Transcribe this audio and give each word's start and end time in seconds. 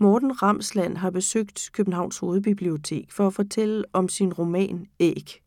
Morten 0.00 0.42
Ramsland 0.42 0.96
har 0.96 1.10
besøgt 1.10 1.70
Københavns 1.72 2.18
Hovedbibliotek 2.18 3.12
for 3.12 3.26
at 3.26 3.34
fortælle 3.34 3.84
om 3.92 4.08
sin 4.08 4.32
roman 4.32 4.86
Æg. 5.00 5.42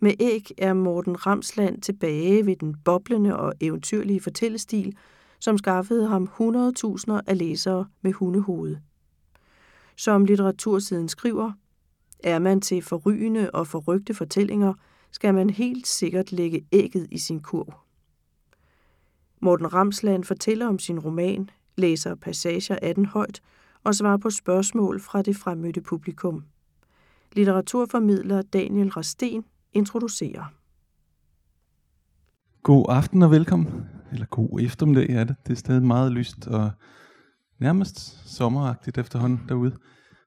Med 0.00 0.12
Æg 0.20 0.46
er 0.58 0.72
Morten 0.72 1.26
Ramsland 1.26 1.82
tilbage 1.82 2.46
ved 2.46 2.56
den 2.56 2.76
boblende 2.84 3.36
og 3.36 3.52
eventyrlige 3.60 4.20
fortællestil, 4.20 4.96
som 5.38 5.58
skaffede 5.58 6.06
ham 6.06 6.28
hundredtusinder 6.32 7.20
af 7.26 7.38
læsere 7.38 7.86
med 8.02 8.12
hundehoved. 8.12 8.76
Som 9.96 10.24
Litteratursiden 10.24 11.08
skriver: 11.08 11.52
Er 12.24 12.38
man 12.38 12.60
til 12.60 12.82
forrygende 12.82 13.50
og 13.50 13.66
forrykte 13.66 14.14
fortællinger, 14.14 14.74
skal 15.10 15.34
man 15.34 15.50
helt 15.50 15.86
sikkert 15.86 16.32
lægge 16.32 16.66
ægget 16.72 17.08
i 17.10 17.18
sin 17.18 17.40
kurv. 17.40 17.74
Morten 19.40 19.74
Ramsland 19.74 20.24
fortæller 20.24 20.66
om 20.66 20.78
sin 20.78 20.98
roman, 20.98 21.50
læser 21.76 22.14
passager 22.14 22.78
af 22.82 22.94
den 22.94 23.06
højt 23.06 23.42
og 23.84 23.94
svarer 23.94 24.16
på 24.16 24.30
spørgsmål 24.30 25.00
fra 25.00 25.22
det 25.22 25.36
fremmødte 25.36 25.80
publikum. 25.80 26.44
Litteraturformidler 27.32 28.42
Daniel 28.42 28.88
Rasten 28.88 29.44
introducerer. 29.72 30.52
God 32.62 32.86
aften 32.88 33.22
og 33.22 33.30
velkommen. 33.30 33.86
Eller 34.12 34.26
god 34.26 34.60
eftermiddag 34.60 35.10
er 35.10 35.24
det. 35.24 35.36
Det 35.46 35.52
er 35.52 35.56
stadig 35.56 35.82
meget 35.82 36.12
lyst 36.12 36.46
og 36.46 36.70
nærmest 37.58 37.98
sommeragtigt 38.36 38.98
efterhånden 38.98 39.40
derude. 39.48 39.76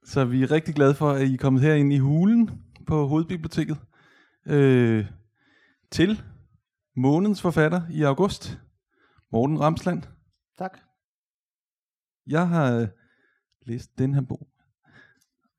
Så 0.03 0.25
vi 0.25 0.43
er 0.43 0.51
rigtig 0.51 0.75
glade 0.75 0.95
for, 0.95 1.11
at 1.11 1.27
I 1.27 1.33
er 1.33 1.37
kommet 1.37 1.61
herind 1.61 1.93
i 1.93 1.97
hulen 1.97 2.49
på 2.87 3.07
Hovedbiblioteket. 3.07 3.77
Øh, 4.47 5.05
til 5.91 6.21
månedens 6.95 7.41
forfatter 7.41 7.81
i 7.91 8.03
august, 8.03 8.59
Morten 9.31 9.59
Ramsland. 9.59 10.03
Tak. 10.57 10.77
Jeg 12.27 12.47
har 12.47 12.87
læst 13.67 13.97
den 13.97 14.13
her 14.13 14.21
bog, 14.21 14.47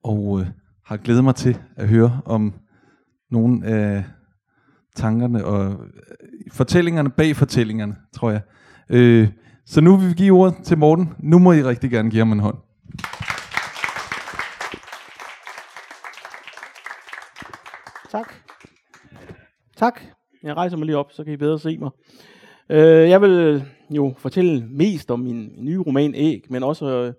og 0.05 0.41
øh, 0.41 0.47
har 0.84 0.97
glædet 0.97 1.24
mig 1.24 1.34
til 1.34 1.59
at 1.77 1.89
høre 1.89 2.20
om 2.25 2.55
nogle 3.31 3.67
af 3.67 4.05
tankerne 4.94 5.44
og 5.44 5.72
øh, 5.72 5.91
fortællingerne 6.53 7.11
bag 7.11 7.36
fortællingerne, 7.36 7.97
tror 8.12 8.31
jeg. 8.31 8.41
Øh, 8.91 9.28
så 9.64 9.81
nu 9.81 9.97
vil 9.97 10.08
vi 10.08 10.14
give 10.14 10.34
ordet 10.39 10.64
til 10.64 10.78
Morten. 10.78 11.14
Nu 11.19 11.39
må 11.39 11.53
I 11.53 11.62
rigtig 11.62 11.91
gerne 11.91 12.11
give 12.11 12.20
ham 12.20 12.33
en 12.33 12.41
hånd. 12.41 12.56
Tak. 18.11 18.34
Tak. 19.77 20.00
Jeg 20.42 20.56
rejser 20.56 20.77
mig 20.77 20.86
lige 20.86 20.98
op, 20.98 21.12
så 21.12 21.25
kan 21.25 21.33
I 21.33 21.36
bedre 21.36 21.59
se 21.59 21.78
mig. 21.78 21.91
Øh, 22.70 23.09
jeg 23.09 23.20
vil 23.22 23.64
jo 23.91 24.14
fortælle 24.19 24.66
mest 24.70 25.11
om 25.11 25.20
min 25.20 25.50
nye 25.59 25.78
roman 25.78 26.14
Æg, 26.14 26.44
men 26.50 26.62
også 26.62 26.86
øh, 26.86 27.12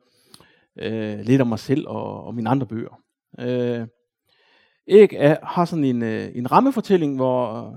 øh, 0.79 1.19
lidt 1.19 1.41
om 1.41 1.47
mig 1.47 1.59
selv 1.59 1.87
og, 1.87 2.23
og 2.23 2.35
mine 2.35 2.49
andre 2.49 2.67
bøger. 2.67 3.01
Øh, 3.39 3.87
Erik 4.87 5.13
er, 5.17 5.35
har 5.43 5.65
sådan 5.65 5.83
en, 5.83 6.03
øh, 6.03 6.29
en 6.35 6.51
rammefortælling, 6.51 7.15
hvor, 7.15 7.73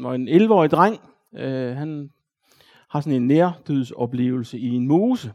hvor 0.00 0.12
en 0.12 0.28
11-årig 0.28 0.70
dreng, 0.70 1.00
øh, 1.36 1.76
han 1.76 2.10
har 2.90 3.00
sådan 3.00 3.22
en 3.22 3.26
nærdødsoplevelse 3.26 4.58
i 4.58 4.68
en 4.68 4.88
mose. 4.88 5.32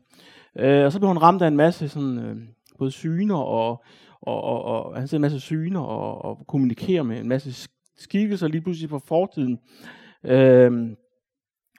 Øh, 0.59 0.85
og 0.85 0.91
så 0.91 0.99
bliver 0.99 1.13
han 1.13 1.21
ramt 1.21 1.41
af 1.41 1.47
en 1.47 1.55
masse 1.55 1.89
sådan, 1.89 2.17
øh, 2.17 2.38
både 2.77 2.91
syner 2.91 3.35
og, 3.35 3.83
og, 4.21 4.44
og, 4.44 4.63
og 4.63 4.95
han 4.95 5.07
ser 5.07 5.17
en 5.17 5.21
masse 5.21 5.39
syner 5.39 5.79
og, 5.79 6.25
og 6.25 6.47
kommunikerer 6.47 7.03
med 7.03 7.19
en 7.19 7.27
masse 7.27 7.69
skikkelser 7.97 8.47
lige 8.47 8.61
pludselig 8.61 8.89
fra 8.89 8.99
fortiden. 9.05 9.59
Øh, 10.23 10.71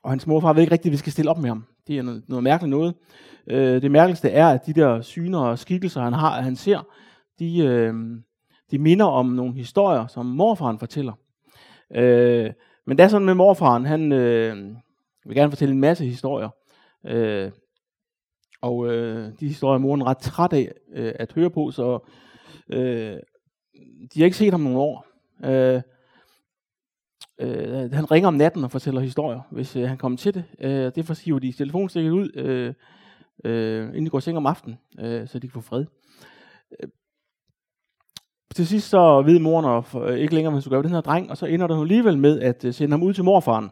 og 0.03 0.11
hans 0.11 0.27
morfar 0.27 0.53
ved 0.53 0.63
ikke 0.63 0.73
rigtigt, 0.73 0.91
at 0.91 0.93
vi 0.93 0.97
skal 0.97 1.13
stille 1.13 1.31
op 1.31 1.39
med 1.39 1.49
ham. 1.49 1.65
Det 1.91 1.99
er 1.99 2.03
noget, 2.03 2.23
noget 2.29 2.45
mærkeligt 2.45 2.71
noget. 2.71 2.95
Øh, 3.47 3.83
det 3.83 3.91
mærkeligste 3.91 4.31
er, 4.31 4.49
at 4.49 4.67
de 4.67 4.73
der 4.73 5.01
syner 5.01 5.39
og 5.39 5.59
skikkelser, 5.59 6.01
han 6.01 6.13
har, 6.13 6.41
han 6.41 6.57
ser, 6.57 6.87
de, 7.39 7.59
øh, 7.59 7.95
de 8.71 8.79
minder 8.79 9.05
om 9.05 9.27
nogle 9.27 9.55
historier, 9.55 10.07
som 10.07 10.27
morfaren 10.27 10.79
fortæller. 10.79 11.13
Øh, 11.95 12.51
men 12.87 12.99
det 12.99 13.05
er 13.05 13.09
sådan 13.09 13.27
med 13.27 13.35
morfaren, 13.35 13.85
han 13.85 14.13
øh, 14.13 14.57
vil 15.27 15.37
gerne 15.37 15.51
fortælle 15.51 15.73
en 15.73 15.81
masse 15.81 16.05
historier. 16.05 16.49
Øh, 17.07 17.51
og 18.61 18.87
øh, 18.93 19.33
de 19.41 19.49
historier 19.49 19.75
er 19.75 19.83
moren 19.83 20.07
ret 20.07 20.19
træt 20.19 20.53
af 20.53 20.73
øh, 20.93 21.13
at 21.15 21.33
høre 21.33 21.51
på, 21.51 21.71
så 21.71 21.99
øh, 22.73 23.17
de 24.15 24.21
har 24.21 24.25
ikke 24.25 24.37
set 24.37 24.53
ham 24.53 24.61
nogle 24.61 24.79
år. 24.79 25.07
Øh, 25.45 25.83
øh, 27.41 27.93
han 27.93 28.11
ringer 28.11 28.29
om 28.29 28.35
natten 28.35 28.65
og 28.65 28.71
fortæller 28.71 29.01
historier, 29.01 29.41
hvis 29.51 29.77
øh, 29.77 29.89
han 29.89 29.99
kommer 29.99 30.19
til 30.19 30.35
det. 30.35 30.45
Øh, 30.61 30.93
derfor 30.95 31.15
får 31.15 31.39
de 31.39 31.53
telefonstikket 31.53 32.11
ud, 32.11 32.31
øh, 32.35 32.75
øh, 33.45 33.89
inden 33.89 34.05
de 34.05 34.11
går 34.11 34.19
i 34.19 34.21
seng 34.21 34.37
om 34.37 34.47
aftenen, 34.47 34.79
øh, 35.01 35.29
så 35.29 35.39
de 35.39 35.49
kan 35.49 35.53
få 35.53 35.61
fred. 35.61 35.85
Øh, 36.83 36.89
til 38.55 38.67
sidst 38.67 38.89
så 38.89 39.23
ved 39.23 39.39
moren 39.39 39.65
og, 39.65 40.11
øh, 40.11 40.19
ikke 40.19 40.35
længere, 40.35 40.51
hvad 40.51 40.57
hun 40.57 40.63
skal 40.63 40.71
gøre 40.71 40.83
den 40.83 40.91
her 40.91 41.01
dreng, 41.01 41.31
og 41.31 41.37
så 41.37 41.47
ender 41.47 41.67
der 41.67 41.81
alligevel 41.81 42.19
med 42.19 42.41
at 42.41 42.65
øh, 42.65 42.75
sende 42.75 42.93
ham 42.93 43.03
ud 43.03 43.13
til 43.13 43.25
morfaren. 43.25 43.71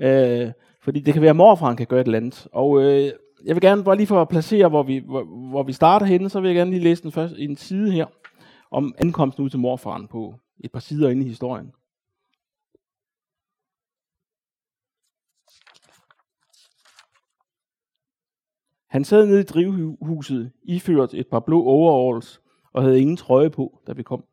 Øh, 0.00 0.52
fordi 0.82 1.00
det 1.00 1.14
kan 1.14 1.22
være, 1.22 1.30
at 1.30 1.36
morfaren 1.36 1.76
kan 1.76 1.86
gøre 1.86 2.00
et 2.00 2.04
eller 2.04 2.18
andet. 2.18 2.48
Og 2.52 2.82
øh, 2.82 3.10
jeg 3.44 3.56
vil 3.56 3.60
gerne 3.60 3.84
bare 3.84 3.96
lige 3.96 4.06
for 4.06 4.22
at 4.22 4.28
placere, 4.28 4.68
hvor 4.68 4.82
vi, 4.82 5.02
hvor, 5.06 5.24
hvor 5.50 5.62
vi 5.62 5.72
starter 5.72 6.06
henne, 6.06 6.28
så 6.28 6.40
vil 6.40 6.48
jeg 6.48 6.56
gerne 6.56 6.70
lige 6.70 6.82
læse 6.82 7.02
den 7.02 7.12
først, 7.12 7.34
en 7.38 7.56
side 7.56 7.92
her, 7.92 8.06
om 8.70 8.94
ankomsten 8.98 9.44
ud 9.44 9.50
til 9.50 9.58
morfaren 9.58 10.06
på 10.08 10.34
et 10.64 10.72
par 10.72 10.80
sider 10.80 11.08
inde 11.08 11.26
i 11.26 11.28
historien. 11.28 11.72
Han 18.88 19.04
sad 19.04 19.26
nede 19.26 19.40
i 19.40 19.44
drivhuset, 19.44 20.52
iført 20.62 21.14
et 21.14 21.26
par 21.26 21.40
blå 21.40 21.64
overalls, 21.64 22.40
og 22.72 22.82
havde 22.82 23.00
ingen 23.00 23.16
trøje 23.16 23.50
på, 23.50 23.80
da 23.86 23.92
vi 23.92 24.02
kom. 24.02 24.24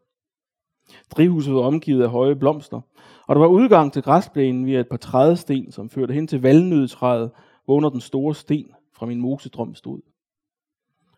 Drivhuset 1.12 1.54
var 1.54 1.62
omgivet 1.62 2.04
af 2.04 2.10
høje 2.10 2.36
blomster, 2.36 2.82
og 3.28 3.36
der 3.36 3.40
var 3.40 3.48
udgang 3.48 3.94
til 3.94 4.02
græsplænen 4.02 4.66
via 4.66 4.80
et 4.80 4.90
par 4.90 4.98
trædesten, 4.98 5.72
som 5.72 5.90
førte 5.90 6.14
hen 6.14 6.28
til 6.28 6.42
valnødetræet, 6.42 7.32
hvor 7.66 7.76
under 7.76 7.90
den 7.90 8.02
store 8.02 8.36
sten 8.36 8.72
fra 8.94 9.06
min 9.06 9.22
mosedrøm 9.22 9.76
stod. 9.76 10.02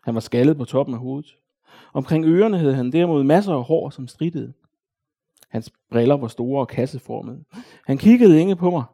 Han 0.04 0.14
var 0.14 0.20
skaldet 0.20 0.56
på 0.56 0.64
toppen 0.64 0.94
af 0.94 1.00
hovedet. 1.00 1.36
Omkring 1.92 2.24
ørerne 2.24 2.58
havde 2.58 2.74
han 2.74 2.92
derimod 2.92 3.24
masser 3.24 3.52
af 3.54 3.64
hår, 3.64 3.90
som 3.90 4.08
strittede. 4.08 4.52
Hans 5.48 5.72
briller 5.90 6.16
var 6.16 6.28
store 6.28 6.60
og 6.60 6.68
kasseformede. 6.68 7.44
Han 7.86 7.98
kiggede 7.98 8.40
ikke 8.40 8.56
på 8.56 8.70
mig. 8.70 8.84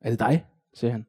Er 0.00 0.10
det 0.10 0.18
dig? 0.18 0.44
sagde 0.74 0.92
han. 0.92 1.06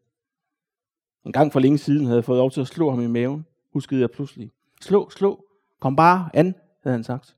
En 1.25 1.31
gang 1.31 1.51
for 1.51 1.59
længe 1.59 1.77
siden 1.77 2.05
havde 2.05 2.15
jeg 2.15 2.23
fået 2.23 2.37
lov 2.37 2.51
til 2.51 2.61
at 2.61 2.67
slå 2.67 2.89
ham 2.89 3.01
i 3.01 3.07
maven, 3.07 3.45
huskede 3.73 4.01
jeg 4.01 4.11
pludselig. 4.11 4.51
Slå, 4.81 5.09
slå, 5.09 5.45
kom 5.79 5.95
bare 5.95 6.29
an, 6.33 6.55
havde 6.83 6.95
han 6.95 7.03
sagt. 7.03 7.35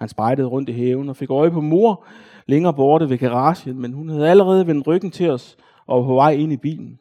Han 0.00 0.08
spejdede 0.08 0.46
rundt 0.46 0.68
i 0.68 0.72
haven 0.72 1.08
og 1.08 1.16
fik 1.16 1.30
øje 1.30 1.50
på 1.50 1.60
mor 1.60 2.04
længere 2.46 2.74
borte 2.74 3.10
ved 3.10 3.18
garagen, 3.18 3.80
men 3.80 3.92
hun 3.92 4.08
havde 4.08 4.30
allerede 4.30 4.66
vendt 4.66 4.86
ryggen 4.86 5.10
til 5.10 5.30
os 5.30 5.56
og 5.86 6.00
var 6.00 6.06
på 6.06 6.14
vej 6.14 6.30
ind 6.30 6.52
i 6.52 6.56
bilen. 6.56 6.98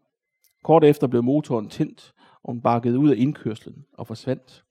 Kort 0.63 0.83
efter 0.83 1.07
blev 1.07 1.23
motoren 1.23 1.69
tændt, 1.69 2.13
og 2.43 2.53
hun 2.53 2.61
bakkede 2.61 2.99
ud 2.99 3.09
af 3.09 3.15
indkørslen 3.17 3.85
og 3.93 4.07
forsvandt. 4.07 4.63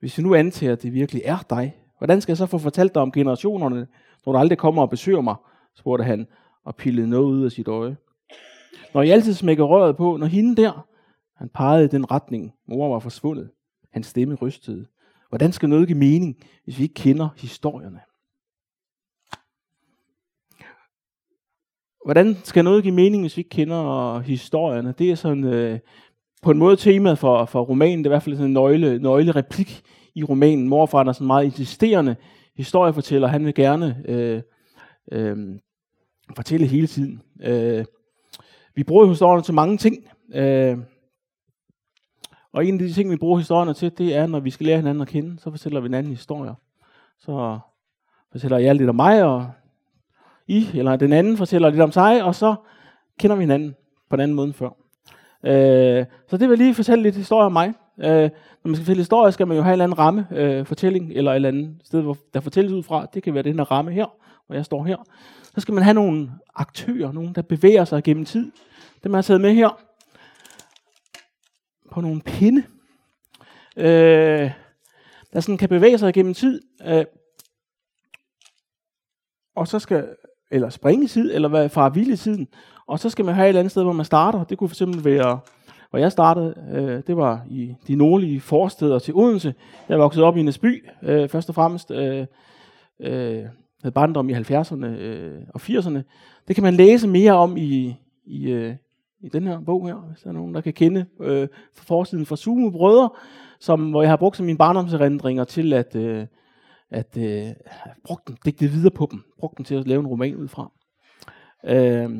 Hvis 0.00 0.18
vi 0.18 0.22
nu 0.22 0.34
antager, 0.34 0.72
at 0.72 0.82
det 0.82 0.92
virkelig 0.92 1.22
er 1.24 1.38
dig, 1.50 1.76
hvordan 1.98 2.20
skal 2.20 2.32
jeg 2.32 2.36
så 2.36 2.46
få 2.46 2.58
fortalt 2.58 2.94
dig 2.94 3.02
om 3.02 3.12
generationerne, 3.12 3.86
når 4.26 4.32
du 4.32 4.38
aldrig 4.38 4.58
kommer 4.58 4.82
og 4.82 4.90
besøger 4.90 5.20
mig, 5.20 5.34
spurgte 5.74 6.04
han 6.04 6.26
og 6.64 6.76
pillede 6.76 7.08
noget 7.08 7.24
ud 7.24 7.44
af 7.44 7.52
sit 7.52 7.68
øje. 7.68 7.96
Når 8.94 9.02
I 9.02 9.10
altid 9.10 9.34
smækker 9.34 9.64
røret 9.64 9.96
på, 9.96 10.16
når 10.16 10.26
hende 10.26 10.62
der, 10.62 10.86
han 11.36 11.48
pegede 11.48 11.84
i 11.84 11.88
den 11.88 12.10
retning, 12.10 12.52
mor 12.68 12.88
var 12.88 12.98
forsvundet. 12.98 13.50
Hans 13.92 14.06
stemme 14.06 14.34
rystede. 14.34 14.86
Hvordan 15.28 15.52
skal 15.52 15.68
noget 15.68 15.86
give 15.86 15.98
mening, 15.98 16.36
hvis 16.64 16.78
vi 16.78 16.82
ikke 16.82 16.94
kender 16.94 17.28
historierne? 17.36 18.00
Hvordan 22.04 22.36
skal 22.44 22.64
noget 22.64 22.82
give 22.82 22.94
mening, 22.94 23.22
hvis 23.22 23.36
vi 23.36 23.40
ikke 23.40 23.50
kender 23.50 24.18
historierne? 24.20 24.94
Det 24.98 25.10
er 25.10 25.14
sådan 25.14 25.44
øh, 25.44 25.78
på 26.42 26.50
en 26.50 26.58
måde 26.58 26.76
temaet 26.76 27.18
for, 27.18 27.44
for 27.44 27.62
romanen. 27.62 27.98
Det 27.98 28.06
er 28.06 28.10
i 28.10 28.14
hvert 28.14 28.22
fald 28.22 28.36
sådan 28.36 28.46
en 28.46 28.52
nøgle, 28.52 28.98
nøgle 28.98 29.32
replik 29.32 29.82
i 30.14 30.24
romanen. 30.24 30.68
Morfar 30.68 31.04
er 31.04 31.12
sådan 31.12 31.26
meget 31.26 31.44
insisterende 31.44 32.16
historiefortæller. 32.56 33.28
Han 33.28 33.46
vil 33.46 33.54
gerne 33.54 34.02
øh, 34.08 34.42
øh, 35.12 35.36
fortælle 36.36 36.66
hele 36.66 36.86
tiden. 36.86 37.22
Øh, 37.42 37.84
vi 38.80 38.84
bruger 38.84 39.06
historierne 39.06 39.42
til 39.42 39.54
mange 39.54 39.76
ting. 39.76 39.96
Øh, 40.34 40.78
og 42.52 42.66
en 42.66 42.74
af 42.74 42.78
de 42.78 42.92
ting, 42.92 43.10
vi 43.10 43.16
bruger 43.16 43.38
historierne 43.38 43.74
til, 43.74 43.92
det 43.98 44.16
er, 44.16 44.26
når 44.26 44.40
vi 44.40 44.50
skal 44.50 44.66
lære 44.66 44.76
hinanden 44.76 45.02
at 45.02 45.08
kende, 45.08 45.38
så 45.38 45.50
fortæller 45.50 45.80
vi 45.80 45.84
hinanden 45.84 46.12
historier. 46.12 46.54
Så 47.18 47.58
fortæller 48.32 48.58
jeg 48.58 48.74
lidt 48.74 48.88
om 48.88 48.94
mig, 48.94 49.24
og 49.24 49.50
I, 50.46 50.68
eller 50.74 50.96
den 50.96 51.12
anden 51.12 51.36
fortæller 51.36 51.70
lidt 51.70 51.80
om 51.80 51.92
sig, 51.92 52.24
og 52.24 52.34
så 52.34 52.54
kender 53.18 53.36
vi 53.36 53.42
hinanden 53.42 53.74
på 54.10 54.16
en 54.16 54.20
anden 54.20 54.34
måde 54.34 54.46
end 54.46 54.54
før. 54.54 54.70
Øh, 55.44 56.06
så 56.28 56.36
det 56.36 56.48
vil 56.48 56.58
lige 56.58 56.74
fortælle 56.74 57.02
lidt 57.02 57.16
historie 57.16 57.46
om 57.46 57.52
mig. 57.52 57.68
Øh, 57.98 58.22
når 58.22 58.64
man 58.64 58.74
skal 58.74 58.84
fortælle 58.84 59.00
historie, 59.00 59.32
skal 59.32 59.46
man 59.46 59.56
jo 59.56 59.62
have 59.62 59.70
en 59.70 59.72
eller 59.72 59.84
anden 59.84 59.98
ramme, 59.98 60.26
øh, 60.32 60.66
fortælling, 60.66 61.12
eller 61.12 61.30
et 61.30 61.36
eller 61.36 61.48
andet 61.48 61.76
sted, 61.84 62.00
hvor 62.02 62.16
der 62.34 62.40
fortælles 62.40 62.72
ud 62.72 62.82
fra. 62.82 63.06
Det 63.14 63.22
kan 63.22 63.34
være 63.34 63.42
den 63.42 63.58
her 63.58 63.70
ramme 63.70 63.92
her, 63.92 64.06
hvor 64.46 64.54
jeg 64.54 64.64
står 64.64 64.84
her. 64.84 64.96
Så 65.54 65.60
skal 65.60 65.74
man 65.74 65.84
have 65.84 65.94
nogle 65.94 66.30
aktører, 66.54 67.12
nogen 67.12 67.34
der 67.34 67.42
bevæger 67.42 67.84
sig 67.84 68.02
gennem 68.02 68.24
tid. 68.24 68.52
Dem 69.04 69.12
har 69.12 69.18
jeg 69.18 69.24
taget 69.24 69.40
med 69.40 69.54
her 69.54 69.80
på 71.92 72.00
nogle 72.00 72.20
pinde. 72.20 72.62
øh, 73.76 74.50
der 75.32 75.40
sådan 75.40 75.58
kan 75.58 75.68
bevæge 75.68 75.98
sig 75.98 76.14
gennem 76.14 76.34
tid, 76.34 76.62
øh, 76.86 77.04
og 79.56 79.68
så 79.68 79.78
skal, 79.78 80.08
eller 80.50 80.68
springe 80.68 81.06
tid, 81.06 81.34
eller 81.34 81.48
hvad, 81.48 81.68
fra 81.68 81.88
vild 81.88 82.16
tiden, 82.16 82.48
og 82.86 82.98
så 82.98 83.10
skal 83.10 83.24
man 83.24 83.34
have 83.34 83.44
et 83.44 83.48
eller 83.48 83.60
andet 83.60 83.70
sted, 83.70 83.82
hvor 83.82 83.92
man 83.92 84.04
starter. 84.04 84.44
Det 84.44 84.58
kunne 84.58 84.70
fx 84.70 84.82
være, 85.04 85.40
hvor 85.90 85.98
jeg 85.98 86.12
startede, 86.12 86.54
øh, 86.72 87.02
det 87.06 87.16
var 87.16 87.44
i 87.48 87.74
de 87.86 87.94
nordlige 87.94 88.40
forsteder 88.40 88.98
til 88.98 89.14
Odense. 89.14 89.54
Jeg 89.88 89.98
voksede 89.98 90.24
op 90.24 90.36
i 90.36 90.42
Næsby, 90.42 90.84
øh, 91.02 91.28
først 91.28 91.48
og 91.48 91.54
fremmest. 91.54 91.90
Øh, 91.90 92.26
øh, 93.00 93.44
havde 93.82 93.94
barndom 93.94 94.28
i 94.28 94.34
70'erne 94.34 94.86
øh, 94.86 95.42
og 95.54 95.60
80'erne. 95.60 96.00
Det 96.48 96.56
kan 96.56 96.62
man 96.62 96.74
læse 96.74 97.08
mere 97.08 97.32
om 97.32 97.56
i, 97.56 97.96
i, 98.24 98.50
øh, 98.50 98.74
i 99.22 99.28
den 99.28 99.46
her 99.46 99.60
bog 99.60 99.86
her, 99.86 99.94
hvis 99.94 100.20
der 100.20 100.28
er 100.28 100.34
nogen, 100.34 100.54
der 100.54 100.60
kan 100.60 100.72
kende 100.72 101.06
øh, 101.20 101.48
forsiden 101.74 102.26
fra 102.26 102.36
Sumo 102.36 102.70
Brødre, 102.70 103.10
som, 103.60 103.90
hvor 103.90 104.02
jeg 104.02 104.10
har 104.10 104.16
brugt 104.16 104.36
som 104.36 104.46
mine 104.46 104.58
barndomserindringer 104.58 105.44
til 105.44 105.72
at, 105.72 105.96
øh, 105.96 106.26
at 106.90 107.16
øh, 107.16 107.52
brugt 108.04 108.28
dem, 108.28 108.36
digte 108.44 108.66
videre 108.66 108.90
på 108.90 109.08
dem, 109.10 109.22
brugt 109.38 109.58
dem 109.58 109.64
til 109.64 109.74
at 109.74 109.88
lave 109.88 110.00
en 110.00 110.06
roman 110.06 110.36
ud 110.36 110.48
fra. 110.48 110.72
Øh, 111.64 112.10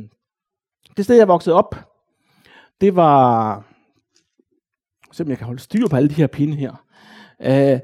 det 0.97 1.05
sted, 1.05 1.17
jeg 1.17 1.29
voksede 1.29 1.57
op, 1.57 1.75
det 2.81 2.97
var, 2.97 3.65
selvom 5.13 5.31
jeg 5.31 5.39
kan 5.39 5.47
holde 5.47 5.61
styr 5.61 5.89
på 5.89 5.97
alle 5.97 6.09
de 6.09 6.15
her 6.15 6.27
pinde 6.27 6.57
her. 6.57 6.85
Øh, 7.41 7.81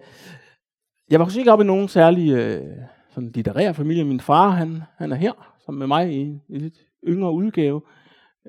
jeg 1.11 1.21
voksede 1.21 1.41
ikke 1.41 1.53
op 1.53 1.61
i 1.61 1.65
nogen 1.65 1.89
særlig 1.89 2.33
øh, 2.33 2.77
sådan 3.11 3.31
litterær 3.35 3.73
familie. 3.73 4.05
Min 4.05 4.21
far, 4.21 4.49
han, 4.49 4.83
han 4.97 5.13
er 5.13 5.17
her, 5.17 5.33
sammen 5.67 5.79
med 5.79 5.87
mig 5.87 6.13
i 6.13 6.21
en 6.21 6.41
lidt 6.49 6.75
yngre 7.07 7.33
udgave. 7.33 7.83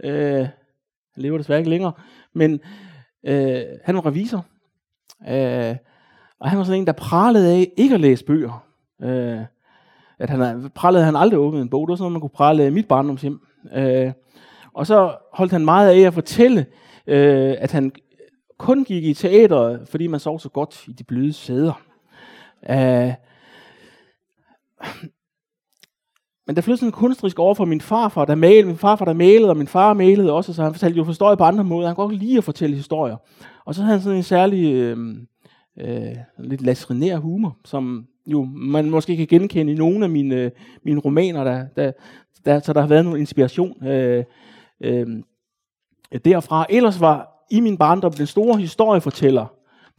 Øh, 0.03 0.47
han 1.13 1.23
lever 1.23 1.37
desværre 1.37 1.59
ikke 1.59 1.69
længere. 1.69 1.91
Men 2.33 2.59
øh, 3.23 3.63
han 3.83 3.95
var 3.95 4.05
revisor. 4.05 4.45
Øh, 5.29 5.75
og 6.39 6.49
han 6.49 6.57
var 6.59 6.63
sådan 6.63 6.81
en, 6.81 6.87
der 6.87 6.93
pralede 6.93 7.51
af 7.51 7.71
ikke 7.77 7.95
at 7.95 8.01
læse 8.01 8.25
bøger. 8.25 8.65
Øh, 9.01 9.39
at 10.19 10.29
han 10.29 10.71
pralede, 10.75 11.03
han 11.03 11.15
aldrig 11.15 11.39
åbnet 11.39 11.61
en 11.61 11.69
bog. 11.69 11.87
Det 11.87 11.91
var 11.91 11.95
sådan, 11.95 12.11
man 12.11 12.21
kunne 12.21 12.29
prale 12.29 12.63
af 12.63 12.71
mit 12.71 12.87
barndomshjem. 12.87 13.39
Øh, 13.73 14.11
og 14.73 14.87
så 14.87 15.15
holdt 15.33 15.51
han 15.51 15.65
meget 15.65 15.89
af 15.89 16.07
at 16.07 16.13
fortælle, 16.13 16.65
øh, 17.07 17.55
at 17.59 17.71
han 17.71 17.91
kun 18.57 18.83
gik 18.83 19.03
i 19.03 19.13
teateret, 19.13 19.87
fordi 19.87 20.07
man 20.07 20.19
sov 20.19 20.39
så 20.39 20.49
godt 20.49 20.87
i 20.87 20.91
de 20.91 21.03
bløde 21.03 21.33
sæder. 21.33 21.81
Øh, 22.69 23.13
men 26.47 26.55
der 26.55 26.61
flyttede 26.61 26.79
sådan 26.79 26.87
en 26.87 26.91
kunstrisk 26.91 27.39
over 27.39 27.53
for 27.53 27.65
min 27.65 27.81
farfar, 27.81 28.25
der 28.25 28.35
malede, 28.35 28.65
min 28.65 28.77
farfar 28.77 29.05
der 29.05 29.13
malede, 29.13 29.49
og 29.49 29.57
min 29.57 29.67
far 29.67 29.93
malede 29.93 30.33
også, 30.33 30.53
så 30.53 30.63
han 30.63 30.73
fortalte 30.73 30.97
jo 30.97 31.03
historier 31.03 31.35
på 31.35 31.43
andre 31.43 31.63
måder. 31.63 31.87
Han 31.87 31.95
kunne 31.95 32.07
godt 32.07 32.19
lide 32.19 32.37
at 32.37 32.43
fortælle 32.43 32.75
historier. 32.75 33.15
Og 33.65 33.75
så 33.75 33.81
havde 33.81 33.93
han 33.93 34.01
sådan 34.01 34.17
en 34.17 34.23
særlig, 34.23 34.73
øh, 34.73 34.97
øh, 35.79 36.15
lidt 36.39 36.61
lasrinær 36.61 37.17
humor, 37.17 37.57
som 37.65 38.07
jo 38.27 38.43
man 38.55 38.89
måske 38.89 39.17
kan 39.17 39.27
genkende 39.27 39.71
i 39.71 39.75
nogle 39.75 40.05
af 40.05 40.09
mine, 40.09 40.35
øh, 40.35 40.51
mine 40.83 40.99
romaner, 40.99 41.43
der, 41.43 41.65
der, 41.75 41.91
der, 42.45 42.59
så 42.59 42.73
der 42.73 42.81
har 42.81 42.87
været 42.87 43.05
noget 43.05 43.19
inspiration 43.19 43.87
øh, 43.87 44.23
øh, 44.81 45.07
derfra. 46.25 46.65
Ellers 46.69 47.01
var 47.01 47.45
i 47.51 47.59
min 47.59 47.77
barndom 47.77 48.13
den 48.13 48.25
store 48.25 48.59
historiefortæller, 48.59 49.45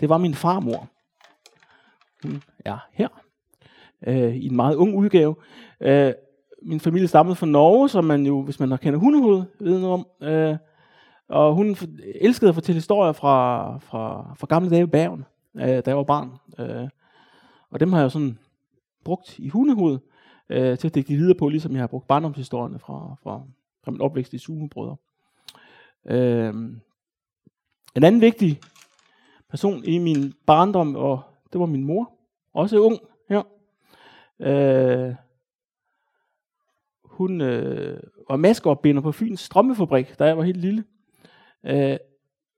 det 0.01 0.09
var 0.09 0.19
min 0.19 0.35
farmor. 0.35 0.89
Hun 2.23 2.43
er 2.65 2.79
her 2.93 3.09
øh, 4.07 4.37
i 4.37 4.47
en 4.47 4.57
meget 4.57 4.77
ung 4.77 4.97
udgave. 4.97 5.35
Øh, 5.81 6.13
min 6.63 6.81
familie 6.81 7.09
stammede 7.09 7.37
fra 7.37 7.47
Norge, 7.47 7.89
som 7.89 8.05
man 8.05 8.27
jo, 8.27 8.43
hvis 8.43 8.61
man 8.61 8.71
har 8.71 8.77
kendt 8.77 8.99
hundehoved, 8.99 9.43
ved 9.61 9.81
noget 9.81 9.95
om. 9.95 10.29
Øh, 10.29 10.57
og 11.29 11.55
hun 11.55 11.77
elskede 12.15 12.49
at 12.49 12.55
fortælle 12.55 12.77
historier 12.77 13.13
fra, 13.13 13.79
fra, 13.79 14.35
fra 14.35 14.47
gamle 14.47 14.71
dage 14.71 14.83
i 14.83 14.87
Bergen, 14.87 15.25
øh, 15.55 15.63
da 15.63 15.83
jeg 15.87 15.97
var 15.97 16.03
barn. 16.03 16.33
Øh, 16.59 16.89
og 17.71 17.81
dem 17.81 17.93
har 17.93 18.01
jeg 18.01 18.11
sådan 18.11 18.39
brugt 19.05 19.39
i 19.39 19.49
hundehoved 19.49 19.99
øh, 20.49 20.79
til 20.79 20.89
at 20.89 20.95
dække 20.95 21.15
videre 21.15 21.35
på, 21.35 21.49
ligesom 21.49 21.73
jeg 21.73 21.81
har 21.83 21.87
brugt 21.87 22.09
barndomshistorierne 22.09 22.79
fra, 22.79 23.17
fra, 23.23 23.43
fra 23.85 23.91
min 23.91 24.01
opvækst 24.01 24.33
i 24.33 24.39
Sumebrødre. 24.39 24.97
Øh, 26.07 26.55
en 27.97 28.05
anden 28.05 28.21
vigtig 28.21 28.61
person 29.51 29.85
i 29.85 29.99
min 29.99 30.35
barndom, 30.47 30.97
og 30.97 31.23
det 31.53 31.61
var 31.61 31.67
min 31.67 31.85
mor, 31.85 32.13
også 32.55 32.79
ung 32.79 32.99
her. 33.29 33.43
Øh, 34.41 35.15
hun 37.19 37.41
øh, 37.41 38.01
var 38.31 38.37
maskeopbinder 38.37 39.03
på 39.03 39.13
Fyns 39.13 39.41
strømmefabrik, 39.41 40.19
da 40.19 40.25
jeg 40.25 40.37
var 40.37 40.43
helt 40.43 40.61
lille. 40.61 40.85
Øh, 41.67 41.97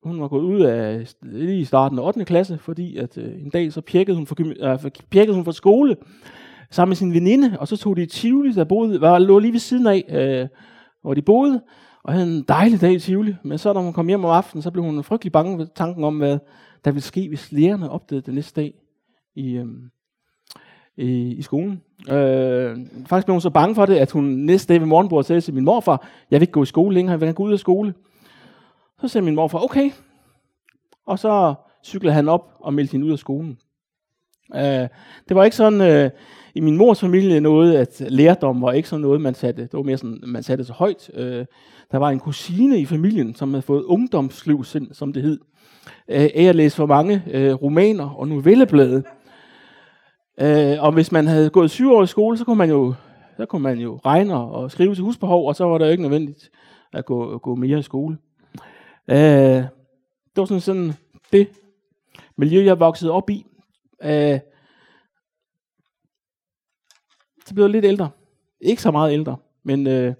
hun 0.02 0.20
var 0.20 0.28
gået 0.28 0.42
ud 0.42 0.60
af 0.60 1.14
lige 1.22 1.60
i 1.60 1.64
starten 1.64 1.98
af 1.98 2.06
8. 2.06 2.24
klasse, 2.24 2.58
fordi 2.58 2.96
at 2.96 3.18
øh, 3.18 3.42
en 3.42 3.50
dag 3.50 3.72
så 3.72 3.80
pjekkede 3.80 4.16
hun, 4.16 4.26
for, 4.26 4.36
øh, 4.40 4.90
pjekkede 5.10 5.36
hun 5.36 5.44
fra 5.44 5.52
skole 5.52 5.96
sammen 6.70 6.90
med 6.90 6.96
sin 6.96 7.14
veninde, 7.14 7.56
og 7.60 7.68
så 7.68 7.76
tog 7.76 7.96
de 7.96 8.02
i 8.02 8.06
Tivoli, 8.06 8.52
der 8.52 8.64
boede, 8.64 9.00
var, 9.00 9.18
lå 9.18 9.38
lige 9.38 9.52
ved 9.52 9.60
siden 9.60 9.86
af, 9.86 10.04
øh, 10.08 10.48
hvor 11.02 11.14
de 11.14 11.22
boede, 11.22 11.62
og 12.02 12.12
havde 12.12 12.36
en 12.36 12.44
dejlig 12.48 12.80
dag 12.80 12.92
i 12.92 12.98
Tivoli. 12.98 13.34
Men 13.44 13.58
så 13.58 13.72
da 13.72 13.80
hun 13.80 13.92
kom 13.92 14.08
hjem 14.08 14.24
om 14.24 14.30
aftenen, 14.30 14.62
så 14.62 14.70
blev 14.70 14.84
hun 14.84 15.04
frygtelig 15.04 15.32
bange 15.32 15.58
ved 15.58 15.66
tanken 15.74 16.04
om, 16.04 16.18
hvad 16.18 16.38
der 16.84 16.90
ville 16.90 17.02
ske, 17.02 17.28
hvis 17.28 17.52
lærerne 17.52 17.90
opdagede 17.90 18.26
det 18.26 18.34
næste 18.34 18.60
dag 18.60 18.74
i, 19.34 19.52
øh, 19.52 19.66
i, 21.00 21.34
i 21.34 21.42
skolen. 21.42 21.82
Øh, 22.10 22.76
faktisk 23.06 23.26
blev 23.26 23.34
hun 23.34 23.40
så 23.40 23.50
bange 23.50 23.74
for 23.74 23.86
det, 23.86 23.96
at 23.96 24.10
hun 24.10 24.24
næste 24.24 24.72
dag 24.72 24.80
ved 24.80 24.86
morgenbordet 24.86 25.26
sagde 25.26 25.40
til 25.40 25.54
min 25.54 25.64
morfar, 25.64 26.08
jeg 26.30 26.40
vil 26.40 26.42
ikke 26.42 26.52
gå 26.52 26.62
i 26.62 26.66
skole 26.66 26.94
længere, 26.94 27.12
jeg 27.12 27.20
vil 27.20 27.26
gerne 27.26 27.34
gå 27.34 27.42
ud 27.42 27.52
af 27.52 27.58
skole. 27.58 27.94
Så 29.00 29.08
sagde 29.08 29.24
min 29.24 29.34
morfar, 29.34 29.64
okay. 29.64 29.90
Og 31.06 31.18
så 31.18 31.54
cyklede 31.84 32.14
han 32.14 32.28
op 32.28 32.52
og 32.60 32.74
meldte 32.74 32.92
hende 32.92 33.06
ud 33.06 33.12
af 33.12 33.18
skolen. 33.18 33.58
Øh, 34.54 34.88
det 35.28 35.36
var 35.36 35.44
ikke 35.44 35.56
sådan 35.56 35.80
øh, 35.80 36.10
i 36.54 36.60
min 36.60 36.76
mors 36.76 37.00
familie 37.00 37.40
noget, 37.40 37.74
at 37.74 38.02
lærdom 38.08 38.62
var 38.62 38.72
ikke 38.72 38.88
sådan 38.88 39.00
noget, 39.00 39.20
man 39.20 39.34
satte, 39.34 39.62
det 39.62 39.72
var 39.72 39.82
mere 39.82 39.96
sådan, 39.96 40.18
man 40.26 40.42
satte 40.42 40.64
så 40.64 40.72
højt. 40.72 41.10
Øh, 41.14 41.46
der 41.92 41.98
var 41.98 42.10
en 42.10 42.20
kusine 42.20 42.78
i 42.78 42.86
familien, 42.86 43.34
som 43.34 43.50
havde 43.54 43.62
fået 43.62 43.82
ungdomslivsind, 43.82 44.88
som 44.92 45.12
det 45.12 45.22
hed, 45.22 45.38
øh, 46.08 46.28
af 46.34 46.44
at 46.44 46.56
læse 46.56 46.76
for 46.76 46.86
mange 46.86 47.22
øh, 47.30 47.52
romaner 47.52 48.08
og 48.10 48.28
novelleblade. 48.28 49.02
Øh, 50.40 50.82
og 50.84 50.92
hvis 50.92 51.12
man 51.12 51.26
havde 51.26 51.50
gået 51.50 51.70
syv 51.70 51.92
år 51.92 52.02
i 52.02 52.06
skole, 52.06 52.38
så 52.38 52.44
kunne 52.44 52.58
man 52.58 52.70
jo, 52.70 52.94
så 53.36 53.46
kunne 53.46 53.62
man 53.62 53.78
jo 53.78 54.00
regne 54.06 54.34
og 54.34 54.70
skrive 54.70 54.94
til 54.94 55.04
husbehov, 55.04 55.48
og 55.48 55.56
så 55.56 55.64
var 55.64 55.78
det 55.78 55.84
jo 55.84 55.90
ikke 55.90 56.02
nødvendigt 56.02 56.50
at 56.92 57.04
gå, 57.04 57.38
gå 57.38 57.54
mere 57.54 57.78
i 57.78 57.82
skole. 57.82 58.18
Øh, 59.10 59.16
det 59.16 60.36
var 60.36 60.44
sådan, 60.44 60.60
sådan 60.60 60.92
det 61.32 61.48
miljø, 62.36 62.64
jeg 62.64 62.80
voksede 62.80 63.12
op 63.12 63.30
i. 63.30 63.46
Øh, 64.02 64.38
så 67.46 67.54
blev 67.54 67.64
jeg 67.64 67.70
lidt 67.70 67.84
ældre. 67.84 68.10
Ikke 68.60 68.82
så 68.82 68.90
meget 68.90 69.12
ældre, 69.12 69.36
men 69.62 69.86
øh, 69.86 70.14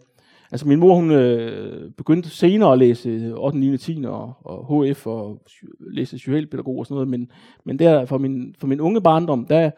altså 0.51 0.69
min 0.69 0.79
mor, 0.79 0.95
hun 0.95 1.11
øh, 1.11 1.91
begyndte 1.91 2.31
senere 2.31 2.73
at 2.73 2.79
læse 2.79 3.35
8. 3.37 3.59
9. 3.59 3.79
10. 3.79 4.05
og, 4.07 4.33
og 4.45 4.87
HF 4.87 5.07
og 5.07 5.43
læse 5.81 6.19
socialpædagog 6.19 6.79
og 6.79 6.87
sådan 6.87 6.95
noget, 6.95 7.09
men, 7.09 7.31
men 7.65 7.79
der 7.79 8.05
for 8.05 8.19
min, 8.19 8.55
for 8.59 8.67
min 8.67 8.81
unge 8.81 9.01
barndom, 9.01 9.47
der, 9.47 9.71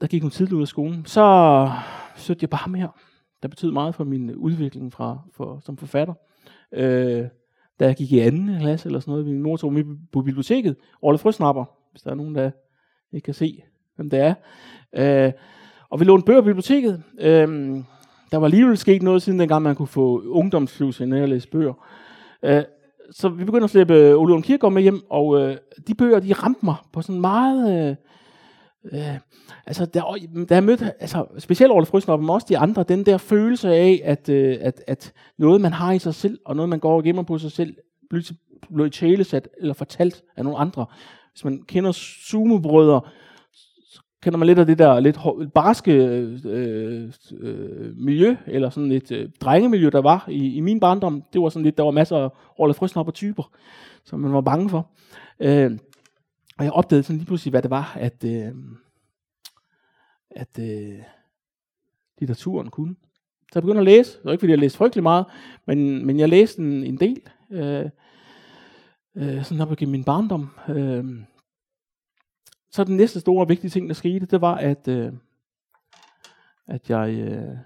der 0.00 0.06
gik 0.06 0.22
hun 0.22 0.30
tidligt 0.30 0.52
ud 0.52 0.62
af 0.62 0.68
skolen. 0.68 1.06
Så 1.06 1.70
søgte 2.16 2.44
jeg 2.44 2.50
bare 2.50 2.70
mere. 2.70 2.88
Der 3.42 3.48
betød 3.48 3.72
meget 3.72 3.94
for 3.94 4.04
min 4.04 4.30
øh, 4.30 4.36
udvikling 4.36 4.92
fra, 4.92 5.18
for, 5.32 5.58
som 5.64 5.76
forfatter. 5.76 6.14
Øh, 6.72 7.24
da 7.80 7.86
jeg 7.86 7.96
gik 7.96 8.12
i 8.12 8.18
anden 8.18 8.60
klasse 8.60 8.88
eller 8.88 9.00
sådan 9.00 9.12
noget, 9.12 9.26
min 9.26 9.42
mor 9.42 9.56
tog 9.56 9.72
mig 9.72 9.84
på 10.12 10.22
biblioteket, 10.22 10.76
Orle 11.02 11.18
Frøsnapper, 11.18 11.64
hvis 11.90 12.02
der 12.02 12.10
er 12.10 12.14
nogen, 12.14 12.34
der 12.34 12.50
ikke 13.12 13.24
kan 13.24 13.34
se, 13.34 13.62
hvem 13.96 14.10
det 14.10 14.18
er. 14.18 14.34
Øh, 15.26 15.32
og 15.90 16.00
vi 16.00 16.04
lånte 16.04 16.24
bøger 16.26 16.40
på 16.40 16.44
biblioteket. 16.44 17.02
Øh, 17.20 17.48
der 18.30 18.36
var 18.36 18.44
alligevel 18.44 18.76
sket 18.76 19.02
noget, 19.02 19.22
siden 19.22 19.38
dengang 19.38 19.62
man 19.62 19.76
kunne 19.76 19.88
få 19.88 20.22
ungdomsflus 20.26 21.00
ind 21.00 21.14
og 21.14 21.28
læse 21.28 21.48
bøger. 21.48 21.86
Øh, 22.42 22.62
så 23.10 23.28
vi 23.28 23.44
begyndte 23.44 23.64
at 23.64 23.70
slæbe 23.70 24.14
Ole 24.14 24.32
Lund 24.32 24.42
Kirkegaard 24.42 24.72
med 24.72 24.82
hjem, 24.82 25.00
og 25.10 25.40
øh, 25.40 25.56
de 25.86 25.94
bøger, 25.94 26.20
de 26.20 26.32
ramte 26.32 26.64
mig 26.64 26.76
på 26.92 27.02
sådan 27.02 27.20
meget... 27.20 27.90
Øh, 27.90 27.96
øh, 28.92 29.18
altså, 29.66 29.86
der, 29.86 30.02
der 30.48 30.56
er 30.56 30.60
mødt, 30.60 30.82
altså, 30.82 31.26
specielt 31.38 31.72
Ole 31.72 31.86
Frøsnop, 31.86 32.20
men 32.20 32.30
også 32.30 32.46
de 32.48 32.58
andre, 32.58 32.82
den 32.82 33.06
der 33.06 33.18
følelse 33.18 33.74
af, 33.74 34.00
at, 34.04 34.28
øh, 34.28 34.58
at, 34.60 34.82
at 34.86 35.12
noget, 35.38 35.60
man 35.60 35.72
har 35.72 35.92
i 35.92 35.98
sig 35.98 36.14
selv, 36.14 36.38
og 36.44 36.56
noget, 36.56 36.68
man 36.68 36.78
går 36.78 36.96
og 36.96 37.04
gemmer 37.04 37.22
på 37.22 37.38
sig 37.38 37.52
selv, 37.52 37.74
bliver 38.74 38.88
tælesat 38.88 39.48
eller 39.60 39.74
fortalt 39.74 40.22
af 40.36 40.44
nogle 40.44 40.58
andre. 40.58 40.86
Hvis 41.32 41.44
man 41.44 41.62
kender 41.62 41.92
sumobrødre, 41.92 43.00
kender 44.22 44.38
man 44.38 44.46
lidt 44.46 44.58
af 44.58 44.66
det 44.66 44.78
der 44.78 45.00
lidt 45.00 45.18
barske 45.54 45.92
øh, 45.92 46.38
øh, 47.40 47.96
miljø, 47.96 48.36
eller 48.46 48.70
sådan 48.70 48.92
et 48.92 49.12
øh, 49.12 49.28
drengemiljø, 49.40 49.88
der 49.88 50.00
var 50.02 50.24
i, 50.28 50.56
i 50.56 50.60
min 50.60 50.80
barndom. 50.80 51.22
Det 51.32 51.40
var 51.40 51.48
sådan 51.48 51.64
lidt, 51.64 51.78
der 51.78 51.84
var 51.84 51.90
masser 51.90 52.16
af 52.16 52.30
Orla 52.58 53.00
og 53.00 53.14
typer, 53.14 53.50
som 54.04 54.20
man 54.20 54.32
var 54.32 54.40
bange 54.40 54.70
for. 54.70 54.90
Øh, 55.40 55.70
og 56.58 56.64
jeg 56.64 56.72
opdagede 56.72 57.02
sådan 57.02 57.16
lige 57.16 57.26
pludselig, 57.26 57.50
hvad 57.50 57.62
det 57.62 57.70
var, 57.70 57.92
at, 57.96 58.24
øh, 58.24 58.54
at 60.30 60.58
øh, 60.58 61.02
litteraturen 62.18 62.70
kunne. 62.70 62.94
Så 63.52 63.52
jeg 63.54 63.62
begyndte 63.62 63.80
at 63.80 63.84
læse. 63.84 64.12
Det 64.12 64.24
var 64.24 64.32
ikke, 64.32 64.40
fordi 64.40 64.50
jeg 64.50 64.58
læste 64.58 64.78
frygtelig 64.78 65.02
meget, 65.02 65.26
men, 65.66 66.06
men 66.06 66.18
jeg 66.18 66.28
læste 66.28 66.62
en, 66.62 66.84
en 66.84 67.00
del. 67.00 67.22
Øh, 67.50 67.90
øh, 69.16 69.44
sådan 69.44 69.60
op 69.60 69.72
igennem 69.72 69.92
min 69.92 70.04
barndom. 70.04 70.50
Øh, 70.68 71.04
så 72.70 72.84
den 72.84 72.96
næste 72.96 73.20
store 73.20 73.44
og 73.44 73.48
vigtige 73.48 73.70
ting, 73.70 73.88
der 73.88 73.94
skete, 73.94 74.26
det 74.26 74.40
var, 74.40 74.54
at, 74.54 74.88
øh, 74.88 75.12
at 76.66 76.90
jeg 76.90 77.14
øh, 77.14 77.56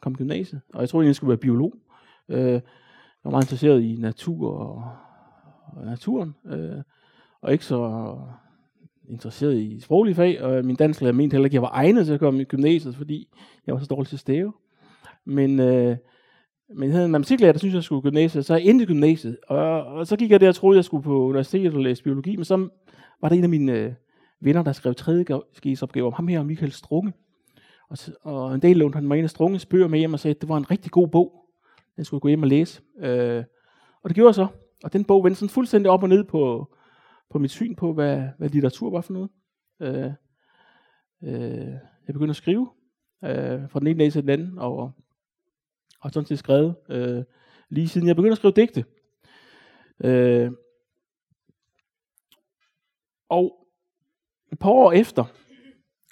kom 0.00 0.12
i 0.12 0.16
gymnasiet, 0.16 0.60
og 0.74 0.80
jeg 0.80 0.88
troede, 0.88 1.06
jeg 1.06 1.14
skulle 1.14 1.28
være 1.28 1.38
biolog. 1.38 1.74
Øh, 2.28 2.52
jeg 2.52 2.62
var 3.24 3.30
meget 3.30 3.44
interesseret 3.44 3.82
i 3.82 3.96
natur 3.98 4.50
og, 4.50 4.96
og 5.66 5.86
naturen, 5.86 6.34
øh, 6.44 6.82
og 7.42 7.52
ikke 7.52 7.64
så 7.64 8.16
interesseret 9.08 9.56
i 9.56 9.80
sproglige 9.80 10.14
fag, 10.14 10.42
og 10.42 10.64
min 10.64 10.76
dansklærer 10.76 11.12
mente 11.12 11.34
heller 11.34 11.44
ikke, 11.44 11.52
at 11.52 11.54
jeg 11.54 11.62
var 11.62 11.72
egnet 11.74 12.06
til 12.06 12.12
at 12.12 12.20
komme 12.20 12.40
i 12.40 12.44
gymnasiet, 12.44 12.96
fordi 12.96 13.28
jeg 13.66 13.74
var 13.74 13.80
så 13.80 13.86
dårlig 13.86 14.08
til 14.08 14.16
at 14.16 14.20
stave. 14.20 14.52
Men, 15.24 15.60
øh, 15.60 15.96
men 16.74 16.88
jeg 16.88 16.92
havde 16.92 17.04
en 17.04 17.12
matematiklærer, 17.12 17.52
der 17.52 17.58
synes 17.58 17.74
jeg 17.74 17.82
skulle 17.82 18.08
i 18.08 18.10
gymnasiet, 18.10 18.46
så 18.46 18.54
jeg 18.54 18.64
endte 18.64 18.82
i 18.82 18.86
gymnasiet, 18.86 19.36
og, 19.48 19.84
og 19.84 20.06
så 20.06 20.16
gik 20.16 20.30
jeg 20.30 20.40
der 20.40 20.48
og 20.48 20.54
troede, 20.54 20.76
jeg 20.76 20.84
skulle 20.84 21.02
på 21.02 21.24
universitetet 21.24 21.74
og 21.74 21.80
læse 21.80 22.02
biologi, 22.02 22.36
men 22.36 22.44
så 22.44 22.68
var 23.20 23.28
der 23.28 23.36
en 23.36 23.44
af 23.44 23.50
mine 23.50 23.72
øh, 23.72 23.92
venner, 24.40 24.62
der 24.62 24.72
skrev 24.72 24.94
tredje 24.94 25.24
skisopgave 25.52 26.06
om 26.06 26.12
ham 26.12 26.28
her, 26.28 26.42
Michael 26.42 26.72
Strunge. 26.72 27.12
Og, 27.90 27.98
og 28.22 28.54
en 28.54 28.62
del 28.62 28.76
lånte 28.76 28.96
han 28.96 29.08
mig 29.08 29.18
en 29.18 29.24
af 29.24 29.30
Strunges 29.30 29.66
bøger 29.66 29.88
med 29.88 29.98
hjem 29.98 30.12
og 30.12 30.20
sagde, 30.20 30.34
at 30.34 30.40
det 30.40 30.48
var 30.48 30.56
en 30.56 30.70
rigtig 30.70 30.90
god 30.90 31.08
bog. 31.08 31.32
Den 31.96 32.04
skulle 32.04 32.18
jeg 32.18 32.22
gå 32.22 32.28
hjem 32.28 32.42
og 32.42 32.48
læse. 32.48 32.82
Øh, 33.00 33.44
og 34.02 34.10
det 34.10 34.14
gjorde 34.14 34.28
jeg 34.28 34.34
så. 34.34 34.46
Og 34.84 34.92
den 34.92 35.04
bog 35.04 35.24
vendte 35.24 35.38
sådan 35.38 35.50
fuldstændig 35.50 35.90
op 35.90 36.02
og 36.02 36.08
ned 36.08 36.24
på, 36.24 36.68
på 37.30 37.38
mit 37.38 37.50
syn 37.50 37.74
på, 37.74 37.92
hvad, 37.92 38.22
hvad 38.38 38.48
litteratur 38.48 38.90
var 38.90 39.00
for 39.00 39.12
noget. 39.12 39.30
Øh, 39.80 40.12
øh, 41.22 41.74
jeg 42.06 42.12
begyndte 42.12 42.30
at 42.30 42.36
skrive 42.36 42.70
øh, 43.24 43.70
fra 43.70 43.80
den 43.80 43.86
ene 43.86 43.98
dag 43.98 44.12
til 44.12 44.22
den 44.22 44.30
anden, 44.30 44.58
og 44.58 44.92
har 46.02 46.10
sådan 46.10 46.26
set 46.26 46.38
skrevet 46.38 46.74
øh, 46.88 47.24
lige 47.68 47.88
siden 47.88 48.08
jeg 48.08 48.16
begyndte 48.16 48.32
at 48.32 48.38
skrive 48.38 48.52
digte. 48.56 48.84
Øh, 50.04 50.50
og 53.28 53.66
et 54.52 54.58
par 54.58 54.70
år 54.70 54.92
efter, 54.92 55.24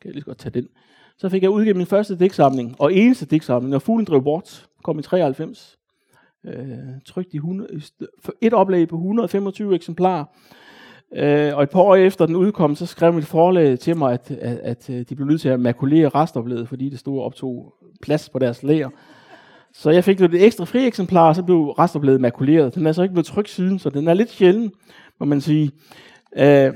kan 0.01 0.09
jeg 0.09 0.15
lige 0.15 0.25
godt 0.25 0.39
tage 0.39 0.61
den, 0.61 0.69
så 1.17 1.29
fik 1.29 1.43
jeg 1.43 1.51
udgivet 1.51 1.77
min 1.77 1.87
første 1.87 2.19
digtsamling, 2.19 2.81
og 2.81 2.95
eneste 2.95 3.27
digtsamling, 3.27 3.71
når 3.71 3.79
Fuglen 3.79 4.07
drev 4.07 4.23
bort, 4.23 4.69
kom 4.85 4.99
i 4.99 5.03
93. 5.03 5.79
Øh, 6.45 6.79
trygt 7.07 7.35
i 7.35 7.37
100, 7.37 7.81
et 8.41 8.53
oplag 8.53 8.89
på 8.89 8.97
125 8.97 9.75
eksemplarer. 9.75 10.25
Øh, 11.17 11.57
og 11.57 11.63
et 11.63 11.71
par 11.71 11.81
år 11.81 11.97
efter 11.97 12.27
den 12.27 12.37
udkom, 12.37 12.75
så 12.75 12.87
skrev 12.87 13.13
mit 13.13 13.27
forlag 13.27 13.79
til 13.79 13.97
mig, 13.97 14.13
at, 14.13 14.31
at, 14.31 14.59
at 14.59 14.91
øh, 14.91 15.05
de 15.09 15.15
blev 15.15 15.27
nødt 15.29 15.41
til 15.41 15.49
at 15.49 15.61
makulere 15.61 16.09
restoplevet, 16.09 16.69
fordi 16.69 16.89
det 16.89 16.99
stod 16.99 17.23
optog 17.23 17.75
plads 18.03 18.29
på 18.29 18.39
deres 18.39 18.63
lager. 18.63 18.89
Så 19.73 19.91
jeg 19.91 20.05
fik 20.05 20.21
et 20.21 20.45
ekstra 20.45 20.65
fri 20.65 20.87
eksemplar, 20.87 21.29
og 21.29 21.37
så 21.37 21.43
blev 21.43 21.71
restoplevet 21.71 22.21
makuleret. 22.21 22.75
Den 22.75 22.87
er 22.87 22.93
så 22.93 23.03
ikke 23.03 23.13
blevet 23.13 23.27
trykt 23.27 23.51
siden, 23.51 23.79
så 23.79 23.91
den 23.91 24.09
er 24.09 24.15
lidt 24.15 24.31
sjælden, 24.31 24.73
må 25.21 25.27
man 25.27 25.41
sige. 25.41 25.71
Øh, 26.37 26.73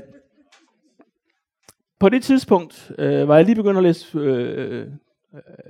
på 1.99 2.09
det 2.09 2.23
tidspunkt 2.23 2.91
øh, 2.97 3.27
var 3.27 3.35
jeg 3.35 3.45
lige 3.45 3.55
begyndt 3.55 3.77
at 3.77 3.83
læse 3.83 4.17
øh, 4.17 4.87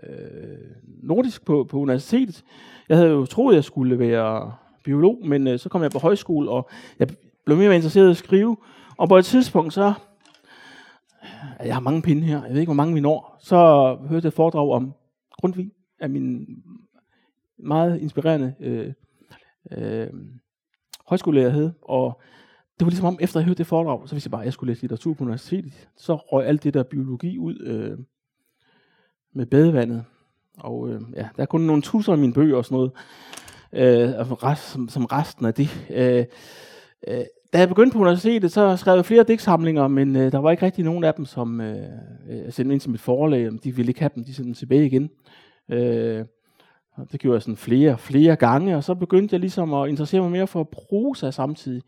øh, 0.04 0.58
nordisk 1.04 1.46
på, 1.46 1.64
på 1.70 1.78
universitetet. 1.80 2.44
Jeg 2.90 2.98
havde 2.98 3.10
jo 3.10 3.26
troet, 3.26 3.54
at 3.54 3.56
jeg 3.56 3.64
skulle 3.64 4.00
være 4.00 4.54
biolog, 4.84 5.18
men 5.26 5.48
øh, 5.48 5.60
så 5.60 5.70
kom 5.70 5.84
jeg 5.84 5.92
på 5.92 6.00
højskole, 6.00 6.50
og 6.50 6.70
jeg 7.00 7.08
blev 7.46 7.58
mere 7.58 7.76
interesseret 7.76 8.08
i 8.08 8.12
at 8.12 8.18
skrive. 8.18 8.58
Og 8.98 9.10
på 9.10 9.18
et 9.18 9.26
tidspunkt, 9.26 9.74
så... 9.74 9.94
Jeg 11.64 11.76
har 11.76 11.82
mange 11.82 12.02
pinde 12.02 12.24
her, 12.24 12.44
jeg 12.44 12.52
ved 12.52 12.60
ikke, 12.60 12.70
hvor 12.70 12.84
mange 12.84 12.94
vi 12.94 13.00
når. 13.00 13.38
Så 13.40 13.56
hørte 14.10 14.24
jeg 14.24 14.28
et 14.28 14.34
foredrag 14.34 14.72
om 14.72 14.94
Grundtvig 15.32 15.72
af 16.00 16.10
min 16.10 16.48
meget 17.58 18.02
inspirerende 18.02 18.56
øh, 18.60 18.94
øh, 19.72 20.10
højskolelærer 21.08 21.50
hed. 21.50 21.72
Og 21.82 22.22
det 22.80 22.86
var 22.86 22.90
ligesom 22.90 23.08
om, 23.08 23.18
efter 23.22 23.40
jeg 23.40 23.46
hørte 23.46 23.58
det 23.58 23.68
foredrag, 23.68 24.10
så 24.10 24.16
vidste 24.16 24.28
jeg 24.28 24.32
bare, 24.32 24.42
at 24.42 24.46
jeg 24.46 24.54
skulle 24.54 24.72
læse 24.72 24.82
litteratur 24.82 25.14
på 25.14 25.24
universitetet. 25.24 25.90
Så 25.98 26.16
røg 26.16 26.46
alt 26.46 26.64
det 26.64 26.74
der 26.74 26.84
biologi 26.84 27.38
ud 27.38 27.60
øh, 27.60 27.98
med 29.34 29.46
badevandet. 29.46 30.06
Og 30.58 30.90
øh, 30.90 31.02
ja, 31.16 31.30
der 31.36 31.42
er 31.42 31.46
kun 31.46 31.62
nogle 31.62 31.82
tusinder 31.82 32.16
af 32.16 32.22
mine 32.22 32.34
bøger 32.34 32.58
og 32.58 32.66
sådan 32.66 32.76
noget, 32.76 32.92
øh, 33.74 34.20
altså 34.20 34.56
som, 34.72 34.90
som 34.90 35.06
resten 35.06 35.46
af 35.46 35.54
det. 35.54 35.88
Øh, 35.90 36.26
øh, 37.08 37.24
da 37.54 37.60
jeg 37.60 37.68
begyndte 37.68 37.94
på 37.94 38.00
universitetet, 38.00 38.52
så 38.52 38.78
skrev 38.78 38.96
jeg 38.96 39.06
flere 39.06 39.24
digtsamlinger, 39.24 39.88
men 39.88 40.16
øh, 40.16 40.32
der 40.32 40.38
var 40.38 40.52
ikke 40.52 40.66
rigtig 40.66 40.86
nogen 40.86 41.04
af 41.04 41.14
dem, 41.14 41.26
som 41.26 41.62
øh, 41.62 41.78
øh 41.78 41.84
altså, 42.30 42.44
jeg 42.44 42.54
sendte 42.54 42.74
ind 42.74 42.82
til 42.82 42.92
mit 42.92 43.02
forlag. 43.02 43.50
De 43.64 43.76
ville 43.76 43.90
ikke 43.90 44.00
have 44.00 44.12
dem, 44.16 44.24
de 44.24 44.34
sendte 44.34 44.48
dem 44.48 44.54
tilbage 44.54 44.86
igen. 44.86 45.10
Øh, 45.72 46.26
det 47.12 47.20
gjorde 47.20 47.36
jeg 47.36 47.42
sådan 47.42 47.58
flere, 47.58 47.98
flere 47.98 48.36
gange, 48.36 48.76
og 48.76 48.84
så 48.84 48.96
begyndte 48.96 49.34
jeg 49.34 49.40
ligesom 49.40 49.74
at 49.74 49.90
interessere 49.90 50.22
mig 50.22 50.32
mere 50.32 50.48
for 50.48 50.64
prosa 50.64 51.32
samtidig. 51.32 51.82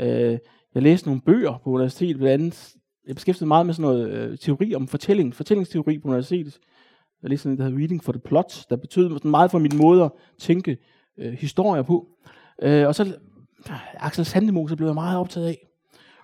Øh, 0.00 0.38
jeg 0.74 0.82
læste 0.82 1.08
nogle 1.08 1.20
bøger 1.20 1.60
på 1.64 1.70
universitetet, 1.70 2.16
blandt 2.16 2.42
andet, 2.42 2.74
jeg 3.06 3.14
beskæftigede 3.14 3.48
meget 3.48 3.66
med 3.66 3.74
sådan 3.74 3.90
noget 3.90 4.10
øh, 4.10 4.38
teori 4.38 4.74
om 4.74 4.88
fortælling, 4.88 5.34
fortællingsteori 5.34 5.98
på 5.98 6.08
universitetet. 6.08 6.58
Jeg 7.22 7.30
læste 7.30 7.42
sådan 7.42 7.52
en, 7.52 7.58
der 7.58 7.64
hedder 7.64 7.78
Reading 7.78 8.04
for 8.04 8.12
the 8.12 8.20
Plot, 8.24 8.64
der 8.70 8.76
betød 8.76 9.10
sådan 9.10 9.30
meget 9.30 9.50
for 9.50 9.58
min 9.58 9.76
måde 9.76 10.04
at 10.04 10.10
tænke 10.38 10.78
øh, 11.18 11.32
historier 11.32 11.82
på. 11.82 12.06
Øh, 12.62 12.86
og 12.86 12.94
så 12.94 13.16
Øh, 13.70 14.06
Axel 14.06 14.24
Sandemose 14.24 14.76
blev 14.76 14.86
jeg 14.86 14.94
meget 14.94 15.18
optaget 15.18 15.46
af. 15.46 15.68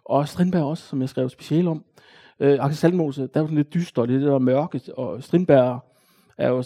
Og 0.04 0.28
Strindberg 0.28 0.64
også, 0.64 0.84
som 0.84 1.00
jeg 1.00 1.08
skrev 1.08 1.28
specielt 1.28 1.68
om. 1.68 1.84
Øh, 2.40 2.58
Axel 2.60 2.76
Sandemose, 2.76 3.26
der 3.26 3.40
var 3.40 3.46
sådan 3.46 3.56
lidt 3.56 3.74
dyster, 3.74 4.06
det 4.06 4.22
der 4.22 4.38
mørke, 4.38 4.80
og 4.96 5.22
Strindberg 5.22 5.84
er 6.38 6.48
jo 6.48 6.64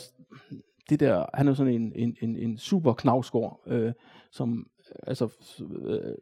det 0.89 1.01
der, 1.01 1.27
han 1.35 1.49
er 1.49 1.55
sådan 1.55 1.73
en, 1.73 1.93
en, 1.95 2.17
en, 2.21 2.37
en 2.37 2.59
super 2.59 2.93
knavskår, 2.93 3.63
øh, 3.67 3.93
som 4.31 4.67
altså, 5.07 5.29
øh, 5.87 6.15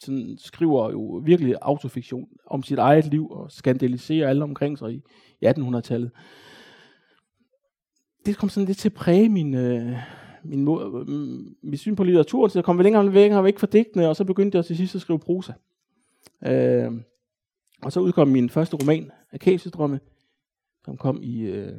sådan 0.00 0.36
skriver 0.38 0.90
jo 0.90 1.22
virkelig 1.24 1.56
autofiktion 1.62 2.28
om 2.46 2.62
sit 2.62 2.78
eget 2.78 3.06
liv 3.06 3.30
og 3.30 3.52
skandaliserer 3.52 4.28
alle 4.28 4.44
omkring 4.44 4.78
sig 4.78 4.92
i, 4.92 5.02
i 5.40 5.46
1800-tallet. 5.46 6.10
Det 8.26 8.36
kom 8.36 8.48
sådan 8.48 8.66
lidt 8.66 8.78
til 8.78 8.88
at 8.88 8.94
præge 8.94 9.28
min, 9.28 9.54
øh, 9.54 9.96
min, 10.44 10.64
mod, 10.64 11.04
øh, 11.08 11.52
min 11.62 11.76
syn 11.76 11.96
på 11.96 12.04
litteratur, 12.04 12.48
så 12.48 12.58
jeg 12.58 12.64
kom 12.64 12.78
længere 12.78 13.02
og 13.02 13.12
længere 13.12 13.44
væk 13.44 13.58
fra 13.58 13.66
digtene, 13.66 14.08
og 14.08 14.16
så 14.16 14.24
begyndte 14.24 14.56
jeg 14.56 14.64
til 14.64 14.76
sidst 14.76 14.94
at 14.94 15.00
skrive 15.00 15.18
prosa. 15.18 15.52
Øh, 16.46 16.92
og 17.82 17.92
så 17.92 18.00
udkom 18.00 18.28
min 18.28 18.50
første 18.50 18.76
roman, 18.76 19.10
Akasiedrømme, 19.32 20.00
som 20.84 20.96
kom 20.96 21.22
i 21.22 21.40
øh, 21.40 21.72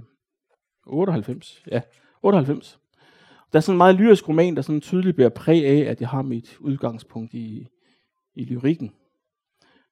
98. 0.86 1.64
Ja, 1.72 1.82
98. 2.24 2.80
Der 3.52 3.60
er 3.60 3.62
sådan 3.62 3.74
en 3.74 3.78
meget 3.78 3.96
lyrisk 3.96 4.30
roman, 4.30 4.56
der 4.56 4.62
sådan 4.62 4.82
tydeligt 4.82 5.16
bliver 5.16 5.30
præg 5.30 5.66
af, 5.66 5.92
at 5.92 6.02
jeg 6.02 6.10
har 6.10 6.22
mit 6.22 6.58
udgangspunkt 6.60 7.34
i, 7.34 7.68
i 8.36 8.46
lyrikken. 8.46 8.92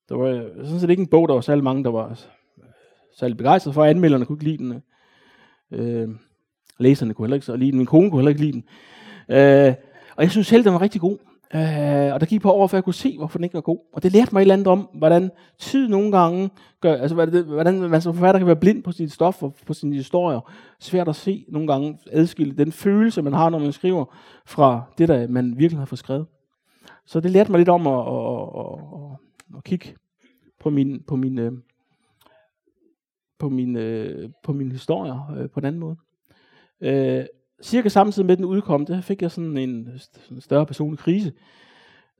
Der 0.10 0.16
var 0.16 0.28
øh, 0.28 0.66
sådan 0.66 0.80
set 0.80 0.90
ikke 0.90 1.02
en 1.02 1.08
bog, 1.08 1.28
der 1.28 1.34
var 1.34 1.42
særlig 1.42 1.64
mange, 1.64 1.84
der 1.84 1.92
var 1.92 2.10
øh, 2.10 2.16
særlig 3.18 3.38
begejstret 3.38 3.74
for. 3.74 3.84
Anmelderne 3.84 4.26
kunne 4.26 4.36
ikke 4.36 4.44
lide 4.44 4.58
den. 4.58 4.84
Øh, 5.72 6.10
læserne 6.82 7.14
kunne 7.14 7.26
heller 7.26 7.36
ikke 7.36 7.46
så 7.46 7.56
lide 7.56 7.72
den. 7.72 7.78
Min 7.78 7.88
kone 7.88 8.10
kunne 8.10 8.20
heller 8.20 8.30
ikke 8.30 8.42
lide 8.42 8.52
den. 8.52 8.64
Øh, 9.30 9.74
og 10.16 10.24
jeg 10.24 10.32
synes 10.32 10.48
selv, 10.48 10.64
den 10.64 10.74
var 10.74 10.82
rigtig 10.82 11.02
god. 11.02 11.18
Øh, 11.56 12.14
og 12.14 12.20
der 12.20 12.26
gik 12.26 12.42
på 12.42 12.52
over, 12.52 12.68
før 12.68 12.78
jeg 12.78 12.84
kunne 12.84 12.94
se, 12.94 13.18
hvorfor 13.18 13.38
den 13.38 13.44
ikke 13.44 13.54
var 13.54 13.62
god. 13.62 13.80
Og 13.94 14.04
det 14.04 14.12
lærte 14.12 14.30
mig 14.34 14.40
et 14.40 14.42
eller 14.42 14.54
andet 14.54 14.68
om, 14.68 14.90
hvordan 14.94 15.32
tid 15.60 15.88
nogle 15.88 16.12
gange 16.12 16.50
gør, 16.82 16.94
altså 16.94 17.44
hvordan 17.46 17.90
man 17.90 18.02
som 18.02 18.14
forfatter 18.14 18.40
kan 18.40 18.48
være 18.48 18.56
blind 18.56 18.84
på 18.84 18.92
sit 18.92 19.12
stof 19.12 19.44
og 19.44 19.56
på 19.66 19.74
sine 19.74 19.96
historier. 19.96 20.52
Svært 20.80 21.08
at 21.08 21.16
se 21.16 21.46
nogle 21.48 21.68
gange 21.68 22.00
adskille 22.12 22.54
den 22.58 22.72
følelse, 22.72 23.22
man 23.22 23.34
har, 23.34 23.50
når 23.50 23.60
man 23.60 23.72
skriver, 23.72 24.06
fra 24.46 24.82
det, 24.98 25.08
der 25.08 25.28
man 25.28 25.58
virkelig 25.58 25.80
har 25.80 25.86
fået 25.86 26.00
skrevet. 26.00 26.26
Så 27.06 27.20
det 27.20 27.32
lærte 27.32 27.52
mig 27.52 27.58
lidt 27.58 27.70
om 27.70 27.88
at, 27.88 27.94
at, 27.94 28.06
at, 28.06 28.76
at, 29.02 29.58
at 29.58 29.64
kigge 29.64 29.96
på 30.60 30.70
min, 30.70 31.04
på 31.08 31.16
min, 31.16 31.40
øh, 31.40 31.52
på 33.40 33.50
min, 33.50 33.76
øh, 33.76 34.30
på 34.44 34.54
min 34.54 34.72
historier 34.72 35.36
øh, 35.38 35.50
på 35.50 35.60
en 35.60 35.66
anden 35.66 35.80
måde. 35.80 35.96
Øh, 36.82 37.26
cirka 37.64 37.90
samtidig 37.90 38.26
med 38.26 38.38
den 38.38 38.46
udkom, 38.46 38.86
der 38.86 39.02
fik 39.02 39.22
jeg 39.22 39.32
sådan 39.32 39.58
en, 39.58 39.70
en 40.32 40.42
større 40.42 40.66
personlig 40.66 41.00
krise. 41.00 41.34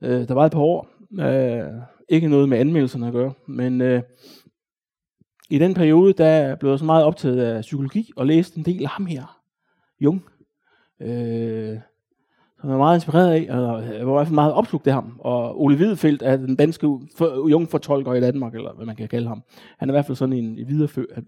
Øh, 0.02 0.28
der 0.28 0.34
var 0.34 0.46
et 0.46 0.52
par 0.52 0.60
år. 0.60 0.88
Øh, 1.20 1.72
ikke 2.08 2.28
noget 2.28 2.48
med 2.48 2.58
anmeldelserne 2.58 3.06
at 3.06 3.12
gøre, 3.12 3.32
men 3.46 3.80
øh, 3.80 4.02
i 5.50 5.58
den 5.58 5.74
periode, 5.74 6.12
der 6.12 6.56
blev 6.56 6.70
jeg 6.70 6.78
så 6.78 6.84
meget 6.84 7.04
optaget 7.04 7.40
af 7.40 7.60
psykologi 7.60 8.12
og 8.16 8.26
læste 8.26 8.58
en 8.58 8.64
del 8.64 8.82
af 8.82 8.88
ham 8.88 9.06
her, 9.06 9.40
Jung. 10.00 10.24
Øh, 11.00 11.78
som 12.60 12.70
jeg 12.70 12.78
var 12.78 12.84
meget 12.84 12.96
inspireret 12.96 13.30
af, 13.30 13.46
og 13.50 13.82
jeg 13.98 14.06
var 14.06 14.12
i 14.12 14.16
hvert 14.16 14.26
fald 14.26 14.34
meget 14.34 14.52
opslugt 14.52 14.86
af 14.86 14.92
ham. 14.92 15.16
Og 15.18 15.62
Ole 15.62 15.76
Hvidefeldt 15.76 16.22
er 16.22 16.36
den 16.36 16.56
danske 16.56 16.86
jungfortolker 17.50 18.14
i 18.14 18.20
Danmark, 18.20 18.54
eller 18.54 18.74
hvad 18.74 18.86
man 18.86 18.96
kan 18.96 19.08
kalde 19.08 19.28
ham. 19.28 19.42
Han 19.78 19.88
er 19.88 19.92
i 19.92 19.94
hvert 19.94 20.06
fald 20.06 20.16
sådan 20.16 20.32
en 20.32 20.56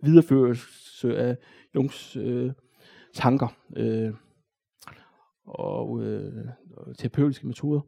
videreførelse 0.02 1.18
af 1.18 1.36
Jungs 1.74 2.16
øh, 2.16 2.50
tanker 3.14 3.48
øh, 3.76 4.12
og, 5.46 6.02
øh, 6.02 6.46
og 6.76 6.98
terapeutiske 6.98 7.46
metoder. 7.46 7.80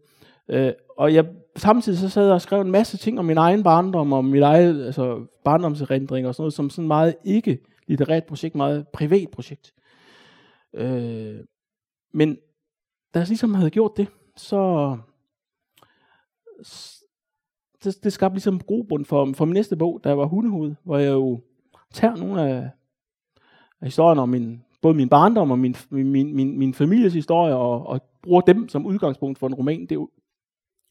Øh, 0.48 0.72
og 0.98 1.14
jeg 1.14 1.26
samtidig 1.56 1.98
så 1.98 2.08
sad 2.08 2.24
jeg 2.24 2.34
og 2.34 2.40
skrev 2.40 2.60
en 2.60 2.70
masse 2.70 2.96
ting 2.96 3.18
om 3.18 3.24
min 3.24 3.38
egen 3.38 3.62
barndom, 3.62 4.12
om 4.12 4.24
mit 4.24 4.42
eget 4.42 4.86
altså 4.86 5.26
barndomserindring 5.44 6.26
og 6.26 6.34
sådan 6.34 6.42
noget, 6.42 6.54
som 6.54 6.70
sådan 6.70 6.88
meget 6.88 7.14
ikke 7.24 7.58
litterært 7.86 8.24
projekt, 8.24 8.54
meget 8.54 8.88
privat 8.88 9.28
projekt. 9.32 9.74
Øh, 10.74 11.40
men 12.12 12.36
da 13.14 13.18
jeg 13.18 13.28
ligesom 13.28 13.54
havde 13.54 13.70
gjort 13.70 13.96
det, 13.96 14.08
så, 14.36 14.96
det, 17.84 18.04
det 18.04 18.12
skabte 18.12 18.34
ligesom 18.34 18.60
grobund 18.60 19.04
for, 19.04 19.32
for 19.34 19.44
min 19.44 19.54
næste 19.54 19.76
bog, 19.76 20.00
der 20.04 20.12
var 20.12 20.26
Hundehoved, 20.26 20.74
hvor 20.84 20.98
jeg 20.98 21.12
jo 21.12 21.40
tager 21.92 22.16
nogle 22.16 22.42
af, 22.42 22.70
af 23.80 23.86
historierne 23.86 24.20
om 24.20 24.28
min, 24.28 24.62
både 24.82 24.94
min 24.94 25.08
barndom 25.08 25.50
og 25.50 25.58
min, 25.58 25.76
min, 25.90 26.36
min, 26.36 26.58
min 26.58 26.74
families 26.74 27.14
historie, 27.14 27.54
og, 27.54 27.86
og 27.86 28.00
bruger 28.22 28.40
dem 28.40 28.68
som 28.68 28.86
udgangspunkt 28.86 29.38
for 29.38 29.46
en 29.46 29.54
roman. 29.54 29.80
Det 29.80 29.92
er 29.92 29.94
jo 29.94 30.10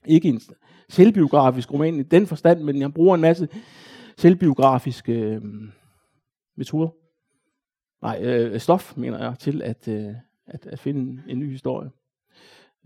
ikke 0.05 0.29
en 0.29 0.41
selvbiografisk 0.89 1.73
roman 1.73 1.99
i 1.99 2.03
den 2.03 2.27
forstand, 2.27 2.63
men 2.63 2.81
jeg 2.81 2.93
bruger 2.93 3.15
en 3.15 3.21
masse 3.21 3.47
selvbiografiske 4.17 5.13
øh, 5.13 5.41
metoder. 6.55 6.89
Nej, 8.01 8.19
øh, 8.21 8.59
stof, 8.59 8.97
mener 8.97 9.23
jeg, 9.23 9.39
til 9.39 9.61
at, 9.61 9.87
øh, 9.87 10.13
at, 10.47 10.65
at 10.65 10.79
finde 10.79 11.01
en, 11.01 11.21
en 11.27 11.39
ny 11.39 11.51
historie. 11.51 11.89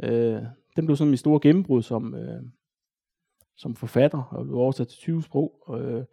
Øh, 0.03 0.41
den 0.75 0.85
blev 0.85 0.95
sådan 0.95 1.09
min 1.09 1.17
store 1.17 1.39
gennembrud 1.39 1.81
som, 1.81 2.15
øh, 2.15 2.41
som 3.57 3.75
forfatter, 3.75 4.23
og 4.23 4.45
blev 4.45 4.57
oversat 4.57 4.87
til 4.87 4.97
20 4.97 5.23
sprog. 5.23 5.79
Øh, 5.79 6.03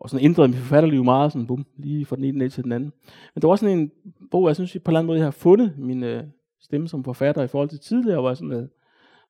og 0.00 0.10
sådan 0.10 0.24
ændrede 0.24 0.48
mit 0.48 0.58
forfatterliv 0.58 1.04
meget, 1.04 1.32
sådan 1.32 1.46
bum, 1.46 1.66
lige 1.76 2.06
fra 2.06 2.16
den 2.16 2.24
ene 2.24 2.48
til 2.48 2.64
den 2.64 2.72
anden. 2.72 2.92
Men 3.34 3.42
det 3.42 3.48
var 3.48 3.56
sådan 3.56 3.78
en 3.78 3.92
bog, 4.30 4.48
jeg 4.48 4.56
synes 4.56 4.72
på 4.72 4.76
en 4.76 4.82
eller 4.86 4.98
anden 4.98 5.06
måde, 5.06 5.18
jeg 5.18 5.26
har 5.26 5.30
fundet 5.30 5.78
min 5.78 6.02
øh, 6.02 6.24
stemme 6.60 6.88
som 6.88 7.04
forfatter 7.04 7.42
i 7.42 7.48
forhold 7.48 7.68
til 7.68 7.80
tidligere, 7.80 8.20
hvor 8.20 8.30
jeg 8.30 8.36
sådan 8.36 8.50
havde 8.50 8.70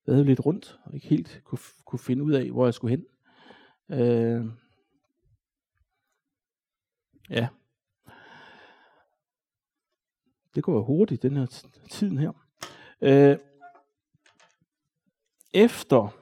været 0.06 0.26
lidt 0.26 0.46
rundt, 0.46 0.78
og 0.84 0.94
ikke 0.94 1.06
helt 1.06 1.40
kunne, 1.44 1.58
kunne 1.84 1.98
finde 1.98 2.24
ud 2.24 2.32
af, 2.32 2.50
hvor 2.50 2.64
jeg 2.64 2.74
skulle 2.74 2.96
hen. 2.96 3.04
Øh, 4.00 4.44
ja. 7.30 7.48
Det 10.54 10.64
går 10.64 10.82
hurtigt, 10.82 11.22
den 11.22 11.36
her 11.36 11.62
tiden 11.90 12.18
her. 12.18 12.32
Øh, 13.00 13.36
efter 15.54 16.17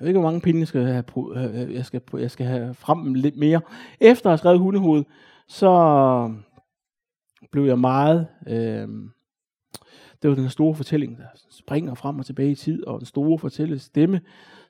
Jeg 0.00 0.04
ved 0.04 0.08
ikke, 0.08 0.20
hvor 0.20 0.28
mange 0.28 0.40
pinde 0.40 0.60
jeg 0.60 0.68
skal 0.68 0.84
have, 0.84 1.04
øh, 1.36 1.62
øh, 1.62 1.74
jeg 1.74 1.84
skal, 1.84 2.00
jeg 2.18 2.30
skal 2.30 2.46
have 2.46 2.74
frem 2.74 3.14
lidt 3.14 3.36
mere. 3.36 3.60
Efter 4.00 4.26
at 4.26 4.30
have 4.30 4.38
skrevet 4.38 4.58
hundehoved, 4.58 5.04
så 5.48 5.70
øh, 6.30 6.36
blev 7.52 7.64
jeg 7.64 7.78
meget... 7.78 8.26
Øh, 8.46 8.88
det 10.22 10.30
var 10.30 10.36
den 10.36 10.48
store 10.48 10.74
fortælling, 10.74 11.18
der 11.18 11.24
springer 11.50 11.94
frem 11.94 12.18
og 12.18 12.26
tilbage 12.26 12.50
i 12.50 12.54
tid, 12.54 12.84
og 12.86 13.00
den 13.00 13.06
store 13.06 13.38
fortælle 13.38 13.78
stemme. 13.78 14.20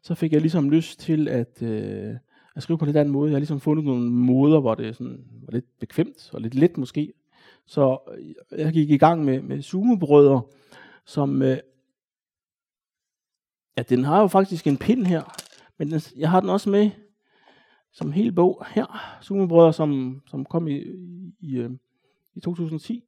Så 0.03 0.15
fik 0.15 0.33
jeg 0.33 0.41
ligesom 0.41 0.71
lyst 0.71 1.01
til 1.01 1.29
at, 1.29 1.63
øh, 1.63 2.15
at 2.57 2.63
skrive 2.63 2.79
på 2.79 2.87
den 2.87 2.97
anden 2.97 3.13
måde. 3.13 3.31
Jeg 3.31 3.35
har 3.35 3.41
ligesom 3.41 3.61
fundet 3.61 3.85
nogle 3.85 4.11
måder, 4.11 4.61
hvor 4.61 4.75
det 4.75 4.97
sådan, 4.97 5.25
var 5.43 5.53
lidt 5.53 5.79
bekvemt 5.81 6.31
og 6.33 6.41
lidt 6.41 6.55
let 6.55 6.79
måske. 6.79 7.13
Så 7.67 7.99
jeg 8.59 8.73
gik 8.73 8.91
i 8.91 8.97
gang 8.97 9.25
med, 9.25 9.43
med 9.43 9.63
sumobrødre, 9.63 10.43
som 11.05 11.43
øh, 11.43 11.57
Ja, 13.79 13.83
den 13.83 14.05
har 14.05 14.21
jo 14.21 14.27
faktisk 14.27 14.67
en 14.67 14.77
pind 14.77 15.07
her, 15.07 15.23
men 15.79 15.91
den, 15.91 16.01
jeg 16.17 16.31
har 16.31 16.41
den 16.41 16.51
også 16.51 16.71
med 16.71 16.91
som 17.93 18.13
hel 18.13 18.33
bog 18.33 18.65
her. 18.71 19.19
Sumebrødre, 19.21 19.73
som, 19.73 20.21
som 20.27 20.45
kom 20.45 20.69
i, 20.69 20.83
i, 21.41 21.57
øh, 21.57 21.71
i 22.35 22.41
2010. 22.41 23.05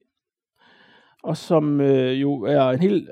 Og 1.23 1.37
som 1.37 1.81
øh, 1.81 2.21
jo 2.21 2.43
er 2.43 2.63
en 2.63 2.81
helt... 2.81 3.11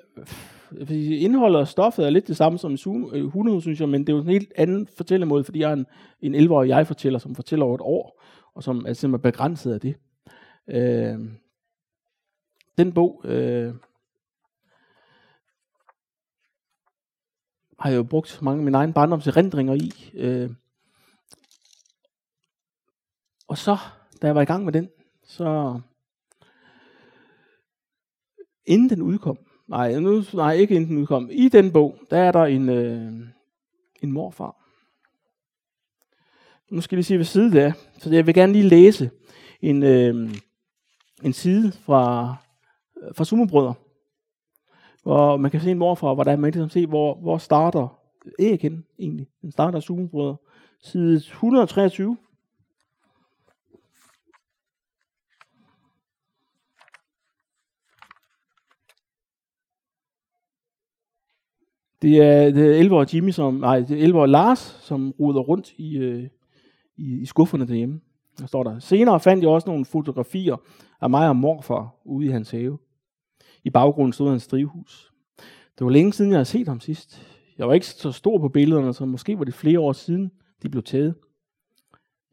Indholdet 0.90 1.60
og 1.60 1.68
stoffet 1.68 2.06
er 2.06 2.10
lidt 2.10 2.28
det 2.28 2.36
samme 2.36 2.58
som 2.58 2.76
Zoom, 2.76 3.10
øh, 3.12 3.24
100, 3.24 3.60
synes 3.60 3.80
jeg, 3.80 3.88
men 3.88 4.00
det 4.00 4.08
er 4.08 4.16
jo 4.16 4.22
en 4.22 4.28
helt 4.28 4.52
anden 4.56 4.86
fortællemåde, 4.96 5.44
fordi 5.44 5.60
jeg 5.60 5.70
er 5.70 5.76
en, 5.76 5.86
en 6.20 6.34
11-årig 6.34 6.68
jeg-fortæller, 6.68 7.18
som 7.18 7.34
fortæller 7.34 7.66
over 7.66 7.74
et 7.74 7.80
år, 7.80 8.22
og 8.54 8.62
som 8.62 8.78
er 8.88 8.92
simpelthen 8.92 9.32
begrænset 9.32 9.72
af 9.72 9.80
det. 9.80 9.94
Øh, 10.68 11.18
den 12.78 12.92
bog 12.92 13.22
øh, 13.24 13.74
har 17.78 17.90
jeg 17.90 17.96
jo 17.96 18.02
brugt 18.02 18.42
mange 18.42 18.60
af 18.60 18.64
mine 18.64 18.76
egne 18.76 18.92
barndomserindringer 18.92 19.74
i. 19.74 20.10
Øh. 20.14 20.50
Og 23.48 23.58
så, 23.58 23.76
da 24.22 24.26
jeg 24.26 24.34
var 24.34 24.42
i 24.42 24.44
gang 24.44 24.64
med 24.64 24.72
den, 24.72 24.88
så 25.24 25.80
inden 28.66 28.90
den 28.90 29.02
udkom, 29.02 29.38
nej, 29.66 29.98
nu, 29.98 30.22
nej 30.34 30.52
ikke 30.52 30.74
inden 30.74 30.90
den 30.90 30.98
udkom, 30.98 31.28
i 31.32 31.48
den 31.48 31.72
bog, 31.72 31.98
der 32.10 32.18
er 32.18 32.32
der 32.32 32.44
en, 32.44 32.68
øh, 32.68 33.12
en 34.02 34.12
morfar. 34.12 34.56
Nu 36.70 36.80
skal 36.80 36.98
vi 36.98 37.02
sige 37.02 37.16
hvad 37.16 37.24
side 37.24 37.62
af, 37.62 37.72
så 37.98 38.10
jeg 38.10 38.26
vil 38.26 38.34
gerne 38.34 38.52
lige 38.52 38.68
læse 38.68 39.10
en, 39.60 39.82
øh, 39.82 40.30
en 41.22 41.32
side 41.32 41.72
fra, 41.72 42.36
øh, 43.02 43.14
fra 43.14 43.24
Sumobrødre. 43.24 43.74
Og 45.08 45.40
man 45.40 45.50
kan 45.50 45.60
se 45.60 45.70
en 45.70 45.78
morfra, 45.78 46.14
hvor 46.14 46.24
der 46.24 46.32
er 46.32 46.36
man 46.36 46.52
kan 46.52 46.60
ligesom 46.60 46.70
se, 46.70 46.86
hvor, 46.86 47.14
hvor 47.14 47.38
starter 47.38 47.98
æg 48.38 48.60
hen 48.60 48.84
egentlig. 48.98 49.26
Den 49.42 49.52
starter 49.52 49.80
sugebrødre. 49.80 50.36
Side 50.82 51.16
123. 51.16 52.16
Det 62.02 62.22
er, 62.22 62.50
det 62.50 62.66
er 62.66 62.78
11 62.78 63.06
Jimmy, 63.14 63.30
som, 63.30 63.54
nej, 63.54 63.80
det 63.80 63.90
er 63.98 64.02
11 64.02 64.26
Lars, 64.26 64.58
som 64.58 65.14
ruder 65.20 65.40
rundt 65.40 65.72
i, 65.76 65.96
øh, 65.98 66.28
i, 66.96 67.20
i 67.20 67.26
skufferne 67.26 67.68
derhjemme. 67.68 68.00
Der 68.38 68.46
står 68.46 68.62
der. 68.62 68.78
Senere 68.78 69.20
fandt 69.20 69.42
jeg 69.42 69.50
også 69.50 69.68
nogle 69.68 69.84
fotografier 69.84 70.56
af 71.00 71.10
mig 71.10 71.28
og 71.28 71.36
morfar 71.36 71.94
ude 72.04 72.26
i 72.26 72.30
hans 72.30 72.50
have. 72.50 72.78
I 73.64 73.70
baggrunden 73.70 74.12
stod 74.12 74.30
hans 74.30 74.46
drivhus. 74.46 75.12
Det 75.78 75.84
var 75.84 75.90
længe 75.90 76.12
siden, 76.12 76.30
jeg 76.30 76.36
havde 76.36 76.44
set 76.44 76.68
ham 76.68 76.80
sidst. 76.80 77.22
Jeg 77.58 77.68
var 77.68 77.74
ikke 77.74 77.86
så 77.86 78.12
stor 78.12 78.38
på 78.38 78.48
billederne, 78.48 78.94
så 78.94 79.04
måske 79.04 79.38
var 79.38 79.44
det 79.44 79.54
flere 79.54 79.80
år 79.80 79.92
siden, 79.92 80.30
de 80.62 80.68
blev 80.68 80.82
taget. 80.82 81.14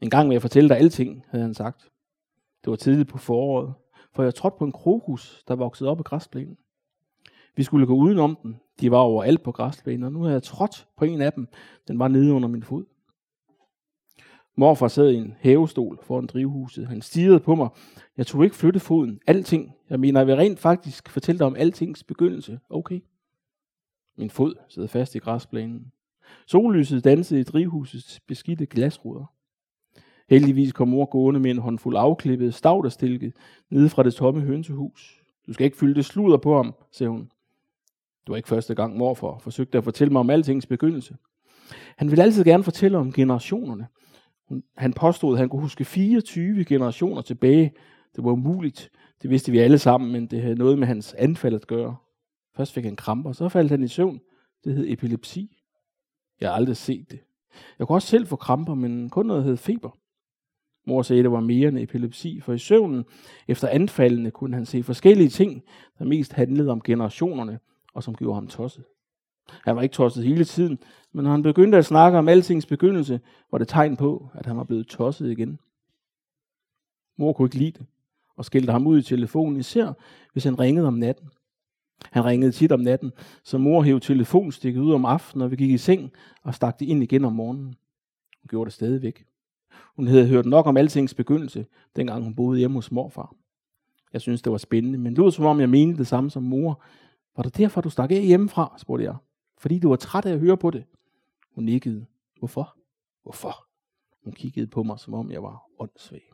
En 0.01 0.09
gang 0.09 0.29
vil 0.29 0.35
jeg 0.35 0.41
fortælle 0.41 0.69
dig 0.69 0.77
alting, 0.77 1.23
havde 1.29 1.43
han 1.43 1.53
sagt. 1.53 1.89
Det 2.63 2.69
var 2.69 2.75
tidligt 2.75 3.09
på 3.09 3.17
foråret, 3.17 3.73
for 4.13 4.23
jeg 4.23 4.35
trådte 4.35 4.55
på 4.59 4.65
en 4.65 4.71
krokus, 4.71 5.43
der 5.47 5.55
voksede 5.55 5.89
op 5.89 5.99
i 5.99 6.03
græsplænen. 6.03 6.57
Vi 7.55 7.63
skulle 7.63 7.87
gå 7.87 7.95
udenom 7.95 8.37
den. 8.43 8.59
De 8.81 8.91
var 8.91 8.97
overalt 8.97 9.43
på 9.43 9.51
græsplænen, 9.51 10.03
og 10.03 10.11
nu 10.11 10.21
havde 10.21 10.33
jeg 10.33 10.43
trådt 10.43 10.87
på 10.97 11.05
en 11.05 11.21
af 11.21 11.33
dem. 11.33 11.47
Den 11.87 11.99
var 11.99 12.07
nede 12.07 12.33
under 12.33 12.49
min 12.49 12.63
fod. 12.63 12.85
Morfar 14.57 14.87
sad 14.87 15.11
i 15.11 15.15
en 15.15 15.35
hævestol 15.39 15.99
foran 16.03 16.25
drivhuset. 16.25 16.87
Han 16.87 17.01
stirrede 17.01 17.39
på 17.39 17.55
mig. 17.55 17.69
Jeg 18.17 18.27
tog 18.27 18.43
ikke 18.43 18.55
flytte 18.55 18.79
foden. 18.79 19.19
Alting. 19.27 19.75
Jeg 19.89 19.99
mener, 19.99 20.19
jeg 20.19 20.27
vil 20.27 20.35
rent 20.35 20.59
faktisk 20.59 21.09
fortælle 21.09 21.39
dig 21.39 21.47
om 21.47 21.55
altings 21.55 22.03
begyndelse. 22.03 22.59
Okay. 22.69 22.99
Min 24.17 24.29
fod 24.29 24.55
sad 24.69 24.87
fast 24.87 25.15
i 25.15 25.19
græsplænen. 25.19 25.91
Sollyset 26.47 27.03
dansede 27.03 27.39
i 27.39 27.43
drivhusets 27.43 28.19
beskidte 28.27 28.65
glasruder. 28.65 29.25
Heldigvis 30.29 30.73
kom 30.73 30.87
mor 30.87 31.05
gående 31.05 31.39
med 31.39 31.51
en 31.51 31.57
håndfuld 31.57 31.95
afklippet 31.97 32.53
stavterstilke 32.53 33.33
nede 33.69 33.89
fra 33.89 34.03
det 34.03 34.13
tomme 34.13 34.41
hønsehus. 34.41 35.23
Du 35.47 35.53
skal 35.53 35.65
ikke 35.65 35.77
fylde 35.77 35.95
det 35.95 36.05
sluder 36.05 36.37
på 36.37 36.55
ham, 36.55 36.75
sagde 36.91 37.09
hun. 37.09 37.21
Det 38.25 38.29
var 38.29 38.35
ikke 38.35 38.49
første 38.49 38.75
gang 38.75 38.97
morfar 38.97 39.37
forsøgte 39.37 39.77
at 39.77 39.83
fortælle 39.83 40.11
mig 40.11 40.19
om 40.19 40.29
altings 40.29 40.65
begyndelse. 40.65 41.17
Han 41.97 42.09
ville 42.11 42.23
altid 42.23 42.43
gerne 42.43 42.63
fortælle 42.63 42.97
om 42.97 43.13
generationerne. 43.13 43.87
Han 44.77 44.93
påstod, 44.93 45.33
at 45.33 45.39
han 45.39 45.49
kunne 45.49 45.61
huske 45.61 45.85
24 45.85 46.65
generationer 46.65 47.21
tilbage. 47.21 47.73
Det 48.15 48.23
var 48.23 48.31
umuligt. 48.31 48.91
Det 49.21 49.29
vidste 49.29 49.51
vi 49.51 49.59
alle 49.59 49.77
sammen, 49.77 50.11
men 50.11 50.27
det 50.27 50.41
havde 50.41 50.55
noget 50.55 50.79
med 50.79 50.87
hans 50.87 51.13
anfald 51.13 51.55
at 51.55 51.67
gøre. 51.67 51.95
Først 52.55 52.73
fik 52.73 52.83
han 52.83 52.95
kramper, 52.95 53.31
så 53.31 53.49
faldt 53.49 53.71
han 53.71 53.83
i 53.83 53.87
søvn. 53.87 54.19
Det 54.63 54.75
hed 54.75 54.85
epilepsi. 54.87 55.57
Jeg 56.41 56.49
har 56.49 56.55
aldrig 56.55 56.77
set 56.77 57.11
det. 57.11 57.19
Jeg 57.79 57.87
kunne 57.87 57.95
også 57.95 58.07
selv 58.07 58.27
få 58.27 58.35
kramper, 58.35 58.73
men 58.73 59.09
kun 59.09 59.25
noget 59.25 59.43
hed 59.43 59.57
feber. 59.57 59.97
Mor 60.87 61.01
sagde, 61.01 61.19
at 61.19 61.23
det 61.23 61.31
var 61.31 61.39
mere 61.39 61.67
end 61.67 61.79
epilepsi, 61.79 62.39
for 62.39 62.53
i 62.53 62.57
søvnen 62.57 63.05
efter 63.47 63.67
anfaldene 63.67 64.31
kunne 64.31 64.53
han 64.53 64.65
se 64.65 64.83
forskellige 64.83 65.29
ting, 65.29 65.63
der 65.99 66.05
mest 66.05 66.33
handlede 66.33 66.71
om 66.71 66.81
generationerne, 66.81 67.59
og 67.93 68.03
som 68.03 68.15
gjorde 68.15 68.35
ham 68.35 68.47
tosset. 68.47 68.83
Han 69.49 69.75
var 69.75 69.81
ikke 69.81 69.93
tosset 69.93 70.25
hele 70.25 70.45
tiden, 70.45 70.79
men 71.11 71.23
når 71.23 71.31
han 71.31 71.43
begyndte 71.43 71.77
at 71.77 71.85
snakke 71.85 72.17
om 72.17 72.27
altings 72.27 72.65
begyndelse, 72.65 73.19
var 73.51 73.57
det 73.57 73.67
tegn 73.67 73.97
på, 73.97 74.29
at 74.33 74.45
han 74.45 74.57
var 74.57 74.63
blevet 74.63 74.87
tosset 74.87 75.31
igen. 75.31 75.59
Mor 77.17 77.33
kunne 77.33 77.45
ikke 77.45 77.57
lide 77.57 77.71
det, 77.71 77.85
og 78.35 78.45
skældte 78.45 78.71
ham 78.71 78.87
ud 78.87 78.99
i 78.99 79.03
telefonen, 79.03 79.59
især 79.59 79.93
hvis 80.33 80.43
han 80.43 80.59
ringede 80.59 80.87
om 80.87 80.93
natten. 80.93 81.29
Han 82.11 82.25
ringede 82.25 82.51
tit 82.51 82.71
om 82.71 82.79
natten, 82.79 83.11
så 83.43 83.57
mor 83.57 83.81
hævde 83.81 84.05
telefonstikket 84.05 84.81
ud 84.81 84.93
om 84.93 85.05
aftenen, 85.05 85.39
når 85.39 85.47
vi 85.47 85.55
gik 85.55 85.71
i 85.71 85.77
seng, 85.77 86.11
og 86.43 86.55
stak 86.55 86.79
det 86.79 86.85
ind 86.85 87.03
igen 87.03 87.25
om 87.25 87.33
morgenen. 87.33 87.65
Hun 87.65 88.47
gjorde 88.49 88.65
det 88.65 88.73
stadigvæk. 88.73 89.25
Hun 89.95 90.07
havde 90.07 90.27
hørt 90.27 90.45
nok 90.45 90.65
om 90.65 90.77
altings 90.77 91.13
begyndelse, 91.13 91.65
dengang 91.95 92.23
hun 92.23 92.35
boede 92.35 92.59
hjemme 92.59 92.77
hos 92.77 92.91
morfar. 92.91 93.35
Jeg 94.13 94.21
synes, 94.21 94.41
det 94.41 94.51
var 94.51 94.57
spændende, 94.57 94.97
men 94.97 95.15
det 95.15 95.23
lød 95.23 95.31
som 95.31 95.45
om, 95.45 95.59
jeg 95.59 95.69
mente 95.69 95.97
det 95.97 96.07
samme 96.07 96.29
som 96.29 96.43
mor. 96.43 96.83
Var 97.35 97.43
det 97.43 97.57
derfor, 97.57 97.81
du 97.81 97.89
stak 97.89 98.11
af 98.11 98.21
hjemmefra, 98.21 98.75
spurgte 98.77 99.05
jeg. 99.05 99.15
Fordi 99.65 99.79
du 99.79 99.89
var 99.89 99.95
træt 99.95 100.25
af 100.25 100.33
at 100.33 100.39
høre 100.39 100.57
på 100.57 100.71
det. 100.71 100.83
Hun 101.55 101.63
nikkede. 101.63 102.05
Hvorfor? 102.39 102.77
Hvorfor? 103.23 103.67
Hun 104.23 104.33
kiggede 104.33 104.67
på 104.67 104.83
mig, 104.83 104.99
som 104.99 105.13
om 105.13 105.31
jeg 105.31 105.43
var 105.43 105.63
åndssvag. 105.79 106.31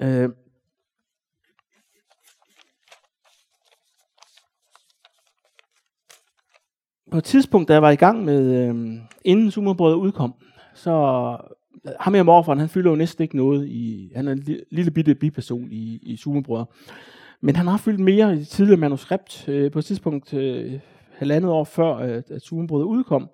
Øh, 0.00 0.30
på 7.10 7.18
et 7.18 7.24
tidspunkt, 7.24 7.68
da 7.68 7.72
jeg 7.72 7.82
var 7.82 7.90
i 7.90 7.96
gang 7.96 8.24
med, 8.24 8.68
øh, 8.68 9.00
inden 9.24 9.50
Summerbrødet 9.50 9.96
udkom, 9.96 10.34
så 10.74 10.90
øh, 11.84 11.92
ham 12.00 12.14
her 12.14 12.22
morfaren, 12.22 12.58
han 12.58 12.68
fylder 12.68 12.90
jo 12.90 12.96
næsten 12.96 13.22
ikke 13.22 13.36
noget 13.36 13.68
i, 13.68 14.12
han 14.14 14.28
er 14.28 14.32
en 14.32 14.38
lille, 14.38 14.64
lille 14.70 14.90
bitte 14.90 15.14
biperson 15.14 15.72
i, 15.72 15.98
i 16.02 16.16
Summerbrødet. 16.16 16.66
Men 17.44 17.56
han 17.56 17.66
har 17.66 17.76
fyldt 17.76 18.00
mere 18.00 18.34
i 18.34 18.38
det 18.38 18.48
tidligere 18.48 18.80
manuskript. 18.80 19.48
Øh, 19.48 19.70
på 19.70 19.78
et 19.78 19.84
tidspunkt, 19.84 20.34
øh, 20.34 20.80
halvandet 21.16 21.50
år 21.50 21.64
før, 21.64 21.96
øh, 21.96 22.10
at, 22.10 22.30
at 22.30 22.42
Sumerbrødre 22.42 22.86
udkom, 22.86 23.28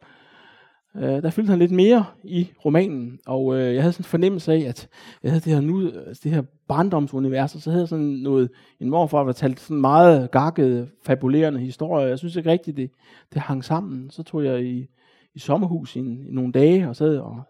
øh, 0.97 1.03
der 1.03 1.31
fyldte 1.31 1.51
han 1.51 1.59
lidt 1.59 1.71
mere 1.71 2.05
i 2.25 2.49
romanen. 2.64 3.18
Og 3.27 3.57
øh, 3.57 3.75
jeg 3.75 3.83
havde 3.83 3.92
sådan 3.92 4.01
en 4.03 4.09
fornemmelse 4.09 4.53
af, 4.53 4.59
at 4.59 4.88
jeg 5.23 5.31
havde 5.31 5.44
det 5.44 5.53
her, 5.53 5.61
nu, 5.61 5.90
altså 6.07 6.21
det 6.25 6.33
her 6.33 6.42
barndomsunivers, 6.68 7.55
og 7.55 7.61
så 7.61 7.71
havde 7.71 7.83
jeg 7.83 7.88
sådan 7.88 8.05
noget, 8.05 8.51
en 8.81 8.90
morfar, 8.90 9.25
der 9.25 9.33
talte 9.33 9.62
sådan 9.62 9.81
meget 9.81 10.31
gakkede, 10.31 10.88
fabulerende 11.07 11.61
historier. 11.61 12.07
Jeg 12.07 12.18
synes 12.18 12.37
ikke 12.37 12.51
rigtigt, 12.51 12.77
det, 12.77 12.90
det 13.35 13.42
hang 13.42 13.64
sammen. 13.64 14.11
Så 14.11 14.23
tog 14.23 14.44
jeg 14.44 14.64
i, 14.64 14.87
i 15.35 15.38
sommerhus 15.38 15.97
i, 15.97 15.99
i 15.99 16.31
nogle 16.31 16.53
dage, 16.53 16.88
og 16.88 16.97
sad 16.97 17.16
og 17.16 17.42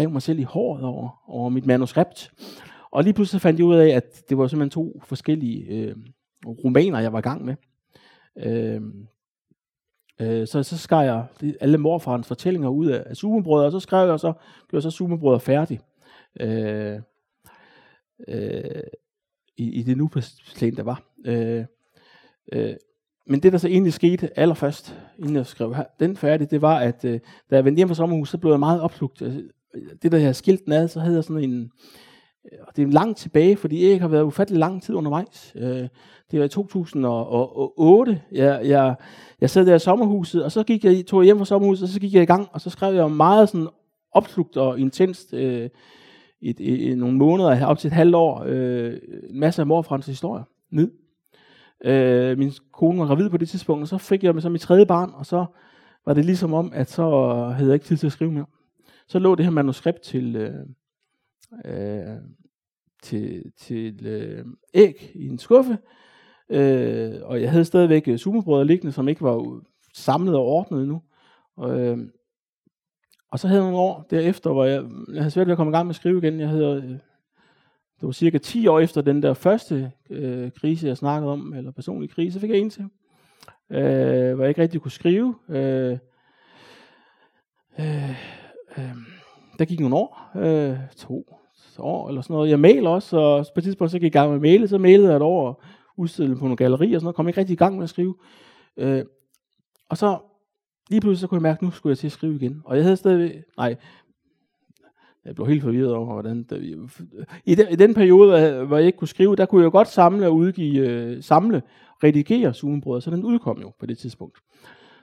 rev 0.00 0.10
mig 0.10 0.22
selv 0.22 0.38
i 0.38 0.42
håret 0.42 0.84
over, 0.84 1.22
over 1.26 1.48
mit 1.48 1.66
manuskript. 1.66 2.32
Og 2.90 3.04
lige 3.04 3.14
pludselig 3.14 3.40
fandt 3.40 3.58
jeg 3.58 3.66
ud 3.66 3.76
af, 3.76 3.88
at 3.88 4.22
det 4.28 4.38
var 4.38 4.46
simpelthen 4.46 4.70
to 4.70 5.00
forskellige 5.04 5.64
øh, 5.64 5.96
romaner, 6.46 7.00
jeg 7.00 7.12
var 7.12 7.18
i 7.18 7.22
gang 7.22 7.44
med. 7.44 7.54
Øh, 8.36 8.82
øh, 10.20 10.46
så, 10.46 10.62
så 10.62 10.78
skar 10.78 11.02
jeg 11.02 11.26
alle 11.60 11.78
morfarens 11.78 12.26
fortællinger 12.26 12.68
ud 12.68 12.86
af, 12.86 13.02
af 13.06 13.16
Sumebrødre, 13.16 13.66
og 13.66 13.72
så 13.72 13.80
skrev 13.80 14.08
jeg 14.08 14.20
så, 14.20 14.32
gjorde 14.70 14.82
så 14.82 14.90
Sumebrødre 14.90 15.40
færdig. 15.40 15.80
Øh, 16.40 17.00
øh, 18.28 18.82
i, 19.56 19.70
i 19.70 19.82
det 19.82 19.96
nu 19.96 20.08
plan, 20.56 20.76
der 20.76 20.82
var. 20.82 21.02
Øh, 21.24 21.64
øh, 22.52 22.74
men 23.26 23.40
det, 23.42 23.52
der 23.52 23.58
så 23.58 23.68
egentlig 23.68 23.92
skete 23.92 24.38
allerførst, 24.38 24.98
inden 25.18 25.36
jeg 25.36 25.46
skrev 25.46 25.76
den 26.00 26.16
færdig, 26.16 26.50
det 26.50 26.62
var, 26.62 26.78
at 26.78 27.04
øh, 27.04 27.20
da 27.50 27.56
jeg 27.56 27.64
vendte 27.64 27.76
hjem 27.76 27.88
fra 27.88 27.94
sommerhus, 27.94 28.30
så 28.30 28.38
blev 28.38 28.50
jeg 28.50 28.58
meget 28.58 28.80
opslugt. 28.80 29.22
Altså, 29.22 29.42
det, 30.02 30.12
der 30.12 30.18
jeg 30.18 30.36
skilt 30.36 30.72
ad, 30.72 30.88
så 30.88 31.00
havde 31.00 31.14
jeg 31.14 31.24
sådan 31.24 31.44
en, 31.44 31.70
Øh, 32.52 32.58
og 32.66 32.76
det 32.76 32.82
er 32.82 32.86
langt 32.86 33.18
tilbage, 33.18 33.56
fordi 33.56 33.90
jeg 33.90 34.00
har 34.00 34.08
været 34.08 34.22
ufattelig 34.22 34.58
lang 34.58 34.82
tid 34.82 34.94
undervejs. 34.94 35.52
Øh, 35.56 35.88
det 36.30 36.38
var 36.38 36.44
i 36.44 36.48
2008. 36.48 38.22
Jeg, 38.32 38.60
jeg, 38.64 38.94
jeg 39.40 39.50
sad 39.50 39.66
der 39.66 39.74
i 39.74 39.78
sommerhuset, 39.78 40.44
og 40.44 40.52
så 40.52 40.62
gik 40.62 40.84
jeg, 40.84 41.06
tog 41.06 41.20
jeg 41.20 41.24
hjem 41.24 41.38
fra 41.38 41.44
sommerhuset, 41.44 41.82
og 41.82 41.88
så 41.88 42.00
gik 42.00 42.14
jeg 42.14 42.22
i 42.22 42.26
gang, 42.26 42.48
og 42.52 42.60
så 42.60 42.70
skrev 42.70 42.94
jeg 42.94 43.10
meget 43.10 43.48
sådan 43.48 43.68
opslugt 44.12 44.56
og 44.56 44.80
intenst 44.80 45.34
øh, 45.34 45.70
i, 46.40 46.54
i, 46.58 46.90
i 46.90 46.94
nogle 46.94 47.16
måneder, 47.16 47.66
op 47.66 47.78
til 47.78 47.88
et 47.88 47.92
halvt 47.92 48.14
år, 48.14 48.44
øh, 48.46 48.98
en 49.30 49.40
masse 49.40 49.62
af 49.62 49.66
morfrans 49.66 50.06
historier 50.06 50.44
ned. 50.70 50.90
Øh, 51.84 52.38
min 52.38 52.52
kone 52.72 52.98
var 52.98 53.06
gravid 53.06 53.30
på 53.30 53.36
det 53.36 53.48
tidspunkt, 53.48 53.82
og 53.82 53.88
så 53.88 53.98
fik 53.98 54.24
jeg 54.24 54.34
med 54.34 54.50
mit 54.50 54.60
tredje 54.60 54.86
barn, 54.86 55.10
og 55.14 55.26
så 55.26 55.46
var 56.06 56.14
det 56.14 56.24
ligesom 56.24 56.54
om, 56.54 56.72
at 56.74 56.90
så 56.90 57.34
havde 57.56 57.68
jeg 57.68 57.74
ikke 57.74 57.86
tid 57.86 57.96
til 57.96 58.06
at 58.06 58.12
skrive 58.12 58.32
mere. 58.32 58.46
Så 59.06 59.18
lå 59.18 59.34
det 59.34 59.44
her 59.44 59.52
manuskript 59.52 60.00
til, 60.00 60.36
øh, 60.36 60.54
øh, 61.64 62.16
til, 63.02 63.52
til 63.56 64.06
øh, 64.06 64.44
æg 64.74 65.10
i 65.14 65.28
en 65.28 65.38
skuffe, 65.38 65.78
øh, 66.50 67.14
og 67.22 67.42
jeg 67.42 67.50
havde 67.50 67.64
stadigvæk 67.64 68.08
øh, 68.08 68.60
liggende, 68.66 68.92
som 68.92 69.08
ikke 69.08 69.22
var 69.22 69.60
samlet 69.94 70.36
og 70.36 70.44
ordnet 70.44 70.80
endnu. 70.80 71.02
Og, 71.56 71.80
øh, 71.80 71.98
og 73.30 73.38
så 73.38 73.48
havde 73.48 73.62
jeg 73.62 73.70
nogle 73.70 73.84
år 73.86 74.06
derefter, 74.10 74.52
hvor 74.52 74.64
jeg, 74.64 74.84
jeg 75.12 75.22
havde 75.22 75.30
svært 75.30 75.46
ved 75.46 75.52
at 75.52 75.56
komme 75.56 75.70
i 75.70 75.74
gang 75.74 75.86
med 75.86 75.92
at 75.92 75.96
skrive 75.96 76.18
igen. 76.18 76.40
Jeg 76.40 76.48
havde, 76.48 76.82
øh, 76.84 76.90
det 78.00 78.06
var 78.06 78.10
cirka 78.10 78.38
10 78.38 78.66
år 78.66 78.80
efter 78.80 79.00
den 79.00 79.22
der 79.22 79.34
første 79.34 79.92
øh, 80.10 80.50
krise, 80.52 80.86
jeg 80.86 80.96
snakkede 80.96 81.32
om, 81.32 81.54
eller 81.54 81.70
personlig 81.70 82.10
krise, 82.10 82.32
så 82.32 82.40
fik 82.40 82.50
jeg 82.50 82.58
en 82.58 82.70
til, 82.70 82.84
øh, 83.70 84.34
hvor 84.34 84.44
jeg 84.44 84.48
ikke 84.48 84.62
rigtig 84.62 84.80
kunne 84.80 84.90
skrive. 84.90 85.34
Øh, 85.48 85.98
øh, 87.80 88.10
øh, 88.78 88.96
der 89.58 89.64
gik 89.64 89.80
nogle 89.80 89.96
år, 89.96 90.30
øh, 90.36 90.78
to 90.96 91.37
år 91.80 92.08
eller 92.08 92.20
sådan 92.20 92.34
noget. 92.34 92.50
Jeg 92.50 92.60
maler 92.60 92.90
også, 92.90 93.16
og 93.16 93.46
på 93.54 93.60
et 93.60 93.64
tidspunkt 93.64 93.90
så 93.90 93.98
gik 93.98 94.02
jeg 94.02 94.08
i 94.08 94.18
gang 94.18 94.28
med 94.28 94.36
at 94.36 94.42
male, 94.42 94.68
så 94.68 94.78
malede 94.78 95.08
jeg 95.08 95.16
et 95.16 95.22
år 95.22 95.48
og 95.48 95.60
udstillede 95.96 96.36
på 96.36 96.44
nogle 96.44 96.56
gallerier 96.56 96.96
og 96.96 97.00
sådan 97.00 97.04
noget, 97.04 97.16
kom 97.16 97.28
ikke 97.28 97.40
rigtig 97.40 97.54
i 97.54 97.56
gang 97.56 97.76
med 97.76 97.84
at 97.84 97.90
skrive. 97.90 98.14
Øh, 98.76 99.04
og 99.88 99.96
så 99.96 100.18
lige 100.90 101.00
pludselig 101.00 101.20
så 101.20 101.26
kunne 101.26 101.36
jeg 101.36 101.42
mærke, 101.42 101.58
at 101.58 101.62
nu 101.62 101.70
skulle 101.70 101.90
jeg 101.90 101.98
til 101.98 102.06
at 102.06 102.12
skrive 102.12 102.34
igen. 102.34 102.62
Og 102.64 102.76
jeg 102.76 102.84
havde 102.84 102.96
stadig, 102.96 103.42
nej, 103.56 103.76
jeg 105.24 105.34
blev 105.34 105.46
helt 105.46 105.62
forvirret 105.62 105.94
over, 105.94 106.12
hvordan 106.12 106.42
det, 106.42 106.86
i, 107.44 107.54
den, 107.54 107.66
i 107.70 107.76
den 107.76 107.94
periode, 107.94 108.42
øh, 108.42 108.66
hvor 108.66 108.76
jeg 108.76 108.86
ikke 108.86 108.98
kunne 108.98 109.08
skrive, 109.08 109.36
der 109.36 109.46
kunne 109.46 109.62
jeg 109.62 109.70
godt 109.70 109.88
samle 109.88 110.26
og 110.26 110.34
udgive, 110.34 110.88
øh, 110.88 111.22
samle, 111.22 111.62
redigere 112.04 112.54
Zoom-brødre, 112.54 113.00
så 113.02 113.10
den 113.10 113.24
udkom 113.24 113.60
jo 113.60 113.72
på 113.80 113.86
det 113.86 113.98
tidspunkt. 113.98 114.38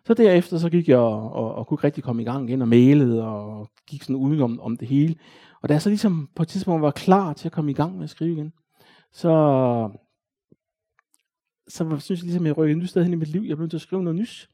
Så 0.05 0.13
derefter 0.13 0.57
så 0.57 0.69
gik 0.69 0.89
jeg 0.89 0.97
og, 0.97 1.31
og, 1.31 1.55
og 1.55 1.67
kunne 1.67 1.75
ikke 1.75 1.83
rigtig 1.83 2.03
komme 2.03 2.21
i 2.21 2.25
gang 2.25 2.49
igen 2.49 2.61
og 2.61 2.67
mailede 2.67 3.23
og 3.27 3.67
gik 3.87 4.03
sådan 4.03 4.15
udenom 4.15 4.59
om 4.59 4.77
det 4.77 4.87
hele. 4.87 5.15
Og 5.61 5.69
da 5.69 5.73
jeg 5.73 5.81
så 5.81 5.89
ligesom 5.89 6.29
på 6.35 6.43
et 6.43 6.47
tidspunkt 6.47 6.81
var 6.81 6.91
klar 6.91 7.33
til 7.33 7.47
at 7.47 7.51
komme 7.51 7.71
i 7.71 7.73
gang 7.73 7.95
med 7.95 8.03
at 8.03 8.09
skrive 8.09 8.31
igen, 8.31 8.53
så, 9.13 9.29
så 11.67 11.97
synes 11.99 12.19
jeg 12.19 12.23
ligesom, 12.23 12.45
at 12.45 12.47
jeg 12.47 12.57
rykkede 12.57 12.77
et 12.77 12.81
nyt 12.81 12.89
sted 12.89 13.03
hen 13.03 13.13
i 13.13 13.15
mit 13.15 13.27
liv. 13.27 13.41
Jeg 13.41 13.57
blev 13.57 13.63
nødt 13.63 13.71
til 13.71 13.77
at 13.77 13.81
skrive 13.81 14.03
noget 14.03 14.19
nyt. 14.19 14.49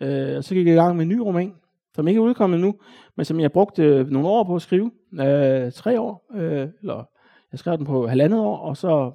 Øh, 0.00 0.36
og 0.36 0.44
så 0.44 0.54
gik 0.54 0.66
jeg 0.66 0.74
i 0.74 0.78
gang 0.78 0.96
med 0.96 1.02
en 1.02 1.08
ny 1.08 1.18
roman, 1.18 1.54
som 1.94 2.08
ikke 2.08 2.18
er 2.18 2.22
udkommet 2.22 2.60
nu, 2.60 2.74
men 3.16 3.24
som 3.24 3.40
jeg 3.40 3.52
brugte 3.52 3.82
øh, 3.82 4.10
nogle 4.10 4.28
år 4.28 4.44
på 4.44 4.54
at 4.56 4.62
skrive. 4.62 4.90
Øh, 5.12 5.72
tre 5.72 6.00
år, 6.00 6.26
øh, 6.34 6.68
eller 6.80 7.04
jeg 7.52 7.58
skrev 7.58 7.76
den 7.76 7.86
på 7.86 8.06
halvandet 8.06 8.40
år, 8.40 8.58
og 8.58 8.76
så 8.76 9.12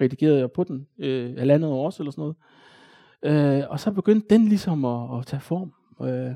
redigerede 0.00 0.38
jeg 0.38 0.52
på 0.52 0.64
den 0.64 0.86
øh, 0.98 1.36
halvandet 1.38 1.70
år 1.70 1.86
også, 1.86 2.02
eller 2.02 2.10
sådan 2.10 2.22
noget. 2.22 2.36
Øh, 3.60 3.64
og 3.70 3.80
så 3.80 3.92
begyndte 3.92 4.26
den 4.30 4.44
ligesom 4.44 4.84
at, 4.84 5.18
at 5.18 5.26
tage 5.26 5.40
form. 5.40 5.72
Øh, 6.08 6.34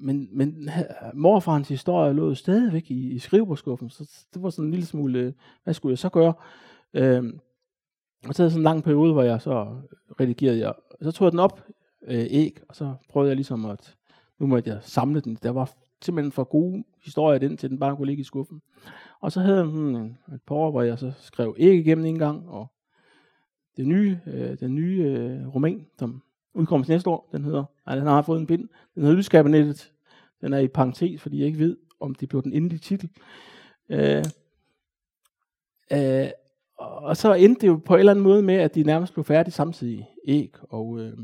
men, 0.00 0.28
men 0.32 0.70
morfarens 1.14 1.68
historie 1.68 2.12
lå 2.12 2.34
stadigvæk 2.34 2.90
i, 2.90 3.10
i 3.10 3.18
skrivebordskuffen, 3.18 3.90
så 3.90 4.26
det 4.34 4.42
var 4.42 4.50
sådan 4.50 4.64
en 4.64 4.70
lille 4.70 4.86
smule, 4.86 5.18
øh, 5.18 5.32
hvad 5.64 5.74
skulle 5.74 5.92
jeg 5.92 5.98
så 5.98 6.08
gøre? 6.08 6.34
Øh, 6.94 7.24
og 8.28 8.34
så 8.34 8.42
havde 8.42 8.50
sådan 8.50 8.60
en 8.60 8.64
lang 8.64 8.84
periode, 8.84 9.12
hvor 9.12 9.22
jeg 9.22 9.40
så 9.40 9.76
redigerede 10.20 10.58
jeg. 10.58 10.74
Så 11.02 11.12
tog 11.12 11.24
jeg 11.24 11.32
den 11.32 11.40
op, 11.40 11.66
øh, 12.02 12.26
æg, 12.30 12.58
og 12.68 12.76
så 12.76 12.94
prøvede 13.08 13.28
jeg 13.28 13.36
ligesom 13.36 13.64
at, 13.64 13.96
nu 14.38 14.46
måtte 14.46 14.70
jeg 14.70 14.78
samle 14.82 15.20
den. 15.20 15.38
Der 15.42 15.50
var 15.50 15.72
simpelthen 16.02 16.32
for 16.32 16.44
gode 16.44 16.84
historier 17.04 17.38
den, 17.38 17.56
til 17.56 17.70
den 17.70 17.78
bare 17.78 17.96
kunne 17.96 18.06
ligge 18.06 18.20
i 18.20 18.24
skuffen. 18.24 18.62
Og 19.20 19.32
så 19.32 19.40
havde 19.40 19.56
jeg 19.56 19.66
sådan 19.66 19.96
en, 19.96 20.18
et 20.34 20.42
par 20.46 20.54
år, 20.54 20.70
hvor 20.70 20.82
jeg 20.82 20.98
så 20.98 21.12
skrev 21.16 21.56
æg 21.58 21.78
igennem 21.78 22.04
en 22.04 22.18
gang, 22.18 22.48
og 22.48 22.72
det 23.76 23.86
nye, 23.86 24.20
øh, 24.26 24.58
den 24.60 24.74
nye 24.74 25.02
øh, 25.02 25.54
roman, 25.54 25.86
som 25.98 26.22
udkommer 26.54 26.86
næste 26.88 27.10
år, 27.10 27.28
den 27.32 27.44
hedder, 27.44 27.64
nej, 27.86 27.94
den 27.94 28.06
har 28.06 28.22
fået 28.22 28.40
en 28.40 28.46
pind, 28.46 28.68
den 28.94 29.02
hedder 29.02 29.16
Lyskabinettet. 29.16 29.92
Den 30.40 30.52
er 30.52 30.58
i 30.58 30.68
parentes, 30.68 31.22
fordi 31.22 31.38
jeg 31.38 31.46
ikke 31.46 31.58
ved, 31.58 31.76
om 32.00 32.14
det 32.14 32.28
blev 32.28 32.42
den 32.42 32.52
endelige 32.52 32.78
titel. 32.78 33.10
Øh, 33.88 34.24
øh, 35.92 36.28
og 36.78 37.16
så 37.16 37.34
endte 37.34 37.60
det 37.60 37.68
jo 37.68 37.80
på 37.84 37.94
en 37.94 37.98
eller 37.98 38.12
anden 38.12 38.22
måde 38.22 38.42
med, 38.42 38.54
at 38.54 38.74
de 38.74 38.82
nærmest 38.82 39.12
blev 39.12 39.24
færdige 39.24 39.52
samtidig, 39.52 40.08
æg 40.24 40.54
og, 40.62 41.00
øh, 41.00 41.18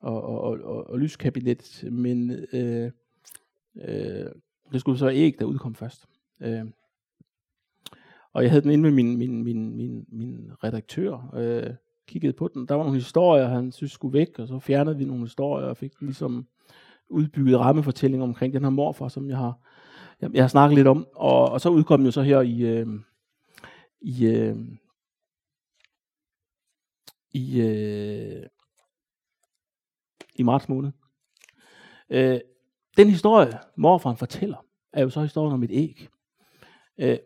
og, 0.00 0.22
og, 0.22 0.40
og, 0.40 0.58
og, 0.64 0.90
og 0.90 0.98
lyskabinet, 0.98 1.84
men 1.92 2.30
øh, 2.30 2.90
øh, 3.76 4.26
det 4.72 4.80
skulle 4.80 4.98
så 4.98 5.10
æg, 5.10 5.36
der 5.38 5.44
udkom 5.44 5.74
først. 5.74 6.06
Øh, 6.40 6.64
og 8.32 8.42
jeg 8.42 8.50
havde 8.50 8.62
den 8.62 8.70
inde 8.70 8.82
med 8.82 8.90
min, 8.90 9.18
min, 9.18 9.44
min, 9.44 9.76
min, 9.76 10.06
min 10.08 10.50
redaktør, 10.64 11.34
øh, 11.34 11.74
kiggede 12.08 12.32
på 12.32 12.48
den. 12.48 12.68
Der 12.68 12.74
var 12.74 12.82
nogle 12.82 12.98
historier, 12.98 13.48
han 13.48 13.72
synes 13.72 13.92
skulle 13.92 14.18
væk, 14.18 14.38
og 14.38 14.48
så 14.48 14.58
fjernede 14.58 14.96
vi 14.96 15.04
nogle 15.04 15.22
historier, 15.22 15.66
og 15.66 15.76
fik 15.76 15.92
ligesom 16.00 16.46
udbygget 17.08 17.58
rammefortælling 17.58 18.22
omkring 18.22 18.54
den 18.54 18.62
her 18.62 18.70
morfar, 18.70 19.08
som 19.08 19.28
jeg 19.28 19.36
har, 19.36 19.58
jeg, 20.20 20.30
jeg 20.34 20.42
har 20.42 20.48
snakket 20.48 20.76
lidt 20.76 20.86
om. 20.86 21.06
Og, 21.14 21.48
og 21.48 21.60
så 21.60 21.68
udkom 21.68 21.98
den 21.98 22.06
jo 22.06 22.12
så 22.12 22.22
her 22.22 22.40
i, 22.40 22.60
øh, 22.60 22.86
i, 24.00 24.26
øh, 24.26 24.56
i, 27.32 27.60
øh, 27.60 28.46
i 30.36 30.42
marts 30.42 30.68
måned. 30.68 30.92
Øh, 32.10 32.40
den 32.96 33.10
historie, 33.10 33.58
morfaren 33.76 34.16
fortæller, 34.16 34.64
er 34.92 35.02
jo 35.02 35.10
så 35.10 35.22
historien 35.22 35.54
om 35.54 35.62
et 35.62 35.70
æg. 35.72 36.08
Øh, 36.98 37.18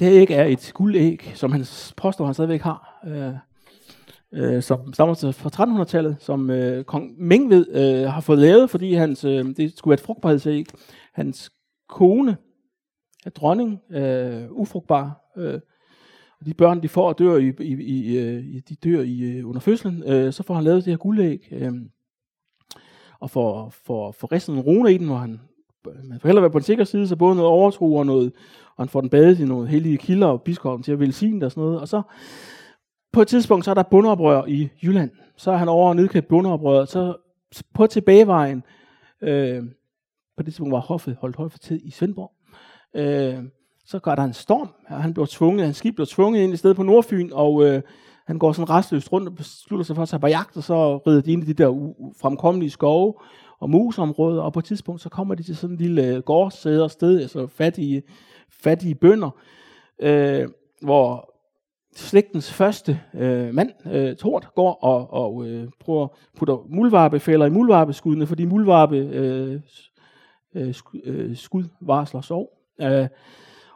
det 0.00 0.12
æg 0.12 0.30
er 0.30 0.44
et 0.44 0.72
guldæg, 0.74 1.32
som 1.34 1.52
han 1.52 1.64
påstår, 1.96 2.24
han 2.24 2.34
stadigvæk 2.34 2.60
har, 2.60 3.00
øh, 3.06 3.34
øh, 4.32 4.62
som 4.62 4.92
stammer 4.92 5.14
fra 5.32 5.82
1300-tallet, 5.82 6.16
som 6.20 6.50
øh, 6.50 6.84
kong 6.84 7.14
Mengved 7.18 7.66
øh, 7.68 8.12
har 8.12 8.20
fået 8.20 8.38
lavet, 8.38 8.70
fordi 8.70 8.94
hans, 8.94 9.24
øh, 9.24 9.44
det 9.56 9.78
skulle 9.78 9.90
være 9.90 10.00
et 10.00 10.06
frugtbarhedsæg. 10.06 10.66
Hans 11.12 11.52
kone, 11.88 12.36
er 13.26 13.30
dronning, 13.30 13.80
øh, 13.90 14.50
ufrugtbar, 14.50 15.32
øh, 15.36 15.60
og 16.40 16.46
de 16.46 16.54
børn, 16.54 16.82
de 16.82 16.88
får 16.88 17.08
og 17.08 17.18
dør, 17.18 17.36
i, 17.36 17.52
i, 17.60 17.72
i, 17.72 18.18
øh, 18.18 18.44
i 18.44 18.60
de 18.60 18.74
dør 18.74 19.00
i, 19.00 19.20
øh, 19.20 19.48
under 19.48 19.60
fødslen, 19.60 20.02
øh, 20.06 20.32
så 20.32 20.42
får 20.42 20.54
han 20.54 20.64
lavet 20.64 20.84
det 20.84 20.92
her 20.92 20.98
guldæg, 20.98 21.48
øh, 21.52 21.72
og 23.20 23.30
får, 23.30 23.70
får, 23.84 24.12
får 24.12 24.32
resten 24.32 24.54
en 24.54 24.60
rune 24.60 24.94
i 24.94 24.98
den, 24.98 25.06
hvor 25.06 25.16
han 25.16 25.40
man 25.84 26.20
får 26.20 26.28
hellere 26.28 26.42
være 26.42 26.50
på 26.50 26.58
den 26.58 26.64
sikre 26.64 26.86
side, 26.86 27.08
så 27.08 27.16
både 27.16 27.34
noget 27.34 27.50
overtro 27.50 27.94
og 27.94 28.06
noget, 28.06 28.32
og 28.80 28.84
han 28.84 28.88
får 28.88 29.00
den 29.00 29.10
badet 29.10 29.40
i 29.40 29.44
nogle 29.44 29.68
hellige 29.68 29.98
kilder 29.98 30.26
og 30.26 30.42
biskoppen 30.42 30.82
til 30.82 30.92
at 30.92 31.00
velsigne 31.00 31.36
det 31.36 31.44
og 31.44 31.50
sådan 31.50 31.62
noget. 31.64 31.80
Og 31.80 31.88
så 31.88 32.02
på 33.12 33.22
et 33.22 33.28
tidspunkt, 33.28 33.64
så 33.64 33.70
er 33.70 33.74
der 33.74 33.82
bundeoprør 33.82 34.44
i 34.48 34.68
Jylland. 34.82 35.10
Så 35.36 35.50
er 35.50 35.56
han 35.56 35.68
over 35.68 35.88
og 35.88 35.96
nedkæmpe 35.96 36.28
bundeoprøret. 36.28 36.88
Så 36.88 37.14
på 37.74 37.86
tilbagevejen, 37.86 38.62
øh, 39.22 39.62
på 40.36 40.42
det 40.42 40.44
tidspunkt 40.44 40.72
var 40.72 40.80
hoffet 40.80 41.16
holdt 41.20 41.36
højt 41.36 41.52
for 41.52 41.58
tid 41.58 41.80
i 41.84 41.90
Svendborg, 41.90 42.32
øh, 42.96 43.44
så 43.86 43.98
går 43.98 44.14
der 44.14 44.22
en 44.22 44.32
storm, 44.32 44.68
og 44.88 45.02
han 45.02 45.14
bliver 45.14 45.26
tvunget, 45.30 45.64
hans 45.64 45.76
skib 45.76 45.94
bliver 45.94 46.08
tvunget 46.10 46.40
ind 46.40 46.52
i 46.52 46.56
stedet 46.56 46.76
på 46.76 46.82
Nordfyn, 46.82 47.30
og 47.32 47.66
øh, 47.66 47.82
han 48.26 48.38
går 48.38 48.52
sådan 48.52 48.70
restløst 48.70 49.12
rundt 49.12 49.28
og 49.28 49.34
beslutter 49.34 49.84
sig 49.84 49.96
for 49.96 50.02
at 50.02 50.08
tage 50.08 50.20
på 50.20 50.26
jagt, 50.26 50.56
og 50.56 50.62
så 50.62 50.96
rider 50.96 51.20
de 51.20 51.32
ind 51.32 51.42
i 51.42 51.46
de 51.46 51.62
der 51.62 51.92
fremkommelige 52.20 52.70
skove 52.70 53.14
og 53.60 53.70
musområder, 53.70 54.42
og 54.42 54.52
på 54.52 54.58
et 54.58 54.64
tidspunkt 54.64 55.00
så 55.00 55.08
kommer 55.08 55.34
de 55.34 55.42
til 55.42 55.56
sådan 55.56 55.74
en 55.74 55.80
lille 55.80 56.06
øh, 56.06 56.22
gårdsæder 56.22 56.88
sted, 56.88 57.20
altså 57.20 57.46
fattige, 57.46 58.02
fattige 58.50 58.94
bønder, 58.94 59.30
øh, 60.02 60.48
hvor 60.82 61.34
slægtens 61.96 62.52
første 62.52 63.00
øh, 63.14 63.54
mand, 63.54 63.70
øh, 63.86 64.16
Tort, 64.16 64.48
går 64.54 64.72
og, 64.72 65.12
og 65.12 65.46
øh, 65.46 65.68
prøver 65.80 66.08
putter 66.36 66.66
muldvarpefælder 66.68 67.46
i 67.46 67.50
muldvarpeskuddene, 67.50 68.26
fordi 68.26 68.44
muldvarpe 68.44 68.96
øh, 68.96 69.60
øh, 70.54 70.74
skud, 70.74 71.00
øh, 71.04 71.36
skud 71.36 71.64
varsler 71.80 72.20
sov. 72.20 72.48
Øh, 72.82 73.06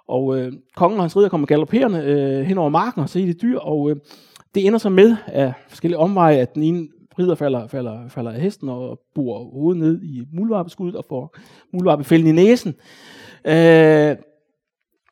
og 0.09 0.39
øh, 0.39 0.53
kongen 0.77 0.99
og 0.99 1.05
hans 1.05 1.17
ridder 1.17 1.29
kommer 1.29 1.47
galopperende 1.47 1.99
øh, 2.05 2.47
hen 2.47 2.59
over 2.59 2.69
marken 2.69 3.03
og 3.03 3.09
ser 3.09 3.27
de 3.27 3.33
dyr, 3.33 3.59
og 3.59 3.91
øh, 3.91 3.97
det 4.55 4.67
ender 4.67 4.79
så 4.79 4.89
med 4.89 5.17
af 5.27 5.53
forskellige 5.69 5.99
omveje, 5.99 6.37
at 6.37 6.55
den 6.55 6.63
ene 6.63 6.89
rider 7.19 7.35
falder, 7.35 7.67
falder, 7.67 8.09
falder 8.09 8.31
af 8.31 8.41
hesten 8.41 8.69
og 8.69 9.01
bor 9.15 9.45
hovedet 9.45 9.83
ned 9.83 10.03
i 10.03 10.25
muldvarpeskuddet 10.33 10.97
og 10.97 11.05
får 11.09 11.37
muldvarpefælden 11.73 12.29
i 12.29 12.33
næsen. 12.33 12.75
Øh, 13.45 14.17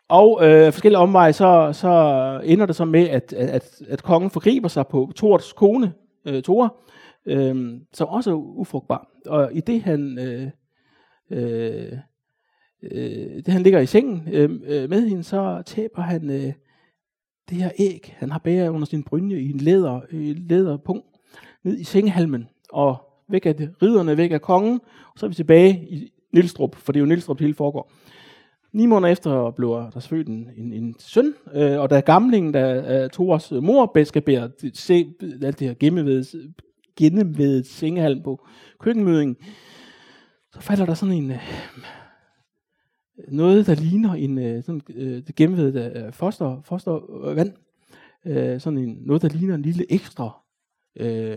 og 0.09 0.47
øh, 0.47 0.73
forskellige 0.73 0.99
omveje, 0.99 1.33
så, 1.33 1.71
så 1.73 2.41
ender 2.45 2.67
det 2.67 2.77
så 2.77 2.85
med, 2.85 3.09
at, 3.09 3.33
at, 3.33 3.83
at 3.89 4.03
kongen 4.03 4.31
forgriber 4.31 4.69
sig 4.69 4.87
på 4.87 5.13
Thors 5.17 5.53
kone, 5.53 5.93
øh, 6.27 6.43
Thora, 6.43 6.75
øh, 7.27 7.81
som 7.93 8.09
også 8.09 8.31
er 8.31 8.35
ufrugtbar. 8.35 9.09
Og 9.27 9.51
i 9.53 9.61
det 9.61 9.83
han, 9.83 10.19
øh, 10.19 10.51
øh, 11.31 11.93
øh 12.83 13.43
det 13.45 13.49
han 13.49 13.63
ligger 13.63 13.81
i 13.81 13.87
sengen 13.87 14.29
øh, 14.33 14.51
øh, 14.65 14.91
med 14.91 15.09
hende, 15.09 15.23
så 15.23 15.63
taber 15.67 16.03
han 16.03 16.31
øh, 16.31 16.53
det 17.51 17.59
her 17.59 17.71
æg, 17.79 18.15
han 18.19 18.31
har 18.31 18.39
bæret 18.39 18.69
under 18.69 18.87
sin 18.87 19.03
brynje 19.03 19.37
i 19.37 19.51
en 19.51 19.61
læder, 19.61 20.01
øh, 20.13 20.21
i 20.21 20.31
en 20.31 20.47
ned 21.65 21.79
i 21.79 21.85
sengehalmen, 21.85 22.49
og 22.73 22.97
væk 23.29 23.47
af 23.47 23.57
det, 23.57 24.17
væk 24.17 24.33
af 24.33 24.43
kongen, 24.43 24.81
og 25.13 25.19
så 25.19 25.27
er 25.27 25.29
vi 25.29 25.35
tilbage 25.35 25.87
i 25.91 26.13
Nilstrup, 26.33 26.77
for 26.77 26.93
det 26.93 26.99
er 26.99 27.03
jo 27.03 27.07
Nilstrup, 27.07 27.39
det 27.39 27.45
hele 27.45 27.55
foregår. 27.55 27.93
Ni 28.73 28.87
måneder 28.87 29.13
efter 29.13 29.51
blev 29.51 29.69
der 29.69 30.01
født 30.01 30.29
en, 30.29 30.49
en, 30.57 30.73
en 30.73 30.95
søn, 30.99 31.35
øh, 31.55 31.81
og 31.81 31.91
da 31.91 32.01
gamlingen, 32.01 32.55
der 32.55 32.97
uh, 32.99 33.05
øh, 33.05 33.11
Thors 33.11 33.53
øh, 33.53 33.63
mor, 33.63 34.05
skal 34.05 34.23
bære 34.23 34.51
se 34.75 35.15
alt 35.43 35.59
det 35.59 35.69
her 35.69 35.75
gennemvedet, 35.75 36.55
gennemvedet 36.97 37.67
sengehalm 37.67 38.23
på 38.23 38.47
køkkenmødingen, 38.81 39.37
så 40.53 40.61
falder 40.61 40.87
der 40.87 40.95
sådan 40.95 41.15
en, 41.15 41.31
øh, 41.31 41.39
noget, 43.29 43.67
der 43.67 43.75
ligner 43.75 44.15
en 44.15 44.39
øh, 44.39 44.63
sådan, 44.63 44.81
øh, 44.95 45.27
det 45.27 45.35
gennemvedet 45.35 45.97
øh, 45.97 46.13
foster, 46.13 46.61
fostervand, 46.65 47.53
øh, 48.27 48.61
sådan 48.61 48.79
en, 48.79 48.99
noget, 49.01 49.23
der 49.23 49.29
ligner 49.29 49.55
en 49.55 49.63
lille 49.63 49.93
ekstra 49.93 50.43
øh, 50.97 51.37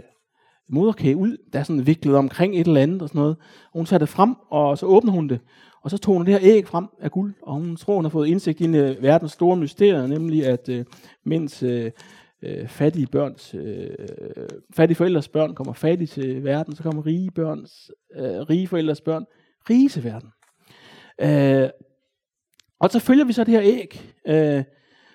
moderkage 0.69 1.17
ud, 1.17 1.37
der 1.53 1.59
er 1.59 1.63
sådan 1.63 1.87
viklet 1.87 2.15
omkring 2.15 2.55
et 2.55 2.67
eller 2.67 2.81
andet 2.81 3.01
og 3.01 3.09
sådan 3.09 3.19
noget. 3.19 3.37
Og 3.71 3.79
hun 3.79 3.85
tager 3.85 3.97
det 3.99 4.09
frem, 4.09 4.35
og 4.49 4.77
så 4.77 4.85
åbner 4.85 5.11
hun 5.11 5.29
det, 5.29 5.39
og 5.83 5.91
så 5.91 5.97
tog 5.97 6.15
hun 6.15 6.25
det 6.25 6.33
her 6.33 6.39
æg 6.43 6.67
frem 6.67 6.87
af 6.99 7.11
guld, 7.11 7.33
og 7.41 7.53
hun 7.53 7.75
tror, 7.75 7.95
hun 7.95 8.05
har 8.05 8.09
fået 8.09 8.27
indsigt 8.27 8.61
i 8.61 8.65
uh, 8.69 9.03
verdens 9.03 9.31
store 9.31 9.57
mysterier, 9.57 10.07
nemlig 10.07 10.45
at 10.45 10.69
uh, 10.69 10.85
mens 11.25 11.63
uh, 11.63 11.85
uh, 12.43 12.67
fattige, 12.67 13.07
børns, 13.07 13.53
uh, 13.53 13.61
fattige 14.75 14.95
forældres 14.95 15.27
børn 15.27 15.55
kommer 15.55 15.73
fattige 15.73 16.07
til 16.07 16.43
verden, 16.43 16.75
så 16.75 16.83
kommer 16.83 17.05
rige, 17.05 17.31
børns, 17.31 17.91
uh, 18.19 18.25
rige 18.25 18.67
forældres 18.67 19.01
børn 19.01 19.25
rige 19.69 19.89
til 19.89 20.03
verden. 20.03 20.29
Uh, 21.23 21.69
og 22.79 22.89
så 22.91 22.99
følger 22.99 23.25
vi 23.25 23.33
så 23.33 23.43
det 23.43 23.53
her 23.53 23.61
æg, 23.63 24.13
uh, 24.29 24.63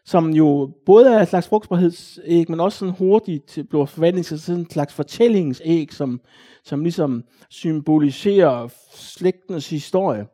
som 0.05 0.31
jo 0.31 0.73
både 0.87 1.15
er 1.15 1.23
et 1.23 1.29
slags 1.29 1.49
frugtbarhedsæg, 1.49 2.51
men 2.51 2.61
også 2.61 2.79
sådan 2.79 2.95
hurtigt 2.99 3.59
bliver 3.69 3.87
forvandlet 3.87 4.27
til 4.27 4.41
sådan 4.41 4.61
en 4.61 4.71
slags 4.71 4.95
fortællingsæg, 4.95 5.93
som, 5.93 6.21
som 6.65 6.83
ligesom 6.83 7.25
symboliserer 7.51 8.69
slægtens 8.95 9.71
historie 9.71 10.27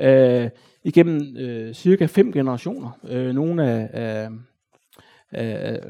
øh, 0.00 0.50
igennem 0.84 1.36
øh, 1.36 1.74
cirka 1.74 2.06
fem 2.06 2.32
generationer. 2.32 2.98
Øh, 3.08 3.34
nogle 3.34 3.70
af, 3.70 3.88
af, 3.92 4.28
af 5.32 5.80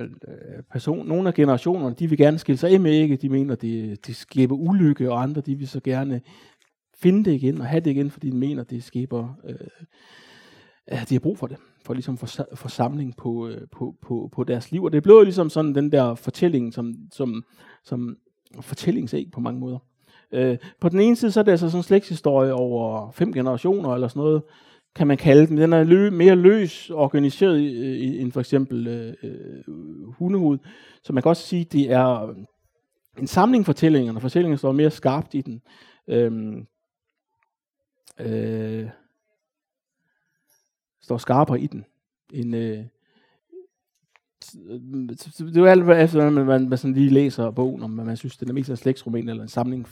person, 0.73 1.07
nogle 1.07 1.29
af 1.29 1.35
generationerne, 1.35 1.95
de 1.99 2.09
vil 2.09 2.19
gerne 2.19 2.39
skille 2.39 2.59
sig 2.59 2.71
af 2.71 2.81
med 2.81 2.93
ægget, 2.93 3.23
De 3.23 3.29
mener, 3.29 3.55
det, 3.55 4.07
det 4.07 4.17
skaber 4.17 4.55
ulykke, 4.55 5.13
og 5.13 5.23
andre, 5.23 5.41
de 5.41 5.55
vil 5.55 5.69
så 5.69 5.81
gerne 5.81 6.21
finde 7.03 7.25
det 7.25 7.33
igen 7.33 7.61
og 7.61 7.67
have 7.67 7.81
det 7.81 7.91
igen, 7.91 8.11
fordi 8.11 8.31
de 8.31 8.37
mener, 8.37 8.65
det 8.65 8.85
skaber, 8.85 9.35
øh, 9.45 9.57
at 10.87 11.09
de 11.09 11.15
har 11.15 11.21
brug 11.21 11.39
for 11.39 11.47
det, 11.47 11.57
for 11.85 11.95
ligesom 11.95 12.19
forsamling 12.55 13.17
på, 13.17 13.49
øh, 13.49 13.61
på, 13.73 13.95
på, 14.03 14.29
på 14.33 14.45
deres 14.45 14.73
liv. 14.73 14.85
Og 14.85 14.93
det 14.93 15.03
blev 15.03 15.23
ligesom 15.23 15.51
sådan 15.51 15.75
den 15.75 15.93
der 15.93 16.15
fortælling, 16.15 16.75
som, 16.75 16.95
som, 17.13 17.45
som 17.85 18.17
fortællingsæg 18.61 19.29
på 19.33 19.41
mange 19.41 19.61
måder. 19.61 19.79
Øh, 20.33 20.59
på 20.81 20.89
den 20.89 21.01
ene 21.01 21.17
side, 21.17 21.31
så 21.31 21.41
er 21.41 21.45
det 21.45 21.51
altså 21.51 21.69
sådan 21.69 21.79
en 21.79 21.83
slægtshistorie 21.83 22.55
over 22.55 23.11
fem 23.11 23.33
generationer, 23.33 23.95
eller 23.95 24.09
sådan 24.09 24.21
noget, 24.21 24.43
kan 24.95 25.07
man 25.07 25.17
kalde 25.17 25.47
den. 25.47 25.57
Den 25.57 25.73
er 25.73 25.85
lø, 25.85 26.11
mere 26.11 26.37
løs 26.37 26.91
organiseret 26.91 27.61
i, 27.61 28.19
end 28.21 28.33
for 28.33 28.41
eksempel 28.41 28.87
øh, 28.87 29.15
øh 29.23 29.63
hundehud. 30.19 30.59
Så 31.03 31.13
man 31.13 31.23
kan 31.23 31.31
også 31.31 31.43
sige, 31.43 31.65
det 31.65 31.93
er 31.93 32.35
en 33.19 33.27
samling 33.27 33.67
fortællinger, 33.67 34.15
og 34.15 34.23
fortællingen 34.23 34.59
står 34.59 34.73
mere 34.73 34.91
skarpt 34.91 35.35
i 35.35 35.41
den. 35.41 35.63
Øhm, 36.09 36.67
øh, 38.21 38.79
øh, 38.81 38.89
står 41.13 41.19
skarpere 41.19 41.61
i 41.61 41.67
den. 41.67 41.85
En, 42.33 42.55
øh, 42.55 42.85
det 45.39 45.57
er 45.57 45.61
jo 45.61 45.67
alt 45.67 45.91
efter, 45.91 46.31
man, 46.31 46.47
man, 46.47 46.69
man 46.69 46.79
sådan 46.79 46.95
lige 46.95 47.11
læser 47.11 47.51
bogen, 47.51 47.83
om 47.83 47.91
man 47.91 48.17
synes, 48.17 48.37
det 48.37 48.49
er 48.49 48.53
mest 48.53 48.71
en 48.71 48.77
slægtsroman 48.77 49.29
eller 49.29 49.43
en 49.43 49.49
samling 49.49 49.89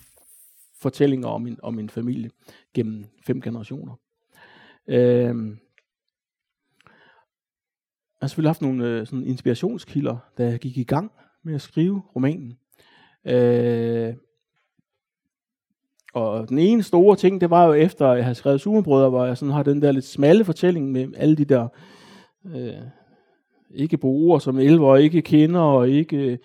fortællinger 0.81 1.29
om 1.29 1.47
en, 1.47 1.59
om 1.63 1.79
en 1.79 1.91
familie 1.91 2.31
gennem 2.75 3.05
fem 3.27 3.41
generationer. 3.41 3.95
Øh, 4.87 5.57
jeg 8.17 8.23
har 8.23 8.29
selvfølgelig 8.29 8.49
haft 8.49 8.63
nogle 8.63 8.87
øh, 8.87 9.07
sådan 9.07 9.27
inspirationskilder, 9.27 10.17
da 10.39 10.45
jeg 10.45 10.59
gik 10.59 10.77
i 10.77 10.85
gang 10.85 11.13
med 11.43 11.55
at 11.55 11.61
skrive 11.61 12.03
romanen. 12.17 12.59
Øh, 13.25 14.15
og 16.15 16.49
den 16.49 16.59
ene 16.59 16.83
store 16.83 17.17
ting, 17.17 17.41
det 17.41 17.51
var 17.51 17.67
jo 17.67 17.73
efter, 17.73 18.09
at 18.09 18.17
jeg 18.17 18.25
havde 18.25 18.35
skrevet 18.35 18.61
Sumerbrødre, 18.61 19.09
hvor 19.09 19.25
jeg 19.25 19.37
sådan 19.39 19.55
har 19.55 19.63
den 19.63 19.83
der 19.83 19.93
lidt 19.93 20.05
smalle 20.05 20.45
fortælling 20.45 20.93
med 20.93 21.09
alle 21.17 21.37
de 21.37 21.45
der 21.45 21.69
øh, 22.47 22.75
ikke 23.75 23.97
bruger, 23.97 24.39
som 24.39 24.59
elver 24.59 24.97
ikke 24.97 25.23
kender, 25.23 25.61
og 25.61 25.89
ikke 25.89 26.17
øh, 26.17 26.39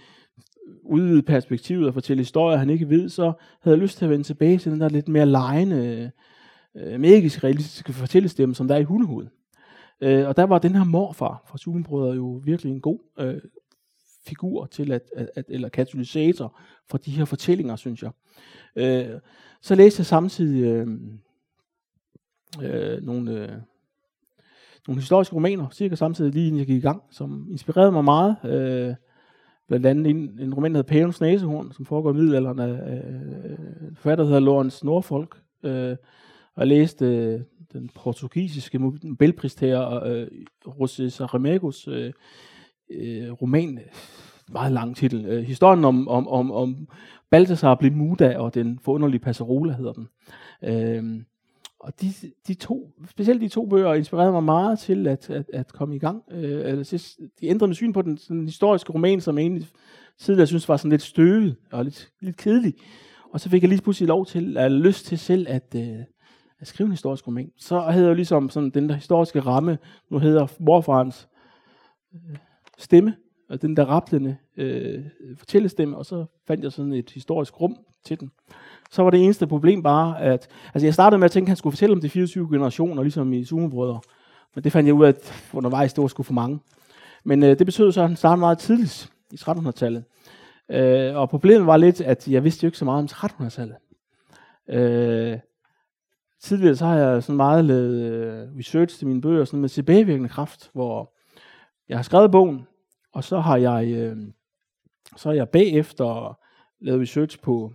udvide 0.83 1.21
perspektivet 1.21 1.87
og 1.87 1.93
fortælle 1.93 2.21
historier, 2.21 2.57
han 2.57 2.69
ikke 2.69 2.89
ved, 2.89 3.09
så 3.09 3.33
havde 3.61 3.77
jeg 3.77 3.81
lyst 3.81 3.97
til 3.97 4.05
at 4.05 4.11
vende 4.11 4.23
tilbage 4.23 4.57
til 4.57 4.71
den 4.71 4.81
der 4.81 4.89
lidt 4.89 5.07
mere 5.07 5.25
lejende, 5.25 6.11
øh, 6.75 6.99
magisk 6.99 7.43
realistiske 7.43 7.93
fortællestemme, 7.93 8.55
som 8.55 8.67
der 8.67 8.75
er 8.75 8.79
i 8.79 8.83
hundehovedet. 8.83 9.31
Øh, 10.01 10.27
og 10.27 10.37
der 10.37 10.43
var 10.43 10.59
den 10.59 10.75
her 10.75 10.83
morfar 10.83 11.43
fra 11.47 11.57
Sumerbrødre 11.57 12.15
jo 12.15 12.41
virkelig 12.45 12.71
en 12.71 12.81
god 12.81 12.99
øh, 13.19 13.41
figur 14.27 14.65
til 14.65 14.91
at, 14.91 15.01
at, 15.15 15.29
at, 15.35 15.45
eller 15.49 15.69
katalysator 15.69 16.59
for 16.89 16.97
de 16.97 17.11
her 17.11 17.25
fortællinger, 17.25 17.75
synes 17.75 18.03
jeg. 18.03 18.11
Øh, 18.75 19.19
så 19.65 19.75
læste 19.75 19.99
jeg 19.99 20.05
samtidig 20.05 20.63
øh, 20.63 20.87
øh, 22.63 23.03
nogle, 23.03 23.31
øh, 23.31 23.49
nogle 24.87 25.01
historiske 25.01 25.35
romaner, 25.35 25.69
cirka 25.69 25.95
samtidig 25.95 26.33
lige 26.33 26.47
inden 26.47 26.59
jeg 26.59 26.67
gik 26.67 26.77
i 26.77 26.87
gang, 26.87 27.03
som 27.11 27.47
inspirerede 27.51 27.91
mig 27.91 28.03
meget. 28.03 28.35
Øh, 28.43 28.95
blandt 29.67 29.85
andet 29.85 30.07
en, 30.07 30.39
en 30.39 30.53
roman, 30.53 30.71
der 30.71 30.77
hedder 30.77 30.93
Pavens 30.93 31.21
Næsehorn, 31.21 31.71
som 31.71 31.85
foregår 31.85 32.11
i 32.11 32.13
middelalderen 32.13 32.59
af 32.59 32.93
øh, 32.95 33.95
forfatter, 33.95 34.23
der 34.23 34.25
hedder 34.25 34.39
Lawrence 34.39 34.85
Norfolk. 34.85 35.37
Øh, 35.63 35.95
og 36.55 36.59
jeg 36.59 36.67
læste 36.67 37.05
øh, 37.05 37.41
den 37.73 37.89
portugisiske 37.95 38.77
Nobelpristager 38.77 40.03
øh, 40.03 40.27
José 40.67 41.03
Saramago's 41.03 41.91
øh, 41.91 42.13
øh, 42.91 43.31
roman, 43.31 43.79
meget 44.49 44.71
lang 44.71 44.95
titel. 44.95 45.25
Øh, 45.25 45.43
historien 45.43 45.85
om, 45.85 46.07
om, 46.07 46.27
om, 46.27 46.51
om 46.51 46.87
Balthasar 47.31 47.89
Muda, 47.91 48.37
og 48.37 48.53
den 48.53 48.79
forunderlige 48.79 49.19
Passerola 49.19 49.73
hedder 49.73 49.93
den. 49.93 50.07
Øh, 50.63 51.23
og 51.79 52.01
de, 52.01 52.13
de 52.47 52.53
to, 52.53 52.91
specielt 53.09 53.41
de 53.41 53.47
to 53.47 53.65
bøger 53.65 53.93
inspirerede 53.93 54.31
mig 54.31 54.43
meget 54.43 54.79
til 54.79 55.07
at, 55.07 55.29
at, 55.29 55.45
at 55.53 55.73
komme 55.73 55.95
i 55.95 55.99
gang. 55.99 56.23
Øh, 56.31 56.65
altså, 56.65 57.17
de 57.41 57.47
ændrede 57.47 57.67
min 57.67 57.75
syn 57.75 57.93
på 57.93 58.01
den, 58.01 58.15
den 58.27 58.45
historiske 58.45 58.93
roman, 58.93 59.21
som 59.21 59.37
jeg 59.37 59.43
egentlig 59.43 59.67
tidligere 60.19 60.47
synes 60.47 60.69
var 60.69 60.77
sådan 60.77 60.91
lidt 60.91 61.01
støvet 61.01 61.55
og 61.71 61.83
lidt, 61.83 62.11
lidt 62.21 62.37
kedelig. 62.37 62.73
Og 63.33 63.39
så 63.39 63.49
fik 63.49 63.61
jeg 63.61 63.69
lige 63.69 63.81
pludselig 63.81 64.07
lov 64.07 64.25
til, 64.25 64.57
at 64.57 64.71
lyst 64.71 65.05
til 65.05 65.19
selv 65.19 65.45
at, 65.49 65.75
øh, 65.75 65.99
at 66.59 66.67
skrive 66.67 66.85
en 66.85 66.91
historisk 66.91 67.27
roman. 67.27 67.51
Så 67.57 67.79
havde 67.79 68.05
jeg 68.05 68.09
jo 68.09 68.15
ligesom 68.15 68.49
sådan 68.49 68.69
den 68.69 68.89
der 68.89 68.95
historiske 68.95 69.39
ramme, 69.39 69.77
nu 70.11 70.19
hedder 70.19 70.47
morfarens 70.59 71.27
øh, 72.13 72.37
stemme, 72.77 73.15
og 73.49 73.61
den 73.61 73.77
der 73.77 73.85
rapplende 73.85 74.37
øh, 74.57 75.03
fortællestemme, 75.37 75.97
og 75.97 76.05
så 76.05 76.25
fandt 76.47 76.63
jeg 76.63 76.71
sådan 76.71 76.93
et 76.93 77.09
historisk 77.09 77.61
rum 77.61 77.77
til 78.05 78.19
den. 78.19 78.31
Så 78.91 79.03
var 79.03 79.09
det 79.09 79.23
eneste 79.23 79.47
problem 79.47 79.83
bare, 79.83 80.21
at 80.21 80.47
altså 80.73 80.85
jeg 80.85 80.93
startede 80.93 81.19
med 81.19 81.25
at 81.25 81.31
tænke, 81.31 81.45
at 81.45 81.49
han 81.49 81.57
skulle 81.57 81.71
fortælle 81.71 81.93
om 81.93 82.01
de 82.01 82.09
24 82.09 82.49
generationer, 82.51 83.03
ligesom 83.03 83.33
i 83.33 83.45
Sumebrødre. 83.45 83.99
Men 84.55 84.63
det 84.63 84.71
fandt 84.71 84.87
jeg 84.87 84.93
ud 84.93 85.05
af, 85.05 85.09
at 85.09 85.33
undervejs 85.53 85.93
det 85.93 86.01
var 86.01 86.07
sgu 86.07 86.23
for 86.23 86.33
mange. 86.33 86.59
Men 87.23 87.43
øh, 87.43 87.59
det 87.59 87.65
betød 87.65 87.91
så, 87.91 88.01
at 88.01 88.07
han 88.07 88.17
startede 88.17 88.39
meget 88.39 88.57
tidligt 88.57 89.09
i 89.31 89.35
1300-tallet. 89.35 90.03
Øh, 90.71 91.15
og 91.15 91.29
problemet 91.29 91.67
var 91.67 91.77
lidt, 91.77 92.01
at 92.01 92.27
jeg 92.27 92.43
vidste 92.43 92.63
jo 92.63 92.67
ikke 92.67 92.77
så 92.77 92.85
meget 92.85 93.23
om 93.23 93.29
1300-tallet. 93.29 93.75
Øh, 94.69 95.39
tidligere 96.41 96.75
så 96.75 96.85
har 96.85 96.97
jeg 96.97 97.23
sådan 97.23 97.37
meget 97.37 97.65
lavet 97.65 98.01
øh, 98.01 98.57
research 98.59 98.97
til 98.97 99.07
mine 99.07 99.21
bøger 99.21 99.45
sådan 99.45 99.61
med 99.61 99.69
tilbagevirkende 99.69 100.29
kraft, 100.29 100.69
hvor 100.73 101.13
jeg 101.89 101.97
har 101.97 102.03
skrevet 102.03 102.31
bogen, 102.31 102.67
og 103.13 103.23
så 103.23 103.39
har 103.39 103.57
jeg, 103.57 103.87
øh, 103.87 104.17
så 105.15 105.29
er 105.29 105.33
jeg 105.33 105.49
bagefter 105.49 106.39
lavet 106.79 107.01
research 107.01 107.41
på 107.41 107.73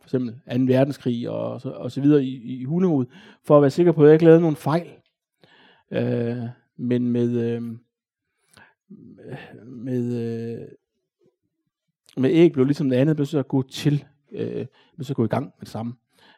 for 0.00 0.06
eksempel 0.06 0.34
2. 0.68 0.72
verdenskrig 0.72 1.30
og 1.30 1.60
så, 1.60 1.70
og 1.70 1.92
så 1.92 2.00
videre 2.00 2.24
i, 2.24 2.60
i 2.60 2.64
hundehoved, 2.64 3.06
for 3.44 3.56
at 3.56 3.62
være 3.62 3.70
sikker 3.70 3.92
på, 3.92 4.02
at 4.02 4.06
jeg 4.06 4.12
ikke 4.12 4.24
lavede 4.24 4.40
nogen 4.40 4.56
fejl. 4.56 4.88
Øh, 5.90 6.42
men 6.76 7.10
med, 7.10 7.30
øh, 7.38 7.62
med, 9.66 10.16
øh, 10.16 10.68
med 12.16 12.30
æg 12.30 12.52
blev 12.52 12.64
ligesom 12.64 12.90
det 12.90 12.96
andet, 12.96 13.16
blev 13.16 13.26
så 13.26 13.38
at 13.38 13.48
gå 13.48 13.62
til, 13.62 14.04
øh, 14.32 14.66
blev 14.94 15.04
så 15.04 15.12
at 15.12 15.16
gå 15.16 15.24
i 15.24 15.28
gang 15.28 15.44
med 15.44 15.60
det 15.60 15.68
samme, 15.68 15.94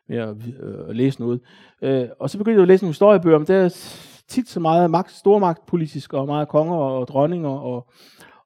med 0.09 0.17
at 0.17 0.37
øh, 0.61 0.89
læse 0.89 1.21
noget. 1.21 1.41
Øh, 1.83 2.09
og 2.21 2.31
så 2.31 2.39
begyndte 2.39 2.57
jeg 2.57 2.63
at 2.63 2.69
læse 2.69 2.85
nogle 2.85 2.93
historiebøger, 2.93 3.39
men 3.39 3.47
det 3.47 3.57
er 3.57 3.69
tit 4.29 4.49
så 4.49 4.61
meget 4.61 4.91
magt, 4.91 5.11
stormagt 5.11 5.67
politisk, 5.67 6.13
og 6.13 6.27
meget 6.27 6.49
konger 6.49 6.77
og 6.77 7.09
dronninger 7.09 7.49
og, 7.49 7.91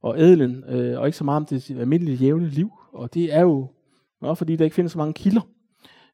og 0.03 0.21
edlen, 0.21 0.65
øh, 0.69 1.01
og 1.01 1.07
ikke 1.07 1.19
så 1.19 1.25
meget 1.25 1.37
om 1.37 1.47
det 1.47 1.71
almindelige 1.71 2.17
jævne 2.17 2.49
liv. 2.49 2.71
Og 2.93 3.15
det 3.15 3.35
er 3.35 3.41
jo 3.41 3.69
også 4.21 4.39
fordi, 4.39 4.57
der 4.57 4.65
ikke 4.65 4.75
findes 4.75 4.93
så 4.93 4.99
mange 4.99 5.13
kilder 5.13 5.41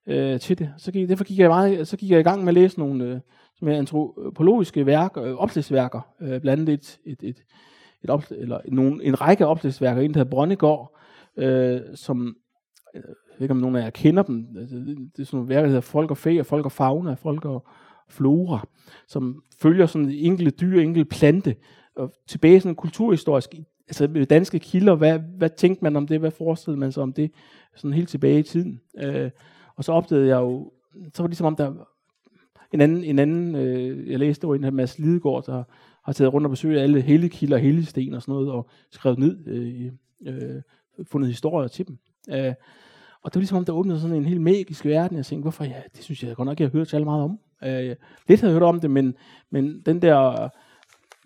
øh, 0.07 0.41
til 0.41 0.59
det. 0.59 0.73
Så 0.77 0.93
gik, 0.93 1.09
derfor 1.09 1.25
gik 1.25 1.39
jeg, 1.39 1.49
meget, 1.49 1.89
så 1.89 1.97
gik 1.97 2.11
jeg 2.11 2.21
i 2.21 2.23
gang 2.23 2.41
med 2.41 2.49
at 2.49 2.55
læse 2.55 2.79
nogle 2.79 3.05
øh, 3.05 3.21
som 3.63 3.69
er 3.69 3.79
antropologiske 3.79 4.87
værker, 4.87 5.23
øh, 5.23 5.35
opslagsværker, 5.35 6.01
øh, 6.21 6.41
blandt 6.41 6.49
andet 6.49 6.73
et, 6.73 6.99
et, 7.05 7.29
et, 7.29 7.37
et 8.05 8.11
op, 8.11 8.25
eller 8.31 8.61
nogle, 8.69 9.05
en 9.05 9.21
række 9.21 9.47
opslagsværker, 9.47 10.03
en 10.03 10.15
der 10.15 10.19
hedder 10.19 10.31
Brøndegård, 10.31 10.99
øh, 11.37 11.81
som, 11.95 12.37
øh, 12.95 13.03
jeg 13.03 13.39
ved 13.39 13.45
ikke 13.45 13.53
om 13.53 13.57
nogen 13.57 13.77
af 13.77 13.83
jer 13.83 13.91
kender 13.91 14.23
dem, 14.23 14.47
altså, 14.59 14.77
det, 14.77 15.21
er 15.21 15.25
sådan 15.25 15.37
nogle 15.37 15.49
værker, 15.49 15.63
der 15.63 15.69
hedder 15.69 15.81
Folk 15.81 16.11
og 16.11 16.17
Fæ, 16.17 16.41
og 16.41 16.47
Folk 16.47 16.65
og 16.65 16.73
Fauna, 16.73 17.15
Folk 17.15 17.45
og 17.45 17.67
Flora, 18.11 18.67
som 19.09 19.43
følger 19.61 19.87
sådan 19.87 20.09
en 20.09 20.15
enkelt 20.15 20.61
dyr, 20.61 20.81
enkelt 20.81 21.09
plante, 21.09 21.57
og 21.97 22.13
tilbage 22.29 22.61
sådan 22.61 22.77
kulturhistorisk, 22.77 23.55
altså 24.01 24.25
danske 24.31 24.59
kilder, 24.59 24.95
hvad, 24.95 25.19
hvad 25.19 25.51
tænkte 25.51 25.85
man 25.85 25.97
om 25.97 26.07
det, 26.07 26.21
hvad 26.21 26.31
forestillede 26.31 26.81
man 26.81 26.93
sig 26.93 27.03
om 27.03 27.13
det, 27.13 27.31
sådan 27.75 27.93
helt 27.93 28.09
tilbage 28.09 28.39
i 28.39 28.43
tiden. 28.43 28.81
Øh, 28.99 29.31
og 29.77 29.85
så 29.85 29.93
opdagede 29.93 30.29
jeg 30.29 30.37
jo, 30.37 30.73
så 31.15 31.23
var 31.23 31.27
det 31.27 31.31
ligesom 31.31 31.47
om, 31.47 31.57
der 31.57 31.73
en 32.73 32.81
anden, 32.81 33.05
en 33.05 33.19
anden 33.19 33.55
øh, 33.55 34.11
jeg 34.11 34.19
læste, 34.19 34.45
over 34.45 34.55
en 34.55 34.65
her 34.65 34.71
Mads 34.71 34.99
Lidegaard, 34.99 35.45
der 35.47 35.63
har 36.05 36.13
taget 36.13 36.33
rundt 36.33 36.47
og 36.47 36.51
besøgt 36.51 36.79
alle 36.79 37.01
helligkilder 37.01 37.57
og 37.57 37.63
helligsten 37.63 38.15
og 38.15 38.23
sådan 38.23 38.33
noget, 38.33 38.51
og 38.51 38.69
skrevet 38.91 39.19
ned, 39.19 39.47
øh, 39.47 39.93
øh, 40.27 40.63
fundet 41.05 41.31
historier 41.31 41.69
til 41.69 41.89
dem. 41.89 41.99
Øh, 42.31 42.55
og 43.23 43.31
det 43.31 43.37
var 43.37 43.41
ligesom 43.41 43.59
om, 43.59 43.65
der 43.65 43.73
åbnede 43.73 44.01
sådan 44.01 44.17
en 44.17 44.25
helt 44.25 44.41
magisk 44.41 44.87
verden. 44.87 45.17
Jeg 45.17 45.27
tænkte, 45.27 45.43
hvorfor? 45.43 45.65
Ja, 45.65 45.81
det 45.97 46.05
synes 46.05 46.23
jeg 46.23 46.37
godt 46.37 46.47
nok, 46.47 46.61
jeg 46.61 46.69
har 46.69 46.73
hørt 46.73 46.89
så 46.89 46.99
meget 46.99 47.23
om. 47.23 47.39
Øh, 47.65 47.97
lidt 48.29 48.41
havde 48.41 48.53
jeg 48.53 48.61
hørt 48.61 48.63
om 48.63 48.81
det, 48.81 48.91
men, 48.91 49.15
men 49.51 49.81
den 49.87 50.03
der, 50.03 50.49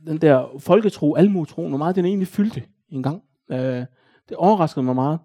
den 0.06 0.18
der 0.18 0.58
folketro, 0.58 1.14
almotro, 1.14 1.68
hvor 1.68 1.78
meget 1.78 1.96
den 1.96 2.04
egentlig 2.04 2.28
fyldte 2.28 2.62
en 2.88 3.02
gang. 3.02 3.22
Øh, 3.50 3.84
det 4.28 4.36
overraskede 4.36 4.84
mig 4.84 4.94
meget. 4.94 5.18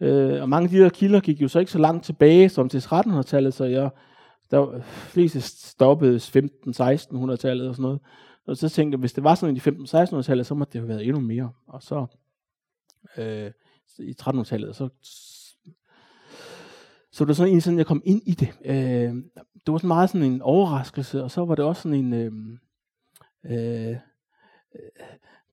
Øh, 0.00 0.42
og 0.42 0.48
mange 0.48 0.64
af 0.64 0.70
de 0.70 0.78
der 0.78 0.88
kilder 0.88 1.20
gik 1.20 1.42
jo 1.42 1.48
så 1.48 1.58
ikke 1.58 1.72
så 1.72 1.78
langt 1.78 2.04
tilbage 2.04 2.48
som 2.48 2.68
til 2.68 2.78
1300-tallet, 2.78 3.54
så 3.54 3.64
jeg, 3.64 3.90
der 4.50 4.70
øh, 4.70 4.82
fleste 4.84 5.40
stoppede 5.40 6.16
15-1600-tallet 6.16 7.68
og 7.68 7.74
sådan 7.74 7.82
noget. 7.82 8.00
Og 8.46 8.56
så 8.56 8.68
tænkte 8.68 8.96
jeg, 8.96 9.00
hvis 9.00 9.12
det 9.12 9.24
var 9.24 9.34
sådan 9.34 9.56
i 9.56 9.58
15-1600-tallet, 9.58 10.46
så 10.46 10.54
må 10.54 10.64
det 10.64 10.80
have 10.80 10.88
været 10.88 11.06
endnu 11.06 11.20
mere. 11.20 11.50
Og 11.66 11.82
så 11.82 12.06
øh, 13.18 13.50
i 13.98 14.14
1300-tallet, 14.22 14.76
så 14.76 14.88
så 17.14 17.24
det 17.24 17.28
var 17.28 17.34
sådan 17.34 17.52
en, 17.52 17.60
sådan 17.60 17.78
jeg 17.78 17.86
kom 17.86 18.02
ind 18.04 18.22
i 18.26 18.32
det. 18.32 18.48
Øh, 18.64 19.14
det 19.66 19.72
var 19.72 19.78
sådan 19.78 19.88
meget 19.88 20.10
sådan 20.10 20.32
en 20.32 20.42
overraskelse, 20.42 21.22
og 21.22 21.30
så 21.30 21.44
var 21.44 21.54
det 21.54 21.64
også 21.64 21.82
sådan 21.82 21.98
en, 21.98 22.12
øh, 22.12 22.32
øh, 23.44 23.96
Øh, 24.74 25.06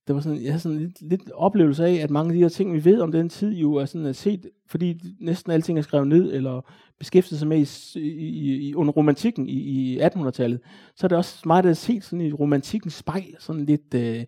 det 0.08 0.16
var 0.16 0.22
sådan, 0.22 0.42
jeg 0.42 0.52
havde 0.52 0.60
sådan 0.60 0.78
lidt, 0.78 1.02
lidt 1.02 1.32
oplevelse 1.32 1.86
af, 1.86 1.94
at 1.94 2.10
mange 2.10 2.30
af 2.30 2.34
de 2.34 2.42
her 2.42 2.50
ting, 2.50 2.74
vi 2.74 2.86
ved 2.86 3.02
om 3.02 3.12
den 3.12 3.30
tid, 3.30 3.56
jo 3.56 3.74
er 3.74 3.86
sådan 3.86 4.08
at 4.08 4.16
set, 4.16 4.50
fordi 4.68 5.00
næsten 5.20 5.52
alting 5.52 5.78
er 5.78 5.82
skrevet 5.82 6.08
ned, 6.08 6.34
eller 6.34 6.62
beskæftiget 7.00 7.40
sig 7.40 7.48
med 7.48 7.58
i, 7.96 8.00
i, 8.00 8.70
i 8.70 8.76
under 8.76 8.94
romantikken 8.94 9.50
i, 9.50 9.54
i 9.54 10.00
1800-tallet, 10.00 10.60
så 10.96 11.06
er 11.06 11.08
det 11.08 11.18
også 11.18 11.42
meget 11.46 11.66
at 11.66 11.78
set 11.78 12.04
sådan 12.04 12.26
i 12.26 12.34
romantikkens 12.34 12.94
spejl, 12.94 13.36
sådan 13.40 13.66
lidt, 13.66 13.94
øh, 13.94 14.26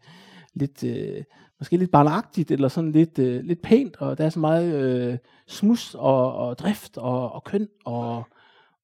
lidt 0.53 0.83
øh, 0.83 1.23
måske 1.59 1.77
lidt 1.77 1.91
barnagtigt, 1.91 2.51
eller 2.51 2.67
sådan 2.67 2.91
lidt, 2.91 3.19
øh, 3.19 3.43
lidt 3.43 3.61
pænt, 3.61 3.95
og 3.95 4.17
der 4.17 4.25
er 4.25 4.29
så 4.29 4.39
meget 4.39 4.73
øh, 4.75 5.17
smus 5.47 5.95
og, 5.95 6.35
og 6.35 6.57
drift 6.57 6.97
og, 6.97 7.31
og 7.31 7.43
køn 7.43 7.67
og, 7.85 8.23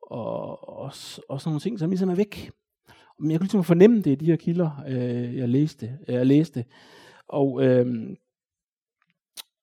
og, 0.01 0.69
og, 0.69 0.91
og 1.29 1.41
sådan 1.41 1.49
nogle 1.49 1.59
ting, 1.59 1.79
som 1.79 1.89
ligesom 1.89 2.09
er 2.09 2.15
væk. 2.15 2.51
Men 3.19 3.31
jeg 3.31 3.39
kunne 3.39 3.45
ligesom 3.45 3.63
fornemme 3.63 4.01
det 4.01 4.11
i 4.11 4.15
de 4.15 4.25
her 4.25 4.35
kilder, 4.35 4.83
øh, 4.87 5.37
jeg 5.37 5.49
læste. 5.49 5.97
Jeg 6.07 6.25
læste. 6.25 6.65
Og, 7.27 7.63
øh, 7.63 8.17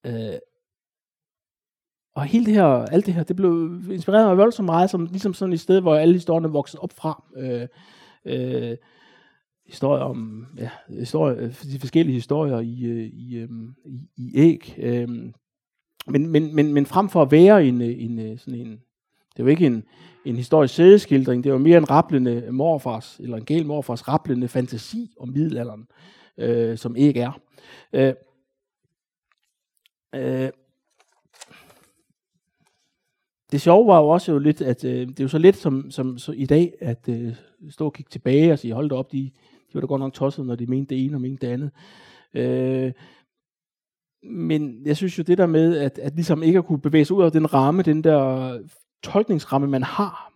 øh, 0.06 0.38
og 2.14 2.24
hele 2.24 2.46
det 2.46 2.54
her, 2.54 2.64
alt 2.64 3.06
det 3.06 3.14
her, 3.14 3.22
det 3.22 3.36
blev 3.36 3.80
inspireret 3.90 4.26
mig 4.26 4.36
voldsomt 4.36 4.66
meget, 4.66 4.90
som 4.90 5.06
ligesom 5.06 5.34
sådan 5.34 5.52
et 5.52 5.60
sted, 5.60 5.80
hvor 5.80 5.94
alle 5.94 6.14
historierne 6.14 6.48
voksede 6.48 6.80
op 6.80 6.92
fra. 6.92 7.24
Øh, 7.36 7.68
øh, 8.24 8.76
historier 9.66 10.04
om, 10.04 10.46
ja, 10.58 10.70
historier, 10.88 11.36
øh, 11.38 11.62
de 11.72 11.78
forskellige 11.80 12.14
historier 12.14 12.60
i, 12.60 12.84
øh, 12.84 13.06
i, 13.06 13.36
øhm, 13.36 13.74
i, 13.84 14.08
i 14.16 14.32
æg. 14.34 14.74
Øh, 14.78 15.08
men, 16.06 16.26
men, 16.26 16.54
men, 16.54 16.72
men 16.72 16.86
frem 16.86 17.08
for 17.08 17.22
at 17.22 17.32
være 17.32 17.66
en, 17.66 17.82
øh, 17.82 17.94
en, 17.98 18.38
sådan 18.38 18.60
en, 18.60 18.80
det 19.36 19.44
var 19.44 19.50
ikke 19.50 19.66
en, 19.66 19.84
en 20.24 20.36
historisk 20.36 20.74
sædeskildring, 20.74 21.44
det 21.44 21.52
var 21.52 21.58
mere 21.58 21.78
en 21.78 21.90
rapplende 21.90 22.48
morfars, 22.50 23.18
eller 23.20 23.36
en 23.36 23.44
gæld 23.44 23.64
morfars 23.64 24.08
rapplende 24.08 24.48
fantasi 24.48 25.14
om 25.20 25.28
middelalderen, 25.28 25.88
øh, 26.38 26.78
som 26.78 26.96
ikke 26.96 27.20
er. 27.20 27.40
Øh, 27.92 28.14
øh, 30.14 30.50
det 33.52 33.60
sjove 33.60 33.86
var 33.86 33.98
jo 33.98 34.08
også 34.08 34.32
jo 34.32 34.38
lidt, 34.38 34.60
at 34.60 34.84
øh, 34.84 35.08
det 35.08 35.20
er 35.20 35.24
jo 35.24 35.28
så 35.28 35.38
lidt 35.38 35.56
som, 35.56 35.90
som 35.90 36.18
så 36.18 36.32
i 36.32 36.46
dag, 36.46 36.74
at 36.80 37.08
øh, 37.08 37.34
stå 37.70 37.84
og 37.84 37.92
kigge 37.92 38.10
tilbage 38.10 38.52
og 38.52 38.58
sige, 38.58 38.74
hold 38.74 38.88
da 38.88 38.94
op, 38.94 39.12
de, 39.12 39.18
de 39.18 39.74
var 39.74 39.80
da 39.80 39.86
godt 39.86 40.00
nok 40.00 40.12
tosset, 40.12 40.46
når 40.46 40.54
de 40.54 40.66
mente 40.66 40.94
det 40.94 41.04
ene 41.04 41.16
og 41.16 41.20
mente 41.20 41.46
det 41.46 41.52
andet. 41.52 41.70
Øh, 42.34 42.92
men 44.22 44.86
jeg 44.86 44.96
synes 44.96 45.18
jo 45.18 45.22
det 45.22 45.38
der 45.38 45.46
med, 45.46 45.76
at, 45.76 45.98
at 45.98 46.14
ligesom 46.14 46.42
ikke 46.42 46.58
at 46.58 46.66
kunne 46.66 46.80
bevæge 46.80 47.04
sig 47.04 47.16
ud 47.16 47.24
af 47.24 47.32
den 47.32 47.54
ramme, 47.54 47.82
den 47.82 48.04
der 48.04 48.58
tolkningsramme, 49.04 49.66
man 49.66 49.82
har, 49.82 50.34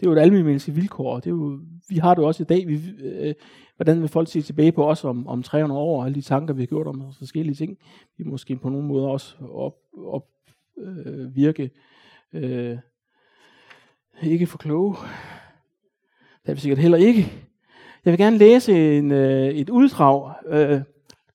det 0.00 0.06
er 0.06 0.10
jo 0.10 0.16
et 0.16 0.20
almindeligt 0.20 0.76
vilkår. 0.76 1.16
Det 1.16 1.26
er 1.26 1.30
jo, 1.30 1.60
vi 1.88 1.96
har 1.96 2.14
det 2.14 2.24
også 2.24 2.42
i 2.42 2.46
dag. 2.46 2.68
Vi, 2.68 2.80
øh, 3.02 3.34
hvordan 3.76 4.00
vil 4.00 4.08
folk 4.08 4.28
se 4.28 4.42
tilbage 4.42 4.72
på 4.72 4.90
os 4.90 5.04
om, 5.04 5.26
om 5.26 5.42
300 5.42 5.80
år, 5.80 6.00
og 6.00 6.06
alle 6.06 6.14
de 6.14 6.20
tanker, 6.20 6.54
vi 6.54 6.62
har 6.62 6.66
gjort 6.66 6.86
om 6.86 7.02
forskellige 7.18 7.54
ting. 7.54 7.78
Vi 8.18 8.24
måske 8.24 8.56
på 8.56 8.68
nogle 8.68 8.86
måder 8.86 9.08
også 9.08 9.34
op, 9.52 9.74
op 10.06 10.26
øh, 10.78 11.36
virke 11.36 11.70
øh, 12.32 12.78
ikke 14.22 14.46
for 14.46 14.58
kloge. 14.58 14.96
Det 16.42 16.50
er 16.50 16.54
vi 16.54 16.60
sikkert 16.60 16.78
heller 16.78 16.98
ikke. 16.98 17.32
Jeg 18.04 18.10
vil 18.10 18.18
gerne 18.18 18.38
læse 18.38 18.98
en, 18.98 19.12
øh, 19.12 19.48
et 19.48 19.70
uddrag 19.70 20.34
øh, 20.46 20.80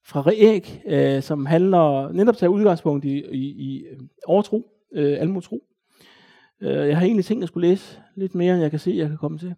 fra 0.03 0.21
Reæk, 0.21 0.81
øh, 0.85 1.21
som 1.21 1.45
handler 1.45 2.11
netop 2.11 2.37
til 2.37 2.49
udgangspunkt 2.49 3.05
i, 3.05 3.23
i, 3.31 3.45
i 3.47 3.83
øh, 3.83 3.99
overtro, 4.25 4.71
øh, 4.93 5.17
almotro. 5.19 5.63
Øh, 6.63 6.87
jeg 6.87 6.97
har 6.97 7.05
egentlig 7.05 7.25
tænkt, 7.25 7.39
at 7.39 7.41
jeg 7.41 7.47
skulle 7.47 7.67
læse 7.67 8.01
lidt 8.15 8.35
mere, 8.35 8.53
end 8.53 8.61
jeg 8.61 8.71
kan 8.71 8.79
se, 8.79 8.91
jeg 8.91 9.07
kan 9.07 9.17
komme 9.17 9.37
til. 9.37 9.55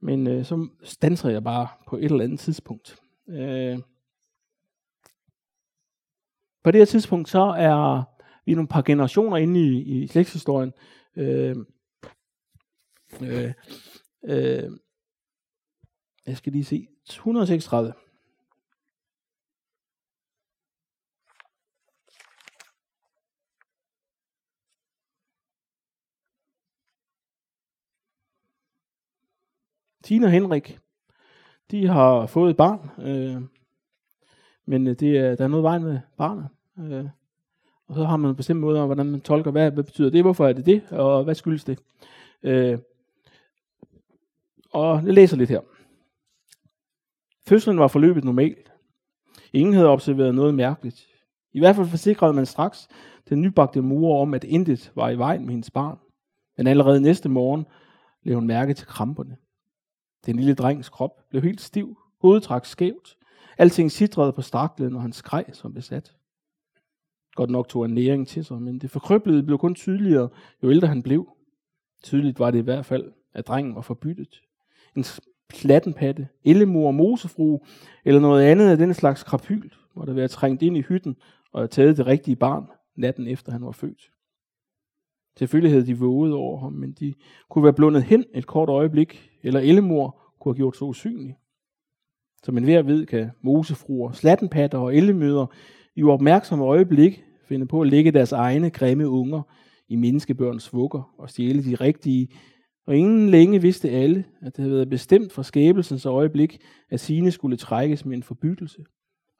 Men 0.00 0.26
øh, 0.26 0.44
så 0.44 0.68
stanser 0.82 1.30
jeg 1.30 1.44
bare 1.44 1.68
på 1.88 1.96
et 1.96 2.04
eller 2.04 2.24
andet 2.24 2.40
tidspunkt. 2.40 2.96
Øh, 3.28 3.78
på 6.64 6.70
det 6.70 6.80
her 6.80 6.84
tidspunkt, 6.84 7.28
så 7.28 7.40
er 7.42 8.02
vi 8.46 8.54
nogle 8.54 8.68
par 8.68 8.82
generationer 8.82 9.36
inde 9.36 9.60
i, 9.60 9.82
i 9.82 10.06
slægtshistorien. 10.06 10.72
Øh, 11.16 11.56
øh, 13.22 13.52
øh, 14.24 14.70
jeg 16.26 16.36
skal 16.36 16.52
lige 16.52 16.64
se. 16.64 16.88
136. 17.06 17.92
Tina 30.12 30.26
og 30.26 30.32
Henrik, 30.32 30.78
de 31.70 31.86
har 31.86 32.26
fået 32.26 32.50
et 32.50 32.56
barn, 32.56 32.90
øh, 33.06 33.42
men 34.66 34.86
øh, 34.86 34.94
det 35.00 35.16
er, 35.16 35.34
der 35.34 35.44
er 35.44 35.48
noget 35.48 35.62
vej 35.62 35.78
med 35.78 36.00
barnet. 36.16 36.48
Øh, 36.78 37.04
Og 37.88 37.94
så 37.94 38.04
har 38.04 38.16
man 38.16 38.30
en 38.30 38.36
bestemt 38.36 38.60
måde 38.60 38.80
om, 38.80 38.86
hvordan 38.86 39.06
man 39.06 39.20
tolker, 39.20 39.50
hvad, 39.50 39.70
hvad 39.70 39.84
betyder 39.84 40.10
det, 40.10 40.22
hvorfor 40.22 40.46
er 40.46 40.52
det 40.52 40.66
det, 40.66 40.82
og 40.90 41.24
hvad 41.24 41.34
skyldes 41.34 41.64
det. 41.64 41.78
Øh, 42.42 42.78
og 44.72 45.04
jeg 45.04 45.14
læser 45.14 45.36
lidt 45.36 45.50
her. 45.50 45.60
Fødslen 47.46 47.78
var 47.78 47.88
forløbet 47.88 48.24
normalt. 48.24 48.72
Ingen 49.52 49.74
havde 49.74 49.88
observeret 49.88 50.34
noget 50.34 50.54
mærkeligt. 50.54 51.06
I 51.52 51.58
hvert 51.58 51.76
fald 51.76 51.86
forsikrede 51.86 52.32
man 52.32 52.46
straks 52.46 52.88
den 53.28 53.40
nybagte 53.40 53.80
mor 53.80 54.22
om, 54.22 54.34
at 54.34 54.44
intet 54.44 54.92
var 54.94 55.10
i 55.10 55.18
vejen 55.18 55.42
med 55.42 55.50
hendes 55.50 55.70
barn. 55.70 55.98
Men 56.56 56.66
allerede 56.66 57.00
næste 57.00 57.28
morgen 57.28 57.66
blev 58.22 58.34
hun 58.34 58.46
mærke 58.46 58.74
til 58.74 58.86
kramperne. 58.86 59.36
Den 60.26 60.36
lille 60.36 60.54
drengs 60.54 60.88
krop 60.88 61.28
blev 61.30 61.42
helt 61.42 61.60
stiv, 61.60 61.98
hovedet 62.20 62.42
trak 62.42 62.66
skævt. 62.66 63.16
Alting 63.58 63.92
sidrede 63.92 64.32
på 64.32 64.42
straklen, 64.42 64.96
og 64.96 65.02
han 65.02 65.12
skreg 65.12 65.44
som 65.52 65.74
besat. 65.74 66.16
Godt 67.34 67.50
nok 67.50 67.68
tog 67.68 67.84
han 67.84 67.90
næring 67.90 68.28
til 68.28 68.44
sig, 68.44 68.62
men 68.62 68.78
det 68.78 68.90
forkrøblede 68.90 69.42
blev 69.42 69.58
kun 69.58 69.74
tydeligere, 69.74 70.28
jo 70.62 70.70
ældre 70.70 70.88
han 70.88 71.02
blev. 71.02 71.28
Tydeligt 72.02 72.38
var 72.38 72.50
det 72.50 72.58
i 72.58 72.62
hvert 72.62 72.86
fald, 72.86 73.12
at 73.34 73.46
drengen 73.46 73.74
var 73.74 73.80
forbyttet. 73.80 74.40
En 74.96 75.04
plattenpatte, 75.48 76.28
ellemor, 76.44 76.90
mosefru 76.90 77.58
eller 78.04 78.20
noget 78.20 78.44
andet 78.44 78.70
af 78.70 78.76
den 78.76 78.94
slags 78.94 79.22
krapyl 79.22 79.70
måtte 79.94 80.16
være 80.16 80.28
trængt 80.28 80.62
ind 80.62 80.76
i 80.76 80.80
hytten 80.80 81.16
og 81.52 81.60
have 81.60 81.68
taget 81.68 81.96
det 81.96 82.06
rigtige 82.06 82.36
barn 82.36 82.66
natten 82.96 83.26
efter 83.26 83.52
han 83.52 83.64
var 83.64 83.72
født. 83.72 84.10
Selvfølgelig 85.38 85.72
havde 85.72 85.86
de 85.86 85.98
våget 85.98 86.32
over 86.32 86.60
ham, 86.60 86.72
men 86.72 86.92
de 86.92 87.14
kunne 87.50 87.64
være 87.64 87.72
blundet 87.72 88.02
hen 88.02 88.24
et 88.34 88.46
kort 88.46 88.68
øjeblik, 88.68 89.30
eller 89.42 89.60
ellemor 89.60 90.18
kunne 90.40 90.52
have 90.52 90.56
gjort 90.56 90.76
så 90.76 90.84
usynlig. 90.84 91.36
Som 92.42 92.58
en 92.58 92.64
hver 92.64 92.82
ved, 92.82 93.06
kan 93.06 93.30
mosefruer, 93.42 94.12
slattenpatter 94.12 94.78
og 94.78 94.96
ellemøder 94.96 95.46
i 95.96 96.02
uopmærksomme 96.02 96.64
øjeblik 96.64 97.24
finde 97.48 97.66
på 97.66 97.80
at 97.80 97.88
lægge 97.88 98.12
deres 98.12 98.32
egne 98.32 98.70
grimme 98.70 99.08
unger 99.08 99.42
i 99.88 99.96
menneskebørns 99.96 100.72
vugger 100.72 101.14
og 101.18 101.30
stjæle 101.30 101.64
de 101.64 101.74
rigtige, 101.74 102.28
og 102.86 102.96
ingen 102.96 103.28
længe 103.28 103.62
vidste 103.62 103.90
alle, 103.90 104.24
at 104.42 104.56
det 104.56 104.62
havde 104.62 104.74
været 104.74 104.90
bestemt 104.90 105.32
fra 105.32 105.42
skabelsens 105.42 106.06
øjeblik, 106.06 106.58
at 106.90 107.00
sine 107.00 107.30
skulle 107.30 107.56
trækkes 107.56 108.04
med 108.04 108.16
en 108.16 108.22
forbyttelse. 108.22 108.84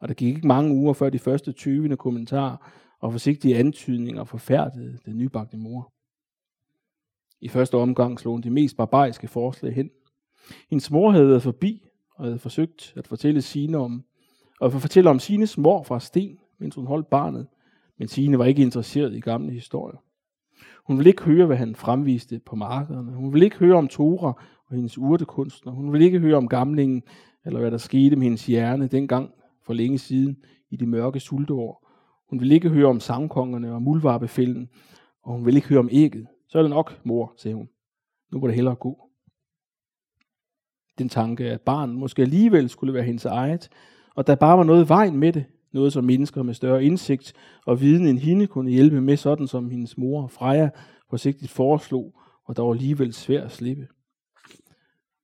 Og 0.01 0.09
der 0.09 0.14
gik 0.14 0.36
ikke 0.36 0.47
mange 0.47 0.74
uger 0.74 0.93
før 0.93 1.11
de 1.11 1.18
første 1.18 1.53
20. 1.53 1.97
kommentarer 1.97 2.57
og 3.03 3.12
forsigtige 3.12 3.57
antydninger 3.57 4.24
forfærdede 4.24 4.98
den 5.05 5.18
nybagte 5.18 5.57
mor. 5.57 5.92
I 7.40 7.48
første 7.48 7.74
omgang 7.74 8.20
slog 8.20 8.34
hun 8.34 8.42
de 8.42 8.50
mest 8.50 8.76
barbariske 8.76 9.28
forslag 9.28 9.74
hen. 9.74 9.90
Hendes 10.70 10.90
mor 10.90 11.11
havde 11.11 11.28
været 11.28 11.42
forbi 11.42 11.88
og 12.14 12.24
havde 12.24 12.38
forsøgt 12.38 12.92
at 12.96 13.07
fortælle 13.07 13.42
sine 13.42 13.78
om, 13.78 14.05
og 14.61 14.72
fortælle 14.72 15.11
om 15.11 15.18
sine 15.18 15.48
mor 15.59 15.82
fra 15.82 16.00
sten, 16.00 16.38
mens 16.59 16.74
hun 16.74 16.86
holdt 16.86 17.11
barnet, 17.11 17.46
men 17.98 18.09
Sine 18.09 18.38
var 18.38 18.44
ikke 18.44 18.62
interesseret 18.62 19.14
i 19.14 19.20
gamle 19.20 19.53
historier. 19.53 19.98
Hun 20.86 20.96
ville 20.96 21.11
ikke 21.11 21.22
høre, 21.22 21.46
hvad 21.46 21.57
han 21.57 21.74
fremviste 21.74 22.40
på 22.46 22.57
markederne. 22.57 23.12
Hun 23.12 23.32
ville 23.32 23.44
ikke 23.44 23.57
høre 23.57 23.76
om 23.76 23.88
Tora 23.88 24.42
og 24.66 24.76
hendes 24.76 24.98
urtekunstner. 24.98 25.72
Hun 25.72 25.92
ville 25.92 26.07
ikke 26.07 26.18
høre 26.18 26.36
om 26.36 26.48
gamlingen, 26.48 27.03
eller 27.44 27.61
hvad 27.61 27.70
der 27.70 27.78
skete 27.78 28.16
med 28.16 28.22
hendes 28.22 28.46
hjerne 28.46 28.86
dengang 28.86 29.30
for 29.62 29.72
længe 29.72 29.98
siden 29.98 30.36
i 30.70 30.76
de 30.76 30.86
mørke 30.86 31.20
sulteår. 31.20 31.82
Hun 32.33 32.41
ville 32.41 32.55
ikke 32.55 32.68
høre 32.68 32.87
om 32.87 33.01
sangkongerne 33.01 33.74
og 33.74 33.83
muldvarpefælden, 33.83 34.68
og 35.22 35.33
hun 35.33 35.45
ville 35.45 35.59
ikke 35.59 35.68
høre 35.68 35.78
om 35.78 35.89
ægget. 35.93 36.26
Så 36.49 36.59
er 36.59 36.62
det 36.62 36.70
nok, 36.70 37.01
mor, 37.05 37.35
sagde 37.37 37.55
hun. 37.55 37.68
Nu 38.33 38.41
må 38.41 38.47
det 38.47 38.55
hellere 38.55 38.74
gå. 38.74 39.09
Den 40.99 41.09
tanke, 41.09 41.51
at 41.51 41.61
barnet 41.61 41.97
måske 41.97 42.22
alligevel 42.22 42.68
skulle 42.68 42.95
være 42.95 43.03
hendes 43.03 43.24
eget, 43.24 43.68
og 44.14 44.26
der 44.26 44.35
bare 44.35 44.59
var 44.59 44.64
noget 44.64 44.89
vejen 44.89 45.16
med 45.16 45.33
det, 45.33 45.45
noget 45.72 45.93
som 45.93 46.05
mennesker 46.05 46.43
med 46.43 46.55
større 46.55 46.85
indsigt 46.85 47.33
og 47.66 47.80
viden 47.80 48.07
end 48.07 48.18
hende 48.18 48.47
kunne 48.47 48.70
hjælpe 48.70 49.01
med, 49.01 49.16
sådan 49.16 49.47
som 49.47 49.70
hendes 49.70 49.99
mor 49.99 50.26
Freja 50.26 50.70
forsigtigt 51.11 51.51
foreslog, 51.51 52.20
og 52.45 52.57
der 52.57 52.62
var 52.62 52.72
alligevel 52.72 53.12
svært 53.12 53.45
at 53.45 53.53
slippe. 53.53 53.87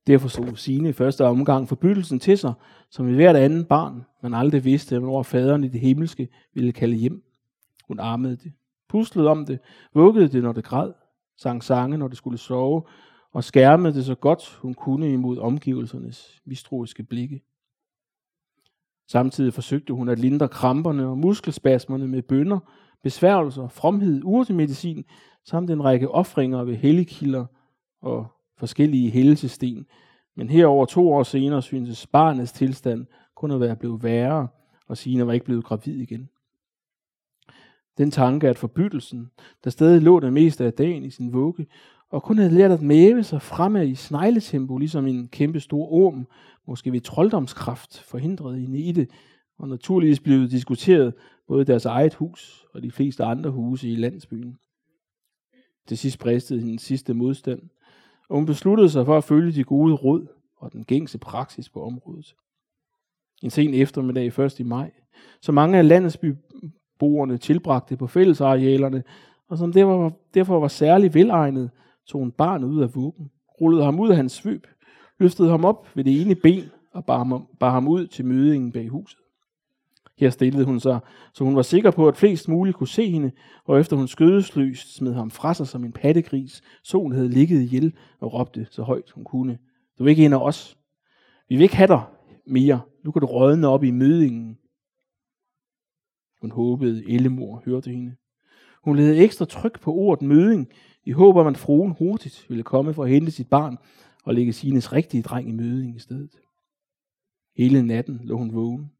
Derfor 0.08 0.28
så 0.28 0.52
sine 0.54 0.88
i 0.88 0.92
første 0.92 1.24
omgang 1.24 1.68
forbyttelsen 1.68 2.20
til 2.20 2.38
sig, 2.38 2.52
som 2.90 3.08
i 3.08 3.14
hvert 3.14 3.36
andet 3.36 3.68
barn, 3.68 4.04
man 4.22 4.34
aldrig 4.34 4.64
vidste, 4.64 4.98
hvornår 4.98 5.22
faderen 5.22 5.64
i 5.64 5.68
det 5.68 5.80
himmelske 5.80 6.28
ville 6.54 6.72
kalde 6.72 6.96
hjem. 6.96 7.22
Hun 7.88 7.98
armede 7.98 8.36
det, 8.36 8.52
puslede 8.88 9.28
om 9.28 9.46
det, 9.46 9.58
vuggede 9.94 10.28
det, 10.28 10.42
når 10.42 10.52
det 10.52 10.64
græd, 10.64 10.92
sang 11.36 11.64
sange, 11.64 11.98
når 11.98 12.08
det 12.08 12.16
skulle 12.16 12.38
sove, 12.38 12.82
og 13.32 13.44
skærmede 13.44 13.94
det 13.94 14.04
så 14.04 14.14
godt 14.14 14.58
hun 14.62 14.74
kunne 14.74 15.12
imod 15.12 15.38
omgivelsernes 15.38 16.40
mistroiske 16.44 17.02
blikke. 17.02 17.42
Samtidig 19.08 19.54
forsøgte 19.54 19.92
hun 19.92 20.08
at 20.08 20.18
lindre 20.18 20.48
kramperne 20.48 21.06
og 21.06 21.18
muskelspasmerne 21.18 22.08
med 22.08 22.22
bønder, 22.22 22.58
besværgelser, 23.02 23.68
fromhed, 23.68 24.20
urtemedicin, 24.24 25.04
samt 25.44 25.70
en 25.70 25.84
række 25.84 26.10
offringer 26.10 26.64
ved 26.64 26.76
helligkilder 26.76 27.46
og 28.02 28.37
forskellige 28.58 29.10
helsesten. 29.10 29.86
Men 30.36 30.50
herover 30.50 30.86
to 30.86 31.12
år 31.12 31.22
senere 31.22 31.62
syntes 31.62 32.06
barnets 32.06 32.52
tilstand 32.52 33.06
kun 33.34 33.50
at 33.50 33.60
være 33.60 33.76
blevet 33.76 34.02
værre, 34.02 34.48
og 34.86 34.96
Sina 34.96 35.24
var 35.24 35.32
ikke 35.32 35.46
blevet 35.46 35.64
gravid 35.64 36.00
igen. 36.00 36.28
Den 37.98 38.10
tanke, 38.10 38.48
at 38.48 38.58
forbyttelsen, 38.58 39.30
der 39.64 39.70
stadig 39.70 40.02
lå 40.02 40.20
det 40.20 40.32
meste 40.32 40.64
af 40.64 40.72
dagen 40.72 41.04
i 41.04 41.10
sin 41.10 41.32
vugge, 41.32 41.66
og 42.10 42.22
kun 42.22 42.38
havde 42.38 42.54
lært 42.54 42.70
at 42.70 42.82
mæve 42.82 43.22
sig 43.22 43.42
fremad 43.42 43.88
i 43.88 43.94
snegletempo, 43.94 44.78
ligesom 44.78 45.06
en 45.06 45.28
kæmpe 45.28 45.60
stor 45.60 45.92
orm, 45.92 46.26
måske 46.66 46.92
ved 46.92 47.00
trolddomskraft, 47.00 47.98
forhindrede 47.98 48.58
hende 48.58 48.78
i 48.78 48.92
det, 48.92 49.10
og 49.58 49.68
naturligvis 49.68 50.20
blev 50.20 50.48
diskuteret 50.48 51.14
både 51.46 51.64
deres 51.64 51.84
eget 51.84 52.14
hus 52.14 52.66
og 52.74 52.82
de 52.82 52.90
fleste 52.90 53.24
andre 53.24 53.50
huse 53.50 53.88
i 53.88 53.96
landsbyen. 53.96 54.58
Til 55.86 55.98
sidst 55.98 56.18
bristede 56.18 56.60
hendes 56.60 56.82
sidste 56.82 57.14
modstand, 57.14 57.60
og 58.28 58.36
hun 58.36 58.46
besluttede 58.46 58.90
sig 58.90 59.06
for 59.06 59.16
at 59.16 59.24
følge 59.24 59.52
de 59.52 59.64
gode 59.64 59.94
råd 59.94 60.26
og 60.56 60.72
den 60.72 60.84
gængse 60.84 61.18
praksis 61.18 61.68
på 61.68 61.82
området. 61.82 62.34
En 63.42 63.50
sen 63.50 63.74
eftermiddag 63.74 64.38
1. 64.38 64.66
maj, 64.66 64.90
så 65.42 65.52
mange 65.52 65.78
af 65.78 65.88
landsbyboerne 65.88 67.38
tilbragte 67.38 67.96
på 67.96 68.06
fællesarealerne, 68.06 69.02
og 69.48 69.58
som 69.58 69.72
derfor, 69.72 70.18
derfor 70.34 70.60
var 70.60 70.68
særlig 70.68 71.14
velegnet, 71.14 71.70
tog 72.06 72.20
hun 72.20 72.32
barnet 72.32 72.68
ud 72.68 72.82
af 72.82 72.94
vuggen, 72.94 73.30
rullede 73.60 73.84
ham 73.84 74.00
ud 74.00 74.08
af 74.08 74.16
hans 74.16 74.32
svøb, 74.32 74.66
løftede 75.18 75.50
ham 75.50 75.64
op 75.64 75.88
ved 75.94 76.04
det 76.04 76.20
ene 76.20 76.34
ben 76.34 76.64
og 76.92 77.04
bar 77.04 77.18
ham, 77.18 77.46
bar 77.60 77.70
ham 77.70 77.88
ud 77.88 78.06
til 78.06 78.24
mødingen 78.24 78.72
bag 78.72 78.88
huset. 78.88 79.18
Her 80.18 80.30
stillede 80.30 80.64
hun 80.64 80.80
sig, 80.80 81.00
så 81.32 81.44
hun 81.44 81.56
var 81.56 81.62
sikker 81.62 81.90
på, 81.90 82.08
at 82.08 82.16
flest 82.16 82.48
muligt 82.48 82.76
kunne 82.76 82.88
se 82.88 83.10
hende, 83.10 83.30
og 83.64 83.80
efter 83.80 83.96
hun 83.96 84.08
skødesløst 84.08 84.96
smed 84.96 85.14
ham 85.14 85.30
fra 85.30 85.54
sig 85.54 85.66
som 85.66 85.84
en 85.84 85.92
pattegris, 85.92 86.62
så 86.82 86.98
hun 86.98 87.12
havde 87.12 87.28
ligget 87.28 87.62
ihjel 87.62 87.92
og 88.20 88.32
råbte 88.32 88.66
så 88.70 88.82
højt 88.82 89.10
hun 89.10 89.24
kunne. 89.24 89.58
Du 89.98 90.04
er 90.04 90.08
ikke 90.08 90.24
en 90.24 90.32
af 90.32 90.40
os. 90.40 90.78
Vi 91.48 91.56
vil 91.56 91.62
ikke 91.62 91.76
have 91.76 91.86
dig 91.86 92.02
mere. 92.46 92.80
Nu 93.04 93.10
kan 93.12 93.20
du 93.20 93.26
rådne 93.26 93.68
op 93.68 93.84
i 93.84 93.90
mødingen. 93.90 94.58
Hun 96.40 96.50
håbede, 96.50 97.10
Ellemor 97.10 97.62
hørte 97.64 97.90
hende. 97.90 98.16
Hun 98.84 98.96
lavede 98.96 99.16
ekstra 99.16 99.44
tryk 99.44 99.80
på 99.80 99.92
ordet 99.92 100.28
møding, 100.28 100.68
i 101.04 101.10
håb 101.10 101.36
om, 101.36 101.46
at 101.46 101.56
fruen 101.56 101.94
hurtigt 101.98 102.46
ville 102.48 102.62
komme 102.62 102.94
for 102.94 103.04
at 103.04 103.10
hente 103.10 103.30
sit 103.30 103.48
barn 103.48 103.76
og 104.24 104.34
lægge 104.34 104.52
Sines 104.52 104.92
rigtige 104.92 105.22
dreng 105.22 105.48
i 105.48 105.52
møding 105.52 105.96
i 105.96 105.98
stedet. 105.98 106.30
Hele 107.56 107.82
natten 107.82 108.20
lå 108.22 108.36
hun 108.36 108.54
vågen. 108.54 108.90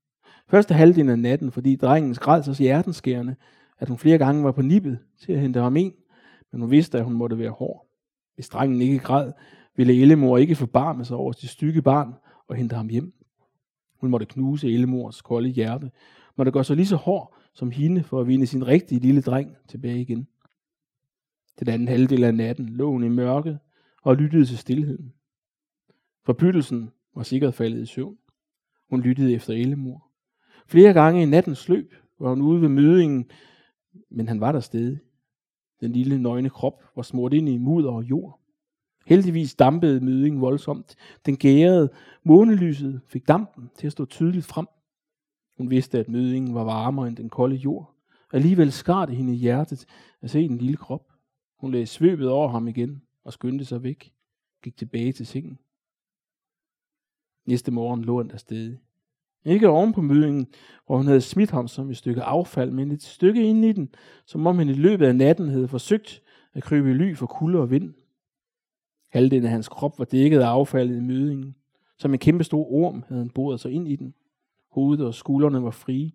Første 0.49 0.75
halvdelen 0.75 1.09
af 1.09 1.19
natten, 1.19 1.53
fordi 1.53 1.77
drengen 1.77 2.15
græd 2.15 2.43
så 2.43 2.63
hjertenskærende, 2.63 3.37
at 3.79 3.89
hun 3.89 3.99
flere 3.99 4.19
gange 4.19 4.45
var 4.45 4.53
på 4.53 4.63
nippet 4.63 4.99
til 5.19 5.33
at 5.33 5.41
hente 5.41 5.61
ham 5.61 5.77
ind, 5.77 5.93
men 6.53 6.61
hun 6.61 6.71
vidste, 6.71 6.99
at 6.99 7.05
hun 7.05 7.15
måtte 7.15 7.39
være 7.39 7.51
hård. 7.51 7.87
Hvis 8.35 8.49
drengen 8.49 8.83
ikke 8.83 8.99
græd, 8.99 9.33
ville 9.77 10.01
Ellemor 10.01 10.39
ikke 10.39 10.55
forbarme 10.55 11.05
sig 11.05 11.17
over 11.17 11.33
sit 11.33 11.51
stykke 11.51 11.83
barn 11.83 12.15
og 12.49 12.57
hente 12.57 12.77
ham 12.77 12.89
hjem. 12.89 13.13
Hun 14.01 14.11
måtte 14.11 14.27
knuse 14.27 14.73
Ellemors 14.73 15.23
kolde 15.23 15.49
hjerte, 15.49 15.91
måtte 16.37 16.53
gøre 16.53 16.65
sig 16.65 16.77
lige 16.77 16.87
så 16.87 16.97
hård 16.97 17.35
som 17.55 17.71
hende 17.71 18.03
for 18.03 18.21
at 18.21 18.27
vinde 18.27 18.47
sin 18.47 18.67
rigtige 18.67 19.01
lille 19.01 19.21
dreng 19.21 19.57
tilbage 19.69 20.01
igen. 20.01 20.29
Den 21.61 21.69
anden 21.69 21.89
halvdel 21.89 22.25
af 22.25 22.35
natten 22.35 22.69
lå 22.69 22.91
hun 22.91 23.05
i 23.05 23.09
mørket 23.09 23.59
og 24.03 24.17
lyttede 24.17 24.45
til 24.45 24.59
stillheden. 24.59 25.13
Forbyttelsen 26.27 26.91
var 27.15 27.23
sikkert 27.23 27.55
faldet 27.55 27.83
i 27.83 27.87
søvn. 27.87 28.17
Hun 28.91 29.01
lyttede 29.01 29.35
efter 29.35 29.53
Ellemor. 29.53 30.08
Flere 30.69 30.93
gange 30.93 31.23
i 31.23 31.27
nattens 31.27 31.69
løb 31.69 31.95
var 32.19 32.29
hun 32.29 32.43
ude 32.43 32.63
ved 32.63 32.69
mødingen, 32.69 33.31
men 34.11 34.29
han 34.29 34.41
var 34.41 34.53
der 34.53 34.61
stadig. 34.61 34.99
Den 35.81 35.93
lille 35.93 36.19
nøgne 36.19 36.51
krop 36.51 36.83
var 36.97 37.03
smurt 37.03 37.33
ind 37.33 37.49
i 37.49 37.57
mudder 37.57 37.91
og 37.91 38.05
jord. 38.05 38.41
Heldigvis 39.07 39.55
dampede 39.55 40.05
mødingen 40.05 40.41
voldsomt. 40.41 40.97
Den 41.27 41.37
gærede 41.37 41.91
månelyset 42.25 43.01
fik 43.07 43.29
dampen 43.29 43.71
til 43.75 43.87
at 43.87 43.93
stå 43.93 44.05
tydeligt 44.05 44.45
frem. 44.47 44.67
Hun 45.57 45.71
vidste, 45.71 45.99
at 45.99 46.09
mødingen 46.09 46.55
var 46.55 46.65
varmere 46.65 47.09
end 47.09 47.17
den 47.17 47.29
kolde 47.29 47.57
jord. 47.57 47.95
Alligevel 48.33 48.73
skar 48.73 49.07
det 49.07 49.17
hende 49.17 49.33
i 49.33 49.37
hjertet 49.37 49.87
at 50.21 50.31
se 50.31 50.49
den 50.49 50.59
lille 50.59 50.77
krop. 50.77 51.13
Hun 51.61 51.73
lagde 51.73 51.87
svøbet 51.87 52.29
over 52.29 52.49
ham 52.49 52.69
igen 52.69 53.03
og 53.25 53.33
skyndte 53.33 53.65
sig 53.65 53.83
væk. 53.83 54.13
Gik 54.63 54.77
tilbage 54.77 55.13
til 55.13 55.27
sengen. 55.27 55.59
Næste 57.47 57.71
morgen 57.71 58.05
lå 58.05 58.19
han 58.19 58.31
der 58.31 58.37
stadig. 58.37 58.79
Ikke 59.45 59.69
oven 59.69 59.93
på 59.93 60.01
mødingen, 60.01 60.47
hvor 60.87 60.97
hun 60.97 61.07
havde 61.07 61.21
smidt 61.21 61.51
ham 61.51 61.69
som 61.69 61.91
et 61.91 61.97
stykke 61.97 62.23
affald, 62.23 62.71
men 62.71 62.91
et 62.91 63.03
stykke 63.03 63.49
ind 63.49 63.65
i 63.65 63.73
den, 63.73 63.89
som 64.27 64.47
om 64.47 64.59
han 64.59 64.69
i 64.69 64.73
løbet 64.73 65.07
af 65.07 65.17
natten 65.17 65.49
havde 65.49 65.69
forsøgt 65.69 66.23
at 66.55 66.63
krybe 66.63 66.91
i 66.91 66.95
ly 66.95 67.15
for 67.15 67.27
kulde 67.27 67.59
og 67.59 67.71
vind. 67.71 67.95
Halvdelen 69.11 69.45
af 69.45 69.51
hans 69.51 69.69
krop 69.69 69.99
var 69.99 70.05
dækket 70.05 70.41
af 70.41 70.47
affaldet 70.47 70.97
i 70.97 71.01
mødingen. 71.01 71.55
Som 71.99 72.13
en 72.13 72.19
kæmpe 72.19 72.45
stor 72.45 72.73
orm 72.73 73.05
havde 73.09 73.21
han 73.21 73.31
boret 73.31 73.61
sig 73.61 73.73
ind 73.73 73.89
i 73.89 73.97
den. 73.97 74.15
Hovedet 74.71 75.07
og 75.07 75.15
skuldrene 75.15 75.63
var 75.63 75.71
frie. 75.71 76.13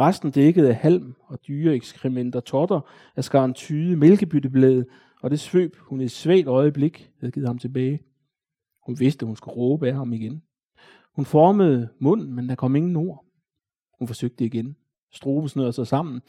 Resten 0.00 0.30
dækket 0.30 0.66
af 0.66 0.74
halm 0.74 1.14
og 1.26 1.38
dyre 1.48 1.74
ekskrementer, 1.74 2.40
totter 2.40 2.80
af 3.16 3.24
skaren 3.24 3.54
tyde, 3.54 3.96
mælkebytteblade, 3.96 4.84
og 5.22 5.30
det 5.30 5.40
svøb 5.40 5.76
hun 5.76 6.00
i 6.00 6.04
et 6.04 6.10
svagt 6.10 6.46
øjeblik 6.46 7.10
havde 7.20 7.32
givet 7.32 7.48
ham 7.48 7.58
tilbage. 7.58 8.00
Hun 8.86 9.00
vidste, 9.00 9.26
hun 9.26 9.36
skulle 9.36 9.56
råbe 9.56 9.88
af 9.88 9.94
ham 9.94 10.12
igen. 10.12 10.42
Hun 11.14 11.24
formede 11.24 11.88
munden, 11.98 12.34
men 12.34 12.48
der 12.48 12.54
kom 12.54 12.76
ingen 12.76 12.96
ord. 12.96 13.24
Hun 13.98 14.08
forsøgte 14.08 14.44
igen. 14.44 14.76
Struben 15.12 15.48
snørede 15.48 15.72
sig 15.72 15.86
sammen. 15.86 16.20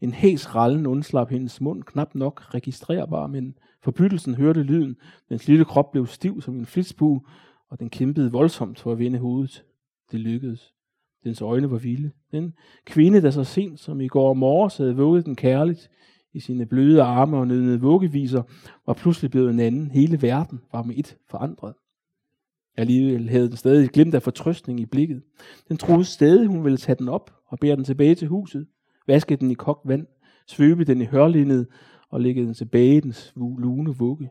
En 0.00 0.12
hæs 0.12 0.54
rallen 0.54 0.86
undslap 0.86 1.30
hendes 1.30 1.60
mund, 1.60 1.82
knap 1.82 2.14
nok 2.14 2.54
registrerbar, 2.54 3.26
men 3.26 3.54
forbyttelsen 3.82 4.34
hørte 4.34 4.62
lyden. 4.62 4.96
Dens 5.28 5.48
lille 5.48 5.64
krop 5.64 5.90
blev 5.90 6.06
stiv 6.06 6.42
som 6.42 6.58
en 6.58 6.66
flitsbue, 6.66 7.20
og 7.70 7.80
den 7.80 7.90
kæmpede 7.90 8.32
voldsomt 8.32 8.78
for 8.78 8.92
at 8.92 8.98
vende 8.98 9.18
hovedet. 9.18 9.64
Det 10.12 10.20
lykkedes. 10.20 10.74
Dens 11.24 11.40
øjne 11.40 11.70
var 11.70 11.78
vilde. 11.78 12.10
Den 12.32 12.54
kvinde, 12.86 13.22
der 13.22 13.30
så 13.30 13.44
sent 13.44 13.80
som 13.80 14.00
i 14.00 14.08
går 14.08 14.34
morges 14.34 14.76
havde 14.76 14.96
vugget 14.96 15.26
den 15.26 15.36
kærligt 15.36 15.90
i 16.32 16.40
sine 16.40 16.66
bløde 16.66 17.02
arme 17.02 17.36
og 17.36 17.46
nødnede 17.46 17.80
vuggeviser, 17.80 18.42
var 18.86 18.94
pludselig 18.94 19.30
blevet 19.30 19.50
en 19.50 19.60
anden. 19.60 19.90
Hele 19.90 20.22
verden 20.22 20.60
var 20.72 20.82
med 20.82 20.94
et 20.96 21.16
forandret. 21.30 21.74
Alligevel 22.78 23.30
havde 23.30 23.48
den 23.48 23.56
stadig 23.56 23.84
et 23.84 23.92
glimt 23.92 24.14
af 24.14 24.22
fortrøstning 24.22 24.80
i 24.80 24.86
blikket. 24.86 25.22
Den 25.68 25.76
troede 25.76 26.04
stadig, 26.04 26.46
hun 26.46 26.64
ville 26.64 26.78
tage 26.78 26.96
den 26.98 27.08
op 27.08 27.34
og 27.46 27.58
bære 27.58 27.76
den 27.76 27.84
tilbage 27.84 28.14
til 28.14 28.28
huset, 28.28 28.66
vaske 29.06 29.36
den 29.36 29.50
i 29.50 29.54
kogt 29.54 29.88
vand, 29.88 30.06
svøbe 30.46 30.84
den 30.84 31.00
i 31.00 31.04
hørlindet 31.04 31.66
og 32.10 32.20
lægge 32.20 32.46
den 32.46 32.54
tilbage 32.54 32.96
i 32.96 33.00
dens 33.00 33.32
lune 33.36 33.96
vugge. 33.96 34.30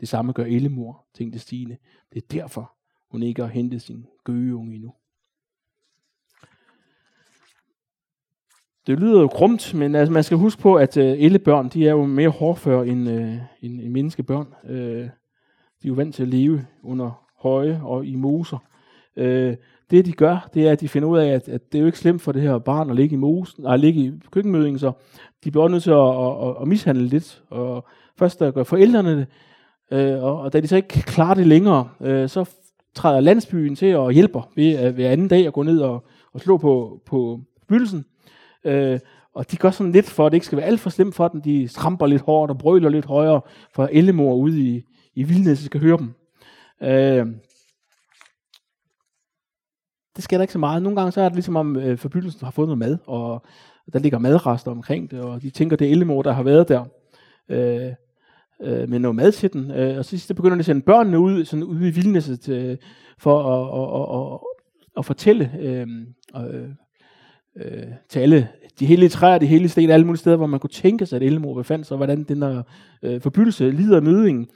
Det 0.00 0.08
samme 0.08 0.32
gør 0.32 0.44
Ellemor, 0.44 1.06
tænkte 1.14 1.38
Stine. 1.38 1.76
Det 2.12 2.22
er 2.22 2.26
derfor, 2.30 2.72
hun 3.10 3.22
ikke 3.22 3.42
har 3.42 3.48
hentet 3.48 3.82
sin 3.82 4.06
gøgeunge 4.24 4.74
endnu. 4.74 4.92
Det 8.86 9.00
lyder 9.00 9.20
jo 9.20 9.28
krumt, 9.28 9.74
men 9.74 9.94
altså, 9.94 10.12
man 10.12 10.24
skal 10.24 10.38
huske 10.38 10.62
på, 10.62 10.74
at 10.74 10.96
uh, 10.96 11.02
ellebørn, 11.04 11.68
de 11.68 11.86
er 11.86 11.90
jo 11.90 12.06
mere 12.06 12.28
hårdføre 12.28 12.86
end, 12.86 13.08
uh, 13.08 13.34
end, 13.60 13.80
end 13.80 13.88
menneskebørn. 13.88 14.54
Uh, 14.64 14.70
de 14.72 15.08
er 15.84 15.88
jo 15.88 15.94
vant 15.94 16.14
til 16.14 16.22
at 16.22 16.28
leve 16.28 16.66
under 16.82 17.21
høje 17.42 17.80
og 17.84 18.06
i 18.06 18.16
moser. 18.16 18.58
Øh, 19.16 19.56
det 19.90 20.06
de 20.06 20.12
gør, 20.12 20.48
det 20.54 20.68
er, 20.68 20.72
at 20.72 20.80
de 20.80 20.88
finder 20.88 21.08
ud 21.08 21.18
af, 21.18 21.28
at, 21.28 21.48
at 21.48 21.72
det 21.72 21.78
er 21.78 21.80
jo 21.80 21.86
ikke 21.86 21.98
slemt 21.98 22.22
for 22.22 22.32
det 22.32 22.42
her 22.42 22.58
barn 22.58 22.90
at 22.90 22.96
ligge 22.96 23.14
i 23.14 23.18
mosen, 23.18 23.62
nej, 23.62 23.76
ligge 23.76 24.00
i 24.00 24.12
køkkenmødingen, 24.30 24.78
så 24.78 24.92
de 25.44 25.50
bliver 25.50 25.68
nødt 25.68 25.82
til 25.82 25.90
at, 25.90 25.96
at, 25.96 26.48
at, 26.48 26.62
at 26.62 26.68
mishandle 26.68 27.06
lidt. 27.06 27.42
Og 27.50 27.86
først 28.18 28.40
der 28.40 28.50
gør 28.50 28.62
forældrene 28.62 29.16
det, 29.16 29.26
øh, 29.90 30.22
og, 30.22 30.40
og 30.40 30.52
da 30.52 30.60
de 30.60 30.68
så 30.68 30.76
ikke 30.76 30.88
klarer 30.88 31.34
det 31.34 31.46
længere, 31.46 31.88
øh, 32.00 32.28
så 32.28 32.50
træder 32.94 33.20
landsbyen 33.20 33.76
til 33.76 33.96
og 33.96 34.12
hjælper 34.12 34.50
ved, 34.56 34.86
øh, 34.86 34.96
ved 34.96 35.04
anden 35.04 35.28
dag 35.28 35.46
at 35.46 35.52
gå 35.52 35.62
ned 35.62 35.80
og, 35.80 36.04
og 36.32 36.40
slå 36.40 36.56
på, 36.56 37.00
på 37.06 37.40
byldelsen. 37.68 38.04
Øh, 38.64 38.98
og 39.34 39.50
de 39.50 39.56
gør 39.56 39.70
sådan 39.70 39.92
lidt 39.92 40.06
for, 40.06 40.26
at 40.26 40.32
det 40.32 40.36
ikke 40.36 40.46
skal 40.46 40.58
være 40.58 40.66
alt 40.66 40.80
for 40.80 40.90
slemt 40.90 41.14
for 41.14 41.28
dem. 41.28 41.42
De 41.42 41.68
stramper 41.68 42.06
lidt 42.06 42.22
hårdt 42.22 42.50
og 42.50 42.58
brøler 42.58 42.88
lidt 42.88 43.04
højere, 43.04 43.40
for 43.74 43.88
ellemor 43.92 44.34
ude 44.34 44.60
i, 44.60 44.82
i 45.14 45.22
vildnæs 45.22 45.58
skal 45.58 45.80
høre 45.80 45.98
dem. 45.98 46.14
Øh, 46.82 47.26
det 50.16 50.24
sker 50.24 50.36
der 50.36 50.42
ikke 50.42 50.52
så 50.52 50.58
meget. 50.58 50.82
Nogle 50.82 50.96
gange 50.96 51.12
så 51.12 51.20
er 51.20 51.28
det 51.28 51.36
ligesom 51.36 51.56
om 51.56 51.76
øh, 51.76 51.98
forbyldelsen 51.98 52.44
har 52.44 52.50
fået 52.50 52.68
noget 52.68 52.78
mad, 52.78 52.98
og 53.06 53.42
der 53.92 53.98
ligger 53.98 54.18
madrester 54.18 54.70
omkring 54.70 55.10
det, 55.10 55.20
og 55.20 55.42
de 55.42 55.50
tænker, 55.50 55.76
det 55.76 55.86
er 55.86 55.90
ellemor, 55.90 56.22
der 56.22 56.32
har 56.32 56.42
været 56.42 56.68
der. 56.68 56.84
Øh, 57.48 57.92
øh, 58.62 58.88
med 58.88 58.98
noget 58.98 59.16
mad 59.16 59.32
til 59.32 59.52
den. 59.52 59.70
Øh, 59.70 59.98
og 59.98 60.04
så 60.04 60.10
sidst 60.10 60.34
begynder 60.36 60.56
de 60.56 60.58
at 60.58 60.66
sende 60.66 60.82
børnene 60.82 61.18
ud, 61.18 61.44
sådan 61.44 61.62
ude 61.62 61.88
i 61.88 61.90
vildnæsset, 61.90 62.48
øh, 62.48 62.76
for 63.18 63.42
at, 63.52 63.62
at, 63.80 64.00
at, 64.00 64.32
at, 64.32 64.40
at 64.98 65.04
fortælle 65.04 65.50
øh, 65.60 65.86
øh, 66.36 66.68
øh, 67.56 67.92
til 68.08 68.20
alle 68.20 68.48
de 68.80 68.86
hele 68.86 69.08
træer, 69.08 69.38
de 69.38 69.46
hele 69.46 69.68
sten, 69.68 69.90
alle 69.90 70.06
mulige 70.06 70.20
steder, 70.20 70.36
hvor 70.36 70.46
man 70.46 70.60
kunne 70.60 70.70
tænke 70.70 71.06
sig, 71.06 71.16
at 71.16 71.22
Ellemor 71.22 71.54
befandt 71.54 71.86
sig, 71.86 71.94
og 71.94 71.96
hvordan 71.96 72.22
den 72.22 72.42
der 72.42 72.62
øh, 73.02 73.20
forbyttelse 73.20 73.70
lider 73.70 73.96
af 73.96 74.02
mødingen. 74.02 74.48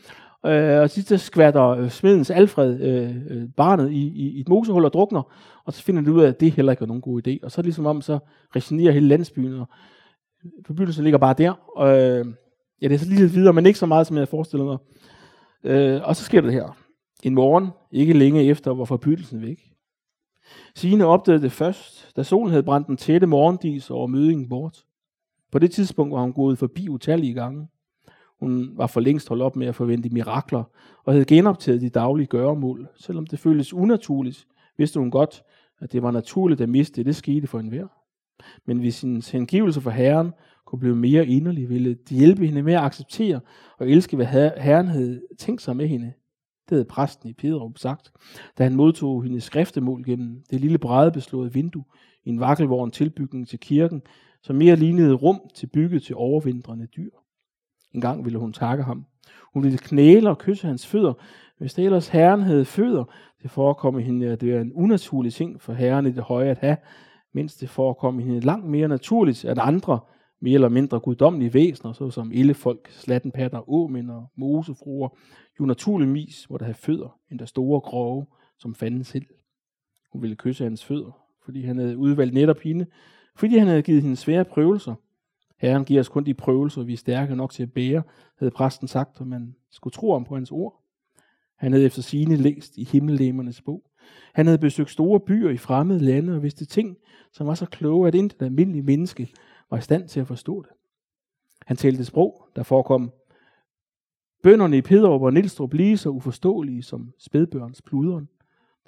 Øh, 0.46 0.80
og 0.80 0.90
sidst 0.90 1.18
skvatter 1.18 1.68
øh, 1.68 1.90
smedens 1.90 2.30
Alfred 2.30 2.80
øh, 2.80 3.16
øh, 3.30 3.48
barnet 3.56 3.92
i, 3.92 4.06
i, 4.06 4.30
i 4.30 4.40
et 4.40 4.48
mosehul 4.48 4.84
og 4.84 4.92
drukner, 4.92 5.22
og 5.64 5.72
så 5.72 5.82
finder 5.82 6.02
de 6.02 6.12
ud 6.12 6.22
af, 6.22 6.28
at 6.28 6.40
det 6.40 6.52
heller 6.52 6.72
ikke 6.72 6.82
er 6.82 6.86
nogen 6.86 7.02
god 7.02 7.28
idé. 7.28 7.38
Og 7.42 7.52
så 7.52 7.62
ligesom 7.62 7.86
om, 7.86 8.00
så 8.00 8.18
resignerer 8.56 8.92
hele 8.92 9.08
landsbyen, 9.08 9.54
og 9.54 9.68
forbyttelsen 10.66 11.04
ligger 11.04 11.18
bare 11.18 11.34
der. 11.38 11.52
Og, 11.76 11.88
øh, 11.88 12.26
ja, 12.82 12.88
det 12.88 12.94
er 12.94 12.98
så 12.98 13.08
lige 13.08 13.20
lidt 13.20 13.34
videre, 13.34 13.52
men 13.52 13.66
ikke 13.66 13.78
så 13.78 13.86
meget, 13.86 14.06
som 14.06 14.16
jeg 14.16 14.20
havde 14.20 14.30
forestillet 14.30 14.66
mig. 14.66 14.78
Øh, 15.64 16.00
og 16.04 16.16
så 16.16 16.24
sker 16.24 16.40
det 16.40 16.52
her. 16.52 16.76
En 17.22 17.34
morgen, 17.34 17.68
ikke 17.92 18.12
længe 18.12 18.44
efter, 18.44 18.74
var 18.74 18.84
forbydelsen 18.84 19.42
væk. 19.42 19.60
Signe 20.74 21.06
opdagede 21.06 21.42
det 21.42 21.52
først, 21.52 22.16
da 22.16 22.22
solen 22.22 22.50
havde 22.50 22.62
brændt 22.62 22.86
den 22.86 22.96
tætte 22.96 23.26
morgendis 23.26 23.90
over 23.90 24.06
mødingen 24.06 24.48
bort. 24.48 24.84
På 25.52 25.58
det 25.58 25.70
tidspunkt 25.70 26.12
var 26.12 26.20
hun 26.20 26.32
gået 26.32 26.58
forbi 26.58 26.88
utallige 26.88 27.34
gange. 27.34 27.68
Hun 28.40 28.70
var 28.76 28.86
for 28.86 29.00
længst 29.00 29.28
holdt 29.28 29.42
op 29.42 29.56
med 29.56 29.66
at 29.66 29.74
forvente 29.74 30.08
mirakler, 30.08 30.64
og 31.04 31.12
havde 31.12 31.24
genoptaget 31.24 31.80
de 31.80 31.88
daglige 31.88 32.26
gøremål. 32.26 32.88
Selvom 32.96 33.26
det 33.26 33.38
føltes 33.38 33.74
unaturligt, 33.74 34.46
vidste 34.78 35.00
hun 35.00 35.10
godt, 35.10 35.42
at 35.80 35.92
det 35.92 36.02
var 36.02 36.10
naturligt 36.10 36.60
at 36.60 36.68
miste 36.68 37.04
det, 37.04 37.16
skete 37.16 37.46
for 37.46 37.58
enhver. 37.58 37.86
Men 38.66 38.78
hvis 38.78 39.00
hendes 39.00 39.30
hengivelse 39.30 39.80
for 39.80 39.90
Herren 39.90 40.32
kunne 40.64 40.78
blive 40.78 40.96
mere 40.96 41.26
inderlig, 41.26 41.68
ville 41.68 41.94
det 41.94 42.18
hjælpe 42.18 42.46
hende 42.46 42.62
med 42.62 42.74
at 42.74 42.82
acceptere 42.82 43.40
og 43.78 43.90
elske, 43.90 44.16
hvad 44.16 44.26
Herren 44.56 44.86
havde 44.86 45.22
tænkt 45.38 45.62
sig 45.62 45.76
med 45.76 45.88
hende. 45.88 46.12
Det 46.68 46.76
havde 46.76 46.84
præsten 46.84 47.28
i 47.28 47.32
Pederup 47.32 47.78
sagt, 47.78 48.12
da 48.58 48.62
han 48.62 48.76
modtog 48.76 49.22
hendes 49.22 49.44
skriftemål 49.44 50.04
gennem 50.04 50.42
det 50.50 50.60
lille 50.60 50.78
brædebeslåede 50.78 51.52
vindue 51.52 51.84
i 52.24 52.28
en 52.28 52.40
vakkelvogn 52.40 52.90
tilbygning 52.90 53.48
til 53.48 53.58
kirken, 53.58 54.02
som 54.42 54.56
mere 54.56 54.76
lignede 54.76 55.14
rum 55.14 55.40
til 55.54 55.66
bygget 55.66 56.02
til 56.02 56.14
overvindrende 56.16 56.86
dyr. 56.86 57.10
En 57.96 58.02
gang 58.02 58.24
ville 58.24 58.38
hun 58.38 58.52
takke 58.52 58.84
ham. 58.84 59.06
Hun 59.54 59.62
ville 59.62 59.78
knæle 59.78 60.30
og 60.30 60.38
kysse 60.38 60.66
hans 60.66 60.86
fødder, 60.86 61.12
hvis 61.58 61.74
det 61.74 61.84
ellers 61.84 62.08
herren 62.08 62.42
havde 62.42 62.64
fødder. 62.64 63.04
Det 63.42 63.50
forekom 63.50 63.98
hende, 63.98 64.26
at 64.26 64.40
det 64.40 64.54
er 64.54 64.60
en 64.60 64.72
unaturlig 64.72 65.32
ting 65.32 65.60
for 65.60 65.72
herren 65.72 66.06
i 66.06 66.10
det 66.10 66.22
høje 66.22 66.50
at 66.50 66.58
have, 66.58 66.76
mens 67.34 67.56
det 67.56 67.68
forekom 67.68 68.18
hende 68.18 68.40
langt 68.40 68.66
mere 68.66 68.88
naturligt, 68.88 69.44
at 69.44 69.58
andre 69.58 70.00
mere 70.40 70.54
eller 70.54 70.68
mindre 70.68 71.00
guddommelige 71.00 71.54
væsener, 71.54 71.92
såsom 71.92 72.30
ellefolk, 72.34 72.88
slattenpatter, 72.90 73.70
åmænd 73.70 74.10
og 74.10 74.26
mosefruer, 74.36 75.08
jo 75.60 75.64
naturligvis 75.64 76.50
måtte 76.50 76.64
have 76.64 76.74
fødder, 76.74 77.18
end 77.30 77.38
der 77.38 77.46
store 77.46 77.80
grove, 77.80 78.26
som 78.58 78.74
fanden 78.74 79.04
selv. 79.04 79.26
Hun 80.12 80.22
ville 80.22 80.36
kysse 80.36 80.64
hans 80.64 80.84
fødder, 80.84 81.18
fordi 81.44 81.62
han 81.62 81.78
havde 81.78 81.96
udvalgt 81.96 82.34
netop 82.34 82.58
hende, 82.60 82.86
fordi 83.36 83.58
han 83.58 83.66
havde 83.66 83.82
givet 83.82 84.02
hende 84.02 84.16
svære 84.16 84.44
prøvelser. 84.44 84.94
Herren 85.56 85.84
giver 85.84 86.00
os 86.00 86.08
kun 86.08 86.26
de 86.26 86.34
prøvelser, 86.34 86.82
vi 86.82 86.92
er 86.92 86.96
stærke 86.96 87.36
nok 87.36 87.52
til 87.52 87.62
at 87.62 87.72
bære, 87.72 88.02
havde 88.38 88.50
præsten 88.50 88.88
sagt, 88.88 89.20
og 89.20 89.26
man 89.26 89.54
skulle 89.70 89.92
tro 89.92 90.10
om 90.10 90.24
på 90.24 90.34
hans 90.34 90.50
ord. 90.50 90.82
Han 91.56 91.72
havde 91.72 91.84
efter 91.84 92.02
sine 92.02 92.36
læst 92.36 92.78
i 92.78 92.84
himmellemernes 92.84 93.62
bog. 93.62 93.82
Han 94.34 94.46
havde 94.46 94.58
besøgt 94.58 94.90
store 94.90 95.20
byer 95.20 95.50
i 95.50 95.56
fremmede 95.56 96.00
lande 96.00 96.34
og 96.34 96.42
vidste 96.42 96.64
ting, 96.64 96.96
som 97.32 97.46
var 97.46 97.54
så 97.54 97.66
kloge, 97.66 98.08
at 98.08 98.14
intet 98.14 98.42
almindeligt 98.42 98.84
menneske 98.84 99.28
var 99.70 99.78
i 99.78 99.80
stand 99.80 100.08
til 100.08 100.20
at 100.20 100.26
forstå 100.26 100.62
det. 100.62 100.70
Han 101.66 101.76
talte 101.76 102.04
sprog, 102.04 102.48
der 102.56 102.62
forekom 102.62 103.12
bønderne 104.42 104.76
i 104.76 104.82
Pederup 104.82 105.22
og 105.22 105.32
Nilstrup 105.32 105.72
lige 105.72 105.98
så 105.98 106.08
uforståelige 106.08 106.82
som 106.82 107.12
spædbørns 107.18 107.82
pluderen. 107.82 108.28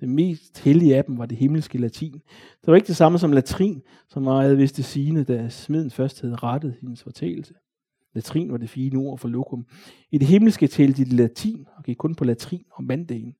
Det 0.00 0.08
mest 0.08 0.58
hellige 0.64 0.96
af 0.96 1.04
dem 1.04 1.18
var 1.18 1.26
det 1.26 1.38
himmelske 1.38 1.78
latin. 1.78 2.12
Det 2.60 2.66
var 2.66 2.74
ikke 2.74 2.86
det 2.86 2.96
samme 2.96 3.18
som 3.18 3.32
latrin, 3.32 3.82
som 4.08 4.22
meget 4.22 4.58
vidste 4.58 4.82
sigende, 4.82 5.24
da 5.24 5.48
smeden 5.48 5.90
først 5.90 6.20
havde 6.20 6.36
rettet 6.36 6.74
hendes 6.80 7.02
fortælelse. 7.02 7.54
Latrin 8.14 8.52
var 8.52 8.56
det 8.56 8.70
fine 8.70 8.98
ord 8.98 9.18
for 9.18 9.28
lokum. 9.28 9.66
I 10.10 10.18
det 10.18 10.28
himmelske 10.28 10.66
talte 10.66 11.04
de 11.04 11.16
latin 11.16 11.66
og 11.76 11.84
gik 11.84 11.96
kun 11.96 12.14
på 12.14 12.24
latrin 12.24 12.64
om 12.76 12.84
mandagen. 12.84 13.34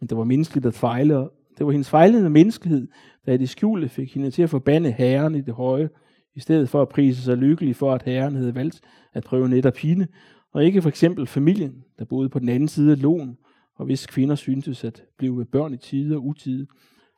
Men 0.00 0.08
det 0.08 0.18
var 0.18 0.24
menneskeligt 0.24 0.66
at 0.66 0.74
fejle, 0.74 1.18
og 1.18 1.32
det 1.58 1.66
var 1.66 1.72
hendes 1.72 1.90
fejlende 1.90 2.30
menneskelighed, 2.30 2.88
der 3.26 3.32
i 3.32 3.36
det 3.36 3.48
skjulte 3.48 3.88
fik 3.88 4.14
hende 4.14 4.30
til 4.30 4.42
at 4.42 4.50
forbande 4.50 4.90
herren 4.90 5.34
i 5.34 5.40
det 5.40 5.54
høje, 5.54 5.88
i 6.34 6.40
stedet 6.40 6.68
for 6.68 6.82
at 6.82 6.88
prise 6.88 7.22
sig 7.22 7.36
lykkelig 7.36 7.76
for, 7.76 7.94
at 7.94 8.02
herren 8.02 8.34
havde 8.34 8.54
valgt 8.54 8.80
at 9.12 9.24
prøve 9.24 9.48
netop 9.48 9.76
hende, 9.76 10.06
og 10.52 10.64
ikke 10.64 10.82
for 10.82 10.88
eksempel 10.88 11.26
familien, 11.26 11.84
der 11.98 12.04
boede 12.04 12.28
på 12.28 12.38
den 12.38 12.48
anden 12.48 12.68
side 12.68 12.92
af 12.92 13.02
lån, 13.02 13.36
og 13.76 13.84
hvis 13.84 14.06
kvinder 14.06 14.34
syntes 14.34 14.84
at 14.84 15.04
blive 15.18 15.34
med 15.34 15.44
børn 15.44 15.74
i 15.74 15.76
tide 15.76 16.16
og 16.16 16.26
utide, 16.26 16.66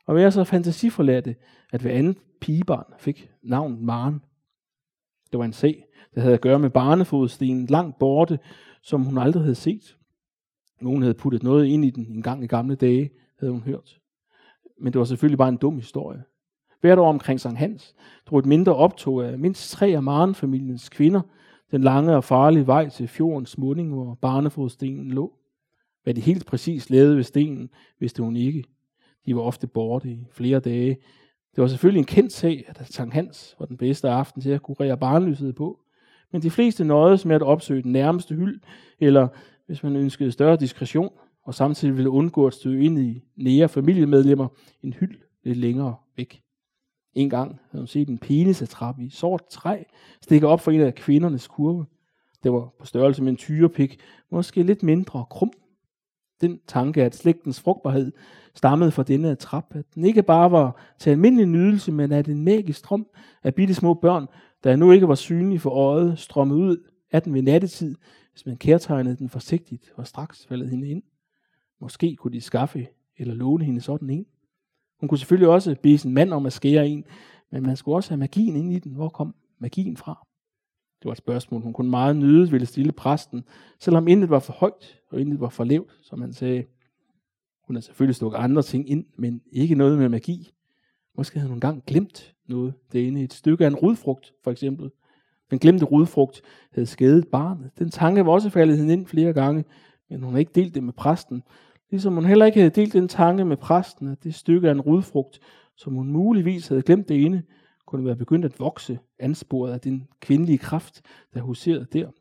og 0.05 0.15
være 0.15 0.31
så 0.31 0.43
fantasiforladte, 0.43 1.35
at 1.71 1.81
hver 1.81 1.91
anden 1.91 2.17
pigebarn 2.41 2.93
fik 2.99 3.29
navn 3.43 3.85
Maren. 3.85 4.21
Det 5.31 5.39
var 5.39 5.45
en 5.45 5.53
sag, 5.53 5.85
der 6.15 6.21
havde 6.21 6.33
at 6.33 6.41
gøre 6.41 6.59
med 6.59 6.69
barnefodstenen 6.69 7.65
langt 7.65 7.99
borte, 7.99 8.39
som 8.81 9.03
hun 9.03 9.17
aldrig 9.17 9.43
havde 9.43 9.55
set. 9.55 9.97
Nogen 10.81 11.01
havde 11.01 11.13
puttet 11.13 11.43
noget 11.43 11.65
ind 11.65 11.85
i 11.85 11.89
den 11.89 12.05
en 12.05 12.21
gang 12.21 12.43
i 12.43 12.47
gamle 12.47 12.75
dage, 12.75 13.09
havde 13.39 13.53
hun 13.53 13.61
hørt. 13.61 13.99
Men 14.81 14.93
det 14.93 14.99
var 14.99 15.05
selvfølgelig 15.05 15.37
bare 15.37 15.49
en 15.49 15.57
dum 15.57 15.75
historie. 15.75 16.23
Hvert 16.81 16.99
år 16.99 17.09
omkring 17.09 17.39
Sankt 17.39 17.59
Hans 17.59 17.95
drog 18.25 18.39
et 18.39 18.45
mindre 18.45 18.75
optog 18.75 19.25
af 19.25 19.39
mindst 19.39 19.71
tre 19.71 19.87
af 19.87 20.03
Maren-familiens 20.03 20.89
kvinder 20.89 21.21
den 21.71 21.81
lange 21.81 22.15
og 22.15 22.23
farlige 22.23 22.67
vej 22.67 22.89
til 22.89 23.07
fjordens 23.07 23.57
munding, 23.57 23.93
hvor 23.93 24.13
barnefodstenen 24.13 25.11
lå. 25.11 25.38
Hvad 26.09 26.15
de 26.15 26.21
helt 26.21 26.45
præcis 26.45 26.89
lavede 26.89 27.15
ved 27.15 27.23
stenen, 27.23 27.69
vidste 27.99 28.23
hun 28.23 28.35
ikke. 28.35 28.63
De 29.25 29.35
var 29.35 29.41
ofte 29.41 29.67
borte 29.67 30.09
i 30.09 30.25
flere 30.31 30.59
dage. 30.59 30.89
Det 31.55 31.61
var 31.61 31.67
selvfølgelig 31.67 31.99
en 31.99 32.05
kendt 32.05 32.33
sag, 32.33 32.63
at 32.67 32.87
Sankt 32.87 33.13
Hans 33.13 33.55
var 33.59 33.65
den 33.65 33.77
bedste 33.77 34.09
aften 34.09 34.41
til 34.41 34.49
at 34.49 34.61
kurere 34.61 34.97
barnløshed 34.97 35.53
på. 35.53 35.79
Men 36.31 36.41
de 36.41 36.49
fleste 36.49 36.83
nøjedes 36.83 37.25
med 37.25 37.35
at 37.35 37.41
opsøge 37.41 37.83
den 37.83 37.91
nærmeste 37.91 38.35
hyld, 38.35 38.61
eller 38.99 39.27
hvis 39.65 39.83
man 39.83 39.95
ønskede 39.95 40.31
større 40.31 40.57
diskretion, 40.57 41.09
og 41.43 41.53
samtidig 41.53 41.95
ville 41.95 42.09
undgå 42.09 42.47
at 42.47 42.53
støde 42.53 42.83
ind 42.83 42.99
i 42.99 43.23
nære 43.35 43.69
familiemedlemmer, 43.69 44.47
en 44.83 44.93
hyld 44.93 45.17
lidt 45.43 45.57
længere 45.57 45.95
væk. 46.17 46.41
En 47.13 47.29
gang 47.29 47.59
havde 47.71 47.81
hun 47.81 47.87
set 47.87 48.09
en 48.09 48.17
penisatrap 48.17 48.99
i 48.99 49.09
sort 49.09 49.45
træ 49.49 49.83
stikke 50.21 50.47
op 50.47 50.61
for 50.61 50.71
en 50.71 50.81
af 50.81 50.95
kvindernes 50.95 51.47
kurve. 51.47 51.85
Det 52.43 52.51
var 52.51 52.73
på 52.79 52.85
størrelse 52.85 53.23
med 53.23 53.31
en 53.31 53.37
tyrepik, 53.37 53.99
måske 54.29 54.63
lidt 54.63 54.83
mindre 54.83 55.25
krum. 55.29 55.51
Den 56.41 56.59
tanke, 56.67 57.03
at 57.03 57.15
slægtens 57.15 57.59
frugtbarhed 57.59 58.11
stammede 58.55 58.91
fra 58.91 59.03
denne 59.03 59.35
trap, 59.35 59.75
at 59.75 59.85
den 59.95 60.05
ikke 60.05 60.23
bare 60.23 60.51
var 60.51 60.81
til 60.99 61.09
almindelig 61.09 61.45
nydelse, 61.45 61.91
men 61.91 62.11
at 62.11 62.27
en 62.27 62.43
magisk 62.43 62.79
strøm 62.79 63.07
af 63.43 63.55
bitte 63.55 63.73
små 63.73 63.93
børn, 63.93 64.27
der 64.63 64.75
nu 64.75 64.91
ikke 64.91 65.07
var 65.07 65.15
synlige 65.15 65.59
for 65.59 65.69
øjet, 65.69 66.19
strømmede 66.19 66.59
ud 66.59 66.77
af 67.11 67.21
den 67.21 67.33
ved 67.33 67.41
nattetid, 67.41 67.95
hvis 68.31 68.45
man 68.45 68.57
kærtegnede 68.57 69.17
den 69.17 69.29
forsigtigt 69.29 69.91
og 69.95 70.07
straks 70.07 70.45
faldet 70.45 70.69
hende 70.69 70.89
ind. 70.89 71.03
Måske 71.81 72.15
kunne 72.15 72.33
de 72.33 72.41
skaffe 72.41 72.87
eller 73.17 73.33
låne 73.33 73.65
hende 73.65 73.81
sådan 73.81 74.09
en. 74.09 74.25
Hun 74.99 75.09
kunne 75.09 75.17
selvfølgelig 75.17 75.49
også 75.49 75.75
bede 75.83 75.97
sin 75.97 76.13
mand 76.13 76.33
om 76.33 76.45
at 76.45 76.53
skære 76.53 76.87
en, 76.87 77.03
men 77.51 77.63
man 77.63 77.77
skulle 77.77 77.95
også 77.95 78.09
have 78.09 78.19
magien 78.19 78.55
ind 78.55 78.73
i 78.73 78.79
den. 78.79 78.93
Hvor 78.93 79.09
kom 79.09 79.35
magien 79.59 79.97
fra? 79.97 80.27
Det 80.99 81.05
var 81.05 81.11
et 81.11 81.17
spørgsmål, 81.17 81.61
hun 81.61 81.73
kunne 81.73 81.89
meget 81.89 82.15
nyde 82.15 82.51
ville 82.51 82.65
stille 82.65 82.91
præsten, 82.91 83.43
selvom 83.79 84.07
intet 84.07 84.29
var 84.29 84.39
for 84.39 84.53
højt 84.53 84.99
og 85.11 85.21
intet 85.21 85.39
var 85.39 85.49
for 85.49 85.63
lavt, 85.63 85.99
som 86.01 86.21
han 86.21 86.33
sagde. 86.33 86.63
Hun 87.67 87.75
havde 87.75 87.85
selvfølgelig 87.85 88.15
stukket 88.15 88.37
andre 88.37 88.61
ting 88.61 88.89
ind, 88.89 89.05
men 89.17 89.41
ikke 89.51 89.75
noget 89.75 89.97
med 89.97 90.09
magi. 90.09 90.51
Måske 91.17 91.39
havde 91.39 91.49
hun 91.49 91.57
engang 91.57 91.83
glemt 91.87 92.35
noget 92.47 92.73
derinde. 92.93 93.23
Et 93.23 93.33
stykke 93.33 93.63
af 93.63 93.67
en 93.67 93.75
rudfrugt, 93.75 94.33
for 94.43 94.51
eksempel. 94.51 94.91
Den 95.51 95.59
glemte 95.59 95.85
rudfrugt 95.85 96.41
havde 96.71 96.85
skadet 96.85 97.27
barnet. 97.27 97.71
Den 97.79 97.89
tanke 97.89 98.25
var 98.25 98.31
også 98.31 98.49
faldet 98.49 98.77
hende 98.77 98.93
ind 98.93 99.07
flere 99.07 99.33
gange, 99.33 99.65
men 100.09 100.23
hun 100.23 100.33
havde 100.33 100.41
ikke 100.41 100.55
delt 100.55 100.75
det 100.75 100.83
med 100.83 100.93
præsten, 100.93 101.43
Ligesom 101.89 102.13
hun 102.13 102.25
heller 102.25 102.45
ikke 102.45 102.59
havde 102.59 102.75
delt 102.75 102.93
den 102.93 103.07
tanke 103.07 103.45
med 103.45 103.57
præsten, 103.57 104.07
at 104.07 104.23
det 104.23 104.35
stykke 104.35 104.67
af 104.67 104.71
en 104.71 104.81
rudfrugt, 104.81 105.39
som 105.75 105.93
hun 105.93 106.11
muligvis 106.11 106.67
havde 106.67 106.81
glemt 106.81 107.09
det 107.09 107.25
ene, 107.25 107.43
kunne 107.89 108.05
være 108.05 108.15
begyndt 108.15 108.45
at 108.45 108.59
vokse, 108.59 108.99
ansporet 109.19 109.71
af 109.71 109.81
den 109.81 110.07
kvindelige 110.19 110.57
kraft, 110.57 111.01
der 111.33 111.41
huserede 111.41 111.87
der. 111.93 112.11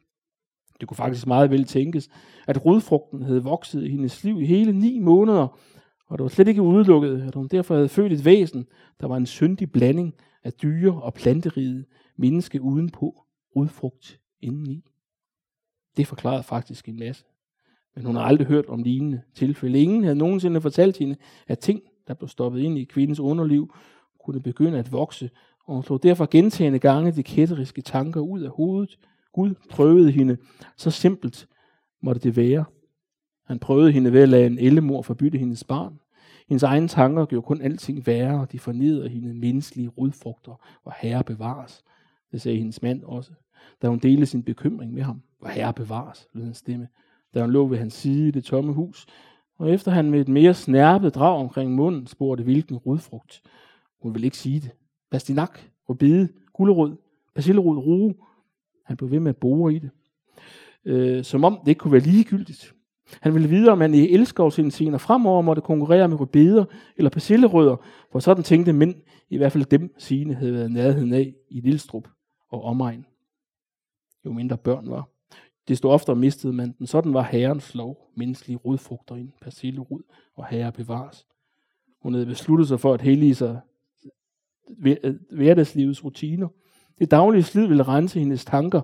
Det 0.81 0.89
kunne 0.89 0.97
faktisk 0.97 1.27
meget 1.27 1.51
vel 1.51 1.65
tænkes, 1.65 2.09
at 2.47 2.65
rodfrugten 2.65 3.23
havde 3.23 3.43
vokset 3.43 3.85
i 3.85 3.89
hendes 3.89 4.25
liv 4.25 4.41
i 4.41 4.47
hele 4.47 4.73
ni 4.73 4.99
måneder, 4.99 5.59
og 6.07 6.19
det 6.19 6.23
var 6.23 6.29
slet 6.29 6.49
ikke 6.49 6.63
udelukket, 6.63 7.23
at 7.23 7.35
hun 7.35 7.49
derfor 7.49 7.75
havde 7.75 7.89
født 7.89 8.13
et 8.13 8.25
væsen, 8.25 8.67
der 9.01 9.07
var 9.07 9.17
en 9.17 9.27
syndig 9.27 9.73
blanding 9.73 10.15
af 10.45 10.53
dyre 10.53 11.03
og 11.03 11.15
planteriget 11.15 11.85
menneske 12.17 12.63
udenpå, 12.63 13.25
rodfrugt 13.57 14.21
indeni. 14.41 14.85
Det 15.97 16.07
forklarede 16.07 16.43
faktisk 16.43 16.89
en 16.89 16.99
masse. 16.99 17.25
Men 17.97 18.05
hun 18.05 18.17
har 18.17 18.23
aldrig 18.23 18.47
hørt 18.47 18.67
om 18.67 18.83
lignende 18.83 19.23
tilfælde. 19.35 19.83
Ingen 19.83 20.03
havde 20.03 20.19
nogensinde 20.19 20.61
fortalt 20.61 20.97
hende, 20.97 21.17
at 21.47 21.59
ting, 21.59 21.83
der 22.07 22.15
blev 22.15 22.29
stoppet 22.29 22.61
ind 22.61 22.79
i 22.79 22.85
kvindens 22.85 23.21
underliv, 23.21 23.75
kunne 24.25 24.43
begynde 24.43 24.79
at 24.79 24.93
vokse, 24.93 25.31
og 25.69 25.75
hun 25.75 25.83
slog 25.83 26.03
derfor 26.03 26.27
gentagende 26.31 26.79
gange 26.79 27.13
de 27.13 27.23
kætteriske 27.23 27.83
tanker 27.83 28.21
ud 28.21 28.41
af 28.41 28.51
hovedet. 28.51 28.99
Gud 29.33 29.55
prøvede 29.71 30.11
hende, 30.11 30.37
så 30.77 30.91
simpelt 30.91 31.49
måtte 32.03 32.21
det 32.21 32.37
være. 32.37 32.65
Han 33.47 33.59
prøvede 33.59 33.93
hende 33.93 34.13
ved 34.13 34.23
at 34.23 34.29
lade 34.29 34.47
en 34.47 34.59
ellemor 34.59 35.03
forbytte 35.03 35.39
hendes 35.39 35.65
barn. 35.65 36.01
Hendes 36.49 36.63
egne 36.63 36.89
tanker 36.89 37.25
gjorde 37.27 37.47
kun 37.47 37.61
alting 37.61 38.07
værre, 38.07 38.41
og 38.41 38.53
de 38.53 38.59
fornedrede 38.59 39.09
hende 39.09 39.35
menneskelige 39.35 39.89
rodfrugter, 39.89 40.61
hvor 40.83 40.95
herre 40.99 41.25
bevares. 41.25 41.85
Det 42.33 42.41
sagde 42.41 42.59
hendes 42.59 42.83
mand 42.83 43.03
også, 43.05 43.33
da 43.83 43.89
hun 43.89 43.99
delte 43.99 44.27
sin 44.27 44.43
bekymring 44.43 44.93
med 44.93 45.03
ham. 45.03 45.23
Hvor 45.39 45.49
herre 45.49 45.73
bevares, 45.73 46.29
lød 46.35 46.45
hans 46.45 46.57
stemme 46.57 46.89
da 47.35 47.41
hun 47.41 47.51
lå 47.51 47.67
ved 47.67 47.79
hans 47.79 47.95
side 47.95 48.29
i 48.29 48.31
det 48.31 48.45
tomme 48.45 48.73
hus, 48.73 49.07
og 49.59 49.71
efter 49.71 49.91
han 49.91 50.11
med 50.11 50.21
et 50.21 50.29
mere 50.29 50.55
snærpet 50.55 51.15
drag 51.15 51.39
omkring 51.39 51.75
munden 51.75 52.07
spurgte, 52.07 52.45
hvilken 52.45 52.77
rodfrugt. 52.77 53.43
Hun 54.03 54.15
ville 54.15 54.25
ikke 54.25 54.39
sige 54.39 54.61
det. 54.61 54.71
Bastinak, 55.11 55.61
rubide, 55.89 56.29
gulerod, 56.53 56.97
persillerod, 57.35 57.77
roe. 57.77 58.15
Han 58.85 58.97
blev 58.97 59.11
ved 59.11 59.21
med 59.21 59.31
at 59.31 59.37
bore 59.37 59.75
i 59.75 59.79
det. 59.79 59.91
Øh, 60.85 61.25
som 61.25 61.45
om 61.45 61.59
det 61.61 61.69
ikke 61.69 61.79
kunne 61.79 61.93
være 61.93 62.03
ligegyldigt. 62.03 62.75
Han 63.21 63.35
ville 63.35 63.49
vide, 63.49 63.71
om 63.71 63.81
han 63.81 63.95
i 63.95 64.13
elskovsindseender 64.13 64.99
fremover 64.99 65.43
måtte 65.43 65.63
konkurrere 65.63 66.09
med 66.09 66.21
rødbeder 66.21 66.65
eller 66.97 67.11
persillerødder, 67.11 67.77
for 68.13 68.19
sådan 68.19 68.45
tænkte 68.45 68.73
mænd, 68.73 68.95
i 69.31 69.37
hvert 69.37 69.53
fald 69.53 69.65
dem 69.65 69.95
sine, 69.99 70.35
havde 70.35 70.53
været 70.53 70.73
nærheden 70.73 71.13
af 71.13 71.35
i 71.51 71.61
Lillestrup 71.61 72.09
og 72.51 72.63
omegn. 72.63 73.07
Jo 74.25 74.33
mindre 74.33 74.57
børn 74.57 74.91
var. 74.91 75.09
Desto 75.69 75.89
oftere 75.91 76.17
mistede 76.17 76.53
man 76.53 76.75
den. 76.79 76.87
Sådan 76.87 77.15
var 77.15 77.23
herrens 77.23 77.75
lov. 77.75 78.11
Menneskelige 78.17 78.57
rodfrugter 78.57 79.17
ind, 79.17 79.33
persillerod 79.41 80.03
og 80.37 80.47
herre 80.47 80.73
bevares. 80.73 81.27
Hun 82.03 82.15
havde 82.15 82.27
besluttet 82.27 82.69
sig 82.69 82.81
for 82.81 82.95
at 82.95 83.03
hellige 83.03 83.35
sig 83.35 83.61
hverdagslivets 85.31 86.05
rutiner. 86.05 86.49
Det 86.99 87.11
daglige 87.11 87.43
slid 87.43 87.67
ville 87.67 87.83
rense 87.83 88.19
hendes 88.19 88.45
tanker. 88.45 88.81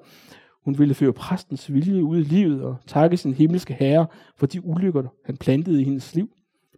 Hun 0.65 0.79
ville 0.79 0.95
føre 0.95 1.13
præstens 1.13 1.73
vilje 1.73 2.05
ud 2.05 2.19
i 2.19 2.23
livet 2.23 2.63
og 2.63 2.77
takke 2.87 3.17
sin 3.17 3.35
himmelske 3.35 3.75
herre 3.75 4.07
for 4.37 4.47
de 4.47 4.65
ulykker, 4.65 5.03
han 5.25 5.37
plantede 5.37 5.81
i 5.81 5.85
hendes 5.85 6.15
liv. 6.15 6.31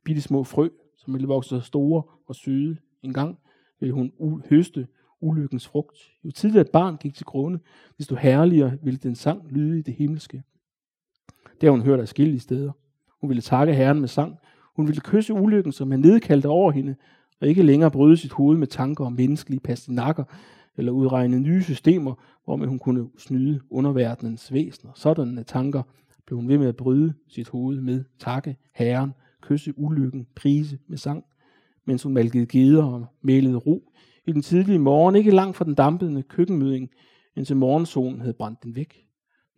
Bitte 0.05 0.23
små 0.23 0.45
frø, 0.45 0.69
som 0.97 1.15
ville 1.15 1.29
vokse 1.29 1.49
sig 1.49 1.63
store 1.63 2.03
og 2.27 2.35
søde. 2.35 2.77
En 3.03 3.13
gang 3.13 3.39
ville 3.81 3.95
hun 3.95 4.43
høste 4.51 4.87
ulykkens 5.21 5.69
frugt. 5.69 5.99
Jo 6.25 6.31
tidligere 6.31 6.61
et 6.61 6.71
barn 6.71 6.97
gik 6.97 7.15
til 7.15 7.27
grunde, 7.27 7.59
desto 7.99 8.15
herligere 8.15 8.79
ville 8.83 8.99
den 8.99 9.15
sang 9.15 9.43
lyde 9.51 9.79
i 9.79 9.83
det 9.83 9.95
himmelske. 9.95 10.43
Der 11.61 11.71
hun 11.71 11.83
hørte 11.83 12.03
af 12.03 12.09
skille 12.09 12.41
steder. 12.41 12.73
Hun 13.21 13.31
ville 13.31 13.43
takke 13.43 13.75
Herren 13.75 14.01
med 14.01 14.09
sang. 14.09 14.37
Hun 14.77 14.87
ville 14.87 15.01
kysse 15.01 15.35
ulykken, 15.35 15.73
som 15.73 15.91
han 15.91 16.01
nedkaldte 16.01 16.47
over 16.47 16.73
hende, 16.73 16.97
og 17.41 17.49
ikke 17.49 17.63
længere 17.63 17.91
bryde 17.91 18.17
sit 18.17 18.33
hoved 18.33 18.59
med 18.59 18.67
tanker 18.67 19.05
om 19.05 19.13
menneskelige 19.13 19.61
pastinakker, 19.61 20.25
eller 20.77 20.93
udregne 20.93 21.41
nye 21.41 21.63
systemer, 21.63 22.15
hvor 22.45 22.57
hun 22.67 22.79
kunne 22.79 23.09
snyde 23.19 23.61
underverdenens 23.71 24.53
væsener. 24.53 24.93
Sådanne 24.95 25.43
tanker 25.43 25.83
blev 26.27 26.37
hun 26.37 26.49
ved 26.49 26.59
med 26.59 26.69
at 26.69 26.77
bryde 26.77 27.15
sit 27.29 27.49
hoved 27.49 27.81
med 27.81 28.05
takke 28.19 28.57
Herren, 28.75 29.13
kysse 29.43 29.73
ulykken, 29.77 30.27
prise 30.37 30.79
med 30.89 30.99
sang, 30.99 31.25
mens 31.85 32.03
hun 32.03 32.15
malkede 32.15 32.47
geder 32.47 32.85
og 32.85 33.07
mælede 33.23 33.57
ro 33.57 33.93
i 34.27 34.33
den 34.33 34.43
tidlige 34.43 34.79
morgen, 34.79 35.17
ikke 35.17 35.31
langt 35.31 35.57
fra 35.57 35.65
den 35.65 35.75
dampende 35.75 36.23
køkkenmøding, 36.23 36.91
indtil 37.37 37.57
morgensolen 37.57 38.21
havde 38.21 38.35
brændt 38.35 38.63
den 38.63 38.77
væk. 38.77 39.07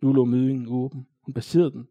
Nu 0.01 0.13
lå 0.13 0.25
mødingen 0.25 0.67
åben. 0.67 1.07
Hun 1.25 1.33
baserede 1.33 1.71
den. 1.71 1.87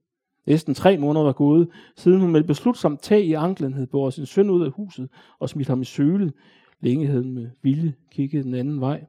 Næsten 0.48 0.74
tre 0.74 0.98
måneder 0.98 1.24
var 1.24 1.32
gået, 1.32 1.68
siden 1.96 2.20
hun 2.20 2.32
med 2.32 2.44
beslutsomt 2.44 3.02
tag 3.02 3.24
i 3.24 3.32
anklen 3.32 3.72
havde 3.72 3.86
båret 3.86 4.14
sin 4.14 4.26
søn 4.26 4.50
ud 4.50 4.64
af 4.64 4.70
huset 4.70 5.08
og 5.38 5.48
smidt 5.48 5.68
ham 5.68 5.80
i 5.80 5.84
sølet. 5.84 6.32
Længe 6.80 7.06
havde 7.06 7.24
med 7.24 7.50
vilje 7.62 7.94
kigget 8.10 8.44
den 8.44 8.54
anden 8.54 8.80
vej, 8.80 9.06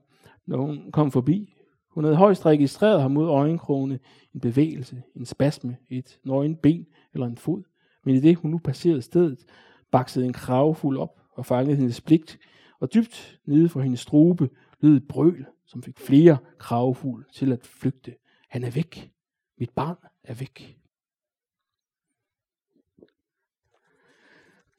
når 0.48 0.58
hun 0.58 0.92
kom 0.92 1.12
forbi. 1.12 1.54
Hun 1.92 2.04
havde 2.04 2.16
højst 2.16 2.46
registreret 2.46 3.02
ham 3.02 3.12
mod 3.12 3.28
øjenkrogene, 3.28 4.00
en 4.34 4.40
bevægelse, 4.40 5.04
en 5.16 5.26
spasme, 5.26 5.78
et 5.90 6.20
nøgen 6.26 6.56
ben 6.56 6.86
eller 7.14 7.28
en 7.28 7.38
fod. 7.38 7.64
Men 8.06 8.16
i 8.16 8.20
det, 8.20 8.36
hun 8.38 8.52
nu 8.52 8.58
passerede 8.58 9.02
stedet, 9.02 9.46
baksede 9.92 10.26
en 10.26 10.34
kravfuld 10.34 10.98
op 10.98 11.22
og 11.34 11.46
fangede 11.46 11.76
hendes 11.76 12.02
blik 12.02 12.38
og 12.80 12.94
dybt 12.94 13.40
nede 13.46 13.70
for 13.70 13.82
hendes 13.82 14.00
strube 14.00 14.50
lød 14.80 14.98
et 14.98 15.08
brøl, 15.08 15.46
som 15.66 15.84
fik 15.84 16.00
flere 16.00 16.38
kravfugl 16.58 17.26
til 17.34 17.52
at 17.52 17.66
flygte. 17.66 18.16
Han 18.50 18.64
er 18.64 18.72
væk. 18.72 19.12
Mit 19.60 19.70
barn 19.70 19.96
er 20.24 20.34
væk. 20.34 20.79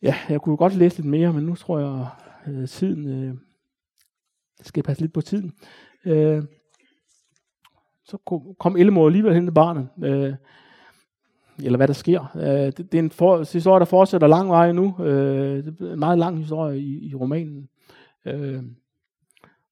Ja, 0.02 0.14
jeg 0.28 0.40
kunne 0.40 0.56
godt 0.56 0.74
læse 0.74 0.96
lidt 0.96 1.06
mere, 1.06 1.32
men 1.32 1.44
nu 1.44 1.54
tror 1.54 1.78
jeg, 1.78 2.06
at 2.44 2.52
øh, 2.52 2.68
tiden 2.68 3.08
øh, 3.08 3.34
skal 4.62 4.82
passe 4.82 5.02
lidt 5.02 5.12
på 5.12 5.20
tiden. 5.20 5.52
Øh, 6.04 6.42
så 8.04 8.16
kom 8.58 8.76
Elmore 8.76 9.06
alligevel 9.06 9.34
hen 9.34 9.46
til 9.46 9.52
barnet. 9.52 9.88
Øh, 10.04 10.34
eller 11.64 11.76
hvad 11.76 11.88
der 11.88 11.94
sker. 11.94 12.36
Øh, 12.36 12.42
det, 12.42 12.78
det 12.78 12.94
er 12.94 13.02
en 13.02 13.10
for, 13.10 13.52
historie, 13.52 13.80
der 13.80 13.84
fortsætter 13.84 14.26
lang 14.26 14.48
vej 14.48 14.72
nu. 14.72 14.96
Øh, 15.00 15.64
det 15.64 15.80
er 15.80 15.92
en 15.92 15.98
meget 15.98 16.18
lang 16.18 16.38
historie 16.38 16.78
i, 16.78 17.08
i 17.10 17.14
romanen. 17.14 17.68
Øh, 18.24 18.62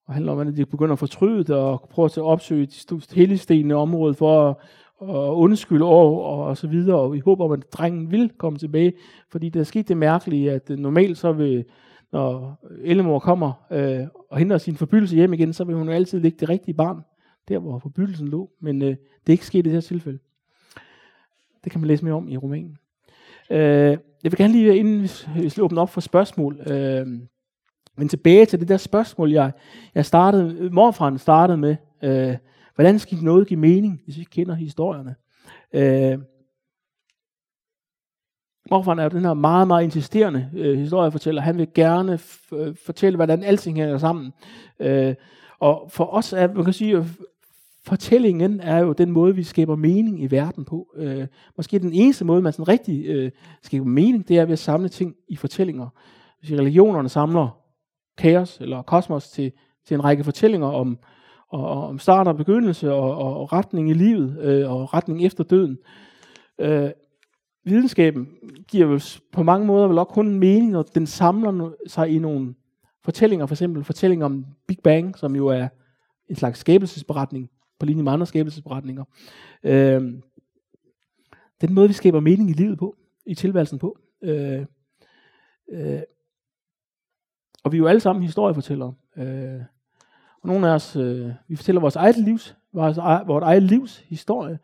og 0.06 0.14
handler 0.14 0.32
om, 0.32 0.38
at 0.38 0.56
de 0.56 0.66
begynder 0.66 0.92
at 0.92 0.98
fortryde 0.98 1.44
det 1.44 1.56
og 1.56 1.88
prøver 1.90 2.08
at 2.08 2.18
opsøge 2.18 2.66
de 2.66 3.00
helligstenene 3.14 3.74
område 3.74 4.14
for 4.14 4.50
at, 4.50 4.56
og 4.98 5.38
undskylde 5.38 5.84
over 5.84 6.24
og, 6.24 6.44
og 6.44 6.56
så 6.56 6.66
videre, 6.66 6.98
og 6.98 7.16
i 7.16 7.20
håb 7.20 7.40
om, 7.40 7.52
at 7.52 7.72
drengen 7.72 8.10
vil 8.10 8.30
komme 8.38 8.58
tilbage, 8.58 8.92
fordi 9.30 9.48
der 9.48 9.60
er 9.60 9.64
sket 9.64 9.88
det 9.88 9.96
mærkelige, 9.96 10.52
at 10.52 10.70
øh, 10.70 10.78
normalt 10.78 11.18
så 11.18 11.32
vil, 11.32 11.64
når 12.12 12.58
Ellemor 12.82 13.18
kommer 13.18 13.52
øh, 13.70 14.06
og 14.30 14.38
henter 14.38 14.58
sin 14.58 14.76
forbydelse 14.76 15.16
hjem 15.16 15.32
igen, 15.32 15.52
så 15.52 15.64
vil 15.64 15.76
hun 15.76 15.86
jo 15.88 15.92
altid 15.92 16.20
ligge 16.20 16.38
det 16.40 16.48
rigtige 16.48 16.74
barn, 16.74 17.04
der 17.48 17.58
hvor 17.58 17.78
forbydelsen 17.78 18.28
lå, 18.28 18.50
men 18.60 18.82
øh, 18.82 18.88
det 18.88 18.96
er 19.26 19.32
ikke 19.32 19.46
sket 19.46 19.58
i 19.58 19.62
det 19.62 19.72
her 19.72 19.80
tilfælde. 19.80 20.18
Det 21.64 21.72
kan 21.72 21.80
man 21.80 21.88
læse 21.88 22.04
mere 22.04 22.14
om 22.14 22.28
i 22.28 22.36
romanen. 22.36 22.78
Øh, 23.50 23.98
jeg 24.22 24.32
vil 24.32 24.36
gerne 24.36 24.52
lige, 24.52 24.76
inden 24.76 25.08
vi 25.36 25.60
åbner 25.60 25.82
op 25.82 25.90
for 25.90 26.00
spørgsmål, 26.00 26.60
øh, 26.70 27.06
men 27.96 28.08
tilbage 28.08 28.46
til 28.46 28.60
det 28.60 28.68
der 28.68 28.76
spørgsmål, 28.76 29.32
jeg, 29.32 29.52
jeg 29.94 30.06
startede, 30.06 30.70
morfaren 30.70 31.18
startede 31.18 31.58
med, 31.58 31.76
øh, 32.02 32.36
hvordan 32.78 32.98
skal 32.98 33.18
noget 33.22 33.48
give 33.48 33.60
mening, 33.60 34.00
hvis 34.04 34.18
vi 34.18 34.24
kender 34.24 34.54
historierne? 34.54 35.14
Øh, 35.72 36.18
morfaren 38.70 38.98
er 38.98 39.02
jo 39.02 39.08
den 39.08 39.24
her 39.24 39.34
meget, 39.34 39.68
meget 39.68 39.84
insisterende 39.84 40.50
øh, 40.54 40.78
historiefortæller. 40.78 41.42
Han 41.42 41.58
vil 41.58 41.68
gerne 41.74 42.14
f- 42.14 42.56
øh, 42.56 42.76
fortælle, 42.86 43.16
hvordan 43.16 43.42
alting 43.42 43.78
hænger 43.78 43.98
sammen. 43.98 44.32
Øh, 44.80 45.14
og 45.58 45.90
for 45.90 46.04
os 46.04 46.32
er, 46.32 46.54
man 46.54 46.64
kan 46.64 46.72
sige, 46.72 46.96
at 46.96 47.04
fortællingen 47.84 48.60
er 48.60 48.78
jo 48.78 48.92
den 48.92 49.10
måde, 49.10 49.34
vi 49.34 49.42
skaber 49.42 49.76
mening 49.76 50.22
i 50.22 50.30
verden 50.30 50.64
på. 50.64 50.92
Øh, 50.96 51.26
måske 51.56 51.78
den 51.78 51.92
eneste 51.92 52.24
måde, 52.24 52.42
man 52.42 52.52
sådan 52.52 52.68
rigtig 52.68 53.06
øh, 53.06 53.30
skaber 53.62 53.86
mening, 53.86 54.28
det 54.28 54.38
er 54.38 54.44
ved 54.44 54.52
at 54.52 54.58
samle 54.58 54.88
ting 54.88 55.14
i 55.28 55.36
fortællinger. 55.36 55.88
Hvis 56.40 56.52
religionerne 56.52 57.08
samler 57.08 57.60
kaos 58.18 58.60
eller 58.60 58.82
kosmos 58.82 59.30
til, 59.30 59.52
til 59.86 59.94
en 59.94 60.04
række 60.04 60.24
fortællinger 60.24 60.68
om, 60.68 60.98
og, 61.48 61.68
og 61.68 61.88
om 61.88 61.98
start 61.98 62.28
og 62.28 62.36
begyndelse 62.36 62.92
og, 62.92 63.16
og, 63.16 63.40
og 63.40 63.52
retning 63.52 63.90
i 63.90 63.94
livet 63.94 64.38
øh, 64.40 64.72
og 64.72 64.94
retning 64.94 65.24
efter 65.24 65.44
døden. 65.44 65.78
Øh, 66.58 66.90
videnskaben 67.64 68.28
giver 68.68 68.86
vel 68.86 69.02
på 69.32 69.42
mange 69.42 69.66
måder 69.66 69.88
vel 69.88 69.98
også 69.98 70.12
kun 70.12 70.38
mening, 70.38 70.76
og 70.76 70.94
den 70.94 71.06
samler 71.06 71.72
sig 71.86 72.08
i 72.08 72.18
nogle 72.18 72.54
fortællinger, 73.04 73.46
for 73.46 73.54
eksempel 73.54 73.84
fortællinger 73.84 74.26
om 74.26 74.46
Big 74.66 74.78
Bang, 74.84 75.18
som 75.18 75.36
jo 75.36 75.46
er 75.46 75.68
en 76.28 76.36
slags 76.36 76.58
skabelsesberetning, 76.58 77.50
på 77.78 77.86
linje 77.86 78.02
med 78.02 78.12
andre 78.12 78.26
skabelsesberetninger. 78.26 79.04
Øh, 79.62 80.02
den 81.60 81.74
måde, 81.74 81.88
vi 81.88 81.94
skaber 81.94 82.20
mening 82.20 82.50
i 82.50 82.52
livet 82.52 82.78
på, 82.78 82.96
i 83.26 83.34
tilværelsen 83.34 83.78
på. 83.78 83.98
Øh, 84.22 84.66
øh, 85.70 86.00
og 87.64 87.72
vi 87.72 87.76
er 87.76 87.78
jo 87.78 87.86
alle 87.86 88.00
sammen 88.00 88.22
historiefortællere. 88.22 88.94
Øh, 89.16 89.60
nogle 90.48 90.68
af 90.68 90.74
os, 90.74 90.96
øh, 90.96 91.30
vi 91.48 91.56
fortæller 91.56 91.80
vores 91.80 91.96
eget 91.96 92.18
livs, 92.18 92.56
vores, 92.72 92.98
e-, 92.98 93.26
vores 93.26 93.42
eget 93.42 93.62
livs 93.62 93.98
historie. 93.98 94.58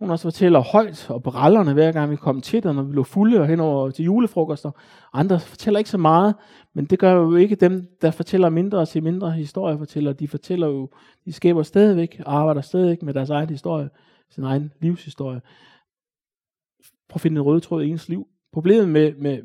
Nogle 0.00 0.12
af 0.12 0.14
os 0.14 0.22
fortæller 0.22 0.60
højt 0.60 1.10
og 1.10 1.22
brallerne, 1.22 1.72
hver 1.72 1.92
gang 1.92 2.10
vi 2.10 2.16
kom 2.16 2.40
til 2.40 2.62
det, 2.62 2.74
når 2.74 2.82
vi 2.82 2.90
blev 2.90 3.04
fulde 3.04 3.40
og 3.40 3.46
henover 3.46 3.90
til 3.90 4.04
julefrokoster. 4.04 4.70
Andre 5.12 5.40
fortæller 5.40 5.78
ikke 5.78 5.90
så 5.90 5.98
meget, 5.98 6.34
men 6.74 6.84
det 6.84 6.98
gør 6.98 7.12
jo 7.12 7.34
ikke 7.34 7.54
dem, 7.54 7.86
der 8.02 8.10
fortæller 8.10 8.48
mindre 8.48 8.78
og 8.78 8.88
til 8.88 9.02
mindre 9.02 9.32
historie 9.32 9.78
fortæller. 9.78 10.12
De 10.12 10.28
fortæller 10.28 10.66
jo, 10.66 10.88
de 11.24 11.32
skaber 11.32 11.62
stadigvæk 11.62 12.20
og 12.26 12.34
arbejder 12.34 12.60
stadigvæk 12.60 13.02
med 13.02 13.14
deres 13.14 13.30
egen 13.30 13.48
historie, 13.48 13.90
sin 14.30 14.44
egen 14.44 14.72
livshistorie. 14.80 15.40
Prøv 17.08 17.14
at 17.14 17.20
finde 17.20 17.40
en 17.40 17.46
rød 17.46 17.60
tråd 17.60 17.82
i 17.82 17.88
ens 17.88 18.08
liv. 18.08 18.26
Problemet 18.52 18.88
med, 18.88 19.12
med 19.14 19.42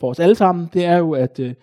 for 0.00 0.10
os 0.10 0.20
alle 0.20 0.34
sammen, 0.34 0.68
det 0.72 0.84
er 0.84 0.96
jo, 0.96 1.12
at, 1.12 1.40
øh, 1.40 1.54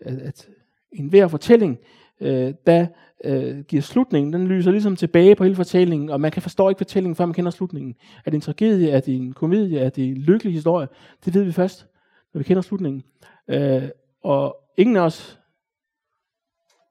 at, 0.00 0.18
at 0.18 0.48
enhver 0.92 1.28
fortælling, 1.28 1.78
øh, 2.20 2.54
der 2.66 2.86
øh, 3.24 3.60
giver 3.60 3.82
slutningen, 3.82 4.32
den 4.32 4.46
lyser 4.46 4.70
ligesom 4.70 4.96
tilbage 4.96 5.34
på 5.34 5.44
hele 5.44 5.56
fortællingen, 5.56 6.10
og 6.10 6.20
man 6.20 6.30
kan 6.30 6.42
forstå 6.42 6.68
ikke 6.68 6.78
fortællingen, 6.78 7.16
før 7.16 7.26
man 7.26 7.34
kender 7.34 7.50
slutningen. 7.50 7.94
Er 8.24 8.30
det 8.30 8.34
en 8.34 8.40
tragedie, 8.40 8.90
er 8.90 9.00
det 9.00 9.16
en 9.16 9.32
komedie, 9.32 9.80
er 9.80 9.88
det 9.88 10.04
en 10.04 10.16
lykkelig 10.16 10.52
historie? 10.52 10.88
Det 11.24 11.34
ved 11.34 11.42
vi 11.42 11.52
først, 11.52 11.86
når 12.34 12.38
vi 12.38 12.44
kender 12.44 12.62
slutningen. 12.62 13.02
Øh, 13.48 13.88
og 14.22 14.56
ingen 14.76 14.96
af 14.96 15.00
os 15.00 15.38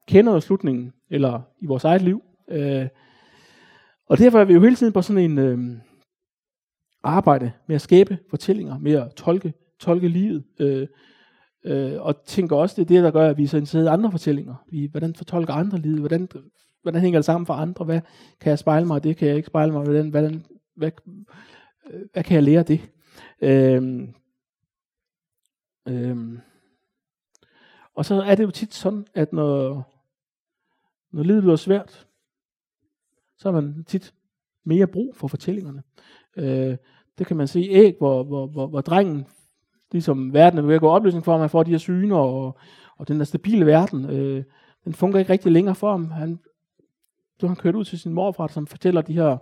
kender 0.08 0.34
jo 0.34 0.40
slutningen, 0.40 0.94
eller 1.10 1.42
i 1.62 1.66
vores 1.66 1.84
eget 1.84 2.02
liv. 2.02 2.24
Øh, 2.48 2.88
og 4.08 4.18
derfor 4.18 4.40
er 4.40 4.46
vi 4.46 4.54
jo 4.54 4.62
hele 4.62 4.76
tiden 4.76 4.94
på 4.94 5.02
sådan 5.02 5.32
en 5.32 5.38
øh, 5.38 5.78
arbejde 7.04 7.52
med 7.68 7.76
at 7.76 7.82
skabe 7.82 8.18
fortællinger, 8.30 8.80
med 8.80 8.94
at 8.94 9.14
tolke, 9.16 9.54
tolke 9.80 10.08
livet. 10.08 10.44
Øh, 10.60 10.88
Øh, 11.68 12.02
og 12.02 12.24
tænker 12.26 12.56
også, 12.56 12.76
det 12.76 12.82
er 12.82 12.86
det, 12.96 13.04
der 13.04 13.12
gør, 13.12 13.30
at 13.30 13.38
vi 13.38 13.44
er 13.44 13.48
så 13.48 13.58
interesseret 13.58 13.86
i 13.86 13.88
andre 13.88 14.12
fortællinger. 14.12 14.56
Vi, 14.70 14.86
hvordan 14.86 15.16
fortolker 15.16 15.54
andre 15.54 15.78
livet? 15.78 16.00
Hvordan, 16.00 16.28
hvordan 16.82 17.02
hænger 17.02 17.20
det 17.20 17.26
sammen 17.26 17.46
for 17.46 17.54
andre? 17.54 17.86
Hvad 17.86 18.02
kan 18.40 18.50
jeg 18.50 18.60
spejle 18.60 18.86
mig 18.86 19.04
det? 19.04 19.18
Kan 19.18 19.28
jeg 19.28 19.36
ikke 19.36 19.48
spejle 19.48 19.72
mig? 19.72 19.84
Hvordan, 19.84 20.10
hvordan, 20.10 20.46
hvad, 20.76 20.92
øh, 21.90 22.02
hvad 22.14 22.24
kan 22.24 22.36
jeg 22.36 22.44
lære 22.44 22.60
af 22.60 22.66
det? 22.66 22.90
Øhm, 23.42 24.14
øhm, 25.88 26.40
og 27.94 28.06
så 28.06 28.22
er 28.22 28.36
det 28.36 28.44
jo 28.44 28.52
tit 28.52 28.74
sådan, 28.74 29.08
at 29.14 29.34
når, 29.34 29.84
når 31.12 31.24
livet 31.24 31.42
bliver 31.42 31.56
svært, 31.56 32.08
så 33.38 33.52
har 33.52 33.62
man 33.62 33.84
tit 33.84 34.14
mere 34.64 34.88
brug 34.88 35.16
for 35.16 35.28
fortællingerne. 35.28 35.84
Øh, 36.38 36.78
det 37.18 37.28
kan 37.28 37.38
man 37.38 37.48
se 37.48 37.60
æg, 37.60 37.96
hvor, 37.98 38.24
hvor, 38.24 38.48
hvor, 38.48 38.68
hvor 38.68 38.82
drengen 38.82 39.26
ligesom 39.92 40.34
verden 40.34 40.60
er 40.60 40.64
ved 40.64 40.76
at 40.76 40.82
gå 40.82 40.90
opløsning 40.90 41.26
for 41.26 41.32
ham, 41.32 41.42
han 41.42 41.50
får 41.50 41.64
de 41.64 41.72
her 41.72 41.78
syner, 41.78 42.16
og, 42.16 42.58
og 42.98 43.08
den 43.08 43.20
der 43.20 43.26
stabile 43.26 43.66
verden, 43.66 44.10
øh, 44.10 44.44
den 44.86 44.94
fungerer 44.94 45.20
ikke 45.20 45.34
rigtig 45.34 45.52
længere 45.52 45.76
for 45.76 45.92
ham. 45.92 46.12
Han, 46.12 46.40
du 47.42 47.48
han 47.48 47.56
kørt 47.56 47.76
ud 47.76 47.84
til 47.84 48.00
sin 48.00 48.14
morfar, 48.14 48.48
som 48.48 48.68
fortæller 48.68 49.02
de 49.02 49.14
her 49.14 49.38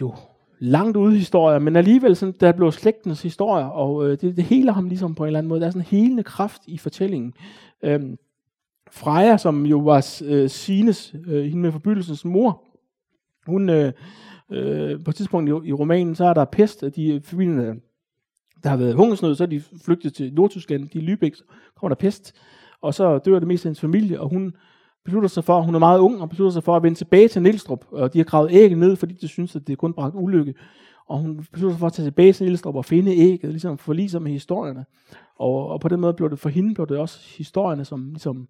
jo 0.00 0.14
langt 0.58 0.96
ude 0.96 1.16
historier, 1.16 1.58
men 1.58 1.76
alligevel 1.76 2.16
sådan, 2.16 2.34
der 2.40 2.52
blev 2.52 2.72
slægtens 2.72 3.22
historier, 3.22 3.66
og 3.66 4.08
øh, 4.08 4.20
det, 4.20 4.36
det 4.36 4.44
heler 4.44 4.72
ham 4.72 4.88
ligesom 4.88 5.14
på 5.14 5.22
en 5.22 5.26
eller 5.26 5.38
anden 5.38 5.48
måde. 5.48 5.60
Der 5.60 5.66
er 5.66 5.70
sådan 5.70 5.82
en 5.82 5.98
helende 5.98 6.22
kraft 6.22 6.62
i 6.66 6.78
fortællingen. 6.78 7.34
Øhm, 7.82 8.16
Freja, 8.90 9.36
som 9.36 9.66
jo 9.66 9.78
var 9.78 10.20
øh, 10.24 10.50
Sines, 10.50 11.14
øh, 11.26 11.44
hende 11.44 11.62
med 11.62 11.72
forbydelsens 11.72 12.24
mor, 12.24 12.64
hun 13.46 13.68
øh, 13.68 13.92
øh, 14.50 15.04
på 15.04 15.10
et 15.10 15.16
tidspunkt 15.16 15.48
i, 15.48 15.68
i 15.68 15.72
romanen, 15.72 16.14
så 16.14 16.24
er 16.24 16.34
der 16.34 16.44
pest, 16.44 16.82
at 16.82 16.96
de 16.96 17.20
familien 17.24 17.82
der 18.62 18.70
har 18.70 18.76
været 18.76 18.94
hungersnød, 18.94 19.34
så 19.34 19.44
er 19.44 19.48
de 19.48 19.62
flygtet 19.84 20.14
til 20.14 20.34
Nordtyskland, 20.34 20.88
de 20.88 20.98
er 20.98 21.02
Lübeck, 21.02 21.36
så 21.36 21.44
kommer 21.76 21.94
der 21.94 22.00
pest, 22.00 22.34
og 22.82 22.94
så 22.94 23.18
dør 23.18 23.38
det 23.38 23.48
meste 23.48 23.66
af 23.66 23.68
hendes 23.68 23.80
familie, 23.80 24.20
og 24.20 24.28
hun 24.28 24.54
beslutter 25.04 25.28
sig 25.28 25.44
for, 25.44 25.60
hun 25.60 25.74
er 25.74 25.78
meget 25.78 25.98
ung, 25.98 26.20
og 26.20 26.28
beslutter 26.28 26.52
sig 26.52 26.64
for 26.64 26.76
at 26.76 26.82
vende 26.82 26.98
tilbage 26.98 27.28
til 27.28 27.42
Nielstrup, 27.42 27.84
og 27.90 28.12
de 28.12 28.18
har 28.18 28.24
gravet 28.24 28.48
ægget 28.52 28.78
ned, 28.78 28.96
fordi 28.96 29.14
de 29.14 29.28
synes, 29.28 29.56
at 29.56 29.66
det 29.66 29.78
kun 29.78 29.92
bragt 29.92 30.14
ulykke. 30.14 30.54
Og 31.08 31.18
hun 31.18 31.36
beslutter 31.52 31.74
sig 31.74 31.80
for 31.80 31.86
at 31.86 31.92
tage 31.92 32.06
tilbage 32.06 32.32
til 32.32 32.44
Nielstrup 32.46 32.74
og 32.74 32.84
finde 32.84 33.16
ægget, 33.16 33.50
ligesom 33.50 33.78
forlige 33.78 34.10
sig 34.10 34.22
med 34.22 34.32
historierne. 34.32 34.84
Og, 35.38 35.68
og 35.68 35.80
på 35.80 35.88
den 35.88 36.00
måde 36.00 36.14
blev 36.14 36.30
det 36.30 36.38
for 36.38 36.48
hende, 36.48 36.74
blev 36.74 36.86
det 36.86 36.98
også 36.98 37.20
historierne, 37.36 37.84
som, 37.84 38.10
ligesom, 38.10 38.48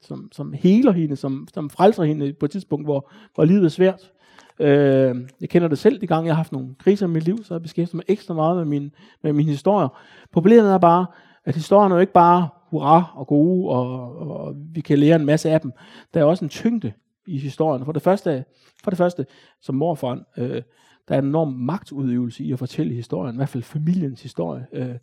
som, 0.00 0.28
som 0.32 0.52
heler 0.52 0.92
hende, 0.92 1.16
som, 1.16 1.48
som 1.54 1.70
frelser 1.70 2.04
hende 2.04 2.32
på 2.32 2.44
et 2.44 2.50
tidspunkt, 2.50 2.86
hvor, 2.86 3.10
hvor 3.34 3.44
livet 3.44 3.64
er 3.64 3.68
svært. 3.68 4.12
Øh, 4.60 5.16
jeg 5.40 5.48
kender 5.48 5.68
det 5.68 5.78
selv, 5.78 6.00
de 6.00 6.06
gange 6.06 6.26
jeg 6.26 6.34
har 6.34 6.36
haft 6.36 6.52
nogle 6.52 6.74
kriser 6.78 7.06
i 7.06 7.10
mit 7.10 7.24
liv, 7.24 7.44
så 7.44 7.48
har 7.48 7.58
jeg 7.58 7.62
beskæftiget 7.62 7.94
mig 7.94 8.04
ekstra 8.08 8.34
meget 8.34 8.56
med, 8.56 8.64
min, 8.64 8.92
med 9.22 9.32
mine 9.32 9.50
historier. 9.50 9.88
Problemet 10.32 10.72
er 10.72 10.78
bare, 10.78 11.06
at 11.44 11.54
historierne 11.54 11.94
er 11.94 11.96
jo 11.96 12.00
ikke 12.00 12.12
bare 12.12 12.48
hurra 12.70 13.12
og 13.14 13.26
gode, 13.26 13.68
og, 13.70 14.16
og 14.16 14.54
vi 14.74 14.80
kan 14.80 14.98
lære 14.98 15.16
en 15.16 15.26
masse 15.26 15.50
af 15.50 15.60
dem. 15.60 15.72
Der 16.14 16.20
er 16.20 16.24
også 16.24 16.44
en 16.44 16.48
tyngde 16.48 16.92
i 17.26 17.38
historien. 17.38 17.84
For 17.84 17.92
det 17.92 18.02
første, 18.02 18.44
for 18.84 18.90
det 18.90 18.98
første 18.98 19.26
som 19.60 19.74
morfaren, 19.74 20.24
øh, 20.38 20.62
der 21.08 21.14
er 21.14 21.18
en 21.18 21.24
enorm 21.24 21.52
magtudøvelse 21.52 22.44
i 22.44 22.52
at 22.52 22.58
fortælle 22.58 22.94
historien, 22.94 23.34
i 23.34 23.36
hvert 23.36 23.48
fald 23.48 23.62
familiens 23.62 24.22
historie. 24.22 24.66
Øh, 24.72 24.94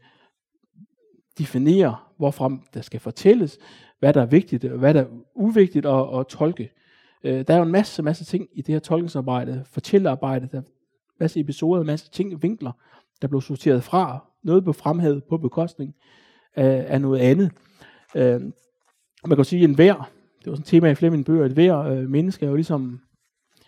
definere, 1.38 1.95
hvorfra 2.18 2.51
der 2.74 2.82
skal 2.82 2.99
fortælles, 2.99 3.58
hvad 3.99 4.14
der 4.14 4.22
er 4.22 4.26
vigtigt, 4.26 4.66
og 4.66 4.78
hvad 4.78 4.93
der 4.93 5.01
er 5.01 5.08
uvigtigt 5.36 5.86
at, 5.86 6.20
at 6.20 6.28
tolke. 6.28 6.72
Øh, 7.24 7.47
der 7.47 7.53
er 7.53 7.57
jo 7.57 7.63
en 7.63 7.72
masse, 7.72 8.03
masse 8.03 8.26
ting 8.26 8.47
i 8.53 8.61
det 8.61 8.74
her 8.74 8.80
tolkningsarbejde, 8.80 9.63
fortællerarbejde, 9.66 10.49
der 10.51 10.57
er 10.57 10.63
masse 11.20 11.39
episoder, 11.39 11.84
masse 11.84 12.09
ting, 12.11 12.43
vinkler, 12.43 12.72
der 13.22 13.28
blev 13.28 13.41
sorteret 13.41 13.84
fra. 13.84 14.26
Noget 14.43 14.63
blev 14.63 14.74
fremhævet 14.74 15.24
på 15.24 15.38
bekostning 15.38 15.95
af, 16.55 16.86
af 16.88 17.01
noget 17.01 17.20
andet. 17.20 17.51
Øh, 18.16 18.41
man 19.28 19.36
kan 19.36 19.45
sige, 19.45 19.63
at 19.63 19.70
en 19.70 19.76
hver, 19.76 19.93
det 20.39 20.51
var 20.51 20.55
sådan 20.55 20.61
et 20.61 20.66
tema 20.66 20.89
i 20.89 20.95
flere 20.95 21.07
af 21.07 21.11
mine 21.11 21.24
bøger, 21.24 21.45
at 21.45 21.51
hver 21.51 21.78
øh, 21.78 22.09
menneske 22.09 22.45
er 22.45 22.49
jo 22.49 22.55
ligesom, 22.55 23.01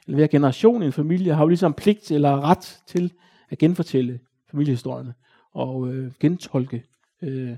eller 0.05 0.17
hver 0.17 0.27
generation 0.27 0.83
i 0.83 0.85
en 0.85 0.91
familie 0.91 1.33
har 1.33 1.43
jo 1.43 1.47
ligesom 1.47 1.73
pligt 1.73 2.11
eller 2.11 2.41
ret 2.49 2.81
til 2.87 3.13
at 3.49 3.57
genfortælle 3.57 4.19
familiehistorierne 4.51 5.13
og 5.53 5.87
øh, 5.87 6.11
gentolke 6.19 6.83
øh, 7.21 7.51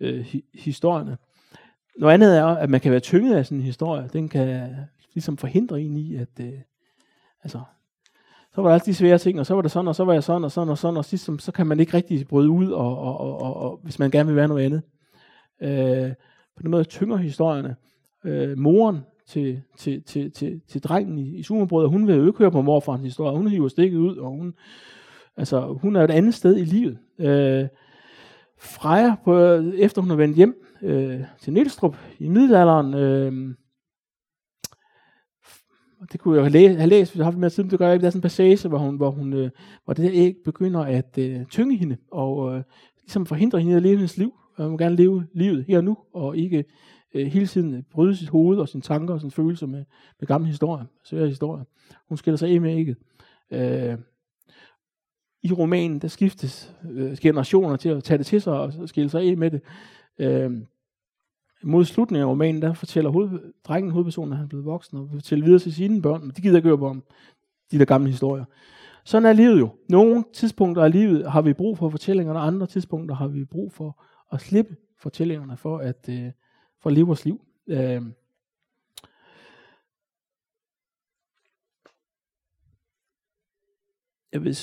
øh, 0.00 0.34
historierne. 0.54 1.16
Noget 1.98 2.14
andet 2.14 2.38
er, 2.38 2.46
at 2.46 2.70
man 2.70 2.80
kan 2.80 2.90
være 2.90 3.00
tynget 3.00 3.34
af 3.34 3.46
sådan 3.46 3.58
en 3.58 3.64
historie. 3.64 4.08
Den 4.12 4.28
kan 4.28 4.70
ligesom 5.14 5.36
forhindre 5.36 5.80
en 5.80 5.96
i, 5.96 6.14
at 6.14 6.40
øh, 6.40 6.52
altså, 7.42 7.60
så 8.54 8.62
var 8.62 8.68
der 8.68 8.74
altid 8.74 8.92
de 8.92 8.96
svære 8.96 9.18
ting, 9.18 9.40
og 9.40 9.46
så 9.46 9.54
var 9.54 9.62
det 9.62 9.70
sådan, 9.70 9.88
og 9.88 9.94
så 9.94 10.04
var 10.04 10.12
jeg 10.12 10.24
sådan, 10.24 10.44
og 10.44 10.52
sådan, 10.52 10.68
og 10.68 10.78
sådan, 10.78 10.96
og 10.96 11.04
sidst, 11.04 11.30
så 11.38 11.52
kan 11.52 11.66
man 11.66 11.80
ikke 11.80 11.94
rigtig 11.94 12.28
bryde 12.28 12.50
ud, 12.50 12.70
og, 12.70 12.98
og, 12.98 13.20
og, 13.20 13.40
og, 13.42 13.56
og 13.56 13.80
hvis 13.82 13.98
man 13.98 14.10
gerne 14.10 14.26
vil 14.26 14.36
være 14.36 14.48
noget 14.48 14.64
andet. 14.64 14.82
Øh, 15.62 16.12
på 16.56 16.62
den 16.62 16.70
måde 16.70 16.84
tynger 16.84 17.16
historierne. 17.16 17.76
Øh, 18.24 18.58
moren 18.58 19.00
til, 19.26 19.62
til, 19.76 20.02
til, 20.02 20.32
til, 20.32 20.60
til 20.68 20.82
drengen 20.82 21.18
i, 21.18 21.36
i 21.36 21.42
sumabrød, 21.42 21.84
og 21.84 21.90
hun 21.90 22.06
vil 22.06 22.16
jo 22.16 22.26
ikke 22.26 22.38
høre 22.38 22.50
på 22.50 22.62
morfarens 22.62 23.04
historie. 23.04 23.36
Hun 23.36 23.46
hiver 23.46 23.68
stikket 23.68 23.98
ud, 23.98 24.16
og 24.16 24.30
hun, 24.30 24.54
altså, 25.36 25.78
hun 25.82 25.96
er 25.96 26.04
et 26.04 26.10
andet 26.10 26.34
sted 26.34 26.56
i 26.56 26.64
livet. 26.64 26.98
Øh, 27.18 27.68
Freja, 28.58 29.14
på, 29.24 29.38
efter 29.78 30.02
hun 30.02 30.10
er 30.10 30.16
vendt 30.16 30.36
hjem 30.36 30.64
øh, 30.82 31.20
til 31.40 31.52
Nielstrup 31.52 31.96
i 32.18 32.28
middelalderen, 32.28 32.94
øh, 32.94 33.54
det 36.12 36.20
kunne 36.20 36.34
jeg 36.34 36.44
have 36.44 36.52
læst, 36.52 36.78
have 36.78 36.88
læst 36.88 37.10
hvis 37.10 37.18
jeg 37.18 37.24
har 37.24 37.30
haft 37.30 37.38
mere 37.38 37.50
tid, 37.50 37.64
det 37.64 37.78
gør 37.78 37.86
jeg 37.86 37.94
ikke. 37.94 38.02
Der 38.02 38.06
er 38.06 38.10
sådan 38.10 38.18
en 38.18 38.22
passage, 38.22 38.68
hvor, 38.68 38.78
hun, 38.78 38.96
hvor, 38.96 39.10
hun, 39.10 39.32
øh, 39.32 39.50
hvor 39.84 39.94
det 39.94 40.04
der 40.04 40.10
æg 40.14 40.36
begynder 40.44 40.80
at 40.80 41.18
øh, 41.18 41.46
tynge 41.46 41.76
hende, 41.76 41.96
og 42.10 42.56
øh, 42.56 42.62
ligesom 43.02 43.26
forhindre 43.26 43.60
hende 43.60 43.76
at 43.76 43.82
leve 43.82 43.96
hendes 43.96 44.16
liv. 44.16 44.32
Og 44.56 44.64
hun 44.64 44.72
vil 44.72 44.78
gerne 44.78 44.96
leve 44.96 45.26
livet 45.32 45.64
her 45.68 45.78
og 45.78 45.84
nu, 45.84 45.96
og 46.14 46.36
ikke 46.36 46.64
øh, 47.14 47.26
hele 47.26 47.46
tiden 47.46 47.84
bryde 47.90 48.16
sit 48.16 48.28
hoved 48.28 48.58
og 48.58 48.68
sine 48.68 48.82
tanker 48.82 49.14
og 49.14 49.20
sine 49.20 49.30
følelser 49.30 49.66
med, 49.66 49.84
med 50.20 50.26
gamle 50.26 50.46
historier, 50.46 50.84
svære 51.04 51.28
historier. 51.28 51.64
Hun 52.08 52.18
skiller 52.18 52.36
sig 52.36 52.50
af 52.50 52.60
med 52.60 52.76
ægget. 52.76 52.96
Øh, 53.50 53.98
I 55.42 55.52
romanen, 55.52 55.98
der 55.98 56.08
skiftes 56.08 56.74
øh, 56.90 57.16
generationer 57.16 57.76
til 57.76 57.88
at 57.88 58.04
tage 58.04 58.18
det 58.18 58.26
til 58.26 58.42
sig 58.42 58.52
og 58.52 58.88
skille 58.88 59.10
sig 59.10 59.22
af 59.22 59.36
med 59.36 59.50
det. 59.50 59.60
Øh, 60.18 60.50
mod 61.62 61.84
slutningen 61.84 62.28
af 62.28 62.30
romanen, 62.30 62.62
der 62.62 62.74
fortæller 62.74 63.10
hoved, 63.10 63.52
drengen, 63.64 63.90
hovedpersonen, 63.90 64.32
at 64.32 64.36
han 64.36 64.44
er 64.44 64.48
blevet 64.48 64.64
voksen, 64.64 64.98
og 64.98 65.08
fortæller 65.12 65.44
videre 65.44 65.60
til 65.60 65.74
sine 65.74 66.02
børn, 66.02 66.20
men 66.20 66.30
de 66.30 66.40
gider 66.42 66.56
ikke 66.56 66.68
høre 66.68 66.78
på 66.78 66.88
om 66.88 67.02
de 67.70 67.78
der 67.78 67.84
gamle 67.84 68.10
historier. 68.10 68.44
Sådan 69.04 69.28
er 69.28 69.32
livet 69.32 69.60
jo. 69.60 69.68
Nogle 69.88 70.24
tidspunkter 70.32 70.84
af 70.84 70.92
livet 70.92 71.30
har 71.30 71.42
vi 71.42 71.52
brug 71.52 71.78
for 71.78 71.90
fortællinger, 71.90 72.34
og 72.34 72.46
andre 72.46 72.66
tidspunkter 72.66 73.14
har 73.14 73.28
vi 73.28 73.44
brug 73.44 73.72
for 73.72 74.02
at 74.32 74.40
slippe 74.40 74.76
fortællingerne 74.98 75.56
for 75.56 75.78
at, 75.78 76.08
øh, 76.08 76.32
for 76.80 76.90
at 76.90 76.94
leve 76.94 77.06
vores 77.06 77.24
liv. 77.24 77.40
Øh, 77.66 78.02
jeg 84.32 84.44
vil, 84.44 84.58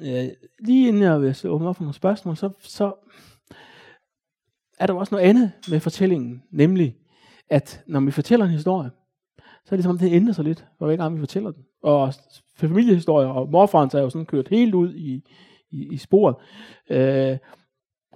øh, 0.00 0.28
lige 0.58 0.88
inden 0.88 1.02
jeg 1.02 1.20
vil 1.20 1.36
åbne 1.44 1.68
op 1.68 1.76
for 1.76 1.82
nogle 1.82 1.94
spørgsmål, 1.94 2.36
så, 2.36 2.50
så 2.60 2.92
er 4.80 4.86
der 4.86 4.94
også 4.94 5.14
noget 5.14 5.28
andet 5.28 5.52
med 5.68 5.80
fortællingen, 5.80 6.42
nemlig 6.50 6.96
at 7.50 7.82
når 7.86 8.00
vi 8.00 8.10
fortæller 8.10 8.46
en 8.46 8.52
historie, 8.52 8.90
så 9.64 9.74
er 9.74 9.76
det 9.76 9.84
som 9.84 9.90
om 9.90 9.98
det 9.98 10.12
ændrer 10.12 10.32
sig 10.32 10.44
lidt, 10.44 10.66
hver 10.78 10.96
gang 10.96 11.14
vi 11.14 11.20
fortæller 11.20 11.50
den. 11.50 11.64
Og 11.82 12.14
familiehistorier, 12.56 13.28
og 13.28 13.50
morfaren 13.50 13.90
er 13.94 14.00
jo 14.00 14.10
sådan 14.10 14.26
kørt 14.26 14.48
helt 14.48 14.74
ud 14.74 14.94
i, 14.94 15.22
i, 15.70 15.88
i 15.92 15.96
sporet, 15.96 16.36
øh, 16.90 17.38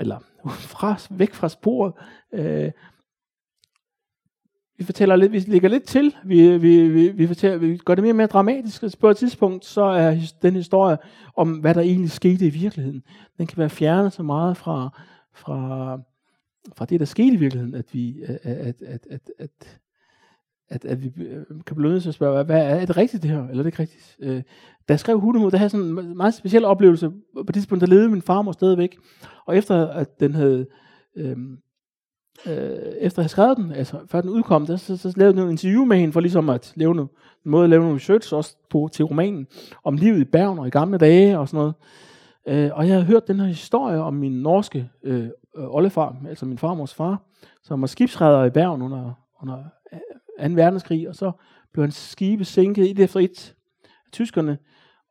eller 0.01 0.19
fra, 0.51 0.97
væk 1.11 1.35
fra 1.35 1.49
sporet. 1.49 1.93
Øh, 2.33 2.71
vi 4.79 4.85
fortæller 4.85 5.17
lidt, 5.17 5.33
vi 5.33 5.39
lægger 5.39 5.69
lidt 5.69 5.85
til, 5.85 6.17
vi, 6.25 6.57
vi, 6.59 6.89
vi, 6.89 7.09
vi, 7.09 7.27
fortæller, 7.27 7.59
vi 7.59 7.77
gør 7.77 7.95
det 7.95 8.05
mere 8.05 8.13
og 8.13 8.17
mere 8.17 8.27
dramatisk, 8.27 9.01
på 9.01 9.09
et 9.11 9.17
tidspunkt, 9.17 9.65
så 9.65 9.83
er 9.83 10.17
den 10.43 10.55
historie 10.55 10.97
om, 11.37 11.53
hvad 11.53 11.75
der 11.75 11.81
egentlig 11.81 12.11
skete 12.11 12.47
i 12.47 12.51
virkeligheden, 12.51 13.03
den 13.39 13.47
kan 13.47 13.59
være 13.59 13.71
fjernet 13.71 14.13
så 14.13 14.23
meget 14.23 14.57
fra, 14.57 15.03
fra, 15.35 15.99
fra 16.77 16.85
det, 16.85 17.01
der 17.01 17.07
skete 17.07 17.35
i 17.35 17.37
virkeligheden, 17.37 17.75
at 17.75 17.85
vi, 17.93 18.23
at, 18.23 18.39
at, 18.43 18.83
at, 18.83 19.31
at, 19.39 19.81
at, 20.69 20.85
at, 20.85 21.03
vi 21.03 21.13
øh, 21.23 21.45
kan 21.67 21.77
blive 21.77 21.93
nødt 21.93 22.03
til 22.03 22.11
at 22.11 22.15
spørge, 22.15 22.45
hvad 22.45 22.63
er, 22.63 22.87
det 22.87 22.97
rigtigt 22.97 23.23
det 23.23 23.31
her, 23.31 23.39
eller 23.39 23.59
er 23.59 23.63
det 23.63 23.67
ikke 23.67 23.83
rigtigt? 23.83 24.17
Øh, 24.21 24.43
da 24.89 24.93
jeg 24.93 25.01
skrev 25.01 25.21
Hundemod, 25.21 25.51
der 25.51 25.59
havde 25.59 25.71
sådan 25.71 25.87
en 25.87 26.17
meget 26.17 26.35
speciel 26.35 26.65
oplevelse. 26.65 27.11
På 27.37 27.43
det 27.47 27.55
tidspunkt, 27.55 27.81
der 27.81 27.87
levede 27.87 28.09
min 28.09 28.23
farmor 28.23 28.53
stadigvæk. 28.53 28.97
Og 29.47 29.57
efter 29.57 29.87
at 29.89 30.21
den 30.21 30.35
havde, 30.35 30.67
øh, 31.17 31.37
øh, 32.47 32.93
efter 33.01 33.19
at 33.19 33.25
have 33.25 33.29
skrevet 33.29 33.57
den, 33.57 33.73
altså 33.73 33.99
før 34.07 34.21
den 34.21 34.31
udkom, 34.31 34.67
der, 34.67 34.77
så, 34.77 34.97
så 34.97 35.13
lavede 35.17 35.37
jeg 35.37 35.45
en 35.45 35.51
interview 35.51 35.85
med 35.85 35.97
hende, 35.97 36.13
for 36.13 36.21
ligesom 36.21 36.49
at 36.49 36.73
lave 36.77 36.95
noget, 36.95 37.11
en 37.45 37.51
måde 37.51 37.65
at 37.65 37.71
lave 37.71 37.83
nogle 37.83 37.97
research 37.97 38.35
også 38.35 38.57
på, 38.71 38.89
til 38.93 39.05
romanen, 39.05 39.47
om 39.85 39.97
livet 39.97 40.21
i 40.21 40.25
Bergen 40.25 40.59
og 40.59 40.67
i 40.67 40.71
gamle 40.71 40.99
dage 40.99 41.39
og 41.39 41.49
sådan 41.49 41.59
noget. 41.59 41.75
Øh, 42.47 42.71
og 42.73 42.87
jeg 42.87 42.95
havde 42.95 43.05
hørt 43.05 43.29
den 43.29 43.41
her 43.41 43.47
historie 43.47 44.01
om 44.01 44.15
min 44.15 44.33
norske 44.33 44.91
øh, 45.03 45.29
oldefar, 45.57 46.17
altså 46.29 46.47
min 46.47 46.59
farmors 46.59 46.95
far, 46.95 47.23
som 47.63 47.81
var 47.81 47.87
skibsredder 47.87 48.45
i 48.45 48.51
Bergen 48.51 48.83
under, 48.83 49.13
under 49.43 49.65
øh, 50.41 50.51
2. 50.51 50.55
verdenskrig, 50.55 51.09
og 51.09 51.15
så 51.15 51.33
blev 51.73 51.85
hans 51.85 51.97
skibe 51.97 52.45
sænket 52.45 52.91
et 52.91 52.99
efter 52.99 53.21
et 53.21 53.55
af 53.85 54.11
tyskerne, 54.13 54.59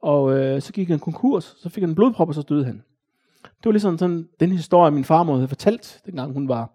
og 0.01 0.39
øh, 0.39 0.61
så 0.61 0.73
gik 0.73 0.89
han 0.89 0.99
konkurs, 0.99 1.55
så 1.57 1.69
fik 1.69 1.83
han 1.83 1.89
en 1.89 1.95
blodprop, 1.95 2.27
og 2.27 2.35
så 2.35 2.41
døde 2.41 2.65
han. 2.65 2.83
Det 3.43 3.65
var 3.65 3.71
ligesom 3.71 3.97
sådan, 3.97 4.29
den 4.39 4.51
historie, 4.51 4.91
min 4.91 5.03
farmor 5.03 5.35
havde 5.35 5.47
fortalt, 5.47 6.01
dengang 6.05 6.33
hun 6.33 6.47
var, 6.47 6.71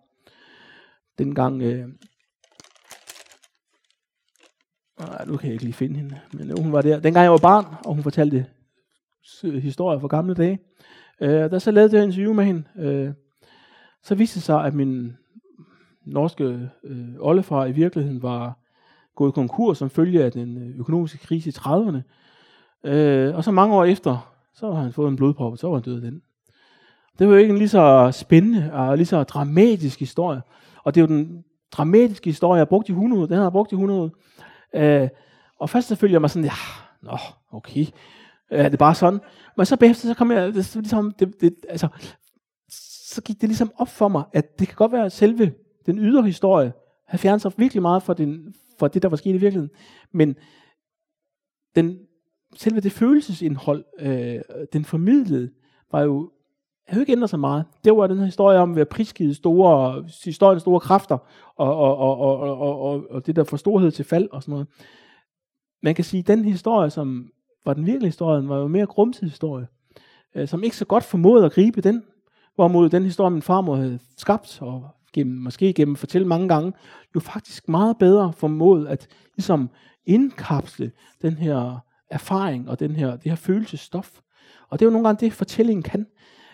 dengang, 1.19 1.63
øh, 1.63 1.89
nej, 5.01 5.25
nu 5.27 5.37
kan 5.37 5.47
jeg 5.47 5.53
ikke 5.53 5.65
lige 5.65 5.75
finde 5.75 5.97
hende, 5.97 6.21
men 6.33 6.63
hun 6.63 6.73
var 6.73 6.83
der, 6.83 7.01
dengang 7.01 7.25
jeg 7.25 7.33
var 7.33 7.39
barn, 7.39 7.65
og 7.85 7.95
hun 7.95 8.03
fortalte 8.03 8.47
historier 9.43 9.99
fra 9.99 10.09
gamle 10.09 10.35
dage, 10.35 10.59
øh, 11.21 11.31
der 11.31 11.59
så 11.59 11.71
lavede 11.71 11.97
jeg 11.97 12.05
interview 12.05 12.33
med 12.33 12.45
hende, 12.45 12.65
øh, 12.79 13.11
så 14.03 14.15
viste 14.15 14.35
det 14.35 14.43
sig, 14.43 14.65
at 14.65 14.75
min 14.75 15.17
norske 16.05 16.71
øh, 16.85 17.09
oldefar 17.19 17.67
i 17.67 17.73
virkeligheden 17.73 18.23
var 18.23 18.59
gået 19.15 19.35
konkurs 19.35 19.79
som 19.79 19.91
følge 19.91 20.25
af 20.25 20.33
den 20.33 20.57
øh, 20.57 20.79
økonomiske 20.79 21.19
krise 21.19 21.49
i 21.49 21.53
30'erne. 21.53 22.01
Øh, 22.85 23.37
og 23.37 23.45
så 23.45 23.51
mange 23.51 23.75
år 23.75 23.85
efter, 23.85 24.33
så 24.55 24.73
har 24.73 24.83
han 24.83 24.93
fået 24.93 25.09
en 25.09 25.17
blodprop, 25.17 25.53
og 25.53 25.59
så 25.59 25.69
var 25.69 25.75
han 25.75 25.83
død 25.83 25.95
af 25.95 26.11
den. 26.11 26.23
Det 27.19 27.27
var 27.27 27.33
jo 27.33 27.39
ikke 27.39 27.53
en 27.53 27.59
lige 27.59 27.69
så 27.69 28.11
spændende 28.13 28.73
og 28.73 28.97
lige 28.97 29.07
så 29.07 29.23
dramatisk 29.23 29.99
historie. 29.99 30.43
Og 30.85 30.95
det 30.95 31.01
er 31.01 31.03
jo 31.03 31.09
den 31.09 31.45
dramatiske 31.73 32.31
historie, 32.31 32.57
jeg 32.57 32.61
har 32.61 32.65
brugt 32.65 32.89
i 32.89 32.93
100, 32.93 33.29
den 33.29 33.37
har 33.37 33.43
jeg 33.43 33.53
brugt 33.53 33.73
i 33.73 33.75
100. 33.75 34.11
Øh, 34.75 35.09
og 35.59 35.71
først 35.71 35.89
så 35.89 35.97
følger 35.97 36.15
jeg 36.15 36.21
mig 36.21 36.31
sådan, 36.31 36.45
ja, 36.45 36.53
nå, 37.03 37.19
okay, 37.53 37.87
Ja, 38.51 38.59
øh, 38.59 38.65
det 38.65 38.73
er 38.73 38.77
bare 38.77 38.95
sådan. 38.95 39.21
Men 39.57 39.67
så 39.67 39.77
bagefter, 39.77 40.09
så 40.09 40.15
kom 40.15 40.31
jeg, 40.31 40.55
det, 40.55 40.75
ligesom, 40.75 41.13
det, 41.19 41.41
det, 41.41 41.55
altså, 41.69 41.89
så 43.09 43.23
gik 43.23 43.41
det 43.41 43.49
ligesom 43.49 43.73
op 43.77 43.89
for 43.89 44.09
mig, 44.09 44.25
at 44.33 44.59
det 44.59 44.69
kan 44.69 44.77
godt 44.77 44.93
være, 44.93 45.05
at 45.05 45.13
selve 45.13 45.53
den 45.87 45.99
ydre 45.99 46.23
historie 46.23 46.73
har 47.07 47.19
fjernet 47.19 47.43
sig 47.43 47.53
virkelig 47.57 47.83
meget 47.83 48.03
fra, 48.03 48.15
den, 48.15 48.55
fra 48.79 48.89
det, 48.89 49.03
der 49.03 49.09
var 49.09 49.17
sket 49.17 49.35
i 49.35 49.39
virkeligheden. 49.39 49.71
Men 50.13 50.37
den, 51.75 51.99
selve 52.57 52.81
det 52.81 52.93
følelsesindhold, 52.93 53.85
øh, 53.99 54.41
den 54.73 54.85
formidlede, 54.85 55.51
var 55.93 56.03
jo 56.03 56.31
havde 56.89 57.03
ikke 57.03 57.13
ændret 57.13 57.31
sig 57.31 57.41
meget. 57.41 57.65
Det 57.85 57.97
var 57.97 58.07
den 58.07 58.19
her 58.19 58.25
historie 58.25 58.59
om 58.59 58.71
at 58.71 58.77
være 58.77 58.85
prisgivet 58.85 59.37
store, 59.37 60.05
historiens 60.25 60.63
store 60.63 60.81
kræfter, 60.81 61.19
og, 61.57 61.77
og, 61.77 61.97
og, 61.97 62.19
og, 62.19 62.59
og, 62.59 62.81
og, 62.81 63.05
og 63.11 63.27
det 63.27 63.37
der 63.37 63.45
for 63.45 63.57
storhed 63.57 63.91
til 63.91 64.05
fald 64.05 64.29
og 64.33 64.43
sådan 64.43 64.53
noget. 64.53 64.69
Man 65.83 65.95
kan 65.95 66.05
sige, 66.05 66.21
at 66.21 66.27
den 66.27 66.45
historie, 66.45 66.91
som 66.91 67.31
var 67.65 67.75
den 67.75 67.87
virkelige 67.87 68.09
historie, 68.09 68.49
var 68.49 68.59
jo 68.59 68.67
mere 68.67 68.87
grumtidshistorie, 68.87 69.67
øh, 70.35 70.49
som 70.49 70.63
ikke 70.63 70.77
så 70.77 70.85
godt 70.85 71.05
formåede 71.05 71.45
at 71.45 71.53
gribe 71.53 71.81
den 71.81 72.03
Hvorimod 72.59 72.89
den 72.89 73.05
historie, 73.05 73.31
min 73.31 73.43
farmor 73.43 73.77
havde 73.77 73.99
skabt, 74.17 74.59
og 74.63 74.89
gennem, 75.13 75.37
måske 75.37 75.73
gennem 75.73 75.97
fortælle 75.97 76.27
mange 76.27 76.49
gange, 76.49 76.73
jo 77.15 77.21
faktisk 77.21 77.69
meget 77.69 77.99
bedre 77.99 78.33
formået 78.33 78.89
at 78.89 79.09
ligesom 79.37 79.71
indkapsle 80.07 80.93
den 81.23 81.35
her 81.35 81.85
erfaring 82.11 82.69
og 82.69 82.81
den 82.81 82.97
her, 82.97 83.11
det 83.11 83.25
her 83.25 83.37
følelsesstof. 83.37 84.21
Og 84.69 84.79
det 84.79 84.85
er 84.85 84.87
jo 84.87 84.93
nogle 84.93 85.09
gange 85.09 85.27
det, 85.27 85.33
fortællingen 85.33 85.83
kan, 85.83 86.07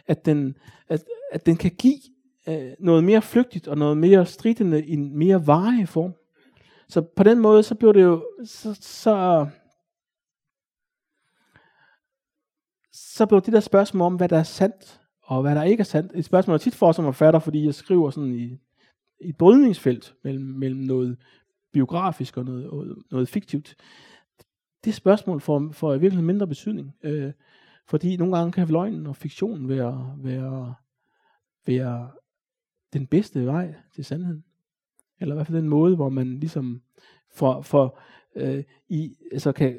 at 0.06 0.26
den, 0.26 0.54
at, 0.88 1.04
at 1.32 1.46
den 1.46 1.56
kan 1.56 1.70
give 1.78 1.98
øh, 2.48 2.72
noget 2.78 3.04
mere 3.04 3.22
flygtigt 3.22 3.68
og 3.68 3.78
noget 3.78 3.96
mere 3.96 4.26
stridende 4.26 4.84
i 4.84 4.92
en 4.92 5.18
mere 5.18 5.46
varig 5.46 5.88
form. 5.88 6.14
Så 6.88 7.00
på 7.00 7.22
den 7.22 7.38
måde, 7.38 7.62
så 7.62 7.74
blev 7.74 7.94
det 7.94 8.02
jo, 8.02 8.24
så, 8.44 8.78
så, 8.80 9.46
så 12.94 13.26
blev 13.26 13.40
det 13.40 13.52
der 13.52 13.60
spørgsmål 13.60 14.06
om, 14.06 14.16
hvad 14.16 14.28
der 14.28 14.38
er 14.38 14.42
sandt, 14.42 15.00
og 15.22 15.42
hvad 15.42 15.54
der 15.54 15.62
ikke 15.62 15.80
er 15.80 15.84
sandt. 15.84 16.12
Et 16.14 16.24
spørgsmål, 16.24 16.54
jeg 16.54 16.60
tit 16.60 16.74
får 16.74 16.92
som 16.92 17.04
forfatter, 17.04 17.40
fordi 17.40 17.64
jeg 17.64 17.74
skriver 17.74 18.10
sådan 18.10 18.34
i, 18.34 18.58
i 19.20 19.28
et 19.28 19.36
brydningsfelt 19.36 20.14
mellem, 20.24 20.44
mellem 20.44 20.80
noget 20.80 21.18
biografisk 21.72 22.36
og 22.36 22.44
noget, 22.44 22.96
noget 23.10 23.28
fiktivt. 23.28 23.74
Det 24.84 24.94
spørgsmål 24.94 25.40
får, 25.40 25.68
får 25.72 25.94
i 25.94 25.98
virkeligheden 25.98 26.26
mindre 26.26 26.46
betydning. 26.46 26.94
Øh, 27.02 27.32
fordi 27.86 28.16
nogle 28.16 28.36
gange 28.36 28.52
kan 28.52 28.68
løgnen 28.68 29.06
og 29.06 29.16
fiktionen 29.16 29.68
være, 29.68 30.14
være, 30.18 30.74
være 31.66 32.10
den 32.92 33.06
bedste 33.06 33.46
vej 33.46 33.74
til 33.94 34.04
sandheden. 34.04 34.44
Eller 35.20 35.34
i 35.34 35.36
hvert 35.36 35.46
fald 35.46 35.58
den 35.58 35.68
måde, 35.68 35.96
hvor 35.96 36.08
man 36.08 36.38
ligesom 36.38 36.82
for, 37.30 37.60
for 37.60 37.98
øh, 38.36 38.64
i, 38.88 39.16
altså 39.32 39.52
kan, 39.52 39.76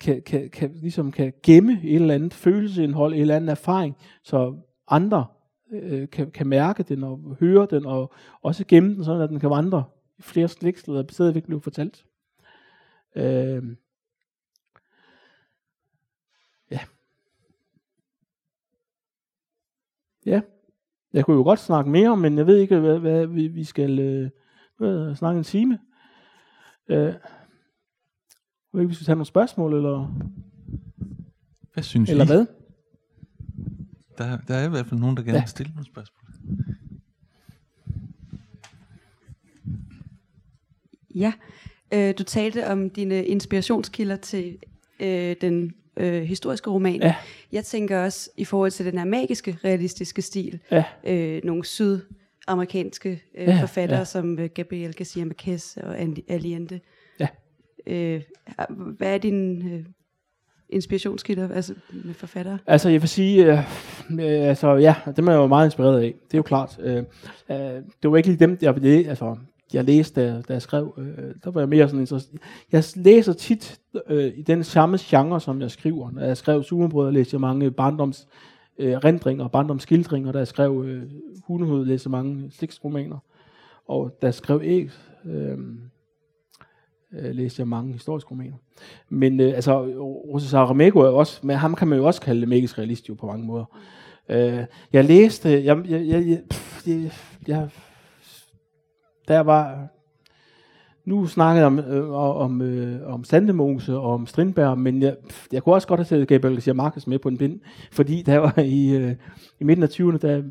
kan, 0.00 0.22
kan, 0.22 0.50
kan, 0.50 0.72
ligesom 0.74 1.12
kan 1.12 1.32
gemme 1.42 1.80
et 1.84 1.94
eller 1.94 2.14
andet 2.14 2.34
følelseindhold, 2.34 3.14
en 3.14 3.20
eller 3.20 3.36
anden 3.36 3.50
erfaring, 3.50 3.96
så 4.22 4.56
andre 4.88 5.26
øh, 5.72 6.08
kan, 6.08 6.30
kan 6.30 6.46
mærke 6.46 6.82
den 6.82 7.02
og 7.02 7.36
høre 7.40 7.66
den, 7.70 7.86
og 7.86 8.12
også 8.42 8.64
gemme 8.68 8.94
den, 8.94 9.04
sådan 9.04 9.22
at 9.22 9.30
den 9.30 9.40
kan 9.40 9.50
vandre 9.50 9.84
i 10.18 10.22
flere 10.22 10.48
slægtsleder, 10.48 11.02
og 11.02 11.08
stadigvæk 11.10 11.44
blive 11.44 11.60
fortalt. 11.60 12.04
Øh, 13.16 13.62
ja. 16.70 16.80
Ja. 20.26 20.40
Jeg 21.12 21.24
kunne 21.24 21.36
jo 21.36 21.42
godt 21.42 21.58
snakke 21.58 21.90
mere, 21.90 22.16
men 22.16 22.38
jeg 22.38 22.46
ved 22.46 22.56
ikke, 22.56 22.78
hvad, 22.78 22.98
hvad 22.98 23.26
vi, 23.26 23.48
vi 23.48 23.64
skal 23.64 23.98
øh, 24.80 25.16
snakke 25.16 25.38
en 25.38 25.44
time. 25.44 25.78
Øh, 26.88 27.14
ved 28.76 28.82
ikke, 28.82 28.88
hvis 28.88 29.00
vi 29.00 29.04
tager 29.04 29.14
nogle 29.14 29.26
spørgsmål, 29.26 29.74
eller, 29.74 30.14
Hvad 31.72 31.82
synes 31.82 32.10
eller 32.10 32.24
I? 32.24 32.26
hvad? 32.26 32.46
Der, 34.18 34.38
der 34.48 34.54
er 34.54 34.66
i 34.66 34.70
hvert 34.70 34.86
fald 34.86 35.00
nogen, 35.00 35.16
der 35.16 35.22
gerne 35.22 35.36
Ja. 35.38 35.42
vil 35.42 35.48
stille 35.48 35.72
nogle 35.72 35.86
spørgsmål. 35.86 36.22
Ja, 41.14 41.32
øh, 41.94 42.14
du 42.18 42.22
talte 42.22 42.66
om 42.68 42.90
dine 42.90 43.24
inspirationskilder 43.24 44.16
til 44.16 44.58
øh, 45.00 45.36
den 45.40 45.74
øh, 45.96 46.22
historiske 46.22 46.70
roman. 46.70 47.00
Ja. 47.02 47.14
Jeg 47.52 47.64
tænker 47.64 47.98
også 48.04 48.30
i 48.36 48.44
forhold 48.44 48.70
til 48.70 48.86
den 48.86 48.98
her 48.98 49.04
magiske, 49.04 49.58
realistiske 49.64 50.22
stil, 50.22 50.58
Ja. 50.70 50.84
øh, 51.06 51.40
nogle 51.44 51.64
sydamerikanske 51.64 53.22
øh, 53.34 53.44
Ja, 53.48 53.60
forfattere 53.60 53.98
ja. 53.98 54.04
som 54.04 54.38
øh, 54.38 54.50
Gabriel 54.54 54.94
Garcia 54.94 55.24
Marquez 55.24 55.76
og 55.76 55.98
Allende. 56.28 56.80
Øh, 57.86 58.22
hvad 58.96 59.14
er 59.14 59.18
din 59.18 59.68
øh, 59.72 59.84
inspirationskilder 60.68 61.48
altså 61.54 61.74
med 62.04 62.14
forfattere? 62.14 62.58
Altså, 62.66 62.88
jeg 62.88 63.00
vil 63.00 63.08
sige, 63.08 63.52
øh, 63.52 63.58
øh, 64.10 64.48
altså, 64.48 64.74
ja, 64.74 64.94
dem 65.16 65.28
er 65.28 65.32
jeg 65.32 65.38
jo 65.38 65.46
meget 65.46 65.66
inspireret 65.66 66.00
af. 66.00 66.14
Det 66.26 66.34
er 66.34 66.38
jo 66.38 66.42
klart. 66.42 66.78
Øh, 66.82 67.04
øh, 67.50 67.56
det 68.02 68.10
var 68.10 68.16
ikke 68.16 68.28
lige 68.28 68.46
dem, 68.46 68.58
jeg, 68.62 68.76
altså, 69.08 69.36
jeg 69.72 69.84
læste, 69.84 70.20
da, 70.20 70.42
da 70.48 70.52
jeg 70.52 70.62
skrev. 70.62 70.94
Øh, 70.98 71.34
der 71.44 71.50
var 71.50 71.60
jeg 71.60 71.68
mere 71.68 71.88
sådan 71.88 72.00
interesseret. 72.00 72.40
Jeg 72.72 72.84
læser 72.96 73.32
tit 73.32 73.80
øh, 74.08 74.32
i 74.36 74.42
den 74.42 74.64
samme 74.64 74.98
genre, 75.00 75.40
som 75.40 75.60
jeg 75.60 75.70
skriver. 75.70 76.10
Når 76.10 76.22
jeg 76.22 76.36
skrev 76.36 76.62
Sumerbrød, 76.62 77.12
læste 77.12 77.34
jeg 77.34 77.40
mange 77.40 77.70
barndoms 77.70 78.28
øh, 78.78 78.96
rendringer 78.96 79.44
og 79.44 79.50
barndomsskildringer. 79.50 80.32
Da 80.32 80.38
jeg 80.38 80.48
skrev 80.48 80.84
øh, 80.86 81.02
Hundehoved, 81.46 81.84
læste 81.84 82.08
mange 82.08 82.50
slægtsromaner. 82.50 83.18
Og 83.88 84.18
da 84.22 84.26
jeg 84.26 84.34
skrev 84.34 84.60
Æg, 84.64 84.90
øh, 85.24 85.58
øh, 87.18 87.34
læste 87.34 87.60
jeg 87.60 87.68
mange 87.68 87.92
historiske 87.92 88.30
romaner. 88.30 88.56
Men 89.08 89.40
øh, 89.40 89.54
altså, 89.54 89.84
Rosa 90.32 90.46
Saramego 90.46 90.98
er 90.98 91.08
også, 91.08 91.40
men 91.42 91.56
ham 91.56 91.74
kan 91.74 91.88
man 91.88 91.98
jo 91.98 92.04
også 92.04 92.20
kalde 92.20 92.46
magisk 92.46 92.78
realist 92.78 93.08
jo 93.08 93.14
på 93.14 93.26
mange 93.26 93.46
måder. 93.46 93.64
Øh, 94.28 94.64
jeg 94.92 95.04
læste, 95.04 95.48
jeg, 95.64 95.64
jeg, 95.88 96.06
jeg, 96.06 96.28
jeg, 96.28 96.42
pff, 96.50 96.86
jeg, 96.86 97.10
jeg 97.48 97.68
der 99.28 99.40
var, 99.40 99.88
nu 101.04 101.26
snakkede 101.26 101.58
jeg 101.58 101.66
om, 101.66 101.78
øh, 101.78 102.12
om, 102.12 102.62
øh, 102.62 103.14
om 103.14 103.24
Sandemose 103.24 103.98
og 103.98 104.14
om 104.14 104.26
Strindberg, 104.26 104.78
men 104.78 105.02
jeg, 105.02 105.16
pff, 105.28 105.46
jeg 105.52 105.62
kunne 105.62 105.74
også 105.74 105.88
godt 105.88 106.00
have 106.00 106.04
taget 106.04 106.28
Gabriel 106.28 106.54
Garcia 106.54 106.72
Marquez 106.72 107.06
med 107.06 107.18
på 107.18 107.28
en 107.28 107.38
bind, 107.38 107.60
fordi 107.92 108.22
der 108.22 108.38
var 108.38 108.58
i, 108.58 108.96
øh, 108.96 109.14
i 109.60 109.64
midten 109.64 109.82
af 109.82 109.88
20'erne, 109.88 110.18
der 110.18 110.42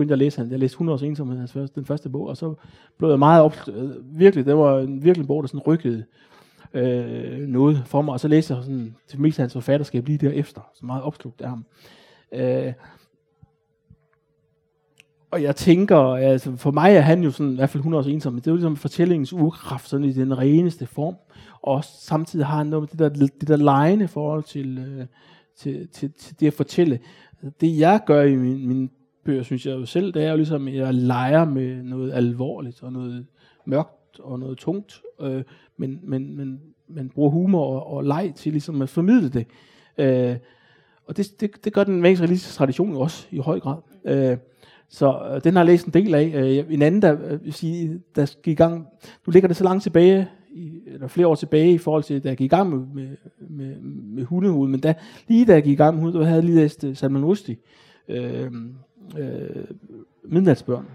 begyndte 0.00 0.12
jeg 0.12 0.16
at 0.16 0.18
læse 0.18 0.38
han. 0.38 0.50
Jeg 0.50 0.58
læste 0.58 0.74
100 0.74 0.94
års 0.94 1.02
ensomhed, 1.02 1.38
hans 1.38 1.52
første, 1.52 1.74
den 1.74 1.84
første 1.84 2.08
bog, 2.08 2.26
og 2.26 2.36
så 2.36 2.54
blev 2.98 3.10
jeg 3.10 3.18
meget 3.18 3.42
op, 3.42 3.56
øh, 3.68 4.18
virkelig, 4.18 4.46
det 4.46 4.56
var 4.56 4.78
en 4.78 5.04
virkelig 5.04 5.22
en 5.22 5.26
bog, 5.26 5.42
der 5.42 5.46
sådan 5.46 5.60
rykkede 5.66 6.04
øh, 6.74 7.38
noget 7.38 7.82
for 7.86 8.02
mig, 8.02 8.12
og 8.12 8.20
så 8.20 8.28
læste 8.28 8.54
jeg 8.54 8.62
sådan, 8.62 8.96
til 9.08 9.20
mest 9.20 9.38
af 9.38 9.42
hans 9.42 9.52
forfatterskab 9.52 10.06
lige 10.06 10.18
derefter, 10.18 10.60
så 10.74 10.86
meget 10.86 11.02
opslugt 11.02 11.40
af 11.40 11.48
ham. 11.48 11.64
Øh, 12.32 12.72
og 15.30 15.42
jeg 15.42 15.56
tænker, 15.56 15.98
altså 15.98 16.56
for 16.56 16.70
mig 16.70 16.96
er 16.96 17.00
han 17.00 17.22
jo 17.22 17.30
sådan, 17.30 17.52
i 17.52 17.56
hvert 17.56 17.70
fald 17.70 17.80
100 17.80 17.98
års 18.00 18.06
ensom, 18.06 18.34
det 18.34 18.46
er 18.46 18.50
jo 18.50 18.56
ligesom 18.56 18.76
fortællingens 18.76 19.32
urkraft, 19.32 19.88
sådan 19.88 20.06
i 20.06 20.12
den 20.12 20.38
reneste 20.38 20.86
form, 20.86 21.16
og 21.62 21.84
samtidig 21.84 22.46
har 22.46 22.56
han 22.56 22.66
noget 22.66 22.82
med 22.82 22.88
det 23.08 23.18
der, 23.20 23.26
det 23.40 23.48
der 23.48 23.56
lejende 23.56 24.08
forhold 24.08 24.42
til, 24.42 24.78
øh, 24.78 25.06
til, 25.56 25.88
til, 25.88 26.12
til 26.12 26.40
det 26.40 26.46
at 26.46 26.54
fortælle. 26.54 26.98
Det 27.60 27.78
jeg 27.78 28.00
gør 28.06 28.22
i 28.22 28.36
min, 28.36 28.68
min 28.68 28.90
bøger, 29.24 29.42
synes 29.42 29.66
jeg 29.66 29.72
jo 29.72 29.86
selv, 29.86 30.12
det 30.12 30.24
er 30.24 30.30
jo 30.30 30.36
ligesom, 30.36 30.68
at 30.68 30.74
jeg 30.74 30.94
leger 30.94 31.44
med 31.44 31.82
noget 31.82 32.12
alvorligt, 32.12 32.82
og 32.82 32.92
noget 32.92 33.26
mørkt, 33.64 34.20
og 34.20 34.38
noget 34.38 34.58
tungt, 34.58 35.02
øh, 35.20 35.42
men, 35.76 36.00
men, 36.02 36.36
men, 36.36 36.60
man 36.88 37.08
bruger 37.08 37.30
humor 37.30 37.64
og, 37.64 37.86
og 37.86 38.04
leg 38.04 38.32
til 38.36 38.52
ligesom 38.52 38.82
at 38.82 38.88
formidle 38.88 39.28
det. 39.28 39.46
Øh, 39.98 40.36
og 41.06 41.16
det, 41.16 41.40
det, 41.40 41.64
det 41.64 41.72
gør 41.72 41.84
den 41.84 42.00
magisk 42.00 42.22
realistiske 42.22 42.56
tradition 42.56 42.92
jo 42.92 43.00
også 43.00 43.26
i 43.30 43.38
høj 43.38 43.60
grad. 43.60 43.76
Øh, 44.04 44.36
så 44.88 45.30
øh, 45.34 45.44
den 45.44 45.52
har 45.52 45.60
jeg 45.60 45.66
læst 45.66 45.86
en 45.86 45.92
del 45.92 46.14
af. 46.14 46.32
Øh, 46.34 46.74
en 46.74 46.82
anden, 46.82 47.02
der, 47.02 47.16
øh, 47.24 47.44
vil 47.44 47.52
sige, 47.52 48.00
der 48.16 48.34
gik 48.42 48.52
i 48.52 48.54
gang, 48.54 48.86
nu 49.26 49.30
ligger 49.30 49.46
det 49.46 49.56
så 49.56 49.64
langt 49.64 49.82
tilbage, 49.82 50.28
i, 50.50 50.80
eller 50.86 51.08
flere 51.08 51.26
år 51.26 51.34
tilbage 51.34 51.72
i 51.72 51.78
forhold 51.78 52.02
til, 52.02 52.24
da 52.24 52.28
jeg 52.28 52.36
gik 52.36 52.44
i 52.52 52.56
gang 52.56 52.70
med, 52.70 52.86
med, 52.94 53.16
med, 53.48 53.80
med 54.14 54.24
hundehoved, 54.24 54.70
men 54.70 54.80
da, 54.80 54.94
lige 55.28 55.46
da 55.46 55.52
jeg 55.52 55.62
gik 55.62 55.72
i 55.72 55.76
gang 55.76 55.94
med 55.94 56.02
hundehoved, 56.02 56.26
havde 56.26 56.40
jeg 56.40 56.44
lige 56.44 56.56
læst 56.56 56.84
uh, 56.84 56.96
Salman 56.96 57.24
Rushdie, 57.24 57.56
øh, 58.08 58.50
øh, 59.18 59.64
Midnatsbørn. 60.24 60.88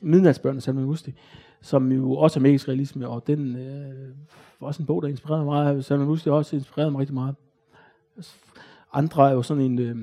Midnatsbørn 0.00 0.56
af 0.56 0.62
Salman 0.62 0.86
Rushdie, 0.86 1.14
som 1.60 1.92
jo 1.92 2.12
også 2.12 2.38
er 2.38 2.42
magisk 2.42 2.68
realisme, 2.68 3.08
og 3.08 3.26
den 3.26 3.56
øh, 3.56 4.08
var 4.60 4.66
også 4.66 4.82
en 4.82 4.86
bog, 4.86 5.02
der 5.02 5.08
inspirerede 5.08 5.44
mig. 5.44 5.84
Salman 5.84 6.08
Rushdie 6.08 6.32
har 6.32 6.38
også 6.38 6.56
inspireret 6.56 6.92
mig 6.92 7.00
rigtig 7.00 7.14
meget. 7.14 7.34
Andre 8.92 9.30
er 9.30 9.32
jo 9.32 9.42
sådan 9.42 9.62
en... 9.62 9.78
Øh, 9.78 9.96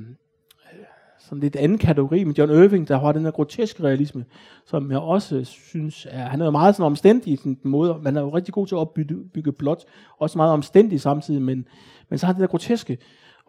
sådan 1.31 1.41
lidt 1.41 1.55
anden 1.55 1.77
kategori 1.77 2.23
med 2.23 2.35
John 2.35 2.51
Irving, 2.51 2.87
der 2.87 2.99
har 2.99 3.11
den 3.11 3.23
her 3.23 3.31
groteske 3.31 3.83
realisme, 3.83 4.25
som 4.65 4.91
jeg 4.91 4.99
også 4.99 5.43
synes 5.43 6.07
er, 6.09 6.25
han 6.25 6.41
er 6.41 6.45
jo 6.45 6.51
meget 6.51 6.75
sådan 6.75 6.85
omstændig 6.85 7.33
i 7.33 7.35
sin 7.35 7.59
måde, 7.63 7.99
man 8.01 8.17
er 8.17 8.21
jo 8.21 8.29
rigtig 8.29 8.53
god 8.53 8.67
til 8.67 8.75
at 8.75 8.79
opbygge 8.79 9.51
plot, 9.51 9.83
også 10.19 10.37
meget 10.37 10.53
omstændig 10.53 11.01
samtidig, 11.01 11.41
men, 11.41 11.67
men 12.09 12.19
så 12.19 12.25
har 12.25 12.33
det 12.33 12.39
der 12.41 12.47
groteske, 12.47 12.97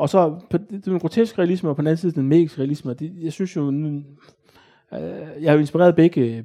og 0.02 0.08
så 0.08 0.40
på 0.50 0.58
den 0.58 0.98
groteske 0.98 1.38
realisme, 1.38 1.70
og 1.70 1.76
på 1.76 1.82
den 1.82 1.86
anden 1.86 1.96
side 1.96 2.12
den 2.12 2.28
magiske 2.28 2.58
realisme, 2.58 2.94
det, 2.94 3.14
jeg 3.20 3.32
synes 3.32 3.56
jo, 3.56 3.70
øh, 3.72 4.02
jeg 5.40 5.50
har 5.50 5.52
jo 5.52 5.58
inspireret 5.58 5.96
begge 5.96 6.20
øh, 6.20 6.44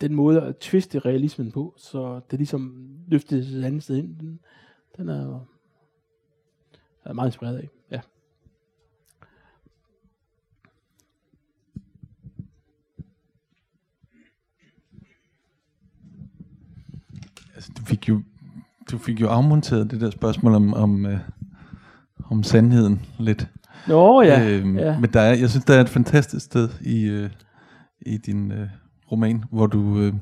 den 0.00 0.14
måde 0.14 0.42
at 0.42 0.56
twiste 0.56 0.98
realismen 0.98 1.52
på, 1.52 1.74
så 1.76 2.20
det 2.30 2.38
ligesom 2.38 2.88
løftes 3.08 3.48
et 3.50 3.64
andet 3.64 3.82
sted 3.82 3.96
ind. 3.96 4.18
Den, 4.18 4.40
den 4.96 5.08
er, 5.08 5.46
er 7.04 7.12
meget 7.12 7.28
inspireret 7.28 7.56
af. 7.58 7.68
Ja. 7.90 8.00
Altså, 17.54 17.72
du 17.78 17.84
fik 17.84 18.08
jo, 18.08 18.22
du 18.90 18.98
fik 18.98 19.20
jo 19.20 19.28
afmonteret 19.28 19.90
det 19.90 20.00
der 20.00 20.10
spørgsmål 20.10 20.54
om, 20.54 20.74
om, 20.74 21.06
øh, 21.06 21.20
om 22.30 22.42
sandheden 22.42 23.00
lidt. 23.18 23.48
Nå 23.88 24.22
ja, 24.22 24.50
Øhm, 24.50 24.78
ja. 24.78 24.98
Men 25.00 25.10
der 25.12 25.20
er, 25.20 25.34
jeg 25.34 25.50
synes, 25.50 25.64
der 25.64 25.74
er 25.74 25.80
et 25.80 25.88
fantastisk 25.88 26.44
sted 26.44 26.68
i, 26.80 27.04
øh, 27.04 27.30
i 28.00 28.16
din 28.16 28.52
øh, 28.52 28.68
roman, 29.12 29.44
hvor 29.50 29.66
du, 29.66 29.98
øh, 29.98 30.12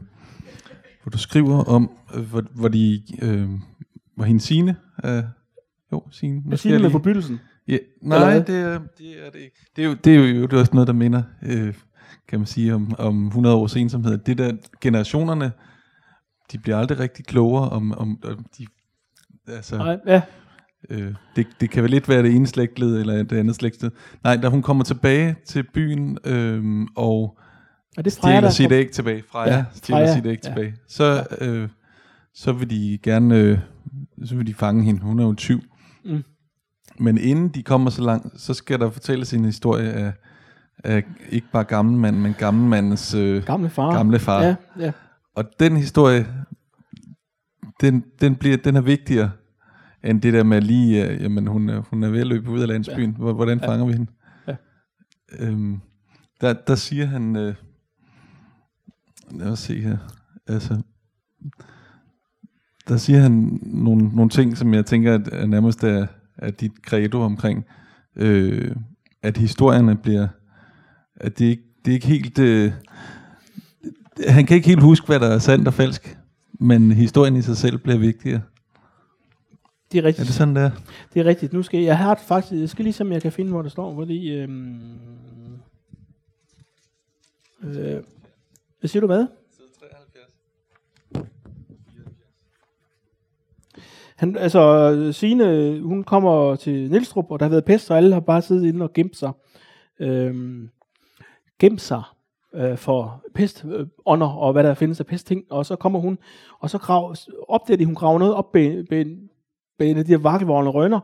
hvor 1.03 1.11
du 1.11 1.19
skriver 1.19 1.65
om, 1.65 1.91
øh, 2.15 2.23
hvor, 2.23 2.43
hvor 2.55 2.69
de, 2.69 3.03
øh, 3.23 3.49
hvor 4.17 4.25
hende 4.25 4.41
Signe, 4.41 4.77
øh, 5.05 5.23
jo, 5.93 6.03
Signe, 6.11 6.37
nu 6.37 6.51
jeg 6.51 6.59
det 6.59 6.71
med 6.71 6.79
lige, 6.79 6.91
forbyttelsen. 6.91 7.41
ja, 7.69 7.79
nej, 8.03 8.39
det 8.39 8.57
er, 8.57 8.81
det 8.99 9.27
er 9.27 9.31
det 9.33 9.39
ikke. 9.39 9.57
Det 9.77 9.85
er 9.85 9.89
jo, 9.89 9.95
det 10.05 10.15
er 10.15 10.19
jo, 10.19 10.43
det 10.43 10.53
er 10.53 10.61
også 10.61 10.75
noget, 10.75 10.87
der 10.87 10.93
minder, 10.93 11.23
øh, 11.43 11.75
kan 12.29 12.39
man 12.39 12.47
sige, 12.47 12.75
om, 12.75 12.95
om 12.99 13.27
100 13.27 13.57
års 13.57 13.77
ensomhed. 13.77 14.19
Det 14.19 14.39
der, 14.39 14.53
generationerne, 14.81 15.53
de 16.53 16.59
bliver 16.59 16.79
aldrig 16.79 16.99
rigtig 16.99 17.25
klogere 17.27 17.69
om, 17.69 17.93
om, 17.93 18.19
om 18.25 18.47
de, 18.59 18.67
altså, 19.49 19.77
Nej, 19.77 19.99
ja. 20.07 20.23
Øh, 20.91 21.15
det, 21.37 21.47
det 21.61 21.71
kan 21.71 21.83
vel 21.83 21.91
lidt 21.91 22.09
være 22.09 22.23
det 22.23 22.35
ene 22.35 22.47
slægtled, 22.47 23.01
eller 23.01 23.23
det 23.23 23.37
andet 23.37 23.55
slægtled. 23.57 23.91
Nej, 24.25 24.37
da 24.37 24.49
hun 24.49 24.63
kommer 24.63 24.85
tilbage 24.85 25.37
til 25.47 25.63
byen, 25.75 26.19
øhm, 26.25 26.87
og 26.97 27.39
Og 27.97 28.05
det 28.05 28.13
Freja, 28.13 28.37
stjæler 28.37 28.51
sit 28.51 28.73
æg 28.73 28.91
tilbage, 28.91 29.23
Freja 29.33 29.55
Ja, 29.57 29.65
stjæler 29.73 29.99
Freja, 30.07 30.15
sit 30.15 30.27
æg 30.27 30.39
ja. 30.45 30.49
tilbage, 30.51 30.75
så, 30.89 31.27
øh, 31.41 31.69
så 32.35 32.53
vil 32.53 32.71
de 32.71 32.99
gerne, 33.03 33.37
øh, 33.37 33.59
så 34.25 34.37
vil 34.37 34.47
de 34.47 34.55
fange 34.55 34.85
hende. 34.85 35.01
Hun 35.01 35.19
er 35.19 35.25
jo 35.25 35.31
en 35.31 35.37
tyv. 35.37 35.61
Mm. 36.05 36.23
Men 36.99 37.19
inden 37.19 37.49
de 37.49 37.63
kommer 37.63 37.91
så 37.91 38.03
langt, 38.03 38.41
så 38.41 38.55
skal 38.55 38.81
der 38.81 38.91
fortælles 38.91 39.35
en 39.35 39.45
historie 39.45 39.93
af, 39.93 40.13
af 40.85 41.05
ikke 41.31 41.47
bare 41.53 41.65
gammelmanden, 41.65 42.23
men 42.23 42.35
gammelmandens 42.39 43.15
øh, 43.15 43.45
Gamle 43.45 43.71
far. 43.71 43.93
gamle 43.95 44.19
far. 44.19 44.43
Ja, 44.43 44.55
ja. 44.79 44.93
Og 45.37 45.45
den 45.61 45.77
historie, 45.77 46.27
den, 47.81 48.05
den, 48.21 48.37
bliver, 48.37 48.57
den 48.57 48.77
er 48.77 48.81
vigtigere, 48.81 49.31
end 50.05 50.23
det 50.23 50.33
der 50.33 50.43
med 50.43 50.61
lige, 50.61 51.15
uh, 51.15 51.23
jamen 51.23 51.47
hun 51.47 51.69
er, 51.69 51.81
hun 51.91 52.03
er 52.03 52.09
ved 52.09 52.21
at 52.21 52.27
løbe 52.27 52.51
ud 52.51 52.61
af 52.61 52.69
landsbyen. 52.69 53.17
Ja. 53.19 53.33
Hvordan 53.33 53.59
Ja. 53.59 53.69
fanger 53.69 53.87
vi 53.87 53.93
hende? 53.93 54.11
Ja. 54.49 54.57
Øhm, 55.39 55.81
der, 56.41 56.53
der 56.53 56.75
siger 56.75 57.07
han, 57.07 57.37
øh, 57.37 57.55
lad 59.31 59.47
os 59.51 59.59
se 59.59 59.81
her, 59.81 59.97
altså, 60.47 60.83
der 62.89 62.97
siger 62.97 63.21
han 63.21 63.61
nogle, 63.63 64.09
nogle 64.09 64.31
ting, 64.31 64.57
som 64.57 64.75
jeg 64.75 64.87
tænker, 64.87 65.15
at, 65.15 65.29
er 65.33 65.47
nærmest 65.47 65.85
er, 65.85 66.07
er 66.39 66.51
dit 66.51 66.73
credo 66.87 67.21
omkring, 67.21 67.65
øh, 68.17 68.77
at 69.23 69.37
historierne 69.37 69.97
bliver, 69.97 70.29
at 71.17 71.39
det 71.39 71.45
ikke, 71.45 71.63
det 71.85 71.91
er 71.91 71.95
ikke 71.95 72.07
helt, 72.07 72.39
øh, 72.39 72.73
han 74.29 74.47
kan 74.47 74.57
ikke 74.57 74.69
helt 74.69 74.83
huske, 74.83 75.07
hvad 75.07 75.21
der 75.21 75.27
er 75.29 75.39
sandt 75.39 75.69
og 75.69 75.75
falsk, 75.75 76.19
men 76.61 76.93
historien 76.93 77.37
i 77.37 77.43
sig 77.43 77.57
selv 77.57 77.79
bliver 77.79 77.99
vigtigere. 77.99 78.41
Det 79.93 79.99
er 79.99 80.03
Er 80.03 80.07
rigtigt. 80.07 80.27
det 80.27 80.35
sådan, 80.35 80.57
der? 80.57 80.71
Det 81.15 81.21
er 81.21 81.25
rigtigt. 81.25 81.53
Nu 81.53 81.63
skal 81.63 81.79
jeg, 81.81 81.87
jeg 81.87 81.99
har 81.99 82.15
faktisk, 82.15 82.61
jeg 82.61 82.69
skal 82.69 82.85
lige 82.85 82.93
se, 82.93 83.05
om 83.05 83.13
jeg 83.13 83.23
kan 83.23 83.33
finde, 83.33 83.51
hvor 83.51 83.63
det 83.63 83.73
står, 83.73 83.95
fordi, 83.95 84.33
øhm, 84.33 84.81
øh, 87.65 88.03
hvad 88.81 88.89
siger 88.89 89.01
du 89.01 89.07
hvad? 89.07 89.27
Han, 94.17 94.37
altså, 94.37 95.13
Signe, 95.13 95.81
hun 95.81 96.05
kommer 96.05 96.57
til 96.57 96.91
Nielstrup, 96.91 97.31
og 97.31 97.41
der 97.41 97.45
har 97.47 97.51
været 97.51 97.65
pest, 97.65 97.91
og 97.91 97.97
alle 97.97 98.13
har 98.13 98.21
bare 98.21 98.43
siddet 98.43 98.65
inde 98.67 98.83
og 98.83 98.93
gemt 98.93 99.17
sig. 99.17 99.33
Øhm, 99.99 100.71
gemt 101.59 101.81
sig 101.81 102.03
øh, 102.55 102.79
for 102.79 103.25
pestånder 103.35 104.27
og 104.27 104.53
hvad 104.53 104.65
der 104.65 104.75
findes 104.75 105.01
af 105.01 105.07
pestting. 105.07 105.45
Og 105.51 105.67
så 105.67 105.77
kommer 105.77 105.99
hun, 106.01 106.19
og 106.61 106.71
så 106.71 106.79
grav, 106.79 107.15
opdager 107.49 107.79
de, 107.79 107.85
hun 107.85 107.95
graver 107.95 108.19
noget 108.19 108.35
op 108.35 108.53
bag, 108.53 108.85
bag, 108.91 109.07
bag 109.79 109.91
en 109.91 109.99
af 109.99 110.05
de 110.05 110.13
her 110.13 110.19
vakkelvorne 110.19 110.71
rønner, 110.71 111.01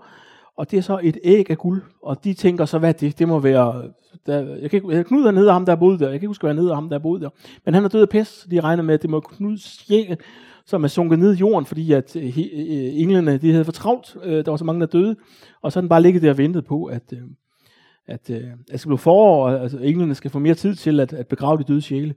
og 0.56 0.70
det 0.70 0.76
er 0.76 0.82
så 0.82 1.00
et 1.02 1.18
æg 1.24 1.50
af 1.50 1.58
guld, 1.58 1.82
og 2.02 2.24
de 2.24 2.34
tænker 2.34 2.64
så, 2.64 2.78
hvad 2.78 2.94
det, 2.94 3.18
det 3.18 3.28
må 3.28 3.38
være, 3.38 3.82
der, 4.26 4.56
jeg 4.56 4.70
kan 4.70 4.76
ikke, 4.76 5.04
Knud 5.04 5.24
er 5.24 5.30
nede 5.30 5.48
af 5.48 5.52
ham, 5.52 5.66
der 5.66 5.72
er 5.72 5.76
boet 5.76 6.00
der, 6.00 6.06
jeg 6.06 6.12
kan 6.12 6.16
ikke 6.16 6.26
huske, 6.26 6.46
hvad 6.46 6.54
nede 6.54 6.70
af 6.70 6.76
ham, 6.76 6.88
der 6.88 6.96
er 6.96 7.02
boet 7.02 7.22
der, 7.22 7.28
men 7.64 7.74
han 7.74 7.84
er 7.84 7.88
død 7.88 8.02
af 8.02 8.08
pest, 8.08 8.40
så 8.40 8.48
de 8.50 8.60
regner 8.60 8.82
med, 8.82 8.94
at 8.94 9.02
det 9.02 9.10
må 9.10 9.20
Knuds 9.20 9.86
sjæl, 9.86 10.16
som 10.66 10.84
er 10.84 10.88
sunket 10.88 11.18
ned 11.18 11.34
i 11.34 11.38
jorden, 11.38 11.66
fordi 11.66 11.92
at 11.92 12.16
øh, 12.16 12.22
he, 12.22 12.42
øh, 12.42 13.00
englene, 13.00 13.38
de 13.38 13.52
havde 13.52 13.64
for 13.64 13.72
travlt, 13.72 14.16
øh, 14.24 14.44
der 14.44 14.50
var 14.50 14.56
så 14.56 14.64
mange, 14.64 14.80
der 14.80 14.86
døde, 14.86 15.16
og 15.62 15.72
så 15.72 15.78
er 15.78 15.80
den 15.80 15.88
bare 15.88 16.02
ligget 16.02 16.22
der 16.22 16.30
og 16.30 16.38
ventet 16.38 16.64
på, 16.64 16.84
at, 16.84 17.12
øh, 17.12 17.22
at, 18.06 18.30
øh, 18.30 18.36
at 18.36 18.72
det 18.72 18.80
skal 18.80 18.88
blive 18.88 18.98
forår, 18.98 19.48
og 19.48 19.62
altså, 19.62 19.78
englene 19.78 20.14
skal 20.14 20.30
få 20.30 20.38
mere 20.38 20.54
tid 20.54 20.74
til 20.74 21.00
at, 21.00 21.12
at 21.12 21.26
begrave 21.26 21.58
de 21.58 21.64
døde 21.64 21.82
sjæle. 21.82 22.14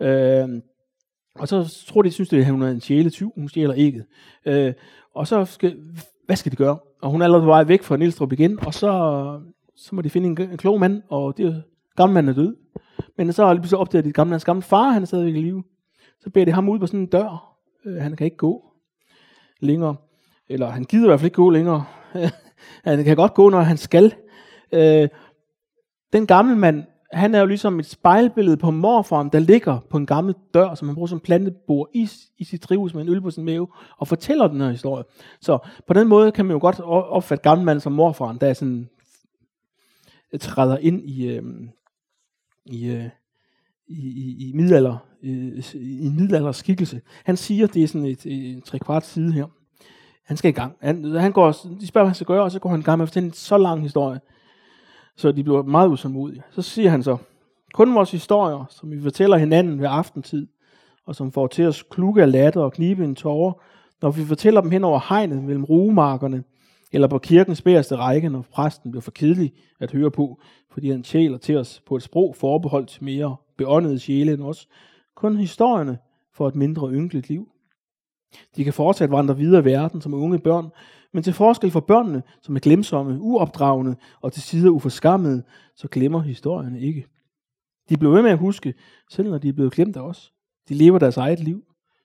Øh, 0.00 0.48
og 1.38 1.48
så 1.48 1.84
tror 1.88 2.02
de, 2.02 2.10
synes, 2.10 2.32
at 2.32 2.46
hun 2.46 2.62
er 2.62 2.68
en 2.68 2.80
sjæletyv, 2.80 3.32
hun 3.34 3.48
stjæler 3.48 3.74
ægget. 3.76 4.04
Øh, 4.46 4.72
og 5.14 5.26
så 5.26 5.44
skal, 5.44 5.76
hvad 6.26 6.36
skal 6.36 6.52
de 6.52 6.56
gøre? 6.56 6.78
Og 7.02 7.10
hun 7.10 7.20
er 7.20 7.24
allerede 7.24 7.42
på 7.42 7.46
vej 7.46 7.64
væk 7.64 7.82
fra 7.82 7.96
Nilstrup 7.96 8.32
igen, 8.32 8.66
og 8.66 8.74
så, 8.74 8.90
så 9.76 9.94
må 9.94 10.02
de 10.02 10.10
finde 10.10 10.28
en, 10.28 10.50
en 10.50 10.56
klog 10.56 10.80
mand, 10.80 11.02
og 11.08 11.36
det 11.36 11.62
gamle 11.96 12.14
mand 12.14 12.28
er 12.28 12.32
død. 12.32 12.56
Men 13.16 13.32
så 13.32 13.46
har 13.46 13.54
de 13.54 13.60
pludselig 13.60 13.78
opdaget, 13.78 14.02
at 14.02 14.06
det 14.06 14.14
gamle, 14.14 14.32
hans 14.32 14.44
gamle 14.44 14.62
far, 14.62 14.90
han 14.90 15.02
er 15.02 15.06
stadigvæk 15.06 15.34
i 15.34 15.40
live. 15.40 15.64
Så 16.20 16.30
beder 16.30 16.46
de 16.46 16.52
ham 16.52 16.68
ud 16.68 16.78
på 16.78 16.86
sådan 16.86 17.00
en 17.00 17.06
dør. 17.06 17.56
Øh, 17.84 18.02
han 18.02 18.16
kan 18.16 18.24
ikke 18.24 18.36
gå 18.36 18.64
længere. 19.60 19.96
Eller 20.48 20.70
han 20.70 20.84
gider 20.84 21.04
i 21.04 21.08
hvert 21.08 21.20
fald 21.20 21.26
ikke 21.26 21.34
gå 21.36 21.50
længere. 21.50 21.84
han 22.84 23.04
kan 23.04 23.16
godt 23.16 23.34
gå, 23.34 23.50
når 23.50 23.60
han 23.60 23.76
skal. 23.76 24.14
Øh, 24.72 25.08
den 26.12 26.26
gamle 26.26 26.56
mand, 26.56 26.84
han 27.14 27.34
er 27.34 27.40
jo 27.40 27.46
ligesom 27.46 27.78
et 27.78 27.86
spejlbillede 27.86 28.56
på 28.56 28.70
morfaren, 28.70 29.28
der 29.28 29.38
ligger 29.38 29.78
på 29.90 29.96
en 29.96 30.06
gammel 30.06 30.34
dør, 30.54 30.74
som 30.74 30.88
han 30.88 30.94
bruger 30.94 31.06
som 31.06 31.20
plantebord 31.20 31.88
i, 31.94 32.08
i 32.38 32.44
sit 32.44 32.62
drivhus 32.62 32.94
med 32.94 33.02
en 33.02 33.08
øl 33.08 33.20
på 33.20 33.30
sin 33.30 33.44
mave, 33.44 33.68
og 33.98 34.08
fortæller 34.08 34.46
den 34.46 34.60
her 34.60 34.70
historie. 34.70 35.04
Så 35.40 35.58
på 35.86 35.94
den 35.94 36.08
måde 36.08 36.32
kan 36.32 36.44
man 36.44 36.52
jo 36.52 36.60
godt 36.60 36.80
opfatte 36.80 37.42
gamle 37.42 37.64
mand 37.64 37.80
som 37.80 37.92
morfaren, 37.92 38.38
der 38.40 38.52
sådan 38.52 38.88
øh, 40.32 40.40
træder 40.40 40.76
ind 40.76 41.10
i, 41.10 41.26
øh, 41.26 41.42
i, 42.66 42.86
øh, 42.86 43.08
i, 43.88 44.08
i, 44.08 44.48
i 44.48 44.52
middelalder, 44.54 44.96
øh, 45.22 45.62
i 45.74 46.08
middelalder 46.08 46.52
skikkelse. 46.52 47.00
Han 47.24 47.36
siger, 47.36 47.66
det 47.66 47.82
er 47.82 47.88
sådan 47.88 48.06
et, 48.06 48.26
øh, 48.26 48.32
et, 48.32 48.56
et 48.56 48.64
tre 48.64 48.78
kvart 48.78 49.06
side 49.06 49.32
her. 49.32 49.46
Han 50.24 50.36
skal 50.36 50.48
i 50.48 50.52
gang. 50.52 50.76
Han, 50.80 51.04
han 51.04 51.32
går, 51.32 51.52
de 51.80 51.86
spørger, 51.86 52.04
hvad 52.04 52.10
han 52.10 52.14
skal 52.14 52.26
gøre, 52.26 52.42
og 52.42 52.52
så 52.52 52.58
går 52.58 52.70
han 52.70 52.80
i 52.80 52.82
gang 52.82 52.98
med 52.98 53.02
at 53.02 53.08
fortælle 53.08 53.26
en 53.26 53.32
så 53.32 53.58
lang 53.58 53.82
historie, 53.82 54.20
så 55.16 55.32
de 55.32 55.42
bliver 55.42 55.62
meget 55.62 55.88
usåmodige. 55.88 56.42
Så 56.50 56.62
siger 56.62 56.90
han 56.90 57.02
så, 57.02 57.16
kun 57.74 57.94
vores 57.94 58.10
historier, 58.10 58.64
som 58.70 58.90
vi 58.90 59.02
fortæller 59.02 59.36
hinanden 59.36 59.80
ved 59.80 59.88
aftentid, 59.90 60.46
og 61.06 61.16
som 61.16 61.32
får 61.32 61.46
til 61.46 61.62
at 61.62 61.82
klukke 61.90 62.22
af 62.22 62.32
latter 62.32 62.60
og 62.60 62.72
knibe 62.72 63.04
en 63.04 63.14
tårer, 63.14 63.52
når 64.02 64.10
vi 64.10 64.24
fortæller 64.24 64.60
dem 64.60 64.70
hen 64.70 64.84
over 64.84 65.00
hegnet 65.08 65.44
mellem 65.44 65.64
rugemarkerne, 65.64 66.44
eller 66.92 67.08
på 67.08 67.18
kirkens 67.18 67.62
bæreste 67.62 67.96
række, 67.96 68.28
når 68.28 68.44
præsten 68.52 68.90
bliver 68.90 69.02
for 69.02 69.10
kedelig 69.10 69.52
at 69.80 69.92
høre 69.92 70.10
på, 70.10 70.40
fordi 70.70 70.90
han 70.90 71.02
tjæler 71.02 71.38
til 71.38 71.56
os 71.56 71.82
på 71.86 71.96
et 71.96 72.02
sprog 72.02 72.36
forbeholdt 72.36 73.02
mere 73.02 73.36
beåndede 73.56 73.98
sjæle 73.98 74.32
end 74.32 74.42
os. 74.42 74.68
Kun 75.14 75.36
historierne 75.36 75.98
for 76.32 76.48
et 76.48 76.54
mindre 76.54 76.90
ynkeligt 76.90 77.28
liv. 77.28 77.48
De 78.56 78.64
kan 78.64 78.72
fortsat 78.72 79.10
vandre 79.10 79.36
videre 79.36 79.62
i 79.62 79.64
verden 79.64 80.00
som 80.00 80.14
unge 80.14 80.38
børn, 80.38 80.70
men 81.14 81.22
til 81.22 81.32
forskel 81.32 81.70
fra 81.70 81.80
børnene, 81.80 82.22
som 82.42 82.56
er 82.56 82.60
glemsomme, 82.60 83.20
uopdragende 83.20 83.96
og 84.20 84.32
til 84.32 84.42
sider 84.42 84.70
uforskammede, 84.70 85.42
så 85.76 85.88
glemmer 85.88 86.20
historierne 86.20 86.80
ikke. 86.80 87.06
De 87.88 87.96
bliver 87.96 88.14
ved 88.14 88.22
med 88.22 88.30
at 88.30 88.38
huske, 88.38 88.74
selv 89.10 89.30
når 89.30 89.38
de 89.38 89.48
er 89.48 89.52
blevet 89.52 89.72
glemt 89.72 89.96
af 89.96 90.00
os. 90.00 90.32
De 90.68 90.74
lever 90.74 90.98
deres 90.98 91.16
eget 91.16 91.40
liv. 91.40 91.64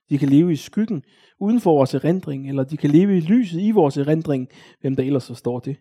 De 0.10 0.18
kan 0.18 0.30
leve 0.30 0.52
i 0.52 0.56
skyggen, 0.56 1.04
uden 1.40 1.60
for 1.60 1.74
vores 1.74 1.94
erindring, 1.94 2.50
eller 2.50 2.64
de 2.64 2.78
kan 2.78 2.90
leve 2.90 3.18
i 3.18 3.22
lyset 3.22 3.62
i 3.62 3.72
vores 3.72 3.98
erindring, 3.98 4.48
hvem 4.82 4.96
der 4.96 5.04
ellers 5.04 5.24
så 5.24 5.36
står 5.36 5.60
det. 5.60 5.78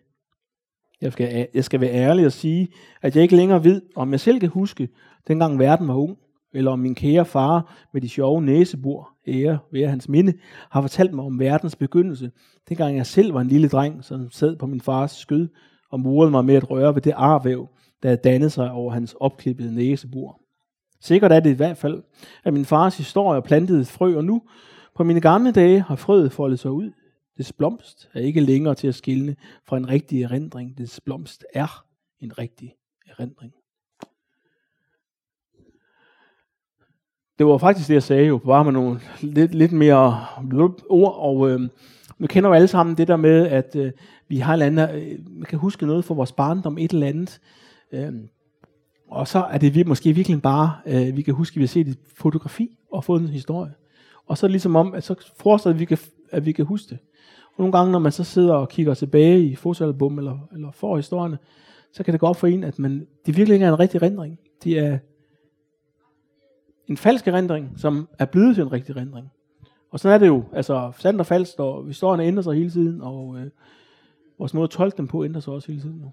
Jeg 1.01 1.13
skal, 1.13 1.47
jeg 1.53 1.63
skal 1.63 1.81
være 1.81 1.93
ærlig 1.93 2.25
og 2.25 2.31
sige, 2.31 2.67
at 3.01 3.15
jeg 3.15 3.23
ikke 3.23 3.35
længere 3.35 3.63
ved, 3.63 3.81
om 3.95 4.11
jeg 4.11 4.19
selv 4.19 4.39
kan 4.39 4.49
huske, 4.49 4.89
dengang 5.27 5.59
verden 5.59 5.87
var 5.87 5.95
ung, 5.95 6.17
eller 6.53 6.71
om 6.71 6.79
min 6.79 6.95
kære 6.95 7.25
far 7.25 7.75
med 7.93 8.01
de 8.01 8.09
sjove 8.09 8.41
næsebor, 8.41 9.09
ære 9.27 9.59
ved 9.71 9.87
hans 9.87 10.09
minde, 10.09 10.33
har 10.69 10.81
fortalt 10.81 11.13
mig 11.13 11.25
om 11.25 11.39
verdens 11.39 11.75
begyndelse, 11.75 12.31
dengang 12.69 12.97
jeg 12.97 13.05
selv 13.05 13.33
var 13.33 13.41
en 13.41 13.47
lille 13.47 13.67
dreng, 13.67 14.03
som 14.03 14.31
sad 14.31 14.55
på 14.55 14.65
min 14.65 14.81
fars 14.81 15.11
skød 15.11 15.47
og 15.91 15.99
murede 15.99 16.31
mig 16.31 16.45
med 16.45 16.55
at 16.55 16.71
røre 16.71 16.95
ved 16.95 17.01
det 17.01 17.13
arvæv, 17.15 17.69
der 18.03 18.09
havde 18.09 18.21
dannet 18.23 18.51
sig 18.51 18.71
over 18.71 18.91
hans 18.91 19.15
opklippede 19.19 19.75
næsebor. 19.75 20.41
Sikkert 21.01 21.31
er 21.31 21.39
det 21.39 21.49
i 21.49 21.53
hvert 21.53 21.77
fald, 21.77 22.03
at 22.43 22.53
min 22.53 22.65
fars 22.65 22.97
historie 22.97 23.41
plantede 23.41 23.81
et 23.81 23.87
frø, 23.87 24.17
og 24.17 24.25
nu, 24.25 24.41
på 24.95 25.03
mine 25.03 25.21
gamle 25.21 25.51
dage, 25.51 25.81
har 25.81 25.95
frøet 25.95 26.31
foldet 26.31 26.59
sig 26.59 26.71
ud. 26.71 26.91
Dets 27.37 27.53
blomst 27.53 28.09
er 28.13 28.19
ikke 28.19 28.41
længere 28.41 28.75
til 28.75 28.87
at 28.87 28.95
skille 28.95 29.35
fra 29.67 29.77
en 29.77 29.89
rigtig 29.89 30.23
erindring. 30.23 30.77
Dets 30.77 31.01
blomst 31.01 31.45
er 31.53 31.83
en 32.19 32.37
rigtig 32.37 32.75
erindring. 33.07 33.53
Det 37.39 37.47
var 37.47 37.57
faktisk 37.57 37.87
det, 37.87 37.93
jeg 37.93 38.03
sagde 38.03 38.27
jo, 38.27 38.37
bare 38.37 38.63
med 38.63 38.73
nogle 38.73 38.99
lidt, 39.21 39.55
lidt 39.55 39.71
mere 39.71 40.25
ord, 40.89 41.15
og 41.19 41.49
øh, 41.49 41.69
vi 42.17 42.27
kender 42.27 42.49
jo 42.49 42.53
alle 42.53 42.67
sammen 42.67 42.97
det 42.97 43.07
der 43.07 43.15
med, 43.15 43.47
at 43.47 43.75
øh, 43.75 43.91
vi 44.27 44.37
har 44.37 44.53
et 44.53 44.61
andet, 44.61 44.89
øh, 44.95 45.19
man 45.29 45.45
kan 45.45 45.59
huske 45.59 45.85
noget 45.85 46.05
fra 46.05 46.13
vores 46.13 46.31
barndom, 46.31 46.77
et 46.77 46.91
eller 46.91 47.07
andet, 47.07 47.39
øh, 47.91 48.13
og 49.09 49.27
så 49.27 49.39
er 49.39 49.57
det 49.57 49.87
måske 49.87 50.13
virkelig 50.13 50.41
bare, 50.41 50.73
øh, 50.85 51.17
vi 51.17 51.21
kan 51.21 51.33
huske, 51.33 51.53
at 51.53 51.55
vi 51.55 51.61
har 51.61 51.67
set 51.67 51.87
et 51.87 51.97
fotografi 52.17 52.77
og 52.91 53.03
fået 53.03 53.21
en 53.21 53.27
historie. 53.27 53.71
Og 54.27 54.37
så 54.37 54.45
er 54.45 54.47
det 54.47 54.53
ligesom 54.53 54.75
om, 54.75 54.93
at 54.93 55.03
så 55.03 55.33
forestiller 55.39 55.77
vi, 55.77 55.85
kan, 55.85 55.97
at 56.31 56.45
vi 56.45 56.51
kan 56.51 56.65
huske 56.65 56.89
det. 56.89 56.97
Og 57.45 57.55
nogle 57.57 57.71
gange, 57.71 57.91
når 57.91 57.99
man 57.99 58.11
så 58.11 58.23
sidder 58.23 58.53
og 58.53 58.69
kigger 58.69 58.93
tilbage 58.93 59.43
i 59.43 59.55
fotoalbum 59.55 60.17
eller, 60.17 60.37
eller 60.53 60.71
får 60.71 60.95
historierne, 60.95 61.37
så 61.93 62.03
kan 62.03 62.11
det 62.11 62.19
gå 62.19 62.27
op 62.27 62.35
for 62.35 62.47
en, 62.47 62.63
at 62.63 62.79
man, 62.79 63.07
det 63.25 63.37
virkelig 63.37 63.53
ikke 63.53 63.65
er 63.65 63.73
en 63.73 63.79
rigtig 63.79 64.01
rendring. 64.01 64.39
Det 64.63 64.79
er 64.79 64.97
en 66.89 66.97
falsk 66.97 67.27
erindring, 67.27 67.73
som 67.77 68.09
er 68.19 68.25
blevet 68.25 68.55
til 68.55 68.61
en 68.61 68.71
rigtig 68.71 68.95
erindring. 68.95 69.31
Og 69.91 69.99
sådan 69.99 70.15
er 70.15 70.19
det 70.19 70.27
jo, 70.27 70.43
altså 70.53 70.91
sandt 70.97 71.19
og 71.19 71.25
falsk, 71.25 71.59
og 71.59 71.85
historierne 71.87 72.23
ændrer 72.23 72.43
sig 72.43 72.53
hele 72.53 72.69
tiden, 72.69 73.01
og 73.01 73.37
øh, 73.39 73.49
vores 74.37 74.53
måde 74.53 74.63
at 74.63 74.69
tolke 74.69 74.97
dem 74.97 75.07
på 75.07 75.25
ændrer 75.25 75.41
sig 75.41 75.53
også 75.53 75.67
hele 75.67 75.81
tiden 75.81 75.97
nu. 75.97 76.11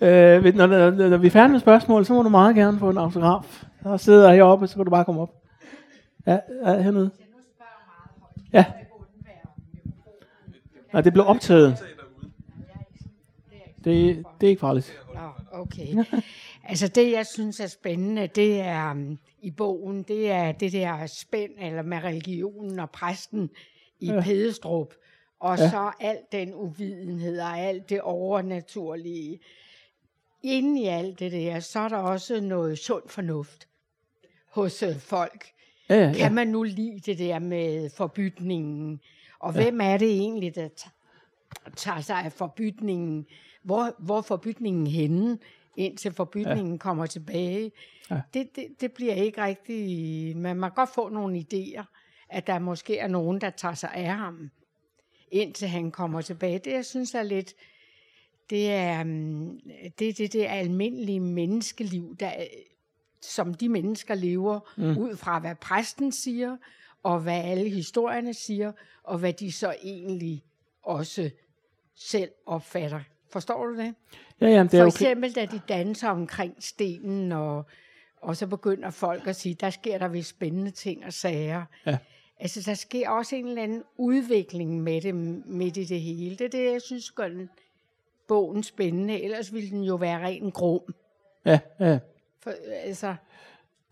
Øh, 0.00 0.54
når, 0.54 0.66
når, 0.66 0.90
når 0.90 1.16
vi 1.16 1.26
er 1.26 1.30
færdige 1.30 1.52
med 1.52 1.60
spørgsmål, 1.60 2.04
så 2.04 2.14
må 2.14 2.22
du 2.22 2.28
meget 2.28 2.56
gerne 2.56 2.78
få 2.78 2.90
en 2.90 2.98
autograf. 2.98 3.64
Der 3.82 3.96
sidder 3.96 4.32
heroppe, 4.32 4.66
så 4.66 4.76
kan 4.76 4.84
du 4.84 4.90
bare 4.90 5.04
komme 5.04 5.20
op. 5.20 5.34
Ja, 6.26 6.38
ja 6.66 6.82
hernede. 6.82 7.10
Ja. 8.52 8.64
Nej, 10.92 11.02
det 11.02 11.12
blev 11.12 11.24
optaget. 11.26 11.95
Det, 13.86 14.24
det 14.40 14.46
er 14.46 14.50
ikke 14.50 14.60
farligt. 14.60 15.00
Oh, 15.14 15.60
okay. 15.60 16.04
altså 16.70 16.88
det, 16.88 17.12
jeg 17.12 17.26
synes 17.26 17.60
er 17.60 17.66
spændende, 17.66 18.26
det 18.26 18.60
er 18.60 18.90
um, 18.90 19.18
i 19.42 19.50
bogen, 19.50 20.02
det 20.02 20.30
er 20.30 20.52
det 20.52 20.72
der 20.72 21.06
spænd 21.06 21.50
eller 21.58 21.82
med 21.82 22.04
religionen 22.04 22.78
og 22.78 22.90
præsten 22.90 23.50
i 24.00 24.06
ja. 24.06 24.20
Pedestrup. 24.20 24.94
Og 25.40 25.58
ja. 25.58 25.70
så 25.70 25.92
alt 26.00 26.32
den 26.32 26.54
uvidenhed 26.54 27.40
og 27.40 27.58
alt 27.58 27.90
det 27.90 28.00
overnaturlige. 28.00 29.40
Inden 30.42 30.76
i 30.76 30.86
alt 30.86 31.18
det 31.18 31.32
der, 31.32 31.60
så 31.60 31.80
er 31.80 31.88
der 31.88 31.96
også 31.96 32.40
noget 32.40 32.78
sund 32.78 33.08
fornuft 33.08 33.68
hos 34.50 34.82
øh, 34.82 34.98
folk. 34.98 35.46
Ja, 35.88 35.94
ja, 35.94 36.06
ja. 36.06 36.12
Kan 36.12 36.34
man 36.34 36.46
nu 36.48 36.62
lide 36.62 37.00
det 37.00 37.18
der 37.18 37.38
med 37.38 37.90
forbytningen? 37.90 39.00
Og 39.38 39.54
ja. 39.54 39.62
hvem 39.62 39.80
er 39.80 39.96
det 39.96 40.10
egentlig, 40.10 40.54
der 40.54 40.68
tager 41.76 42.00
sig 42.00 42.16
af 42.16 42.32
forbytningen? 42.32 43.26
Hvor, 43.66 43.94
hvor 43.98 44.20
forbytningen 44.20 44.86
henne, 44.86 45.38
indtil 45.76 46.12
forbytningen 46.12 46.72
ja. 46.72 46.78
kommer 46.78 47.06
tilbage. 47.06 47.72
Ja. 48.10 48.20
Det, 48.34 48.56
det, 48.56 48.66
det 48.80 48.92
bliver 48.92 49.14
ikke 49.14 49.42
rigtig... 49.42 50.36
Man 50.36 50.56
må 50.56 50.68
godt 50.68 50.90
få 50.94 51.08
nogle 51.08 51.38
idéer, 51.38 51.84
at 52.28 52.46
der 52.46 52.58
måske 52.58 52.98
er 52.98 53.08
nogen, 53.08 53.40
der 53.40 53.50
tager 53.50 53.74
sig 53.74 53.90
af 53.94 54.14
ham, 54.16 54.50
indtil 55.30 55.68
han 55.68 55.90
kommer 55.90 56.20
tilbage. 56.20 56.58
Det, 56.58 56.72
jeg 56.72 56.84
synes 56.84 57.14
er 57.14 57.22
lidt... 57.22 57.54
Det 58.50 58.72
er 58.72 59.04
mm, 59.04 59.60
det, 59.98 60.18
det, 60.18 60.32
det 60.32 60.46
almindelige 60.48 61.20
menneskeliv, 61.20 62.16
der, 62.20 62.32
som 63.20 63.54
de 63.54 63.68
mennesker 63.68 64.14
lever, 64.14 64.60
mm. 64.76 64.98
ud 64.98 65.16
fra 65.16 65.38
hvad 65.38 65.54
præsten 65.54 66.12
siger, 66.12 66.56
og 67.02 67.20
hvad 67.20 67.44
alle 67.44 67.70
historierne 67.70 68.34
siger, 68.34 68.72
og 69.02 69.18
hvad 69.18 69.32
de 69.32 69.52
så 69.52 69.74
egentlig 69.82 70.44
også 70.82 71.30
selv 71.94 72.30
opfatter 72.46 73.00
Forstår 73.30 73.66
du 73.66 73.76
det? 73.76 73.94
Ja, 74.40 74.48
ja, 74.48 74.62
det 74.62 74.70
For 74.70 74.78
er 74.78 74.86
eksempel, 74.86 75.30
okay. 75.30 75.40
da 75.40 75.46
de 75.56 75.60
danser 75.68 76.08
omkring 76.08 76.54
stenen, 76.60 77.32
og, 77.32 77.64
og 78.22 78.36
så 78.36 78.46
begynder 78.46 78.90
folk 78.90 79.26
at 79.26 79.36
sige, 79.36 79.54
der 79.54 79.70
sker 79.70 79.98
der 79.98 80.08
vist 80.08 80.28
spændende 80.28 80.70
ting 80.70 81.04
og 81.06 81.12
sager. 81.12 81.64
Ja. 81.86 81.98
Altså, 82.40 82.62
der 82.66 82.74
sker 82.74 83.10
også 83.10 83.36
en 83.36 83.46
eller 83.48 83.62
anden 83.62 83.82
udvikling 83.98 84.82
med 84.82 85.00
det 85.00 85.14
midt 85.46 85.76
i 85.76 85.84
det 85.84 86.00
hele. 86.00 86.36
Det 86.36 86.44
er 86.44 86.48
det, 86.48 86.72
jeg 86.72 86.82
synes 86.82 87.10
gør 87.10 87.28
den, 87.28 87.48
bogen 88.28 88.62
spændende. 88.62 89.22
Ellers 89.22 89.54
ville 89.54 89.70
den 89.70 89.82
jo 89.82 89.94
være 89.94 90.26
ren 90.26 90.50
grum. 90.50 90.94
Ja, 91.44 91.58
ja. 91.80 91.98
For, 92.42 92.50
altså, 92.84 93.14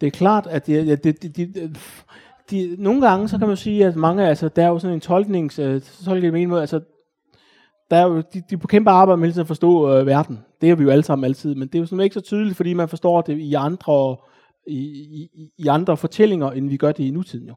Det 0.01 0.07
er 0.07 0.11
klart, 0.11 0.47
at 0.47 0.67
de, 0.67 0.97
de, 0.97 0.97
de, 0.97 1.13
de, 1.13 1.47
de, 1.47 1.75
de, 2.51 2.77
nogle 2.79 3.09
gange, 3.09 3.29
så 3.29 3.39
kan 3.39 3.49
man 3.49 3.57
sige, 3.57 3.87
at 3.87 3.97
mange, 3.97 4.29
altså, 4.29 4.49
der 4.49 4.65
er 4.65 4.69
jo 4.69 4.79
sådan 4.79 4.95
en 4.95 5.01
tolknings, 5.01 5.59
øh, 5.59 5.81
tolkning 6.05 6.55
altså, 6.55 6.81
der 7.95 8.01
er 8.01 8.07
jo, 8.07 8.23
de, 8.35 8.43
de 8.51 8.57
på 8.57 8.67
kæmpe 8.67 8.91
arbejde 8.91 9.21
med 9.21 9.39
at 9.39 9.47
forstå 9.47 9.91
øh, 9.97 10.07
verden. 10.07 10.39
Det 10.61 10.71
er 10.71 10.75
vi 10.75 10.83
jo 10.85 10.91
alle 10.91 11.05
sammen 11.05 11.25
altid, 11.25 11.55
men 11.55 11.69
det 11.69 11.75
er 11.75 11.79
jo 11.81 11.87
sådan 11.87 12.01
ikke 12.05 12.15
så 12.15 12.21
tydeligt, 12.21 12.57
fordi 12.57 12.75
man 12.75 12.89
forstår 12.89 13.21
det 13.21 13.39
i 13.39 13.55
andre, 13.55 14.17
i, 14.67 14.79
i, 14.79 15.51
i 15.59 15.67
andre 15.67 15.97
fortællinger, 15.97 16.51
end 16.51 16.69
vi 16.69 16.77
gør 16.77 16.93
det 16.93 17.05
i 17.05 17.11
nutiden 17.11 17.49
jo. 17.49 17.55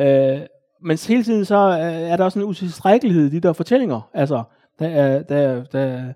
Øh, 0.00 0.40
men 0.82 0.98
hele 1.08 1.22
tiden 1.24 1.44
så 1.44 1.56
er 1.56 1.76
er 1.86 2.16
der 2.16 2.24
også 2.24 2.38
en 2.38 2.44
utilstrækkelighed 2.44 3.26
i 3.26 3.30
de 3.30 3.40
der 3.40 3.52
fortællinger. 3.52 4.10
Altså, 4.14 4.42
der 4.78 4.86
er, 4.88 5.22
der, 5.22 5.36
er- 5.36 5.64
der, 5.64 5.80
er- 5.80 6.12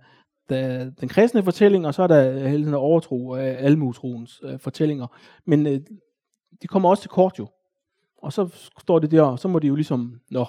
der 0.49 0.57
er 0.57 0.91
den 1.01 1.09
kristne 1.09 1.43
fortælling, 1.43 1.87
og 1.87 1.95
så 1.95 2.03
er 2.03 2.07
der 2.07 2.31
øh, 2.33 2.45
hele 2.45 2.63
tiden 2.63 2.75
overtro 2.75 3.35
af 3.35 3.57
almutroens 3.61 4.41
øh, 4.45 4.59
fortællinger. 4.59 5.07
Men 5.47 5.67
øh, 5.67 5.81
de 6.63 6.67
kommer 6.67 6.89
også 6.89 7.01
til 7.01 7.11
kort 7.11 7.39
jo. 7.39 7.49
Og 8.23 8.33
så 8.33 8.71
står 8.81 8.99
det 8.99 9.11
der, 9.11 9.23
og 9.23 9.39
så 9.39 9.49
må 9.49 9.59
de 9.59 9.67
jo 9.67 9.75
ligesom, 9.75 10.21
nå, 10.31 10.45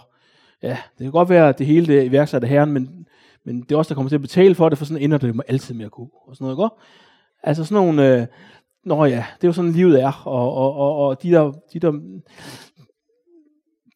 ja, 0.64 0.78
det 0.98 1.06
kan 1.06 1.12
godt 1.12 1.30
være, 1.30 1.50
at 1.50 1.60
det 1.60 1.68
hele 1.68 1.88
det 1.88 1.98
er 1.98 2.04
iværksat 2.04 2.44
af 2.44 2.50
herren, 2.50 2.72
men, 2.72 3.08
men 3.44 3.62
det 3.62 3.72
er 3.72 3.78
også 3.78 3.90
der 3.90 3.96
kommer 3.96 4.10
til 4.10 4.16
at 4.16 4.22
betale 4.22 4.56
for 4.56 4.70
det, 4.70 4.78
for 4.78 4.86
sådan 4.86 5.04
ender 5.04 5.18
det 5.18 5.42
altid 5.48 5.76
med 5.76 5.86
at 5.86 5.92
gå, 5.92 6.10
og 6.28 6.36
sådan 6.36 6.46
noget, 6.46 6.66
ikke? 6.66 6.82
Altså 7.44 7.66
sådan 7.66 7.84
nogle, 7.86 8.22
øh, 8.22 8.28
nå 8.84 9.06
ja, 9.06 9.26
det 9.36 9.44
er 9.44 9.48
jo 9.48 9.54
sådan 9.54 9.72
livet 9.72 10.02
er, 10.02 10.22
og, 10.26 10.54
og, 10.54 10.74
og, 10.74 10.96
og 10.96 11.24
de 11.24 11.32
der, 11.32 11.52
de 11.74 11.80
der, 11.80 11.92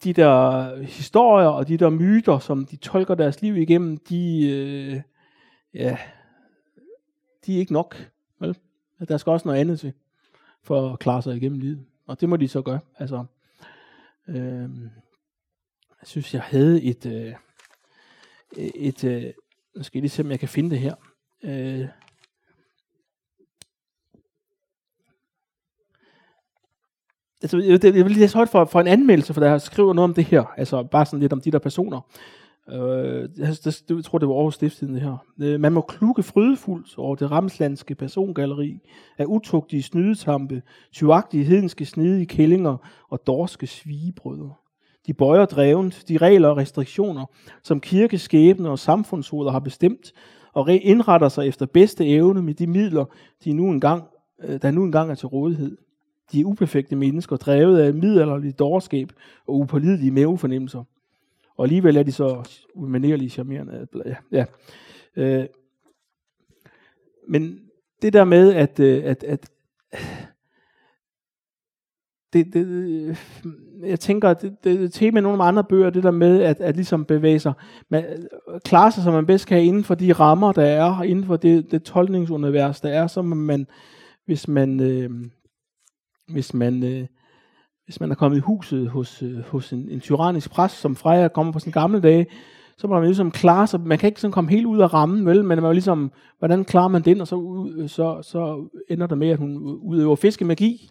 de 0.03 0.13
der 0.13 0.75
historier 0.81 1.47
og 1.47 1.67
de 1.67 1.77
der 1.77 1.89
myter, 1.89 2.39
som 2.39 2.65
de 2.65 2.75
tolker 2.75 3.15
deres 3.15 3.41
liv 3.41 3.57
igennem, 3.57 3.97
de, 3.97 4.49
øh, 4.49 5.01
ja, 5.73 5.97
de 7.45 7.55
er 7.55 7.59
ikke 7.59 7.73
nok. 7.73 8.09
Vel? 8.39 8.57
Der 9.07 9.17
skal 9.17 9.31
også 9.31 9.47
noget 9.47 9.59
andet 9.59 9.79
til, 9.79 9.93
for 10.63 10.93
at 10.93 10.99
klare 10.99 11.21
sig 11.21 11.35
igennem 11.35 11.59
livet. 11.59 11.85
Og 12.07 12.21
det 12.21 12.29
må 12.29 12.37
de 12.37 12.47
så 12.47 12.61
gøre. 12.61 12.79
Altså, 12.99 13.25
øh, 14.27 14.69
jeg 16.03 16.07
synes, 16.07 16.33
jeg 16.33 16.41
havde 16.41 16.83
et, 16.83 17.05
øh, 17.05 17.33
et 18.75 19.03
øh, 19.03 19.33
nu 19.75 19.83
skal 19.83 19.97
jeg 19.97 20.01
lige 20.01 20.09
se, 20.09 20.23
om 20.23 20.31
jeg 20.31 20.39
kan 20.39 20.49
finde 20.49 20.69
det 20.69 20.79
her. 20.79 20.95
Øh, 21.43 21.87
altså, 27.41 27.57
jeg, 27.57 27.83
jeg 27.83 27.93
vil 27.93 28.05
lige 28.05 28.19
læse 28.19 28.35
højt 28.35 28.49
for, 28.49 28.65
for 28.65 28.81
en 28.81 28.87
anmeldelse, 28.87 29.33
for 29.33 29.41
der 29.41 29.57
skriver 29.57 29.93
noget 29.93 30.09
om 30.09 30.13
det 30.13 30.23
her. 30.23 30.43
Altså 30.57 30.83
bare 30.83 31.05
sådan 31.05 31.19
lidt 31.19 31.33
om 31.33 31.41
de 31.41 31.51
der 31.51 31.59
personer. 31.59 32.01
Øh, 32.69 33.29
jeg, 33.37 33.47
det, 33.63 33.83
jeg 33.89 34.03
tror, 34.03 34.17
det 34.17 34.27
var 34.27 34.35
Aarhus 34.35 34.55
Stiftstiden, 34.55 34.93
det 34.93 35.01
her. 35.01 35.17
Øh, 35.41 35.59
man 35.59 35.73
må 35.73 35.81
klukke 35.81 36.23
frydefuldt 36.23 36.97
over 36.97 37.15
det 37.15 37.31
ramslandske 37.31 37.95
persongalleri 37.95 38.79
af 39.17 39.25
utugtige 39.25 39.83
snydetampe, 39.83 40.61
tyvagtige 40.91 41.43
hedenske 41.43 41.85
snedige 41.85 42.25
kællinger 42.25 42.77
og 43.09 43.27
dorske 43.27 43.67
svigebrødre. 43.67 44.53
De 45.07 45.13
bøjer 45.13 45.45
drevent 45.45 46.03
de 46.07 46.17
regler 46.17 46.49
og 46.49 46.57
restriktioner, 46.57 47.25
som 47.63 47.79
kirkeskæbne 47.79 48.69
og 48.69 48.79
samfundshoveder 48.79 49.51
har 49.51 49.59
bestemt, 49.59 50.13
og 50.53 50.73
indretter 50.73 51.29
sig 51.29 51.47
efter 51.47 51.65
bedste 51.65 52.07
evne 52.07 52.41
med 52.41 52.53
de 52.53 52.67
midler, 52.67 53.05
de 53.43 53.53
nu 53.53 53.69
engang, 53.69 54.03
øh, 54.43 54.61
der 54.61 54.71
nu 54.71 54.83
engang 54.83 55.11
er 55.11 55.15
til 55.15 55.27
rådighed. 55.27 55.77
De 56.31 56.41
er 56.41 56.45
uperfekte 56.45 56.95
mennesker, 56.95 57.35
drevet 57.35 57.79
af 57.79 57.93
middelalderligt 57.93 58.59
dårskab 58.59 59.11
og 59.47 59.59
upålidelige 59.59 60.11
mavefornemmelser. 60.11 60.83
Og 61.57 61.65
alligevel 61.65 61.97
er 61.97 62.03
de 62.03 62.11
så 62.11 62.49
umanerlige 62.75 63.29
charmerende. 63.29 63.87
Ja, 64.05 64.15
ja. 64.31 64.45
Øh, 65.15 65.45
men 67.27 67.59
det 68.01 68.13
der 68.13 68.23
med, 68.23 68.53
at, 68.53 68.79
øh, 68.79 69.03
at, 69.05 69.23
at 69.23 69.49
det, 72.33 72.53
det, 72.53 72.65
øh, 72.65 73.15
jeg 73.83 73.99
tænker, 73.99 74.29
at 74.29 74.41
det, 74.41 74.63
det 74.63 74.93
tema 74.93 75.19
i 75.19 75.21
nogle 75.21 75.37
af 75.37 75.45
de 75.45 75.47
andre 75.47 75.63
bøger, 75.63 75.89
det 75.89 76.03
der 76.03 76.11
med 76.11 76.41
at, 76.41 76.61
at 76.61 76.75
ligesom 76.75 77.05
bevæge 77.05 77.39
sig, 77.39 77.53
man, 77.89 78.03
øh, 78.03 78.59
klare 78.65 78.91
sig, 78.91 79.03
som 79.03 79.13
man 79.13 79.25
bedst 79.25 79.47
kan 79.47 79.63
inden 79.63 79.83
for 79.83 79.95
de 79.95 80.13
rammer, 80.13 80.51
der 80.51 80.65
er, 80.65 81.03
inden 81.03 81.25
for 81.25 81.37
det, 81.37 81.71
det 81.71 81.83
tolkningsunivers, 81.83 82.81
der 82.81 82.89
er, 82.89 83.07
så 83.07 83.21
man, 83.21 83.67
hvis 84.25 84.47
man, 84.47 84.79
øh, 84.79 85.09
hvis 86.27 86.53
man, 86.53 86.83
øh, 86.83 87.05
hvis 87.85 87.99
man 87.99 88.11
er 88.11 88.15
kommet 88.15 88.37
i 88.37 88.41
huset 88.41 88.89
hos, 88.89 89.23
øh, 89.23 89.39
hos 89.39 89.73
en, 89.73 89.89
en 89.89 89.99
tyrannisk 89.99 90.51
præst, 90.51 90.79
som 90.79 90.95
Freja 90.95 91.27
kommer 91.27 91.53
på 91.53 91.59
sine 91.59 91.73
gamle 91.73 92.01
dage, 92.01 92.25
så 92.77 92.87
må 92.87 92.93
man 92.93 93.05
ligesom 93.05 93.31
klare 93.31 93.67
sig, 93.67 93.79
man 93.81 93.97
kan 93.97 94.07
ikke 94.07 94.21
sådan 94.21 94.31
komme 94.31 94.49
helt 94.49 94.65
ud 94.65 94.79
af 94.79 94.93
rammen, 94.93 95.25
vel, 95.25 95.37
men 95.37 95.47
man 95.47 95.63
er 95.63 95.71
ligesom, 95.71 96.11
hvordan 96.39 96.65
klarer 96.65 96.87
man 96.87 97.01
den, 97.01 97.21
og 97.21 97.27
så, 97.27 97.35
ud- 97.35 97.87
så, 97.87 98.21
så 98.21 98.67
ender 98.89 99.07
der 99.07 99.15
med, 99.15 99.29
at 99.29 99.37
hun 99.37 99.57
udøver 99.81 100.15
fiskemagi, 100.15 100.89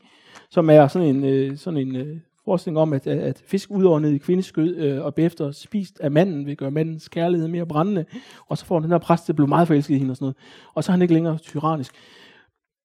som 0.53 0.71
er 0.71 0.89
sådan 0.89 1.17
en, 1.17 1.25
øh, 1.25 1.57
sådan 1.57 1.81
en 1.81 1.97
øh, 1.97 2.17
forestilling 2.45 2.79
om, 2.79 2.93
at, 2.93 3.07
at 3.07 3.43
fisk 3.47 3.71
udåndet 3.71 4.13
i 4.13 4.19
kvindens 4.19 4.47
skød 4.47 4.77
øh, 4.77 5.05
og 5.05 5.15
bagefter 5.15 5.53
spist 5.53 6.01
af 6.01 6.11
manden, 6.11 6.47
vil 6.47 6.57
gøre 6.57 6.71
mandens 6.71 7.09
kærlighed 7.09 7.49
mere 7.49 7.67
brændende, 7.67 8.05
og 8.49 8.59
så 8.59 8.65
får 8.65 8.81
den 8.81 8.91
her 8.91 8.99
præst 8.99 9.27
der 9.27 9.33
blev 9.33 9.49
meget 9.49 9.69
forelsket 9.69 9.95
i 9.95 9.99
hende 9.99 10.13
og 10.13 10.17
sådan 10.17 10.25
noget, 10.25 10.37
og 10.75 10.85
så 10.85 10.93
er 10.93 10.93
han 10.93 11.03
ikke 11.03 11.15
længere 11.15 11.39
tyrannisk. 11.39 11.95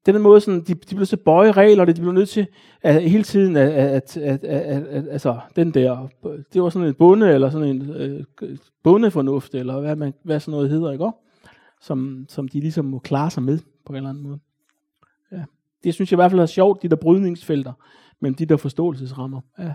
Den 0.05 0.21
måde, 0.21 0.41
sådan, 0.41 0.59
de, 0.59 0.73
de 0.73 0.95
bliver 0.95 1.05
så 1.05 1.17
bøje 1.17 1.51
regler, 1.51 1.85
de 1.85 1.93
bliver 1.93 2.11
nødt 2.11 2.29
til 2.29 2.47
at, 2.81 3.09
hele 3.09 3.23
tiden, 3.23 3.55
at, 3.55 3.69
at, 3.69 4.17
at, 4.17 4.43
at, 4.43 4.61
at, 4.61 4.83
at, 4.83 5.07
altså, 5.07 5.39
den 5.55 5.71
der, 5.71 6.07
det 6.53 6.61
var 6.61 6.69
sådan 6.69 6.87
en 6.87 6.93
bonde, 6.93 7.33
eller 7.33 7.49
sådan 7.49 7.67
en 7.67 7.89
øh, 7.89 8.23
bondefornuft, 8.83 9.55
eller 9.55 9.79
hvad, 9.79 9.95
man, 9.95 10.13
hvad 10.23 10.39
sådan 10.39 10.51
noget 10.51 10.69
hedder, 10.69 10.91
ikke 10.91 11.05
også? 11.05 11.17
Som, 11.81 12.25
som 12.29 12.47
de 12.47 12.59
ligesom 12.59 12.85
må 12.85 12.99
klare 12.99 13.31
sig 13.31 13.43
med, 13.43 13.59
på 13.85 13.93
en 13.93 13.97
eller 13.97 14.09
anden 14.09 14.23
måde. 14.23 14.39
Det 15.83 15.93
synes 15.93 16.11
jeg 16.11 16.15
i 16.15 16.19
hvert 16.21 16.31
fald 16.31 16.41
er 16.41 16.45
sjovt, 16.45 16.83
de 16.83 16.89
der 16.89 16.95
brydningsfelter, 16.95 17.73
mellem 18.19 18.35
de 18.35 18.45
der 18.45 18.57
forståelsesrammer. 18.57 19.41
Ja. 19.59 19.73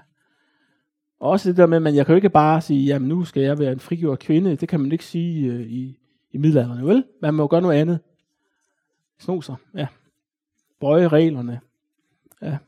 Og 1.21 1.31
også 1.31 1.49
det 1.49 1.57
der 1.57 1.67
med, 1.67 1.87
at 1.87 1.95
jeg 1.95 2.07
kan 2.07 2.13
jo 2.13 2.17
ikke 2.17 2.31
bare 2.31 2.61
sige, 2.61 2.85
jamen 2.85 3.09
nu 3.09 3.25
skal 3.25 3.43
jeg 3.43 3.59
være 3.59 3.73
en 3.73 3.81
frigjort 3.81 4.19
kvinde, 4.19 4.57
det 4.57 4.69
kan 4.69 4.81
man 4.81 4.93
ikke 4.93 5.05
sige 5.05 5.53
øh, 5.53 5.61
i, 5.61 5.99
i 6.31 6.39
middelalderen, 6.39 6.87
vel? 6.87 7.05
Man 7.23 7.35
må 7.35 7.43
jo 7.43 7.49
gøre 7.51 7.63
noget 7.63 7.81
andet. 7.81 8.01
Sno 9.19 9.41
sig, 9.41 9.57
ja. 9.75 9.87
Bøje 10.81 11.09
reglerne. 11.09 11.61
Ja. 12.43 12.59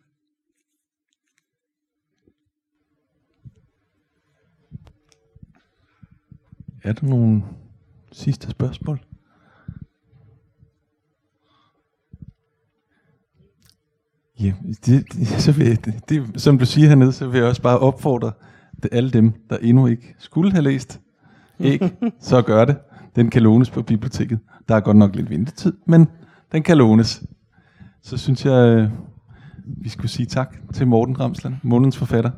Er 6.82 6.92
der 6.92 7.06
nogle 7.06 7.42
sidste 8.12 8.50
spørgsmål? 8.50 9.00
Ja, 14.40 14.52
det, 14.86 15.04
det, 15.12 15.28
så 15.28 15.52
vil 15.52 15.66
jeg, 15.66 15.84
det, 15.84 16.08
det, 16.08 16.40
som 16.42 16.58
du 16.58 16.66
siger 16.66 16.88
hernede, 16.88 17.12
så 17.12 17.26
vil 17.28 17.38
jeg 17.38 17.48
også 17.48 17.62
bare 17.62 17.78
opfordre 17.78 18.32
det- 18.82 18.88
alle 18.92 19.10
dem, 19.10 19.32
der 19.50 19.56
endnu 19.56 19.86
ikke 19.86 20.14
skulle 20.18 20.52
have 20.52 20.62
læst 20.62 21.00
æg, 21.60 21.80
så 22.20 22.42
gør 22.42 22.64
det. 22.64 22.76
Den 23.16 23.30
kan 23.30 23.42
lånes 23.42 23.70
på 23.70 23.82
biblioteket. 23.82 24.38
Der 24.68 24.74
er 24.76 24.80
godt 24.80 24.96
nok 24.96 25.16
lidt 25.16 25.30
ventetid, 25.30 25.72
men 25.86 26.08
den 26.52 26.62
kan 26.62 26.76
lånes. 26.78 27.22
Så 28.02 28.16
synes 28.16 28.44
jeg, 28.46 28.52
øh, 28.68 28.90
vi 29.66 29.88
skulle 29.88 30.10
sige 30.10 30.26
tak 30.26 30.56
til 30.74 30.86
Morten 30.86 31.20
Ramsland, 31.20 31.54
månedens 31.62 31.96
forfatter. 31.96 32.30